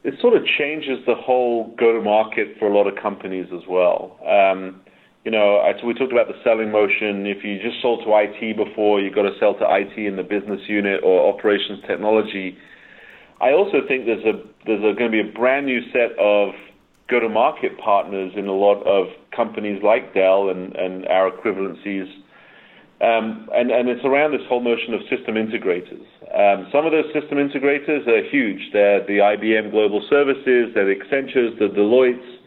it 0.05 0.15
sort 0.23 0.33
of 0.33 0.41
changes 0.47 1.05
the 1.05 1.15
whole 1.15 1.75
go-to-market 1.77 2.57
for 2.59 2.67
a 2.67 2.73
lot 2.75 2.89
of 2.89 2.97
companies 2.97 3.49
as 3.53 3.61
well. 3.69 4.17
Um, 4.25 4.81
you 5.23 5.31
know, 5.31 5.61
I, 5.61 5.79
so 5.79 5.87
we 5.87 5.93
talked 5.93 6.13
about 6.13 6.29
the 6.29 6.41
selling 6.43 6.73
motion. 6.73 7.27
If 7.27 7.45
you 7.45 7.61
just 7.61 7.83
sold 7.83 8.09
to 8.09 8.11
IT 8.17 8.57
before, 8.57 9.03
you've 9.03 9.15
got 9.15 9.29
to 9.29 9.37
sell 9.39 9.53
to 9.53 9.67
IT 9.69 9.99
in 9.99 10.17
the 10.17 10.23
business 10.23 10.63
unit 10.67 11.05
or 11.05 11.29
operations 11.29 11.85
technology. 11.87 12.57
I 13.43 13.53
also 13.53 13.85
think 13.87 14.07
there's 14.07 14.25
a 14.25 14.41
there's 14.65 14.81
going 14.81 15.13
to 15.13 15.13
be 15.13 15.21
a 15.21 15.31
brand 15.31 15.67
new 15.67 15.83
set 15.93 16.17
of 16.19 16.55
go-to-market 17.11 17.77
partners 17.77 18.33
in 18.35 18.47
a 18.49 18.57
lot 18.57 18.81
of 18.89 19.09
companies 19.37 19.83
like 19.85 20.15
Dell 20.15 20.49
and, 20.49 20.75
and 20.75 21.07
our 21.09 21.31
equivalencies 21.31 22.09
um, 23.05 23.51
and, 23.53 23.71
and, 23.71 23.89
it's 23.89 24.05
around 24.05 24.33
this 24.33 24.41
whole 24.49 24.63
notion 24.63 24.95
of 24.95 25.01
system 25.11 25.35
integrators. 25.35 26.01
Um, 26.33 26.69
some 26.73 26.87
of 26.87 26.93
those 26.93 27.05
system 27.13 27.37
integrators 27.37 28.07
are 28.09 28.25
huge. 28.31 28.71
They're 28.73 29.05
the 29.05 29.19
IBM 29.19 29.73
Global 29.73 30.01
Services, 30.09 30.73
they're 30.75 30.87
the 30.87 30.97
Accentures, 30.97 31.59
the 31.59 31.69
Deloittes, 31.69 32.39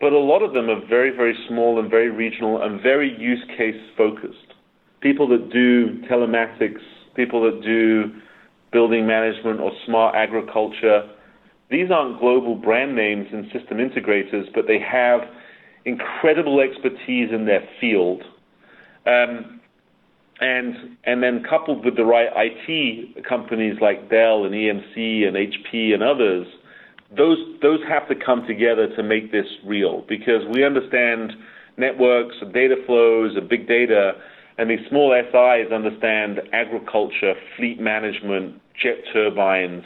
but 0.00 0.12
a 0.12 0.18
lot 0.18 0.42
of 0.42 0.52
them 0.52 0.70
are 0.70 0.80
very, 0.86 1.10
very 1.10 1.36
small 1.48 1.80
and 1.80 1.90
very 1.90 2.10
regional 2.10 2.62
and 2.62 2.80
very 2.80 3.18
use 3.18 3.42
case 3.56 3.80
focused. 3.96 4.54
People 5.00 5.26
that 5.28 5.50
do 5.50 6.00
telematics, 6.02 6.82
people 7.16 7.42
that 7.42 7.62
do 7.64 8.12
building 8.72 9.06
management 9.06 9.60
or 9.60 9.72
smart 9.86 10.14
agriculture. 10.14 11.08
These 11.70 11.90
aren't 11.90 12.20
global 12.20 12.54
brand 12.54 12.94
names 12.94 13.26
and 13.32 13.46
system 13.52 13.78
integrators, 13.78 14.44
but 14.54 14.66
they 14.66 14.78
have 14.78 15.20
incredible 15.84 16.60
expertise 16.60 17.30
in 17.32 17.46
their 17.46 17.66
field. 17.80 18.22
Um, 19.06 19.57
and 20.40 20.96
and 21.04 21.22
then 21.22 21.44
coupled 21.48 21.84
with 21.84 21.96
the 21.96 22.04
right 22.04 22.28
IT 22.34 23.24
companies 23.28 23.76
like 23.80 24.08
Dell 24.08 24.44
and 24.44 24.54
EMC 24.54 25.26
and 25.26 25.36
HP 25.36 25.94
and 25.94 26.02
others, 26.02 26.46
those 27.16 27.38
those 27.62 27.80
have 27.88 28.08
to 28.08 28.14
come 28.14 28.46
together 28.46 28.88
to 28.96 29.02
make 29.02 29.32
this 29.32 29.46
real 29.64 30.04
because 30.08 30.42
we 30.52 30.64
understand 30.64 31.32
networks 31.76 32.36
and 32.40 32.52
data 32.52 32.76
flows 32.86 33.36
and 33.36 33.48
big 33.48 33.66
data, 33.66 34.12
and 34.58 34.70
these 34.70 34.86
small 34.88 35.14
SIs 35.14 35.72
understand 35.72 36.40
agriculture, 36.52 37.34
fleet 37.56 37.80
management, 37.80 38.60
jet 38.80 38.98
turbines, 39.12 39.84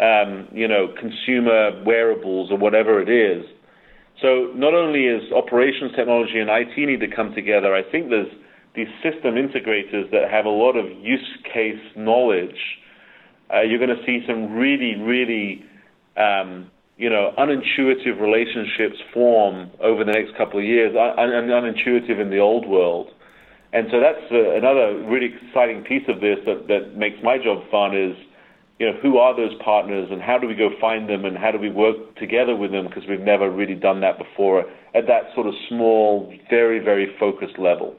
um, 0.00 0.48
you 0.52 0.66
know, 0.68 0.88
consumer 1.00 1.82
wearables 1.84 2.50
or 2.50 2.58
whatever 2.58 3.00
it 3.00 3.08
is. 3.08 3.44
So 4.20 4.50
not 4.54 4.72
only 4.72 5.04
is 5.04 5.30
operations 5.32 5.92
technology 5.94 6.38
and 6.40 6.48
IT 6.50 6.76
need 6.76 7.00
to 7.00 7.14
come 7.14 7.34
together, 7.34 7.74
I 7.74 7.82
think 7.82 8.08
there's 8.08 8.32
these 8.76 8.88
system 9.02 9.34
integrators 9.34 10.10
that 10.12 10.30
have 10.30 10.44
a 10.44 10.50
lot 10.50 10.76
of 10.76 10.86
use 11.00 11.26
case 11.52 11.80
knowledge, 11.96 12.78
uh, 13.52 13.62
you're 13.62 13.78
going 13.78 13.96
to 13.96 14.04
see 14.04 14.20
some 14.26 14.52
really, 14.52 14.96
really, 14.96 15.64
um, 16.16 16.70
you 16.96 17.08
know, 17.08 17.32
unintuitive 17.38 18.20
relationships 18.20 18.96
form 19.12 19.70
over 19.80 20.04
the 20.04 20.12
next 20.12 20.36
couple 20.36 20.58
of 20.58 20.64
years, 20.64 20.94
un- 20.94 21.32
un- 21.32 21.48
unintuitive 21.48 22.20
in 22.20 22.30
the 22.30 22.38
old 22.38 22.68
world. 22.68 23.08
And 23.72 23.88
so 23.90 24.00
that's 24.00 24.30
uh, 24.30 24.56
another 24.56 25.04
really 25.06 25.30
exciting 25.34 25.82
piece 25.84 26.04
of 26.08 26.20
this 26.20 26.38
that, 26.46 26.68
that 26.68 26.96
makes 26.96 27.16
my 27.22 27.36
job 27.38 27.62
fun 27.70 27.96
is, 27.96 28.16
you 28.78 28.86
know, 28.86 28.98
who 29.00 29.18
are 29.18 29.34
those 29.34 29.54
partners 29.64 30.08
and 30.10 30.20
how 30.20 30.38
do 30.38 30.46
we 30.46 30.54
go 30.54 30.70
find 30.80 31.08
them 31.08 31.24
and 31.24 31.36
how 31.36 31.50
do 31.50 31.58
we 31.58 31.70
work 31.70 32.16
together 32.16 32.54
with 32.54 32.72
them 32.72 32.86
because 32.86 33.04
we've 33.08 33.20
never 33.20 33.50
really 33.50 33.74
done 33.74 34.00
that 34.00 34.18
before 34.18 34.64
at 34.94 35.06
that 35.06 35.32
sort 35.34 35.46
of 35.46 35.54
small, 35.68 36.32
very, 36.50 36.78
very 36.78 37.14
focused 37.18 37.58
level. 37.58 37.96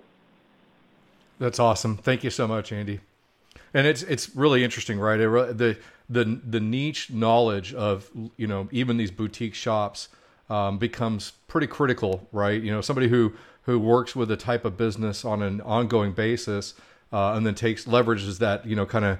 That's 1.40 1.60
awesome. 1.60 1.98
Thank 1.98 2.24
you 2.24 2.30
so 2.30 2.48
much, 2.48 2.72
Andy. 2.72 3.00
And 3.74 3.86
it's 3.86 4.02
it's 4.04 4.36
really 4.36 4.64
interesting, 4.64 5.00
right? 5.00 5.20
It, 5.20 5.58
the 5.58 5.78
the 6.10 6.40
the 6.48 6.60
niche 6.60 7.12
knowledge 7.12 7.74
of 7.74 8.10
you 8.38 8.48
know 8.48 8.70
even 8.72 8.98
these 8.98 9.12
boutique 9.12 9.54
shops 9.54 10.10
um, 10.50 10.78
becomes 10.78 11.34
pretty 11.48 11.68
critical, 11.68 12.28
right? 12.32 12.62
You 12.62 12.72
know, 12.72 12.82
somebody 12.82 13.10
who 13.10 13.34
who 13.64 13.78
works 13.78 14.16
with 14.16 14.32
a 14.32 14.38
type 14.38 14.66
of 14.66 14.78
business 14.78 15.26
on 15.26 15.42
an 15.42 15.62
ongoing 15.62 16.14
basis 16.14 16.74
uh, 17.12 17.34
and 17.34 17.46
then 17.46 17.54
takes 17.56 17.86
leverages 17.86 18.40
that 18.40 18.66
you 18.66 18.76
know 18.76 18.86
kind 18.86 19.06
of 19.06 19.20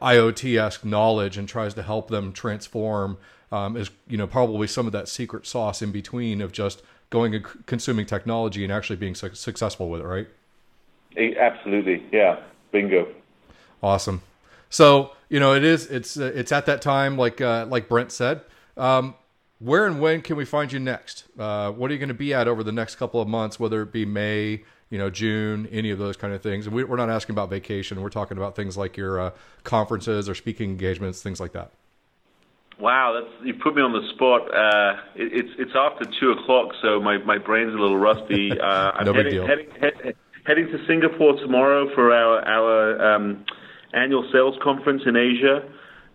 IoT 0.00 0.58
esque 0.58 0.84
knowledge 0.84 1.36
and 1.36 1.48
tries 1.48 1.74
to 1.74 1.82
help 1.82 2.08
them 2.08 2.32
transform 2.32 3.18
um, 3.52 3.76
is 3.76 3.90
you 4.08 4.16
know 4.16 4.26
probably 4.26 4.66
some 4.66 4.86
of 4.86 4.92
that 4.92 5.08
secret 5.08 5.46
sauce 5.46 5.82
in 5.82 5.92
between 5.92 6.40
of 6.40 6.52
just 6.52 6.82
going 7.10 7.34
and 7.34 7.44
consuming 7.66 8.06
technology 8.06 8.64
and 8.64 8.72
actually 8.72 8.96
being 8.96 9.14
su- 9.14 9.34
successful 9.34 9.90
with 9.90 10.00
it, 10.00 10.04
right? 10.04 10.28
Absolutely, 11.16 12.04
yeah, 12.12 12.40
bingo. 12.72 13.08
Awesome. 13.82 14.22
So 14.68 15.12
you 15.28 15.40
know, 15.40 15.54
it 15.54 15.64
is. 15.64 15.86
It's 15.86 16.16
uh, 16.16 16.32
it's 16.34 16.52
at 16.52 16.66
that 16.66 16.82
time, 16.82 17.16
like 17.16 17.40
uh, 17.40 17.66
like 17.66 17.88
Brent 17.88 18.12
said. 18.12 18.42
Um, 18.76 19.14
where 19.60 19.86
and 19.86 20.00
when 20.00 20.22
can 20.22 20.36
we 20.36 20.44
find 20.44 20.72
you 20.72 20.80
next? 20.80 21.24
Uh, 21.38 21.70
what 21.70 21.90
are 21.90 21.94
you 21.94 22.00
going 22.00 22.08
to 22.08 22.14
be 22.14 22.32
at 22.34 22.48
over 22.48 22.64
the 22.64 22.72
next 22.72 22.96
couple 22.96 23.20
of 23.20 23.28
months? 23.28 23.60
Whether 23.60 23.82
it 23.82 23.92
be 23.92 24.06
May, 24.06 24.62
you 24.88 24.98
know, 24.98 25.10
June, 25.10 25.68
any 25.70 25.90
of 25.90 25.98
those 25.98 26.16
kind 26.16 26.32
of 26.32 26.42
things. 26.42 26.66
And 26.66 26.74
we, 26.74 26.82
are 26.82 26.96
not 26.96 27.10
asking 27.10 27.34
about 27.34 27.50
vacation. 27.50 28.00
We're 28.00 28.08
talking 28.08 28.38
about 28.38 28.56
things 28.56 28.76
like 28.76 28.96
your 28.96 29.20
uh, 29.20 29.30
conferences 29.62 30.28
or 30.28 30.34
speaking 30.34 30.70
engagements, 30.70 31.22
things 31.22 31.40
like 31.40 31.52
that. 31.52 31.70
Wow, 32.78 33.12
that's 33.20 33.46
you 33.46 33.52
put 33.52 33.76
me 33.76 33.82
on 33.82 33.92
the 33.92 34.08
spot. 34.14 34.52
Uh, 34.52 35.00
it, 35.14 35.44
it's 35.44 35.50
it's 35.58 35.72
after 35.76 36.06
two 36.18 36.30
o'clock, 36.30 36.72
so 36.80 36.98
my, 36.98 37.18
my 37.18 37.36
brain's 37.36 37.74
a 37.74 37.76
little 37.76 37.98
rusty. 37.98 38.50
Uh, 38.60 39.04
no 39.04 39.12
I'm 39.12 39.16
big 39.16 39.34
heading, 39.34 39.46
heading, 39.46 39.70
head, 40.02 40.16
heading 40.46 40.66
to 40.66 40.78
Singapore 40.86 41.34
tomorrow 41.40 41.88
for 41.94 42.12
our 42.12 42.40
our 42.46 43.14
um, 43.14 43.44
annual 43.92 44.28
sales 44.32 44.56
conference 44.62 45.02
in 45.06 45.16
Asia. 45.16 45.62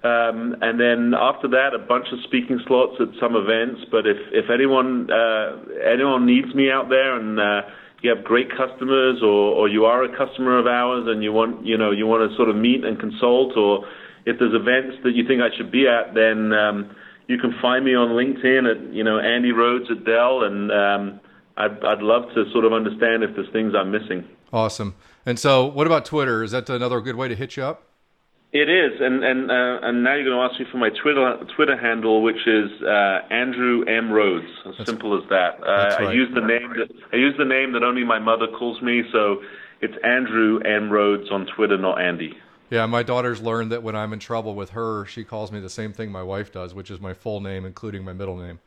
Um, 0.03 0.55
and 0.61 0.79
then 0.79 1.13
after 1.17 1.47
that, 1.49 1.73
a 1.73 1.79
bunch 1.79 2.05
of 2.13 2.19
speaking 2.25 2.59
slots 2.67 2.93
at 3.01 3.07
some 3.19 3.35
events. 3.35 3.81
But 3.89 4.05
if 4.05 4.17
if 4.31 4.49
anyone 4.53 5.09
uh, 5.09 5.57
anyone 5.81 6.25
needs 6.25 6.53
me 6.53 6.69
out 6.69 6.89
there 6.89 7.17
and 7.17 7.39
uh, 7.39 7.61
you 8.01 8.13
have 8.13 8.23
great 8.23 8.49
customers 8.55 9.21
or, 9.23 9.57
or 9.57 9.67
you 9.67 9.85
are 9.85 10.03
a 10.03 10.11
customer 10.15 10.59
of 10.59 10.67
ours 10.67 11.05
and 11.07 11.23
you 11.23 11.33
want 11.33 11.65
you 11.65 11.77
know 11.77 11.91
you 11.91 12.05
want 12.05 12.29
to 12.29 12.35
sort 12.37 12.49
of 12.49 12.55
meet 12.55 12.85
and 12.85 12.99
consult 12.99 13.57
or 13.57 13.85
if 14.25 14.37
there's 14.39 14.53
events 14.53 14.97
that 15.03 15.13
you 15.13 15.27
think 15.27 15.41
I 15.41 15.55
should 15.55 15.71
be 15.71 15.85
at, 15.87 16.13
then 16.13 16.51
um, 16.51 16.95
you 17.27 17.37
can 17.37 17.53
find 17.61 17.85
me 17.85 17.93
on 17.95 18.09
LinkedIn 18.09 18.69
at 18.69 18.93
you 18.93 19.03
know 19.03 19.19
Andy 19.19 19.51
Rhodes 19.51 19.85
at 19.89 20.05
Dell 20.05 20.43
and 20.43 20.71
um, 20.71 21.19
I'd, 21.57 21.83
I'd 21.83 22.01
love 22.01 22.23
to 22.35 22.49
sort 22.51 22.65
of 22.65 22.73
understand 22.73 23.23
if 23.23 23.35
there's 23.35 23.51
things 23.51 23.73
I'm 23.75 23.91
missing. 23.91 24.27
Awesome. 24.51 24.95
And 25.25 25.39
so, 25.39 25.65
what 25.65 25.87
about 25.87 26.05
Twitter? 26.05 26.43
Is 26.43 26.51
that 26.51 26.69
another 26.69 27.01
good 27.01 27.15
way 27.15 27.27
to 27.27 27.35
hit 27.35 27.57
you 27.57 27.63
up? 27.63 27.83
It 28.51 28.69
is, 28.69 29.01
and 29.01 29.21
and 29.23 29.51
uh, 29.51 29.79
and 29.81 30.01
now 30.03 30.15
you're 30.15 30.23
going 30.23 30.37
to 30.37 30.53
ask 30.53 30.57
me 30.57 30.65
for 30.71 30.77
my 30.77 30.89
Twitter 30.89 31.43
Twitter 31.57 31.75
handle, 31.75 32.23
which 32.23 32.47
is 32.47 32.71
uh, 32.83 33.19
Andrew 33.29 33.83
M 33.83 34.09
Rhodes. 34.09 34.47
As 34.65 34.75
that's, 34.77 34.89
simple 34.89 35.21
as 35.21 35.27
that. 35.29 35.59
Uh, 35.61 35.65
right. 35.65 36.01
I 36.07 36.13
use 36.13 36.29
the 36.33 36.39
name 36.39 36.69
that 36.77 36.89
I 37.11 37.17
use 37.17 37.35
the 37.37 37.43
name 37.43 37.73
that 37.73 37.83
only 37.83 38.05
my 38.05 38.19
mother 38.19 38.47
calls 38.47 38.81
me, 38.81 39.03
so 39.11 39.41
it's 39.81 39.95
Andrew 40.05 40.59
M 40.59 40.89
Rhodes 40.89 41.29
on 41.31 41.47
Twitter, 41.47 41.77
not 41.77 41.99
Andy. 41.99 42.37
Yeah, 42.69 42.85
my 42.85 43.03
daughter's 43.03 43.41
learned 43.41 43.73
that 43.73 43.83
when 43.83 43.95
I'm 43.95 44.13
in 44.13 44.19
trouble 44.19 44.55
with 44.55 44.69
her, 44.69 45.05
she 45.05 45.25
calls 45.25 45.51
me 45.51 45.59
the 45.59 45.69
same 45.69 45.91
thing 45.91 46.11
my 46.11 46.23
wife 46.23 46.53
does, 46.53 46.73
which 46.73 46.89
is 46.89 47.01
my 47.01 47.13
full 47.13 47.41
name, 47.41 47.65
including 47.65 48.05
my 48.05 48.13
middle 48.13 48.37
name. 48.37 48.59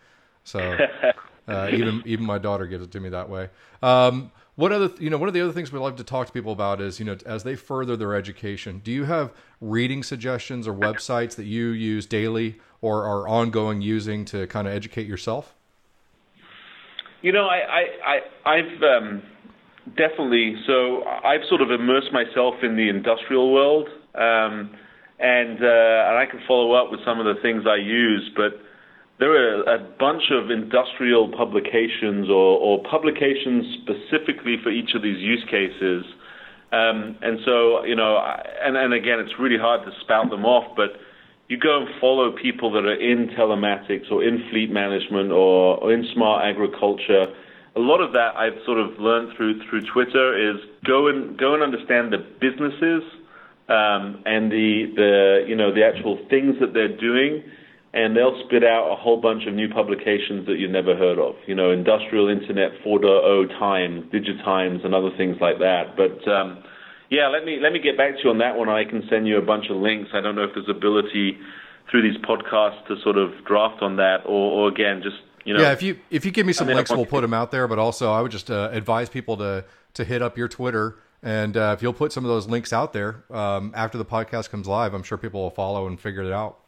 So 0.44 0.58
Uh, 1.48 1.70
even 1.72 2.02
even 2.06 2.24
my 2.24 2.38
daughter 2.38 2.66
gives 2.66 2.84
it 2.84 2.92
to 2.92 3.00
me 3.00 3.08
that 3.08 3.28
way. 3.28 3.48
Um, 3.82 4.30
what 4.58 4.72
other 4.72 4.90
you 4.98 5.08
know 5.08 5.18
one 5.18 5.28
of 5.28 5.34
the 5.34 5.40
other 5.40 5.52
things 5.52 5.70
we 5.70 5.78
love 5.78 5.94
to 5.94 6.02
talk 6.04 6.26
to 6.26 6.32
people 6.32 6.50
about 6.50 6.80
is 6.80 6.98
you 6.98 7.06
know 7.06 7.16
as 7.24 7.44
they 7.44 7.54
further 7.54 7.96
their 7.96 8.12
education 8.12 8.80
do 8.82 8.90
you 8.90 9.04
have 9.04 9.32
reading 9.60 10.02
suggestions 10.02 10.66
or 10.66 10.74
websites 10.74 11.36
that 11.36 11.44
you 11.44 11.68
use 11.68 12.06
daily 12.06 12.58
or 12.80 13.04
are 13.04 13.28
ongoing 13.28 13.80
using 13.80 14.24
to 14.24 14.48
kind 14.48 14.66
of 14.66 14.74
educate 14.74 15.06
yourself 15.06 15.54
you 17.22 17.30
know 17.30 17.46
i 17.46 17.60
i, 17.80 18.20
I 18.44 18.56
i've 18.56 18.82
um, 18.82 19.22
definitely 19.96 20.56
so 20.66 21.04
i've 21.04 21.44
sort 21.48 21.62
of 21.62 21.70
immersed 21.70 22.12
myself 22.12 22.56
in 22.64 22.74
the 22.74 22.88
industrial 22.88 23.52
world 23.52 23.88
um, 24.16 24.74
and 25.20 25.62
uh, 25.62 26.08
and 26.08 26.18
i 26.18 26.26
can 26.28 26.40
follow 26.48 26.72
up 26.72 26.90
with 26.90 26.98
some 27.04 27.20
of 27.20 27.26
the 27.26 27.40
things 27.42 27.62
i 27.64 27.76
use 27.76 28.28
but 28.34 28.60
there 29.18 29.32
are 29.32 29.74
a 29.74 29.78
bunch 29.98 30.30
of 30.30 30.50
industrial 30.50 31.28
publications 31.32 32.28
or, 32.28 32.58
or 32.58 32.82
publications 32.84 33.64
specifically 33.82 34.56
for 34.62 34.70
each 34.70 34.94
of 34.94 35.02
these 35.02 35.18
use 35.18 35.44
cases. 35.50 36.04
Um, 36.70 37.16
and 37.22 37.40
so, 37.44 37.84
you 37.84 37.96
know, 37.96 38.18
and, 38.62 38.76
and 38.76 38.94
again, 38.94 39.18
it's 39.18 39.32
really 39.38 39.58
hard 39.58 39.84
to 39.86 39.92
spout 40.02 40.30
them 40.30 40.44
off, 40.44 40.76
but 40.76 40.90
you 41.48 41.58
go 41.58 41.80
and 41.80 41.88
follow 42.00 42.30
people 42.30 42.70
that 42.72 42.84
are 42.84 43.00
in 43.00 43.28
telematics 43.28 44.12
or 44.12 44.22
in 44.22 44.48
fleet 44.50 44.70
management 44.70 45.32
or, 45.32 45.78
or 45.78 45.92
in 45.92 46.06
smart 46.14 46.44
agriculture. 46.44 47.26
a 47.74 47.80
lot 47.80 48.00
of 48.00 48.12
that 48.12 48.36
I've 48.36 48.60
sort 48.66 48.78
of 48.78 48.98
learned 49.00 49.36
through 49.36 49.60
through 49.68 49.82
Twitter 49.92 50.50
is 50.50 50.56
go 50.84 51.08
and 51.08 51.38
go 51.38 51.54
and 51.54 51.62
understand 51.62 52.12
the 52.12 52.18
businesses 52.40 53.02
um, 53.68 54.22
and 54.26 54.52
the 54.52 54.92
the 54.94 55.44
you 55.48 55.56
know 55.56 55.72
the 55.72 55.84
actual 55.84 56.18
things 56.28 56.56
that 56.60 56.74
they're 56.74 56.96
doing, 56.96 57.42
and 57.94 58.16
they'll 58.16 58.42
spit 58.44 58.64
out 58.64 58.92
a 58.92 58.96
whole 58.96 59.20
bunch 59.20 59.46
of 59.46 59.54
new 59.54 59.68
publications 59.68 60.46
that 60.46 60.58
you've 60.58 60.70
never 60.70 60.94
heard 60.94 61.18
of. 61.18 61.36
You 61.46 61.54
know, 61.54 61.70
Industrial 61.70 62.28
Internet 62.28 62.72
4.0 62.84 63.48
Times, 63.58 64.04
Digitimes, 64.12 64.84
and 64.84 64.94
other 64.94 65.10
things 65.16 65.38
like 65.40 65.58
that. 65.58 65.96
But 65.96 66.28
um, 66.30 66.62
yeah, 67.10 67.28
let 67.28 67.44
me 67.44 67.58
let 67.60 67.72
me 67.72 67.78
get 67.78 67.96
back 67.96 68.16
to 68.16 68.20
you 68.24 68.30
on 68.30 68.38
that 68.38 68.56
one. 68.56 68.68
I 68.68 68.84
can 68.84 69.02
send 69.08 69.26
you 69.26 69.38
a 69.38 69.42
bunch 69.42 69.70
of 69.70 69.76
links. 69.76 70.10
I 70.12 70.20
don't 70.20 70.34
know 70.34 70.44
if 70.44 70.50
there's 70.54 70.68
ability 70.68 71.38
through 71.90 72.02
these 72.02 72.20
podcasts 72.22 72.86
to 72.88 73.00
sort 73.02 73.16
of 73.16 73.30
draft 73.46 73.82
on 73.82 73.96
that, 73.96 74.26
or, 74.26 74.66
or 74.66 74.68
again, 74.68 75.00
just 75.02 75.16
you 75.44 75.54
know. 75.54 75.62
Yeah, 75.62 75.72
if 75.72 75.82
you 75.82 75.98
if 76.10 76.26
you 76.26 76.30
give 76.30 76.46
me 76.46 76.52
some 76.52 76.68
links, 76.68 76.90
we'll 76.90 77.06
put 77.06 77.22
them 77.22 77.32
out 77.32 77.50
there. 77.50 77.66
But 77.66 77.78
also, 77.78 78.12
I 78.12 78.20
would 78.20 78.32
just 78.32 78.50
uh, 78.50 78.68
advise 78.72 79.08
people 79.08 79.38
to 79.38 79.64
to 79.94 80.04
hit 80.04 80.20
up 80.20 80.36
your 80.36 80.48
Twitter, 80.48 80.96
and 81.22 81.56
uh, 81.56 81.74
if 81.74 81.82
you'll 81.82 81.94
put 81.94 82.12
some 82.12 82.24
of 82.24 82.28
those 82.28 82.46
links 82.46 82.74
out 82.74 82.92
there 82.92 83.24
um, 83.30 83.72
after 83.74 83.96
the 83.96 84.04
podcast 84.04 84.50
comes 84.50 84.68
live, 84.68 84.92
I'm 84.92 85.02
sure 85.02 85.16
people 85.16 85.40
will 85.40 85.50
follow 85.50 85.86
and 85.86 85.98
figure 85.98 86.22
it 86.22 86.32
out. 86.32 86.58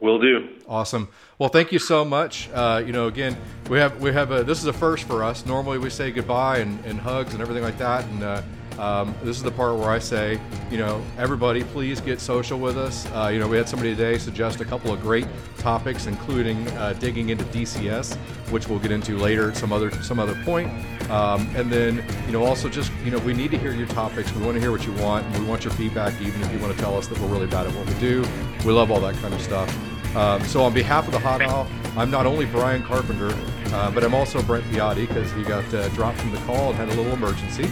Will 0.00 0.18
do. 0.18 0.48
Awesome. 0.68 1.08
Well, 1.38 1.48
thank 1.48 1.72
you 1.72 1.78
so 1.78 2.04
much. 2.04 2.50
Uh, 2.52 2.82
you 2.84 2.92
know, 2.92 3.06
again, 3.06 3.36
we 3.70 3.78
have 3.78 3.98
we 4.00 4.12
have 4.12 4.30
a, 4.30 4.44
this 4.44 4.58
is 4.58 4.66
a 4.66 4.72
first 4.72 5.04
for 5.04 5.24
us. 5.24 5.46
Normally, 5.46 5.78
we 5.78 5.88
say 5.88 6.10
goodbye 6.10 6.58
and, 6.58 6.84
and 6.84 7.00
hugs 7.00 7.32
and 7.32 7.40
everything 7.40 7.64
like 7.64 7.78
that, 7.78 8.04
and 8.04 8.22
uh, 8.22 8.42
um, 8.78 9.14
this 9.22 9.36
is 9.36 9.42
the 9.42 9.50
part 9.50 9.76
where 9.76 9.90
I 9.90 9.98
say, 9.98 10.40
you 10.70 10.78
know, 10.78 11.02
everybody, 11.18 11.64
please 11.64 12.00
get 12.00 12.20
social 12.20 12.58
with 12.58 12.76
us. 12.76 13.06
Uh, 13.12 13.28
you 13.32 13.38
know, 13.38 13.48
we 13.48 13.56
had 13.56 13.68
somebody 13.68 13.94
today 13.94 14.18
suggest 14.18 14.60
a 14.60 14.64
couple 14.64 14.92
of 14.92 15.00
great 15.00 15.26
topics, 15.58 16.06
including 16.06 16.66
uh, 16.68 16.92
digging 16.94 17.30
into 17.30 17.44
DCS, 17.44 18.16
which 18.50 18.68
we'll 18.68 18.78
get 18.78 18.90
into 18.90 19.16
later 19.16 19.50
at 19.50 19.56
some 19.56 19.72
other 19.72 19.90
some 20.02 20.18
other 20.18 20.34
point. 20.44 20.70
Um, 21.10 21.48
and 21.56 21.70
then, 21.70 22.04
you 22.26 22.32
know, 22.32 22.44
also 22.44 22.68
just, 22.68 22.92
you 23.04 23.10
know, 23.10 23.18
we 23.18 23.32
need 23.32 23.50
to 23.52 23.58
hear 23.58 23.72
your 23.72 23.86
topics. 23.88 24.32
We 24.34 24.44
want 24.44 24.54
to 24.54 24.60
hear 24.60 24.72
what 24.72 24.84
you 24.84 24.92
want. 24.94 25.26
We 25.38 25.44
want 25.44 25.64
your 25.64 25.72
feedback, 25.74 26.20
even 26.20 26.42
if 26.42 26.52
you 26.52 26.58
want 26.58 26.74
to 26.74 26.78
tell 26.80 26.96
us 26.96 27.06
that 27.08 27.18
we're 27.18 27.28
really 27.28 27.46
bad 27.46 27.66
at 27.66 27.74
what 27.74 27.86
we 27.86 27.94
do. 27.94 28.24
We 28.64 28.72
love 28.72 28.90
all 28.90 29.00
that 29.00 29.14
kind 29.16 29.32
of 29.32 29.40
stuff. 29.40 30.16
Um, 30.16 30.42
so, 30.44 30.62
on 30.62 30.74
behalf 30.74 31.06
of 31.06 31.12
the 31.12 31.18
Hot 31.18 31.42
Aisle, 31.42 31.68
I'm 31.96 32.10
not 32.10 32.26
only 32.26 32.44
Brian 32.44 32.82
Carpenter, 32.82 33.30
uh, 33.74 33.90
but 33.90 34.04
I'm 34.04 34.14
also 34.14 34.42
Brent 34.42 34.64
Piatti 34.66 35.08
because 35.08 35.32
he 35.32 35.42
got 35.42 35.64
uh, 35.72 35.88
dropped 35.90 36.18
from 36.18 36.30
the 36.30 36.38
call 36.40 36.70
and 36.70 36.76
had 36.76 36.88
a 36.88 36.94
little 36.94 37.12
emergency. 37.12 37.64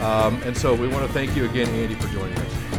Um, 0.00 0.40
and 0.42 0.56
so, 0.56 0.74
we 0.74 0.86
want 0.86 1.06
to 1.06 1.12
thank 1.12 1.34
you 1.34 1.46
again, 1.46 1.68
Andy, 1.68 1.94
for 1.94 2.08
joining 2.08 2.36
us. 2.38 2.70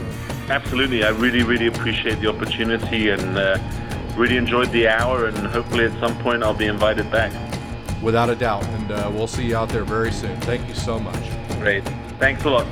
Absolutely. 0.49 1.03
I 1.03 1.10
really, 1.10 1.44
really 1.44 1.68
appreciate 1.68 2.19
the 2.19 2.28
opportunity 2.28 3.10
and 3.10 3.38
uh, 3.38 3.57
really 4.15 4.38
enjoyed 4.38 4.69
the 4.72 4.88
hour. 4.88 5.26
And 5.26 5.38
hopefully, 5.38 5.86
at 5.86 5.99
some 5.99 6.18
point, 6.22 6.44
I'll 6.44 6.53
be 6.53 6.68
invited 6.68 7.10
back. 7.10 7.32
Without 8.02 8.30
a 8.30 8.36
doubt. 8.36 8.64
And 8.65 8.91
uh, 8.91 9.11
we'll 9.14 9.28
see 9.28 9.45
you 9.45 9.56
out 9.56 9.69
there 9.69 9.84
very 9.84 10.11
soon. 10.11 10.40
Thank 10.41 10.68
you 10.68 10.76
so 10.76 10.99
much. 10.99 11.23
Great. 11.60 11.84
Thanks 12.19 12.44
a 12.44 12.49
lot. 12.49 12.68